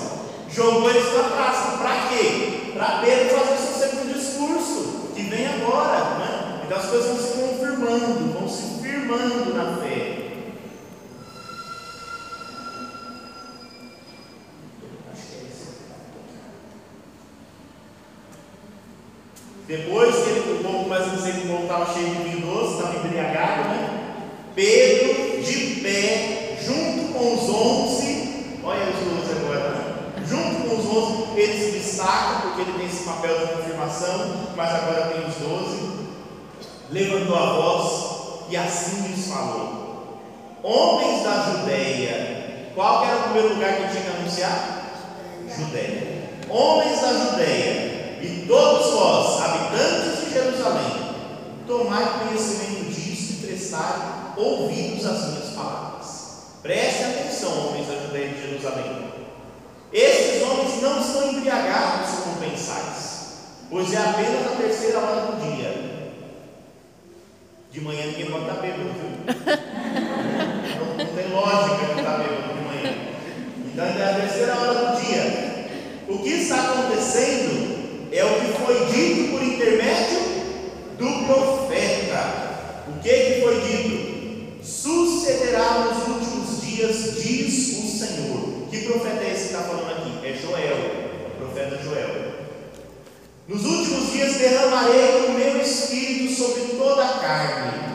Jogou 0.52 0.90
eles 0.90 1.14
na 1.14 1.24
praça. 1.26 1.78
Para 1.78 2.08
quê? 2.08 2.72
Para 2.74 3.02
Pedro 3.02 3.38
fazer 3.38 3.58
seu 3.58 3.88
segundo 3.88 4.14
discurso, 4.16 5.12
que 5.16 5.22
vem 5.22 5.46
agora. 5.46 6.18
Né? 6.18 6.62
Então 6.66 6.80
as 6.80 6.88
coisas 6.88 7.08
vão 7.08 7.18
se 7.18 7.34
confirmando, 7.34 8.34
vão 8.34 8.50
se 8.50 8.82
firmando 8.82 9.54
na 9.54 9.78
fé. 9.78 10.18
Depois 19.68 20.16
que 20.16 20.30
ele, 20.32 20.60
o 20.60 20.64
povo 20.64 20.84
começa 20.86 21.12
a 21.12 21.16
dizer 21.16 21.34
que 21.34 21.48
o 21.48 21.62
estava 21.62 21.94
cheio 21.94 22.10
de 22.10 22.24
vinho 22.24 22.48
doce, 22.48 22.74
estava 22.74 22.96
embriagado, 22.96 23.70
né? 23.70 24.26
Pedro, 24.56 25.44
de 25.44 25.82
pé, 25.82 26.58
junto 26.66 26.92
Olha 28.64 28.90
os 28.90 29.00
duas 29.00 29.38
agora. 29.38 30.02
Junto 30.26 30.70
com 30.70 30.76
os 30.76 30.86
outros, 30.86 31.38
ele 31.38 31.54
se 31.54 31.80
destaca, 31.80 32.42
porque 32.42 32.62
ele 32.62 32.78
tem 32.78 32.88
esse 32.88 33.04
papel 33.04 33.40
de 33.40 33.54
confirmação, 33.54 34.48
mas 34.56 34.70
agora 34.70 35.14
tem 35.14 35.28
os 35.28 35.36
doze. 35.36 35.92
Levantou 36.92 37.36
a 37.36 37.54
voz 37.54 38.12
e 38.50 38.58
assim 38.58 39.08
lhes 39.08 39.28
falou: 39.28 40.20
Homens 40.64 41.24
da 41.24 41.52
Judéia, 41.52 42.72
qual 42.76 43.04
era 43.04 43.18
o 43.18 43.24
primeiro 43.24 43.56
lugar 43.56 43.76
que 43.76 43.92
tinha 43.92 44.04
que 44.04 44.18
anunciar? 44.18 44.82
Judéia. 45.58 46.22
Homens 46.50 47.02
da 47.02 47.14
Judéia, 47.14 48.20
e 48.22 48.46
todos 48.48 48.94
vós, 48.94 49.42
habitantes 49.42 50.26
de 50.26 50.34
Jerusalém, 50.34 51.16
tomai 51.66 52.20
conhecimento 52.20 52.92
disso 52.92 53.34
e 53.34 53.48
prestai 53.48 54.34
ouvidos 54.38 55.06
às 55.06 55.28
minhas 55.30 55.50
palavras. 55.56 55.91
Prestem 56.62 57.08
atenção, 57.08 57.70
homens 57.70 57.88
da 57.88 57.96
Judéia 57.96 58.26
e 58.26 58.34
de 58.36 58.42
Jerusalém. 58.50 59.10
Esses 59.92 60.44
homens 60.44 60.80
não 60.82 61.02
estão 61.02 61.32
embriagados 61.32 62.12
como 62.24 62.38
pensais, 62.38 63.32
pois 63.70 63.92
é 63.92 63.98
apenas 63.98 64.46
a 64.46 64.52
terceira 64.62 65.00
hora 65.00 65.32
do 65.32 65.42
dia. 65.42 65.74
De 67.72 67.82
manhã 67.82 68.06
ninguém 68.06 68.30
pode 68.30 68.44
estar 68.44 68.62
bêbado? 68.62 68.84
Não, 68.84 68.94
não 70.98 71.06
tem 71.16 71.34
lógica 71.34 71.94
de 71.94 72.00
estar 72.00 72.20
bêbado 72.20 72.54
de 72.54 72.62
manhã. 72.62 72.94
Então 73.66 73.86
ainda 73.86 74.00
é 74.00 74.12
a 74.12 74.20
terceira 74.20 74.60
hora 74.60 74.74
do 74.74 75.02
dia. 75.02 75.24
O 76.10 76.20
que 76.20 76.30
está 76.30 76.62
acontecendo 76.62 78.08
é 78.12 78.24
o 78.24 78.40
que 78.40 78.54
foi 78.64 78.86
dito 78.86 79.32
por 79.32 79.42
intermédio 79.42 80.20
do 81.00 81.26
profeta. 81.26 82.22
O 82.88 83.00
que, 83.02 83.10
que 83.10 83.42
foi 83.42 83.62
dito? 83.62 84.12
Sucederá 84.64 85.78
últimos 85.78 85.91
dias, 86.82 87.22
diz 87.22 87.84
o 87.84 87.98
Senhor. 87.98 88.68
Que 88.70 88.82
profeta 88.82 89.24
é 89.24 89.32
esse 89.32 89.50
que 89.50 89.54
está 89.54 89.64
falando 89.64 89.92
aqui? 89.92 90.28
É 90.28 90.34
Joel, 90.34 90.78
o 91.28 91.38
profeta 91.38 91.84
Joel. 91.84 92.32
Nos 93.48 93.66
últimos 93.66 94.12
dias 94.12 94.36
derramarei 94.36 95.28
o 95.28 95.34
meu 95.34 95.62
espírito 95.62 96.34
sobre 96.34 96.62
toda 96.78 97.04
a 97.04 97.20
carne. 97.20 97.92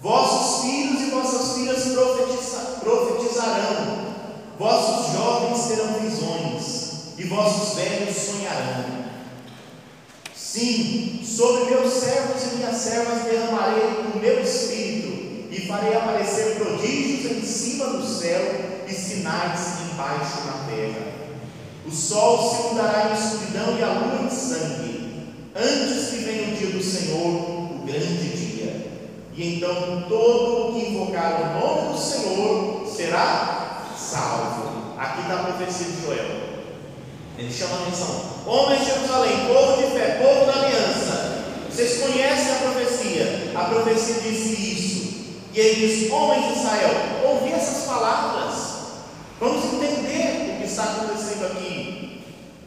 Vossos 0.00 0.64
filhos 0.64 1.02
e 1.02 1.10
vossas 1.10 1.56
filhas 1.56 1.84
profetiza, 1.92 2.58
profetizarão. 2.80 4.10
Vossos 4.58 5.12
jovens 5.12 5.66
terão 5.68 6.00
visões 6.00 7.18
e 7.18 7.24
vossos 7.24 7.74
velhos 7.74 8.16
sonharão. 8.16 9.00
Sim, 10.34 11.22
sobre 11.24 11.74
meus 11.74 11.92
servos 11.92 12.42
e 12.42 12.56
minhas 12.56 12.76
servas 12.76 13.24
derramarei 13.24 13.84
o 14.14 14.18
meu 14.18 14.42
espírito 14.42 14.99
farei 15.70 15.94
aparecer 15.94 16.56
prodígios 16.56 17.30
em 17.30 17.42
cima 17.42 17.86
do 17.86 18.04
céu 18.04 18.42
e 18.88 18.92
sinais 18.92 19.82
embaixo 19.92 20.40
na 20.46 20.66
terra. 20.68 21.20
O 21.86 21.90
sol 21.90 22.50
se 22.50 22.62
mudará 22.68 23.10
em 23.10 23.14
escuridão 23.14 23.78
e 23.78 23.82
a 23.82 23.86
lua 23.86 24.26
em 24.26 24.30
sangue, 24.30 25.28
antes 25.54 26.10
que 26.10 26.16
venha 26.24 26.52
o 26.52 26.56
dia 26.56 26.70
do 26.70 26.82
Senhor, 26.82 27.26
o 27.26 27.82
grande 27.86 28.36
dia. 28.36 28.90
E 29.34 29.56
então 29.56 30.06
todo 30.08 30.68
o 30.68 30.72
que 30.72 30.90
invocar 30.90 31.40
o 31.40 31.60
nome 31.60 31.92
do 31.92 31.98
Senhor 31.98 32.86
será 32.86 33.86
salvo. 33.96 34.94
Aqui 34.98 35.22
está 35.22 35.34
a 35.34 35.44
profecia 35.44 35.86
de 35.86 36.02
Joel. 36.02 36.50
Ele 37.38 37.52
chama 37.52 37.76
a 37.76 37.82
atenção: 37.82 38.24
Homens 38.44 38.80
de 38.80 38.86
Jerusalém, 38.86 39.46
povo 39.46 39.82
de 39.82 39.98
fé, 39.98 40.20
povo 40.22 40.46
da 40.46 40.66
aliança. 40.66 41.44
Vocês 41.70 42.02
conhecem 42.02 42.52
a 42.52 42.58
profecia? 42.58 43.52
A 43.54 43.64
profecia 43.64 44.14
disse 44.20 44.52
isso. 44.54 44.99
E 45.52 45.58
ele 45.58 45.86
diz: 45.86 46.12
Homens 46.12 46.46
de 46.46 46.60
Israel, 46.60 46.90
ouvi 47.24 47.52
essas 47.52 47.84
palavras. 47.84 48.54
Vamos 49.38 49.64
entender 49.64 50.54
o 50.54 50.60
que 50.60 50.66
está 50.66 50.84
acontecendo 50.84 51.46
aqui. 51.46 52.22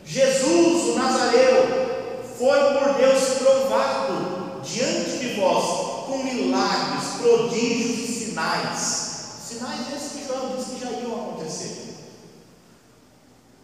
Jesus, 0.06 0.90
o 0.90 0.96
Nazareu, 0.96 2.22
foi 2.38 2.60
por 2.74 2.94
Deus 2.96 3.24
provado 3.40 4.62
diante 4.64 5.18
de 5.18 5.40
vós 5.40 6.06
com 6.08 6.18
milagres, 6.24 7.22
prodígios 7.22 8.10
e 8.10 8.26
sinais. 8.26 9.12
Sinais 9.48 9.82
esses 9.96 10.12
que 10.14 10.28
João 10.28 10.56
disse 10.56 10.72
que 10.72 10.82
já 10.82 10.92
iam 10.92 11.14
acontecer 11.14 11.94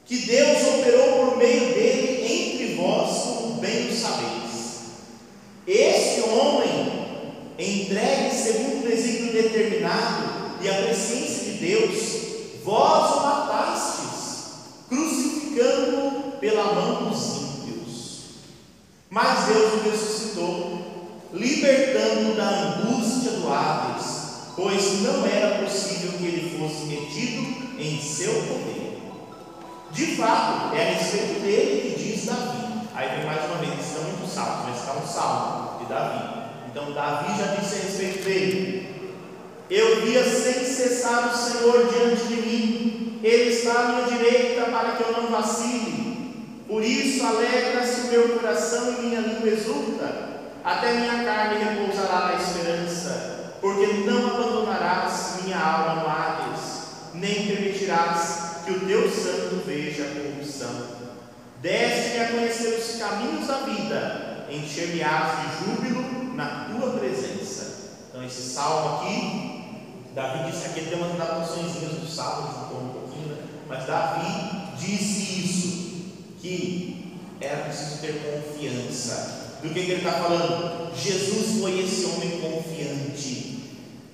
que 0.09 0.17
Deus 0.25 0.57
operou 0.63 1.27
por 1.27 1.37
meio 1.37 1.71
dele 1.71 2.25
entre 2.25 2.73
vós, 2.73 3.11
como 3.25 3.61
bem 3.61 3.89
o 3.89 3.95
sabeis. 3.95 4.79
Este 5.67 6.21
homem, 6.21 6.88
entregue 7.59 8.33
segundo 8.33 8.85
o 8.85 8.87
desígnio 8.87 9.33
determinado 9.33 10.29
e 10.61 10.69
a 10.69 10.73
presciência 10.73 11.51
de 11.51 11.57
Deus, 11.59 12.19
vós 12.63 13.15
o 13.15 13.21
matastes, 13.21 14.49
crucificando-o 14.87 16.31
pela 16.39 16.73
mão 16.73 17.09
dos 17.09 17.37
ímpios. 17.37 18.21
Mas 19.09 19.45
Deus 19.47 19.73
o 19.73 19.89
ressuscitou, 19.89 20.79
libertando-o 21.33 22.35
da 22.35 22.49
angústia 22.49 23.31
do 23.31 23.51
Hades, 23.51 24.19
pois 24.55 25.01
não 25.01 25.25
era 25.25 25.63
possível 25.63 26.13
que 26.13 26.25
ele 26.25 26.57
fosse 26.57 26.85
metido 26.85 27.79
em 27.79 28.01
seu 28.01 28.33
poder. 28.33 29.01
De 29.91 30.15
fato, 30.15 30.75
é 30.75 30.81
a 30.81 30.93
respeito 30.93 31.41
dele 31.41 31.95
que 31.95 32.03
diz 32.03 32.25
Davi. 32.25 32.87
Aí 32.93 33.17
vem 33.17 33.25
mais 33.25 33.45
uma 33.45 33.57
vez, 33.57 33.85
estão 33.85 34.03
muito 34.03 34.27
salmos, 34.27 34.65
mas 34.67 34.79
está 34.79 34.93
um 34.93 35.07
salmo 35.07 35.79
de 35.79 35.85
Davi. 35.85 36.38
Então 36.71 36.91
Davi 36.91 37.35
já 37.39 37.55
disse 37.55 37.75
a 37.75 37.85
respeito 37.85 38.23
dele. 38.23 38.89
Eu 39.71 40.01
via 40.01 40.23
sem 40.23 40.65
cessar 40.65 41.31
o 41.31 41.37
Senhor 41.37 41.87
diante 41.87 42.27
de 42.27 42.35
mim, 42.35 43.19
Ele 43.23 43.49
está 43.49 43.73
à 43.73 43.87
minha 43.87 44.07
direita 44.07 44.65
para 44.65 44.91
que 44.91 45.03
eu 45.03 45.11
não 45.13 45.31
vacile. 45.31 46.63
Por 46.67 46.83
isso 46.83 47.25
alegra-se 47.25 48.01
o 48.01 48.11
meu 48.11 48.29
coração 48.29 48.93
e 48.93 49.01
minha 49.01 49.21
língua 49.21 49.49
exulta. 49.49 50.29
Até 50.63 50.93
minha 50.93 51.23
carne 51.23 51.63
repousará 51.63 52.27
na 52.27 52.35
esperança, 52.35 53.55
porque 53.61 54.05
não 54.05 54.27
abandonarás 54.27 55.39
minha 55.43 55.57
alma 55.57 56.01
no 56.01 56.09
Hades, 56.09 56.61
nem 57.15 57.47
permitirás 57.47 58.63
que 58.65 58.71
o 58.73 58.79
teu 58.81 59.09
santo 59.09 59.63
veja 59.65 60.03
a 60.03 60.07
corrupção. 60.07 60.99
Deste-me 61.61 62.23
a 62.23 62.27
conhecer 62.27 62.79
os 62.79 62.99
caminhos 62.99 63.47
da 63.47 63.57
vida, 63.57 64.45
encher-me-ás 64.51 65.31
de 65.39 65.65
júbilo 65.65 66.08
na 66.39 66.69
tua 66.69 66.91
presença. 66.91 67.89
Então, 68.09 68.23
esse 68.23 68.41
salmo 68.53 69.01
aqui, 69.01 69.91
Davi 70.15 70.49
disse 70.49 70.67
aqui, 70.67 70.85
tem 70.85 70.97
umas 70.97 71.11
adaptações 71.11 71.73
do 71.73 72.07
salmo, 72.07 72.47
um 72.81 72.89
pouquinho, 72.93 73.27
né? 73.27 73.43
mas 73.67 73.85
Davi 73.85 74.77
disse 74.77 75.41
isso, 75.41 76.39
que 76.41 77.19
era 77.41 77.65
preciso 77.65 77.99
ter 77.99 78.13
confiança. 78.23 79.57
Do 79.61 79.67
que, 79.67 79.85
que 79.85 79.91
ele 79.91 79.95
está 79.95 80.13
falando? 80.13 80.95
Jesus 80.95 81.59
foi 81.59 81.81
esse 81.81 82.05
homem 82.05 82.39
confiante, 82.39 83.59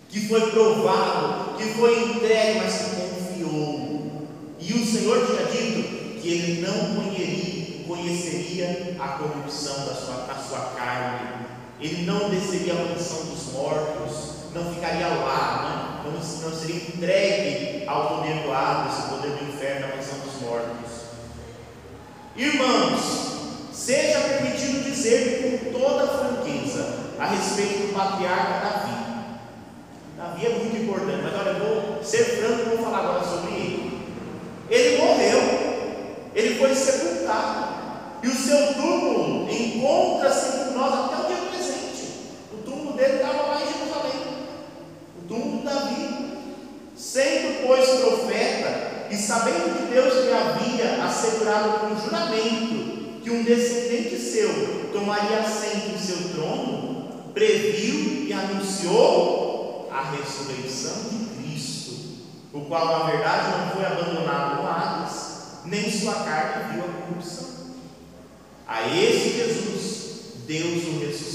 que 0.10 0.28
foi 0.28 0.50
provado, 0.50 1.56
que 1.58 1.66
foi 1.76 2.10
entregue, 2.10 2.60
mas 2.60 2.74
que 2.74 2.96
confiou. 2.96 4.28
E 4.60 4.74
o 4.74 4.86
Senhor 4.86 5.28
tinha 5.28 5.46
dito 5.46 6.20
que 6.20 6.28
ele 6.28 6.66
não 6.66 6.96
conheceria, 6.96 7.84
conheceria 7.86 8.98
a 9.00 9.08
corrupção 9.10 9.86
da 9.86 9.94
sua, 9.94 10.26
da 10.26 10.36
sua 10.36 10.60
carne, 10.76 11.45
ele 11.80 12.06
não 12.06 12.30
desceria 12.30 12.74
a 12.74 12.86
mansão 12.86 13.26
dos 13.26 13.52
mortos, 13.54 14.36
não 14.54 14.74
ficaria 14.74 15.08
lá, 15.08 16.02
né? 16.04 16.12
não, 16.12 16.50
não 16.50 16.58
seria 16.58 16.76
entregue 16.76 17.88
ao 17.88 18.18
poder 18.18 18.44
do 18.44 18.52
Hades, 18.54 19.04
ao 19.04 19.18
poder 19.18 19.32
do 19.32 19.50
inferno, 19.50 19.86
à 19.86 19.96
mansão 19.96 20.20
dos 20.20 20.42
mortos. 20.42 21.06
Irmãos, 22.36 23.36
seja 23.74 24.20
permitido 24.20 24.84
dizer 24.84 25.62
com 25.62 25.80
toda 25.80 26.08
franqueza 26.08 27.14
a 27.20 27.28
respeito 27.28 27.88
do 27.88 27.94
patriarca 27.94 28.60
Davi. 28.60 28.96
Davi 30.18 30.46
é 30.46 30.50
muito 30.50 30.78
importante, 30.78 31.22
mas 31.24 31.34
olha, 31.34 31.50
eu 31.50 31.60
vou 31.60 32.04
ser 32.04 32.24
franco 32.24 32.62
e 32.62 32.76
vou 32.76 32.86
falar 32.86 33.00
agora 33.00 33.24
sobre 33.24 33.54
ele. 33.54 34.06
Ele 34.70 34.98
morreu, 34.98 35.40
ele 36.34 36.56
foi 36.58 36.74
sepultado, 36.74 37.76
e 38.24 38.28
o 38.28 38.36
seu 38.36 38.74
túmulo 38.74 39.50
encontra-se 39.52 40.58
com 40.58 40.72
nós 40.72 40.94
até 40.94 41.24
o 41.24 41.28
dia 41.28 41.46
túmulo 42.96 42.98
dele 42.98 43.16
estava 43.16 43.44
lá 43.44 43.62
em 43.62 43.74
Jerusalém, 43.74 44.22
o 45.20 45.28
túmulo 45.28 45.58
de 45.60 45.66
Davi. 45.66 46.26
Sendo, 46.96 47.68
pois, 47.68 47.90
profeta, 47.90 49.08
e 49.12 49.18
sabendo 49.18 49.78
que 49.78 49.94
Deus 49.94 50.26
lhe 50.26 50.32
havia 50.32 51.04
assegurado 51.04 51.80
com 51.80 52.02
juramento 52.02 53.22
que 53.22 53.30
um 53.30 53.44
descendente 53.44 54.18
seu 54.18 54.92
tomaria 54.94 55.40
assento 55.40 55.94
em 55.94 55.98
seu 55.98 56.30
trono, 56.30 57.32
previu 57.34 58.26
e 58.28 58.34
anunciou 58.34 59.90
a 59.92 60.12
ressurreição 60.12 61.10
de 61.10 61.26
o 62.54 62.62
qual 62.62 63.00
na 63.00 63.12
verdade 63.12 63.50
não 63.58 63.72
foi 63.72 63.86
abandonado 63.86 64.62
no 64.62 64.70
Hades, 64.70 65.66
nem 65.66 65.92
sua 65.92 66.14
carne 66.14 66.74
viu 66.74 66.86
a 66.86 67.02
corrupção. 67.02 67.48
A 68.66 68.88
esse 68.88 69.38
Jesus, 69.38 70.06
Deus 70.48 70.84
o 70.88 71.00
ressuscitou. 71.00 71.35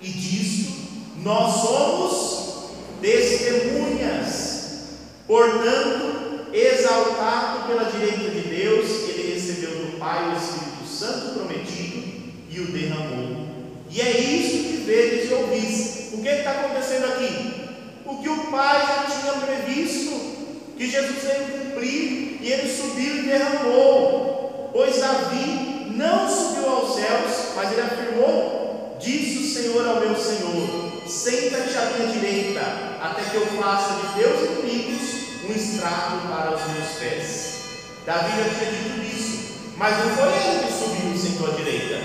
E 0.00 0.08
disto 0.08 0.72
nós 1.22 1.54
somos 1.62 2.70
testemunhas. 3.00 4.60
Portanto, 5.26 6.46
exaltado 6.52 7.68
pela 7.68 7.90
direita 7.90 8.30
de 8.30 8.48
Deus, 8.48 8.88
ele 9.08 9.34
recebeu 9.34 9.70
do 9.70 9.98
Pai 9.98 10.32
o 10.32 10.36
Espírito 10.36 10.86
Santo 10.88 11.34
prometido 11.34 12.02
e 12.50 12.60
o 12.60 12.72
derramou. 12.72 13.46
E 13.90 14.00
é 14.00 14.20
isso 14.20 14.68
que 14.68 14.84
vedes 14.86 15.30
e 15.30 15.34
ouvis. 15.34 16.10
O 16.12 16.22
que 16.22 16.28
está 16.28 16.50
acontecendo 16.52 17.04
aqui? 17.06 17.70
O 18.04 18.16
que 18.22 18.28
o 18.28 18.50
Pai 18.50 18.80
já 18.80 19.04
tinha 19.04 19.32
previsto, 19.34 20.18
que 20.76 20.90
Jesus 20.90 21.22
veio 21.22 21.64
cumprir, 21.64 22.38
e 22.40 22.52
ele 22.52 22.72
subiu 22.72 23.18
e 23.18 23.22
derramou. 23.22 24.70
Pois 24.72 24.98
Davi 24.98 25.92
não 25.94 26.28
subiu 26.28 26.68
aos 26.68 26.94
céus, 26.94 27.52
mas 27.54 27.72
ele 27.72 27.80
afirmou: 27.82 28.59
Disse 29.00 29.38
o 29.38 29.54
Senhor 29.54 29.88
ao 29.88 30.00
meu 30.00 30.14
Senhor: 30.14 30.92
Senta-te 31.06 31.74
à 31.74 31.84
minha 31.96 32.12
direita, 32.12 32.60
até 33.00 33.22
que 33.22 33.36
eu 33.36 33.46
faça 33.60 33.94
de 33.94 34.20
teus 34.20 34.40
inimigos 34.50 35.00
um 35.48 35.52
estrago 35.52 36.28
para 36.28 36.54
os 36.54 36.62
meus 36.72 36.88
pés. 36.98 37.60
Davi 38.04 38.30
já 38.36 38.44
tinha 38.58 38.70
dito 38.70 39.16
isso, 39.16 39.54
mas 39.76 39.96
não 39.98 40.16
foi 40.16 40.28
ele 40.28 40.66
que 40.66 40.72
subiu 40.72 41.14
e 41.14 41.18
sentou 41.18 41.50
à 41.50 41.56
direita, 41.56 41.98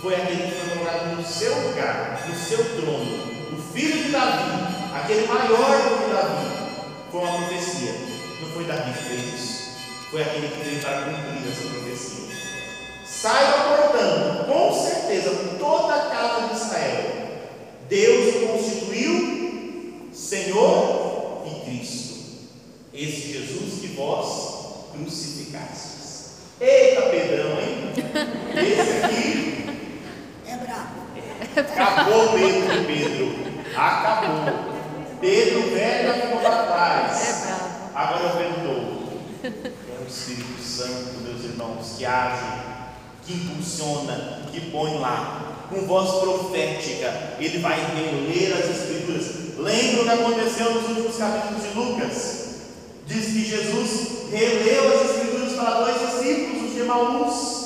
foi 0.00 0.14
aquele 0.14 0.42
que 0.44 0.60
foi 0.60 0.78
colocado 0.78 1.16
no 1.16 1.26
seu 1.26 1.52
lugar, 1.68 2.24
no 2.28 2.34
seu 2.36 2.58
trono, 2.76 3.52
o 3.52 3.72
filho 3.72 4.04
de 4.04 4.10
Davi, 4.10 4.74
aquele 4.94 5.26
maior 5.26 5.82
do 5.82 6.04
que 6.04 6.14
Davi. 6.14 6.46
Foi 7.10 7.20
uma 7.22 7.38
profecia, 7.38 7.92
não 8.40 8.48
foi 8.50 8.64
Davi 8.64 8.92
que 8.92 9.04
fez 9.04 9.34
isso, 9.34 9.70
foi 10.10 10.22
aquele 10.22 10.48
que 10.48 10.64
veio 10.64 10.80
para 10.80 11.02
cumprir 11.02 11.50
essa 11.50 11.68
profecia. 11.68 12.33
Saiba, 13.24 13.76
portanto, 13.78 14.44
com 14.44 14.74
certeza, 14.74 15.30
toda 15.58 15.94
a 15.94 16.10
casa 16.10 16.48
de 16.48 16.60
Israel, 16.60 17.04
Deus 17.88 18.34
o 18.34 18.48
constituiu 18.48 20.10
Senhor 20.12 21.42
e 21.46 21.64
Cristo. 21.64 22.14
Esse 22.92 23.32
Jesus 23.32 23.80
que 23.80 23.86
vós 23.96 24.90
crucificastes. 24.92 26.32
Eita, 26.60 27.00
Pedrão, 27.00 27.58
hein? 27.62 27.92
Esse 28.62 29.06
aqui 29.06 29.66
É 30.46 30.56
bravo. 30.58 30.90
acabou 31.56 32.28
Pedro 32.34 32.78
de 32.78 32.84
Pedro. 32.84 33.34
Acabou. 33.74 34.54
Pedro 35.22 35.62
velho 35.70 36.14
ficou 36.20 36.40
para 36.40 36.66
trás. 36.66 37.48
É. 37.48 37.98
Agora 37.98 38.22
é 38.22 38.26
o 38.26 38.36
Pedro 38.36 38.64
novo. 38.64 39.12
É 39.42 40.04
o 40.04 40.06
Espírito 40.06 40.62
Santo, 40.62 41.22
meus 41.22 41.42
irmãos, 41.42 41.94
que 41.96 42.04
age, 42.04 42.63
que 43.26 43.32
impulsiona, 43.34 44.42
que 44.52 44.60
põe 44.70 44.98
lá. 44.98 45.66
Com 45.70 45.86
voz 45.86 46.20
profética, 46.20 47.36
ele 47.40 47.58
vai 47.58 47.74
reler 47.74 48.52
as 48.52 48.70
Escrituras. 48.70 49.56
Lembra 49.58 50.02
o 50.02 50.04
que 50.04 50.10
aconteceu 50.10 50.74
nos 50.74 50.88
últimos 50.90 51.16
capítulos 51.16 51.62
de 51.62 51.78
Lucas? 51.78 52.44
Diz 53.06 53.26
que 53.26 53.44
Jesus 53.44 54.30
releu 54.30 54.94
as 54.94 55.10
Escrituras 55.10 55.52
para 55.54 55.84
dois 55.84 56.00
discípulos, 56.00 56.64
os 56.64 56.74
de 56.74 56.80
Emaús. 56.80 57.64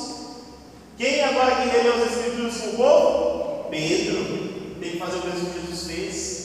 Quem 0.97 1.23
agora 1.25 1.57
que 1.57 1.69
releu 1.69 1.95
as 1.95 2.13
Escrituras 2.13 2.57
com 2.57 2.69
o 2.69 2.77
povo? 2.77 3.71
Pedro. 3.71 4.49
Tem 4.81 4.93
que 4.93 4.99
fazer 4.99 5.19
o 5.19 5.27
mesmo 5.27 5.51
que 5.51 5.61
Jesus 5.61 5.87
fez. 5.87 6.39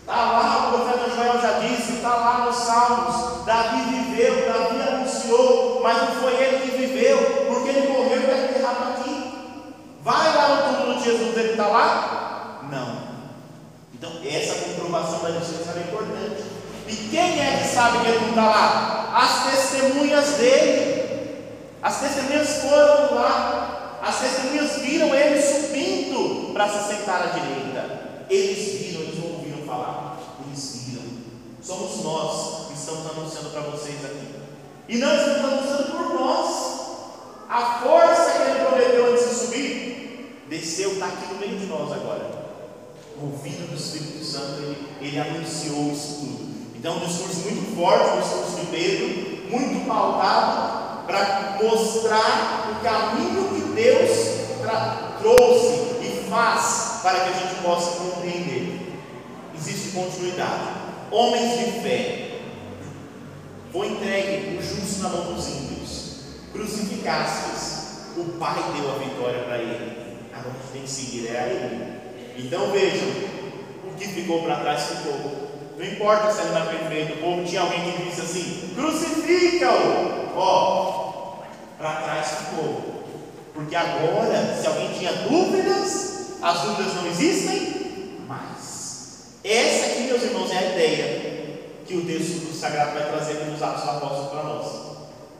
Está 0.00 0.14
lá, 0.14 0.68
o 0.68 0.78
profeta 0.78 1.10
Joel 1.16 1.40
já 1.40 1.58
disse, 1.58 1.94
está 1.94 2.14
lá 2.14 2.46
nos 2.46 2.56
Salmos. 2.56 3.44
Davi 3.44 3.82
viveu, 3.90 4.46
Davi 4.46 4.80
anunciou, 4.80 5.80
mas 5.82 5.96
não 6.00 6.20
foi 6.20 6.34
ele 6.34 6.58
que 6.60 6.76
viveu, 6.76 7.18
porque 7.48 7.70
ele 7.70 7.88
morreu 7.88 8.20
e 8.20 8.24
está 8.24 8.36
enterrado 8.38 8.92
aqui. 8.92 9.32
Vai 10.06 10.36
lá 10.36 10.48
no 10.54 10.76
túmulo 10.76 10.98
de 11.00 11.04
Jesus, 11.04 11.36
ele 11.36 11.50
está 11.50 11.66
lá? 11.66 12.60
Não. 12.70 12.96
Então, 13.92 14.12
essa 14.24 14.54
comprovação 14.54 15.18
da 15.18 15.32
justiça 15.32 15.72
era 15.72 15.80
importante. 15.80 16.44
E 16.86 16.94
quem 17.10 17.40
é 17.40 17.56
que 17.56 17.66
sabe 17.66 17.98
que 17.98 18.10
ele 18.10 18.20
não 18.20 18.28
está 18.28 18.46
lá? 18.46 19.12
As 19.16 19.50
testemunhas 19.50 20.28
dele. 20.36 21.48
As 21.82 21.98
testemunhas 21.98 22.62
foram 22.62 23.16
lá. 23.16 23.98
As 24.00 24.20
testemunhas 24.20 24.76
viram 24.76 25.12
ele 25.12 25.42
subindo 25.42 26.52
para 26.52 26.68
se 26.68 26.86
sentar 26.86 27.22
à 27.22 27.26
direita. 27.26 28.00
Eles 28.30 28.80
viram, 28.80 29.00
eles 29.00 29.18
não 29.18 29.38
ouviram 29.38 29.66
falar. 29.66 30.18
Eles 30.46 30.82
viram. 30.84 31.02
Somos 31.60 32.04
nós 32.04 32.68
que 32.68 32.74
estamos 32.74 33.10
anunciando 33.10 33.50
para 33.50 33.62
vocês 33.62 34.04
aqui. 34.04 34.36
E 34.88 34.98
nós 34.98 35.18
estamos 35.18 35.52
anunciando 35.52 35.90
por 35.90 36.14
nós. 36.14 36.76
A 37.48 37.80
força 37.82 38.30
que 38.30 38.42
ele 38.42 38.64
prometeu 38.64 39.12
antes 39.12 39.28
de 39.28 39.34
subir, 39.34 39.95
desceu, 40.48 40.92
está 40.92 41.06
aqui 41.06 41.32
no 41.32 41.40
meio 41.40 41.58
de 41.58 41.66
nós 41.66 41.92
agora. 41.92 42.46
Ouvido 43.20 43.70
do 43.70 43.76
Espírito 43.76 44.24
Santo, 44.24 44.62
ele, 44.62 44.76
ele 45.00 45.18
anunciou 45.18 45.92
isso 45.92 46.20
tudo. 46.20 46.46
Então, 46.76 46.96
um 46.96 47.06
discurso 47.06 47.40
muito 47.40 47.76
forte, 47.76 48.18
o 48.18 48.22
discurso 48.22 48.60
de 48.60 48.66
Pedro, 48.66 49.50
muito 49.50 49.86
pautado 49.88 51.06
para 51.06 51.58
mostrar 51.62 52.70
o 52.70 52.84
caminho 52.84 53.48
que 53.48 53.72
Deus 53.74 54.36
trouxe 55.20 55.96
e 56.02 56.26
faz 56.28 57.00
para 57.02 57.20
que 57.20 57.30
a 57.30 57.32
gente 57.32 57.62
possa 57.62 57.98
compreender. 57.98 58.92
Existe 59.54 59.92
continuidade. 59.92 60.76
Homens 61.10 61.58
de 61.58 61.80
fé. 61.80 62.40
Foi 63.72 63.88
entregue 63.88 64.58
o 64.58 64.62
justo 64.62 65.02
na 65.02 65.08
mão 65.08 65.32
dos 65.32 65.48
ímpios. 65.48 66.16
Crucificastes. 66.52 67.76
O 68.16 68.24
Pai 68.38 68.56
deu 68.74 68.90
a 68.94 68.98
vitória 68.98 69.42
para 69.44 69.58
ele. 69.58 70.05
Agora 70.38 70.54
a 70.54 70.62
gente 70.62 70.72
tem 70.72 70.82
que 70.82 70.90
seguir 70.90 71.28
é 71.28 72.00
ele. 72.36 72.46
Então 72.46 72.70
vejam, 72.70 73.08
o 73.84 73.94
que 73.96 74.06
ficou 74.08 74.42
para 74.42 74.56
trás 74.56 74.82
ficou. 74.84 75.46
Não 75.78 75.84
importa 75.84 76.32
se 76.32 76.40
ele 76.40 76.50
não 76.50 76.62
é 76.62 76.64
perfeito, 76.66 77.12
o 77.14 77.16
povo 77.18 77.44
tinha 77.44 77.60
alguém 77.60 77.92
que 77.92 78.02
disse 78.04 78.20
assim: 78.20 78.74
crucifica-o. 78.74 80.36
Ó, 80.36 81.38
para 81.78 81.92
trás 82.02 82.28
ficou. 82.28 83.04
Porque 83.54 83.74
agora, 83.74 84.54
se 84.60 84.66
alguém 84.66 84.92
tinha 84.98 85.12
dúvidas, 85.12 86.36
as 86.42 86.60
dúvidas 86.60 86.94
não 86.94 87.06
existem 87.06 88.20
mais. 88.28 89.40
Essa 89.42 89.86
aqui, 89.86 90.02
meus 90.02 90.22
irmãos, 90.22 90.50
é 90.50 90.58
a 90.58 90.72
ideia 90.72 91.26
que 91.86 91.96
o 91.96 92.04
texto 92.04 92.46
do 92.46 92.54
Sagrado 92.54 92.92
vai 92.92 93.08
trazer 93.08 93.34
nos 93.46 93.62
Atos 93.62 93.88
Apóstolos 93.88 94.30
para 94.30 94.42
nós. 94.42 94.86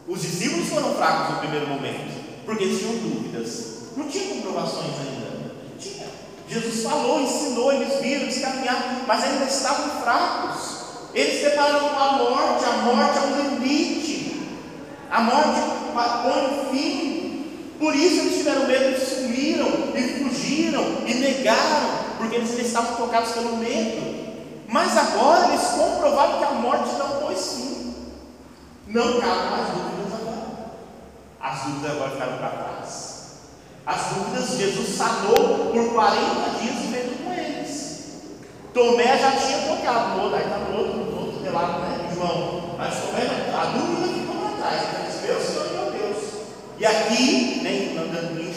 Os 0.08 0.22
discípulos 0.22 0.68
foram 0.68 0.94
fracos 0.94 1.34
no 1.34 1.40
primeiro 1.40 1.66
momento, 1.66 2.44
porque 2.46 2.64
eles 2.64 2.78
tinham 2.78 2.94
dúvidas. 2.94 3.75
Não 3.96 4.08
tinha 4.08 4.34
comprovações 4.34 4.92
ainda. 5.00 5.52
Tinha. 5.78 6.06
Jesus 6.48 6.82
falou, 6.82 7.22
ensinou, 7.22 7.72
eles 7.72 8.00
viram, 8.00 8.22
eles 8.22 8.40
caminharam, 8.40 9.00
mas 9.06 9.24
ainda 9.24 9.44
estavam 9.44 10.02
fracos. 10.02 10.76
Eles 11.14 11.40
separaram 11.40 11.88
com 11.88 11.98
a 11.98 12.12
morte, 12.12 12.64
a 12.64 12.72
morte 12.82 13.18
é 13.18 13.20
um 13.22 13.58
limite. 13.58 14.46
A 15.10 15.20
morte 15.22 15.60
põe 16.22 16.46
um 16.46 16.70
fim. 16.70 17.16
Por 17.78 17.94
isso 17.94 18.20
eles 18.20 18.36
tiveram 18.36 18.66
medo 18.66 18.96
e 18.96 19.00
sumiram, 19.00 19.68
e 19.94 20.24
fugiram, 20.24 20.84
e 21.06 21.14
negaram, 21.14 21.90
porque 22.18 22.36
eles 22.36 22.58
estavam 22.58 22.96
tocados 22.96 23.32
pelo 23.32 23.56
medo. 23.56 24.16
Mas 24.68 24.96
agora 24.96 25.48
eles 25.48 25.62
comprovaram 25.68 26.38
que 26.38 26.44
a 26.44 26.50
morte 26.52 26.94
não 26.98 27.20
pôs 27.20 27.52
fim. 27.54 27.94
Não 28.88 29.20
cabe 29.20 29.50
mais 29.50 29.68
dúvidas 29.68 30.20
agora. 30.20 30.70
As 31.40 31.62
dúvidas 31.62 31.90
agora 31.92 32.10
ficaram 32.10 32.38
para 32.38 32.48
trás. 32.48 33.15
As 33.86 34.06
dúvidas 34.06 34.58
Jesus 34.58 34.96
sanou 34.96 35.70
por 35.72 35.94
40 35.94 36.58
dias 36.60 36.74
vivendo 36.74 37.24
com 37.24 37.32
eles. 37.32 37.94
Tomé 38.74 39.16
já 39.16 39.30
tinha 39.30 39.58
tocado, 39.68 40.16
no 40.16 40.22
outro, 40.24 40.36
aí 40.36 40.44
está 40.44 40.58
no 40.58 40.76
outro, 40.76 40.96
no 40.98 41.20
outro 41.20 41.44
relato, 41.44 41.80
né? 41.80 42.10
João. 42.12 42.74
Mas 42.76 42.94
Tomé, 42.94 43.22
a 43.54 43.64
dúvida 43.66 44.12
ficou 44.12 44.36
para 44.36 44.56
trás. 44.56 44.82
Ele 44.82 45.06
disse, 45.06 45.26
meu 45.26 45.40
Senhor 45.40 45.66
e 45.66 45.70
meu 45.70 45.90
Deus. 45.92 46.24
E 46.78 46.84
aqui, 46.84 47.60
né, 47.62 47.70
em, 47.70 47.96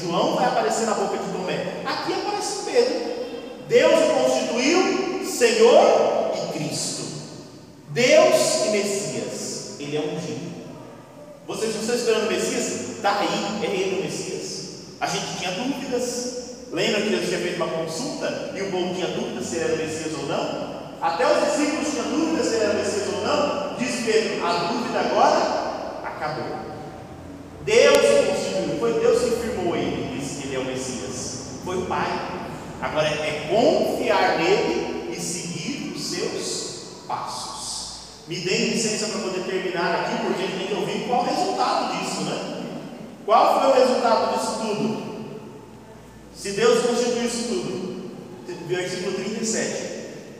João, 0.01 0.35
vai 0.35 0.45
aparecer 0.45 0.87
na 0.87 0.95
boca 0.95 1.17
de 1.17 1.31
Tomé. 1.31 1.83
Aqui 1.85 2.13
aparece 2.13 2.65
Pedro. 2.65 3.19
Deus 3.67 3.93
o 3.93 4.23
constituiu 4.23 5.25
Senhor 5.25 6.31
e 6.33 6.57
Cristo. 6.57 7.03
Deus 7.89 8.65
e 8.65 8.69
Messias. 8.69 9.75
Ele 9.79 9.95
é 9.95 9.99
ungido. 9.99 10.49
Vocês 11.45 11.75
não 11.75 11.81
estão 11.81 11.95
esperando 11.95 12.27
o 12.27 12.31
Messias? 12.31 12.89
Está 12.95 13.19
aí, 13.19 13.59
é 13.63 13.67
ele 13.67 13.99
o 13.99 14.03
Messias. 14.03 14.28
A 14.99 15.07
gente 15.07 15.37
tinha 15.37 15.51
dúvidas. 15.51 16.39
Lembra 16.71 17.01
que 17.01 17.09
Deus 17.09 17.27
tinha 17.27 17.39
feito 17.39 17.55
uma 17.55 17.67
consulta 17.67 18.51
e 18.55 18.61
o 18.61 18.69
povo 18.69 18.93
tinha 18.93 19.07
dúvidas 19.07 19.45
se 19.45 19.57
era 19.57 19.73
o 19.73 19.77
Messias 19.77 20.13
ou 20.13 20.27
não? 20.27 20.79
Até 21.01 21.25
os 21.25 21.45
discípulos 21.45 21.89
tinham 21.89 22.05
dúvidas 22.09 22.45
se 22.45 22.55
era 22.57 22.73
o 22.73 22.75
Messias 22.75 23.07
ou 23.13 23.21
não. 23.23 23.77
Diz 23.77 24.05
Pedro: 24.05 24.45
a 24.45 24.53
dúvida 24.71 24.99
agora 24.99 26.01
acabou. 26.05 26.59
Deus 27.63 27.97
o 27.97 28.27
constituiu, 28.27 28.79
foi 28.79 28.99
Deus 28.99 29.21
que 29.21 29.41
firmou 29.41 29.75
ele, 29.75 30.19
disse 30.19 30.41
que 30.41 30.47
ele 30.47 30.55
é 30.57 30.59
o 30.59 30.65
Messias. 30.65 31.39
Foi 31.63 31.77
o 31.77 31.85
Pai. 31.85 32.07
Agora 32.81 33.07
é 33.07 33.47
confiar 33.49 34.37
nele 34.37 35.11
e 35.11 35.19
seguir 35.19 35.93
os 35.95 36.01
seus 36.01 37.03
passos. 37.07 37.99
Me 38.27 38.35
deem 38.37 38.69
licença 38.69 39.07
para 39.07 39.21
poder 39.21 39.43
terminar 39.43 40.01
aqui, 40.01 40.23
porque 40.23 40.43
a 40.43 40.45
gente 40.45 40.57
tem 40.57 40.67
que 40.67 40.73
ouvir 40.73 41.07
qual 41.07 41.21
o 41.21 41.25
resultado 41.25 41.97
disso, 41.97 42.21
né? 42.21 42.58
Qual 43.29 43.61
foi 43.61 43.69
o 43.69 43.85
resultado 43.85 44.33
disso 44.33 44.57
tudo? 44.59 45.03
Se 46.35 46.49
Deus 46.53 46.83
constituiu 46.83 47.25
isso 47.25 47.47
tudo. 47.47 48.11
Versículo 48.67 49.17
37. 49.17 49.83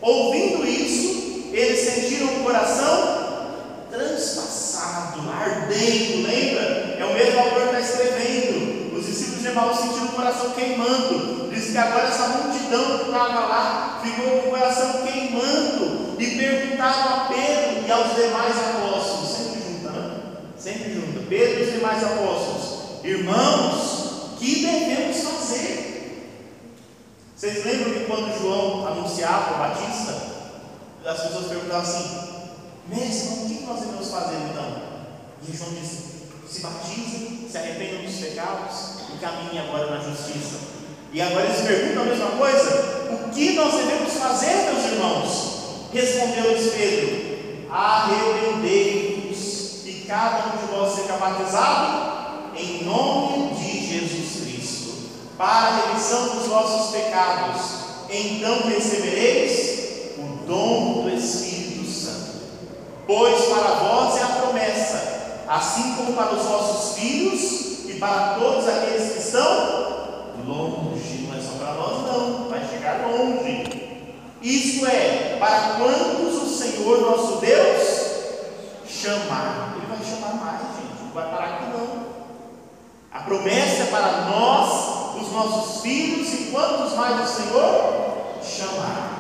Ouvindo 0.01 0.65
isso, 0.65 1.51
eles 1.53 1.79
sentiram 1.81 2.33
o 2.33 2.43
coração 2.45 3.59
transpassado, 3.91 5.21
ardendo, 5.29 6.27
lembra? 6.27 6.97
É 6.97 7.05
o 7.05 7.13
mesmo 7.13 7.39
autor 7.39 7.67
que 7.67 7.75
está 7.75 7.79
escrevendo. 7.79 8.97
Os 8.97 9.05
discípulos 9.05 9.41
de 9.41 9.47
Emaús 9.49 9.77
sentiram 9.77 10.05
o 10.05 10.13
coração 10.13 10.49
queimando. 10.53 11.51
Diz 11.53 11.69
que 11.69 11.77
agora 11.77 12.07
essa 12.07 12.27
multidão 12.29 12.97
que 12.97 13.05
estava 13.05 13.39
lá 13.41 14.01
ficou 14.03 14.31
com 14.31 14.47
o 14.47 14.49
coração 14.49 15.03
queimando 15.03 16.15
e 16.17 16.25
perguntaram 16.25 17.13
a 17.13 17.25
Pedro 17.27 17.87
e 17.87 17.91
aos 17.91 18.15
demais 18.15 18.55
apóstolos. 18.57 19.29
Sempre 19.29 19.61
junta, 19.61 19.91
né? 19.91 20.21
Sempre 20.57 20.93
junta. 20.95 21.19
Pedro 21.29 21.59
e 21.59 21.63
os 21.67 21.73
demais 21.73 22.03
apóstolos 22.03 22.58
irmãos, 23.03 24.37
que 24.39 24.65
devemos 24.65 25.17
fazer? 25.17 25.89
Vocês 27.35 27.65
lembram 27.65 27.93
que 27.93 28.05
quando 28.05 28.37
João 28.37 28.87
anunciava 28.87 29.55
o 29.55 29.57
Batista, 29.59 30.29
as 31.05 31.21
pessoas 31.21 31.47
perguntavam 31.47 31.81
assim, 31.81 32.29
mestre, 32.87 33.29
o 33.29 33.47
que 33.47 33.63
nós 33.65 33.79
devemos 33.79 34.07
fazer 34.09 34.35
então? 34.49 34.89
E 35.47 35.55
João 35.55 35.69
disse, 35.71 36.09
se 36.49 36.61
batizem, 36.61 37.47
se 37.49 37.57
arrependam 37.57 38.03
dos 38.03 38.15
pecados 38.15 38.75
e 39.13 39.17
caminhem 39.19 39.59
agora 39.59 39.91
na 39.91 39.99
justiça. 40.03 40.57
E 41.13 41.21
agora 41.21 41.45
eles 41.45 41.61
perguntam 41.61 42.03
a 42.03 42.05
mesma 42.05 42.31
coisa: 42.31 43.07
o 43.11 43.29
que 43.29 43.53
nós 43.53 43.73
devemos 43.73 44.13
fazer, 44.13 44.73
meus 44.73 44.83
irmãos? 44.85 45.59
Respondeu-lhes 45.93 46.73
Pedro: 46.73 47.69
arrependei-vos 47.71 49.85
e 49.85 50.05
cada 50.07 50.47
um 50.47 50.57
de 50.57 50.65
vós 50.71 50.93
seja 50.93 51.13
batizado 51.13 52.18
em 52.59 52.83
nome 52.83 53.55
de 53.55 53.87
Jesus 53.87 54.43
Cristo, 54.43 54.93
para 55.37 55.67
a 55.67 55.87
remissão 55.87 56.35
dos 56.35 56.47
vossos 56.47 56.91
pecados. 56.91 57.61
Então 58.09 58.67
recebereis 58.67 60.17
o 60.17 60.45
dom 60.45 61.03
do 61.03 61.09
Espírito 61.09 61.89
Santo. 61.89 62.39
Pois 63.07 63.45
para 63.45 63.75
vós 63.75 64.17
é 64.17 64.23
a 64.23 64.27
promessa 64.27 65.19
assim 65.49 65.95
como 65.95 66.13
para 66.13 66.35
os 66.35 66.43
vossos 66.43 66.99
filhos 66.99 67.89
e 67.89 67.95
para 67.95 68.35
todos 68.35 68.67
aqueles 68.67 69.13
que 69.13 69.19
estão 69.19 69.89
longe, 70.45 71.27
não 71.27 71.35
é 71.35 71.41
só 71.41 71.57
para 71.57 71.73
nós, 71.73 72.05
não, 72.05 72.49
vai 72.49 72.67
chegar 72.67 73.07
longe. 73.07 73.89
Isto 74.41 74.85
é, 74.85 75.37
para 75.39 75.75
quantos 75.77 76.43
o 76.43 76.57
Senhor 76.57 77.01
nosso 77.01 77.37
Deus 77.37 78.09
chamar, 78.87 79.75
Ele 79.75 79.87
vai 79.87 80.05
chamar 80.05 80.35
mais, 80.35 80.61
gente, 80.77 81.03
não 81.03 81.11
vai 81.13 81.29
parar 81.29 81.45
aqui, 81.45 81.65
não. 81.77 82.08
A 83.11 83.19
promessa 83.21 83.83
é 83.83 83.87
para 83.87 84.29
nós, 84.29 85.21
os 85.21 85.31
nossos 85.31 85.81
filhos 85.81 86.31
e 86.31 86.51
quantos 86.51 86.93
mais 86.93 87.27
o 87.27 87.33
Senhor 87.33 88.09
chamar. 88.43 89.19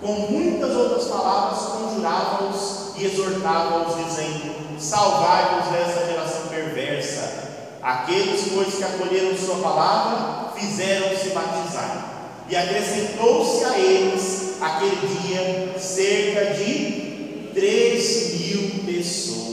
Com 0.00 0.12
muitas 0.12 0.76
outras 0.76 1.04
palavras, 1.04 1.60
conjurava-os 1.60 2.96
e 2.96 3.04
exortava-os, 3.04 3.94
dizendo: 4.04 4.80
salvai-vos 4.80 5.70
dessa 5.70 6.06
geração 6.06 6.48
perversa. 6.48 7.52
Aqueles, 7.80 8.52
pois, 8.52 8.74
que 8.74 8.82
acolheram 8.82 9.36
Sua 9.36 9.56
palavra, 9.56 10.50
fizeram-se 10.56 11.30
batizar. 11.30 12.08
E 12.48 12.56
acrescentou-se 12.56 13.64
a 13.64 13.78
eles, 13.78 14.54
aquele 14.60 14.96
dia, 14.96 15.78
cerca 15.78 16.54
de 16.54 17.50
3 17.54 18.40
mil 18.40 18.84
pessoas. 18.84 19.51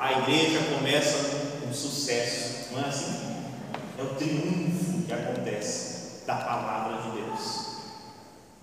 A 0.00 0.12
igreja 0.12 0.60
começa 0.74 1.60
com 1.60 1.70
sucesso, 1.74 2.72
não 2.72 2.82
é 2.82 2.88
assim? 2.88 3.44
É 3.98 4.02
o 4.02 4.14
triunfo 4.14 5.02
que 5.06 5.12
acontece 5.12 6.24
da 6.26 6.36
palavra 6.36 7.02
de 7.02 7.20
Deus. 7.20 7.66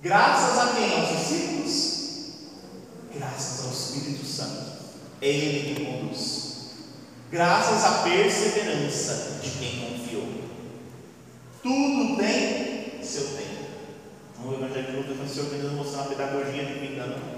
Graças 0.01 0.57
a 0.57 0.73
quem? 0.73 0.99
Aos 0.99 1.09
discípulos? 1.09 1.97
Graças 3.14 3.65
ao 3.65 3.72
Espírito 3.72 4.26
Santo. 4.26 4.77
É 5.22 5.27
Ele 5.27 5.76
que 5.76 5.85
conduz. 5.85 6.72
Graças 7.30 7.85
à 7.85 7.91
perseverança 8.01 9.39
de 9.39 9.51
quem 9.51 9.91
confiou. 9.91 10.27
Tudo 11.61 12.18
tem 12.18 13.03
seu 13.03 13.27
tempo. 13.38 13.68
No 14.43 14.55
Evangelho 14.55 14.88
de 14.88 14.97
Lucas, 14.97 15.30
o 15.30 15.34
Senhor 15.35 15.49
tentando 15.51 15.76
mostrar 15.76 16.01
uma 16.01 16.09
pedagogia 16.09 16.64
engano. 16.64 17.36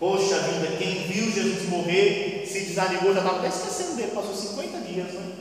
Poxa 0.00 0.38
vida, 0.40 0.78
quem 0.78 1.06
viu 1.06 1.30
Jesus 1.30 1.68
morrer 1.68 2.46
se 2.50 2.60
desanimou, 2.60 3.12
já 3.12 3.20
estava 3.20 3.38
até 3.40 3.48
esquecendo 3.48 3.96
dele, 3.96 4.12
passou 4.12 4.34
50 4.34 4.78
dias, 4.78 5.12
né? 5.12 5.32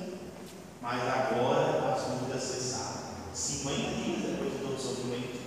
Mas 0.81 1.01
agora 1.01 1.93
as 1.93 2.03
dúvidas 2.03 2.43
cessaram. 2.43 2.99
50 3.33 3.75
dias 3.75 4.19
depois 4.21 4.51
de 4.51 4.57
todo 4.59 4.75
o 4.75 4.81
sofrimento. 4.81 5.39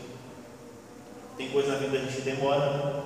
Tem 1.36 1.50
coisa 1.50 1.72
na 1.72 1.78
vida 1.78 1.98
que 1.98 2.06
a 2.06 2.10
gente 2.10 2.22
demora, 2.22 3.04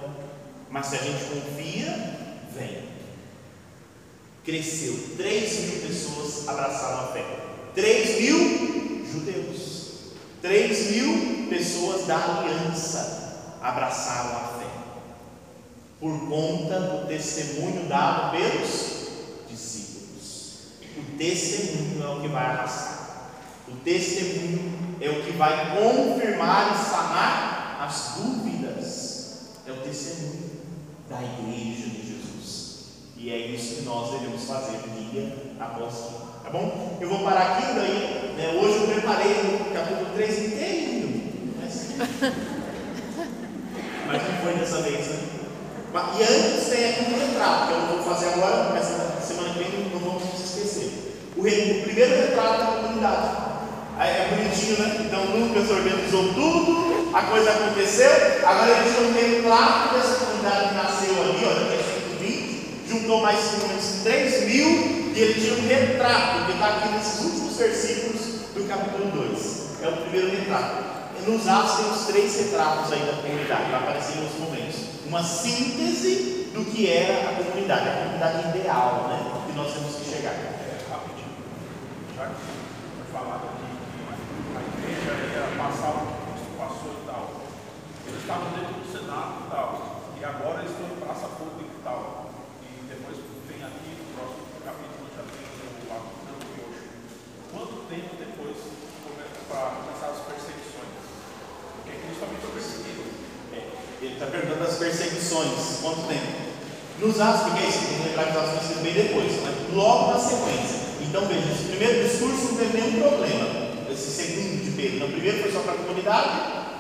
mas 0.71 0.87
se 0.87 0.95
a 0.95 0.99
gente 0.99 1.25
confia, 1.25 2.19
vem. 2.55 2.85
Cresceu. 4.45 5.17
3 5.17 5.61
mil 5.61 5.89
pessoas 5.89 6.49
abraçaram 6.49 7.01
a 7.01 7.07
fé. 7.09 7.25
3 7.75 8.21
mil 8.21 9.05
judeus. 9.13 9.93
3 10.41 10.91
mil 10.93 11.49
pessoas 11.49 12.07
da 12.07 12.17
aliança 12.17 13.59
abraçaram 13.61 14.37
a 14.37 14.49
fé. 14.51 14.56
Por 15.99 16.29
conta 16.29 16.79
do 16.79 17.07
testemunho 17.07 17.89
dado 17.89 18.33
pelos 18.33 19.09
discípulos. 19.49 20.59
O 20.97 21.17
testemunho 21.17 22.05
é 22.05 22.09
o 22.15 22.21
que 22.21 22.29
vai 22.29 22.45
arrastar. 22.45 23.31
O 23.69 23.77
testemunho 23.77 24.97
é 25.01 25.09
o 25.09 25.23
que 25.25 25.33
vai 25.33 25.75
confirmar 25.75 26.75
e 26.75 26.79
sanar 26.79 27.79
as 27.81 28.17
dúvidas. 28.17 29.53
É 29.67 29.73
o 29.73 29.77
testemunho 29.77 30.51
da 31.09 31.23
igreja 31.23 31.89
de 31.89 32.07
Jesus. 32.07 32.85
E 33.17 33.31
é 33.31 33.39
isso 33.39 33.77
que 33.77 33.83
nós 33.83 34.11
devemos 34.13 34.45
fazer 34.45 34.79
dia 35.11 35.55
após 35.59 35.95
dia. 35.95 36.27
Tá 36.45 36.51
bom? 36.51 36.99
Eu 37.01 37.09
vou 37.09 37.25
parar 37.25 37.57
aqui, 37.57 37.75
daí, 37.75 38.35
né, 38.37 38.61
hoje 38.63 38.77
eu 38.83 38.87
preparei 38.87 39.33
o 39.33 39.75
capítulo 39.75 40.11
3 40.15 40.39
inteirinho. 40.47 41.33
Mas, 41.61 41.89
mas 44.07 44.23
não 44.23 44.43
foi 44.43 44.55
dessa 44.55 44.83
vez, 44.83 45.09
né? 45.09 45.36
E 45.97 46.23
antes 46.23 46.69
tem 46.69 46.91
aqui 46.91 47.15
um 47.15 47.19
retrato, 47.19 47.69
que 47.69 47.73
eu 47.73 47.79
não 47.79 47.87
vou 47.87 48.15
fazer 48.15 48.29
agora, 48.35 48.71
mas 48.75 48.85
semana 49.25 49.55
que 49.55 49.59
vem 49.59 49.91
não 49.93 49.99
vamos 49.99 50.23
se 50.25 50.45
esquecer. 50.45 51.17
O, 51.37 51.41
o 51.41 51.83
primeiro 51.83 52.17
retrato 52.17 52.59
da 52.59 52.67
comunidade. 52.67 53.47
Aí 53.99 54.11
é 54.11 54.29
bonitinho, 54.29 54.79
né? 54.79 55.07
Então 55.07 55.25
Lucas 55.25 55.71
organizou 55.71 56.35
tudo, 56.35 57.11
a 57.15 57.23
coisa 57.23 57.51
aconteceu, 57.51 58.11
agora 58.45 58.73
eles 58.73 58.91
estão 58.91 59.13
tendo 59.15 59.37
retrato 59.37 59.95
dessa 59.95 60.27
comunidade 60.27 60.69
que 60.69 60.75
nasceu 60.75 61.23
ali, 61.23 61.45
olha, 61.47 61.67
que 61.67 61.75
é 61.75 61.85
120, 62.21 62.89
juntou 62.91 63.23
mais 63.23 63.41
ou 63.55 63.69
menos 63.69 63.85
3 64.05 64.45
mil, 64.45 64.69
e 65.15 65.19
ele 65.19 65.41
tinha 65.41 65.55
um 65.55 65.67
retrato, 65.67 66.45
que 66.45 66.53
está 66.53 66.67
aqui 66.67 66.89
nesses 66.91 67.21
últimos 67.25 67.57
versículos 67.57 68.21
do 68.55 68.69
capítulo 68.69 69.11
2. 69.13 69.67
É 69.83 69.89
o 69.89 69.97
primeiro 69.97 70.29
retrato. 70.29 70.85
Nos 71.27 71.49
Atos 71.49 71.77
tem 71.77 71.91
os 71.91 72.07
três 72.07 72.37
retratos 72.37 72.93
aí 72.93 73.01
da 73.01 73.23
comunidade, 73.23 73.71
vai 73.71 73.81
aparecer 73.81 74.19
em 74.19 74.23
outros 74.23 74.41
momentos. 74.41 74.86
Uma 75.07 75.23
síntese 75.23 76.51
do 76.53 76.65
que 76.65 76.91
era 76.91 77.31
a 77.31 77.35
comunidade, 77.39 77.89
a 77.89 77.97
comunidade 78.03 78.59
ideal, 78.59 79.07
né? 79.07 79.47
Que 79.47 79.53
nós 79.55 79.73
temos 79.73 79.95
que 79.95 80.05
chegar. 80.05 80.35
É, 80.35 80.83
rapidinho. 80.91 81.31
Já 82.17 82.27
que 82.27 82.35
foi 82.43 83.07
falado 83.15 83.55
aqui 83.55 83.71
que 83.71 84.03
a 84.51 84.63
igreja 84.67 85.15
o 85.15 86.03
que 86.03 86.19
Cristo 86.27 86.51
passou 86.59 86.91
e 86.91 87.07
tal. 87.07 87.23
Eles 88.03 88.21
estavam 88.21 88.51
dentro 88.51 88.83
do 88.83 88.87
Senado 88.91 89.47
e 89.47 89.51
tal. 89.51 90.03
E 90.19 90.25
agora 90.25 90.59
eles 90.67 90.75
estão 90.75 90.91
em 90.91 90.99
praça 90.99 91.29
pública 91.39 91.71
e 91.71 91.83
tal. 91.87 92.27
E 92.67 92.69
depois 92.91 93.17
vem 93.47 93.63
aqui, 93.63 93.91
no 93.95 94.11
próximo 94.11 94.59
capítulo, 94.67 95.07
já 95.15 95.23
tem 95.23 95.39
o 95.39 95.87
acusando 95.87 96.43
de 96.51 96.59
hoje. 96.67 96.83
Quanto 97.55 97.87
tempo 97.87 98.11
depois 98.19 98.59
para 99.47 99.71
começar 99.71 100.19
as 100.19 100.27
perseguições? 100.27 100.99
Porque 101.79 101.95
Cristo 101.95 102.21
também 102.27 102.43
foi 102.43 102.51
perseguido. 102.59 102.86
Ele 104.03 104.13
está 104.13 104.27
perguntando 104.27 104.65
das 104.65 104.77
perseguições, 104.77 105.81
quanto 105.81 106.07
tempo? 106.07 106.47
Nos 106.99 107.21
Atos, 107.21 107.43
porque 107.43 107.65
é 107.65 107.69
isso, 107.69 107.79
tem 107.79 107.99
que 107.99 108.09
lembrar 108.09 108.25
que 108.25 108.31
os 108.31 108.37
Atos 108.37 108.51
aconteceram 108.51 108.83
bem 108.83 108.95
depois, 108.95 109.33
mas 109.43 109.75
logo 109.75 110.13
na 110.13 110.19
sequência. 110.19 110.77
Então 111.01 111.27
veja, 111.27 111.53
esse 111.53 111.65
primeiro 111.65 112.09
discurso 112.09 112.45
não 112.45 112.57
teve 112.57 112.81
nenhum 112.81 113.01
problema. 113.01 113.67
Esse 113.91 114.11
segundo 114.11 114.65
de 114.65 114.71
Pedro. 114.73 115.07
No 115.07 115.13
primeiro 115.13 115.43
foi 115.43 115.53
só 115.53 115.61
para 115.61 115.73
a 115.73 115.77
comunidade, 115.77 116.31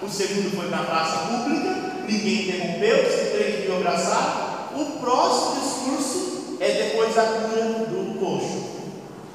o 0.03 0.09
segundo 0.09 0.55
foi 0.57 0.69
para 0.69 0.79
a 0.81 0.85
praça 0.85 1.17
pública, 1.29 2.05
ninguém 2.07 2.49
interrompeu, 2.49 3.09
os 3.09 3.33
três 3.33 3.65
mil 3.65 3.77
abraçaram. 3.77 4.57
O 4.77 5.01
próximo 5.01 5.63
discurso 5.63 6.59
é 6.61 6.71
depois 6.71 7.15
da 7.15 7.23
cura 7.23 7.65
do 7.89 8.19
coxo. 8.21 8.77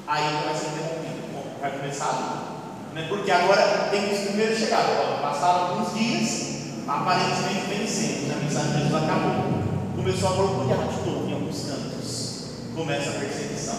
Aí 0.06 0.22
vai 0.44 0.54
ser 0.54 0.66
interrompido. 0.66 1.32
Bom, 1.32 1.44
vai 1.60 1.70
começar 1.72 2.08
ali. 2.10 2.94
Né? 2.94 3.06
Porque 3.08 3.30
agora 3.30 3.88
tem 3.90 4.08
que 4.08 4.14
os 4.14 4.20
primeiros 4.20 4.58
chegaram. 4.58 5.20
Passaram 5.20 5.70
alguns 5.70 5.94
dias, 5.94 6.61
aparentemente 6.86 7.66
vencendo, 7.68 8.32
a 8.32 8.42
mensagem 8.42 8.72
de 8.72 8.78
Jesus 8.78 8.94
acabou. 8.94 9.62
Começou 9.94 10.28
a 10.28 10.32
borbulhar 10.32 10.88
de 10.88 11.10
novo 11.10 11.28
em 11.28 11.32
alguns 11.34 11.64
cantos. 11.64 12.44
Começa 12.74 13.10
a 13.10 13.20
perseguição. 13.20 13.76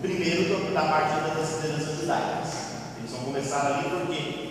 Primeiro 0.00 0.72
da 0.72 0.82
parte 0.82 1.36
das 1.36 1.56
lideranças 1.56 2.00
judaicas. 2.00 2.48
Eles 2.98 3.10
vão 3.10 3.20
começar 3.20 3.66
ali 3.66 3.90
porque 3.90 4.46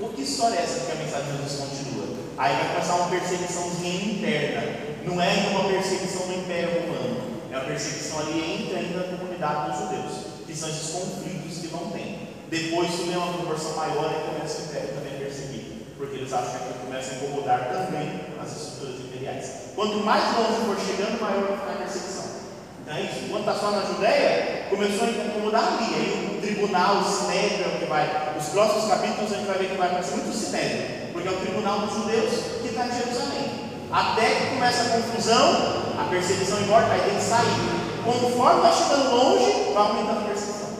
o 0.00 0.08
que 0.08 0.22
história 0.22 0.56
é 0.56 0.62
essa 0.62 0.86
que 0.86 0.92
a 0.92 0.94
mensagem 0.96 1.32
de 1.32 1.36
Jesus 1.42 1.60
continua? 1.60 2.06
Aí 2.38 2.56
vai 2.56 2.68
começar 2.74 2.94
uma 2.96 3.08
perseguiçãozinha 3.08 4.12
interna. 4.12 4.62
Não 5.04 5.22
é 5.22 5.48
uma 5.50 5.68
perseguição 5.68 6.26
no 6.26 6.34
Império 6.34 6.80
Romano. 6.80 7.36
É 7.52 7.56
uma 7.56 7.64
perseguição 7.64 8.20
ali 8.20 8.62
entre 8.62 8.76
ainda 8.76 9.00
a 9.00 9.16
comunidade 9.16 9.70
dos 9.70 9.80
judeus. 9.80 10.12
Que 10.46 10.54
são 10.54 10.68
esses 10.68 10.90
conflitos 10.90 11.58
que 11.58 11.68
vão 11.68 11.90
ter. 11.90 12.26
Depois 12.50 12.92
isso 12.92 13.02
uma 13.02 13.32
proporção 13.32 13.76
maior 13.76 14.10
e 14.10 14.34
começa 14.34 14.62
o 14.62 14.64
império 14.66 14.88
também 14.88 15.05
eles 16.26 16.32
acham 16.32 16.58
que 16.58 16.84
começa 16.84 17.12
a 17.12 17.14
incomodar 17.14 17.70
também 17.70 18.20
as 18.42 18.50
estruturas 18.50 18.98
imperiais. 18.98 19.52
Quanto 19.76 20.02
mais 20.02 20.24
longe 20.36 20.66
for 20.66 20.76
chegando, 20.82 21.22
maior 21.22 21.46
vai 21.46 21.56
ficar 21.58 21.72
a 21.72 21.86
perseguição. 21.86 22.24
Então 22.82 22.96
é 22.96 23.02
isso. 23.02 23.24
Enquanto 23.26 23.46
está 23.46 23.54
só 23.54 23.70
na 23.70 23.82
Judéia, 23.86 24.66
começou 24.68 25.06
a 25.06 25.10
incomodar 25.10 25.62
ali. 25.62 25.94
Aí 25.94 26.36
o 26.36 26.40
tribunal, 26.40 27.04
sinédrio 27.04 27.64
é 27.64 27.68
o 27.68 27.78
que 27.78 27.84
vai. 27.86 28.34
Os 28.36 28.48
próximos 28.48 28.90
capítulos 28.90 29.32
a 29.32 29.36
gente 29.36 29.46
vai 29.46 29.58
ver 29.58 29.70
que 29.70 29.76
vai 29.76 29.86
aparecer 29.86 30.16
muito 30.16 30.36
sinédrio, 30.36 31.12
porque 31.12 31.28
é 31.28 31.30
o 31.30 31.36
tribunal 31.36 31.78
dos 31.86 31.94
judeus 31.94 32.32
que 32.60 32.68
está 32.74 32.86
em 32.86 32.98
Jerusalém. 32.98 33.46
Até 33.92 34.26
que 34.26 34.46
começa 34.54 34.82
a 34.82 34.98
confusão, 34.98 35.94
a 35.94 36.10
perseguição 36.10 36.58
embora, 36.60 36.90
aí 36.90 37.02
tem 37.02 37.14
que 37.14 37.22
sair. 37.22 37.54
Conforme 38.02 38.66
está 38.66 38.72
chegando 38.72 39.14
longe, 39.14 39.72
vai 39.72 39.82
aumentando 39.86 40.20
a 40.22 40.26
perseguição. 40.26 40.70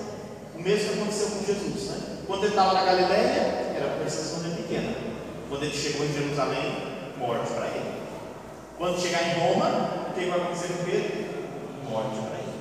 O 0.57 0.61
mesmo 0.61 0.93
aconteceu 0.93 1.29
com 1.29 1.47
Jesus. 1.47 1.91
Né? 1.91 1.97
Quando 2.27 2.43
ele 2.43 2.51
estava 2.51 2.75
na 2.75 2.83
Galiléia, 2.83 3.73
era 3.77 3.95
a 3.95 3.99
perseguição 4.03 4.41
dele 4.41 4.57
pequena. 4.57 5.06
Quando 5.49 5.63
ele 5.63 5.77
chegou 5.77 6.05
em 6.05 6.13
Jerusalém, 6.13 6.77
morte 7.19 7.53
para 7.53 7.67
ele. 7.67 7.97
Quando 8.77 9.01
chegar 9.01 9.23
em 9.23 9.39
Roma, 9.39 10.09
o 10.11 10.13
que 10.13 10.27
vai 10.27 10.41
acontecer 10.41 10.69
com 10.69 10.85
Pedro? 10.85 11.27
Morte 11.89 12.17
para 12.19 12.39
ele. 12.39 12.57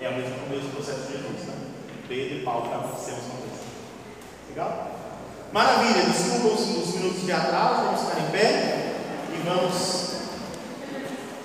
É 0.00 0.08
o 0.08 0.12
mesmo, 0.12 0.34
o 0.46 0.50
mesmo 0.50 0.70
processo 0.70 1.06
de 1.06 1.12
Jesus. 1.12 1.46
Né? 1.46 1.54
Pedro 2.08 2.38
e 2.38 2.42
Paulo 2.42 2.66
estavam 2.66 2.86
acontecendo 2.86 3.24
uma 3.24 3.40
coisa. 3.40 3.62
Legal? 4.48 4.90
Maravilha, 5.52 6.02
desculpa 6.02 6.54
os, 6.54 6.88
os 6.88 6.94
minutos 6.96 7.22
de 7.24 7.32
atraso, 7.32 7.84
vamos 7.84 8.00
ficar 8.02 8.20
em 8.20 8.30
pé 8.30 8.92
e 9.32 9.48
vamos. 9.48 10.16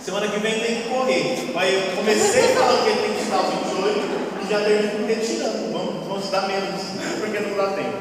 Semana 0.03 0.27
que 0.29 0.39
vem 0.39 0.59
tem 0.59 0.81
que 0.81 0.89
correr. 0.89 1.51
Mas 1.53 1.73
eu 1.73 1.95
comecei 1.95 2.55
falando 2.55 2.83
que 2.83 2.89
ele 2.89 3.01
tem 3.01 3.13
que 3.13 3.19
estudar 3.19 3.41
os 3.41 3.53
28 3.69 3.99
e 4.43 4.49
já 4.49 4.59
termino 4.61 5.07
retirando. 5.07 5.71
Vamos, 5.71 6.07
vamos 6.07 6.23
estudar 6.23 6.47
menos, 6.47 6.81
porque 7.21 7.39
não 7.39 7.55
dá 7.55 7.73
tempo. 7.73 7.97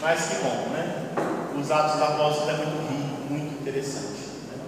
Mas 0.00 0.26
que 0.26 0.36
bom, 0.36 0.68
né? 0.72 1.03
Os 1.60 1.70
Atos 1.70 1.92
dos 1.92 2.02
Apóstolos 2.02 2.48
é 2.48 2.56
muito 2.56 2.90
rico, 2.90 3.32
muito 3.32 3.60
interessante. 3.60 4.20
Né? 4.50 4.58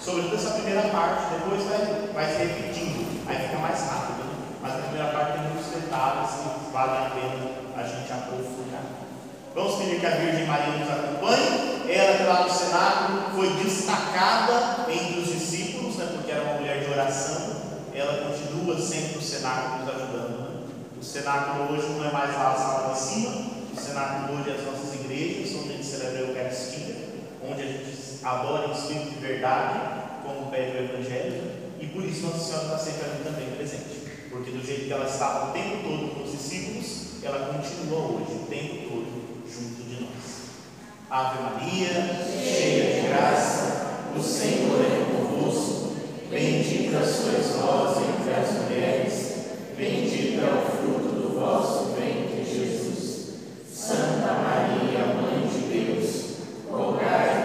Sobretudo 0.00 0.34
essa 0.34 0.50
primeira 0.50 0.82
parte, 0.88 1.34
depois 1.34 1.62
vai, 1.62 2.10
vai 2.12 2.32
se 2.32 2.38
repetindo, 2.38 3.28
aí 3.28 3.46
fica 3.46 3.58
mais 3.58 3.80
rápido. 3.80 4.24
Né? 4.24 4.34
Mas 4.60 4.74
a 4.74 4.78
primeira 4.78 5.12
parte 5.12 5.38
tem 5.38 5.42
muitos 5.48 5.70
detalhes 5.72 6.30
que 6.30 6.72
vale 6.72 6.90
a 6.90 7.10
pena 7.10 7.66
a 7.76 7.82
gente 7.82 8.12
aprofundar. 8.12 8.82
Vamos 9.54 9.76
pedir 9.76 10.00
que 10.00 10.06
a 10.06 10.10
Virgem 10.10 10.46
Maria 10.46 10.76
nos 10.76 10.90
acompanhe. 10.90 11.76
Ela 11.88 12.16
que 12.18 12.22
lá 12.24 12.42
no 12.42 12.50
cenáculo 12.52 13.22
foi 13.34 13.48
destacada 13.62 14.84
entre 14.90 15.20
os 15.20 15.28
discípulos, 15.28 15.96
né, 15.96 16.08
porque 16.12 16.32
era 16.32 16.42
uma 16.42 16.54
mulher 16.54 16.84
de 16.84 16.90
oração. 16.90 17.56
Ela 17.94 18.28
continua 18.28 18.78
sempre 18.78 19.16
no 19.16 19.22
cenáculo 19.22 19.84
nos 19.84 19.94
ajudando. 19.94 20.38
Né? 20.40 20.66
O 21.00 21.04
cenáculo 21.04 21.72
hoje 21.72 21.88
não 21.88 22.04
é 22.04 22.12
mais 22.12 22.34
lá 22.34 22.52
a 22.52 22.56
sala 22.56 22.92
de 22.92 23.00
cima. 23.00 23.30
O 23.72 23.80
cenáculo 23.80 24.38
hoje 24.38 24.50
é 24.50 24.54
as 24.54 24.66
nossas 24.66 24.94
igrejas, 24.94 25.45
onde 26.08 26.16
a 26.16 26.20
Eucaristia, 26.20 26.94
onde 27.42 27.62
a 27.62 27.66
gente 27.66 27.96
adora 28.22 28.68
em 28.68 28.72
espírito 28.72 29.10
de 29.10 29.26
verdade, 29.26 29.80
como 30.24 30.50
pede 30.50 30.76
o 30.76 30.84
Evangelho. 30.84 31.42
E 31.80 31.86
por 31.86 32.04
isso 32.04 32.26
Nossa 32.26 32.38
Senhora 32.38 32.64
está 32.64 32.78
sempre 32.78 33.10
ali 33.10 33.24
também 33.24 33.50
presente. 33.56 34.06
Porque 34.30 34.50
do 34.50 34.64
jeito 34.64 34.86
que 34.86 34.92
ela 34.92 35.06
estava 35.06 35.50
o 35.50 35.52
tempo 35.52 35.82
todo 35.82 36.14
com 36.14 36.24
os 36.24 36.32
discípulos, 36.32 37.06
ela 37.22 37.52
continua 37.52 37.98
hoje, 37.98 38.34
o 38.34 38.46
tempo 38.46 38.88
todo 38.88 39.46
junto 39.48 39.82
de 39.82 40.00
nós. 40.02 40.46
Ave 41.10 41.42
Maria, 41.42 41.88
cheia 42.42 43.00
de 43.00 43.08
graça, 43.08 44.10
o 44.16 44.22
Senhor 44.22 44.80
é 44.80 45.04
convosco. 45.12 45.96
Bendita 46.30 47.04
sois 47.04 47.56
vós 47.56 47.98
entre 47.98 48.34
as 48.34 48.52
mulheres, 48.62 49.34
bendito 49.76 50.40
é 50.40 50.52
o 50.52 50.76
fruto 50.76 51.14
do 51.14 51.40
vosso 51.40 51.94
ventre, 51.94 52.44
Jesus. 52.44 53.36
Santa 53.72 54.32
Maria, 54.32 55.06
Mãe 55.14 55.35
de 56.76 56.82
Deus, 56.82 57.35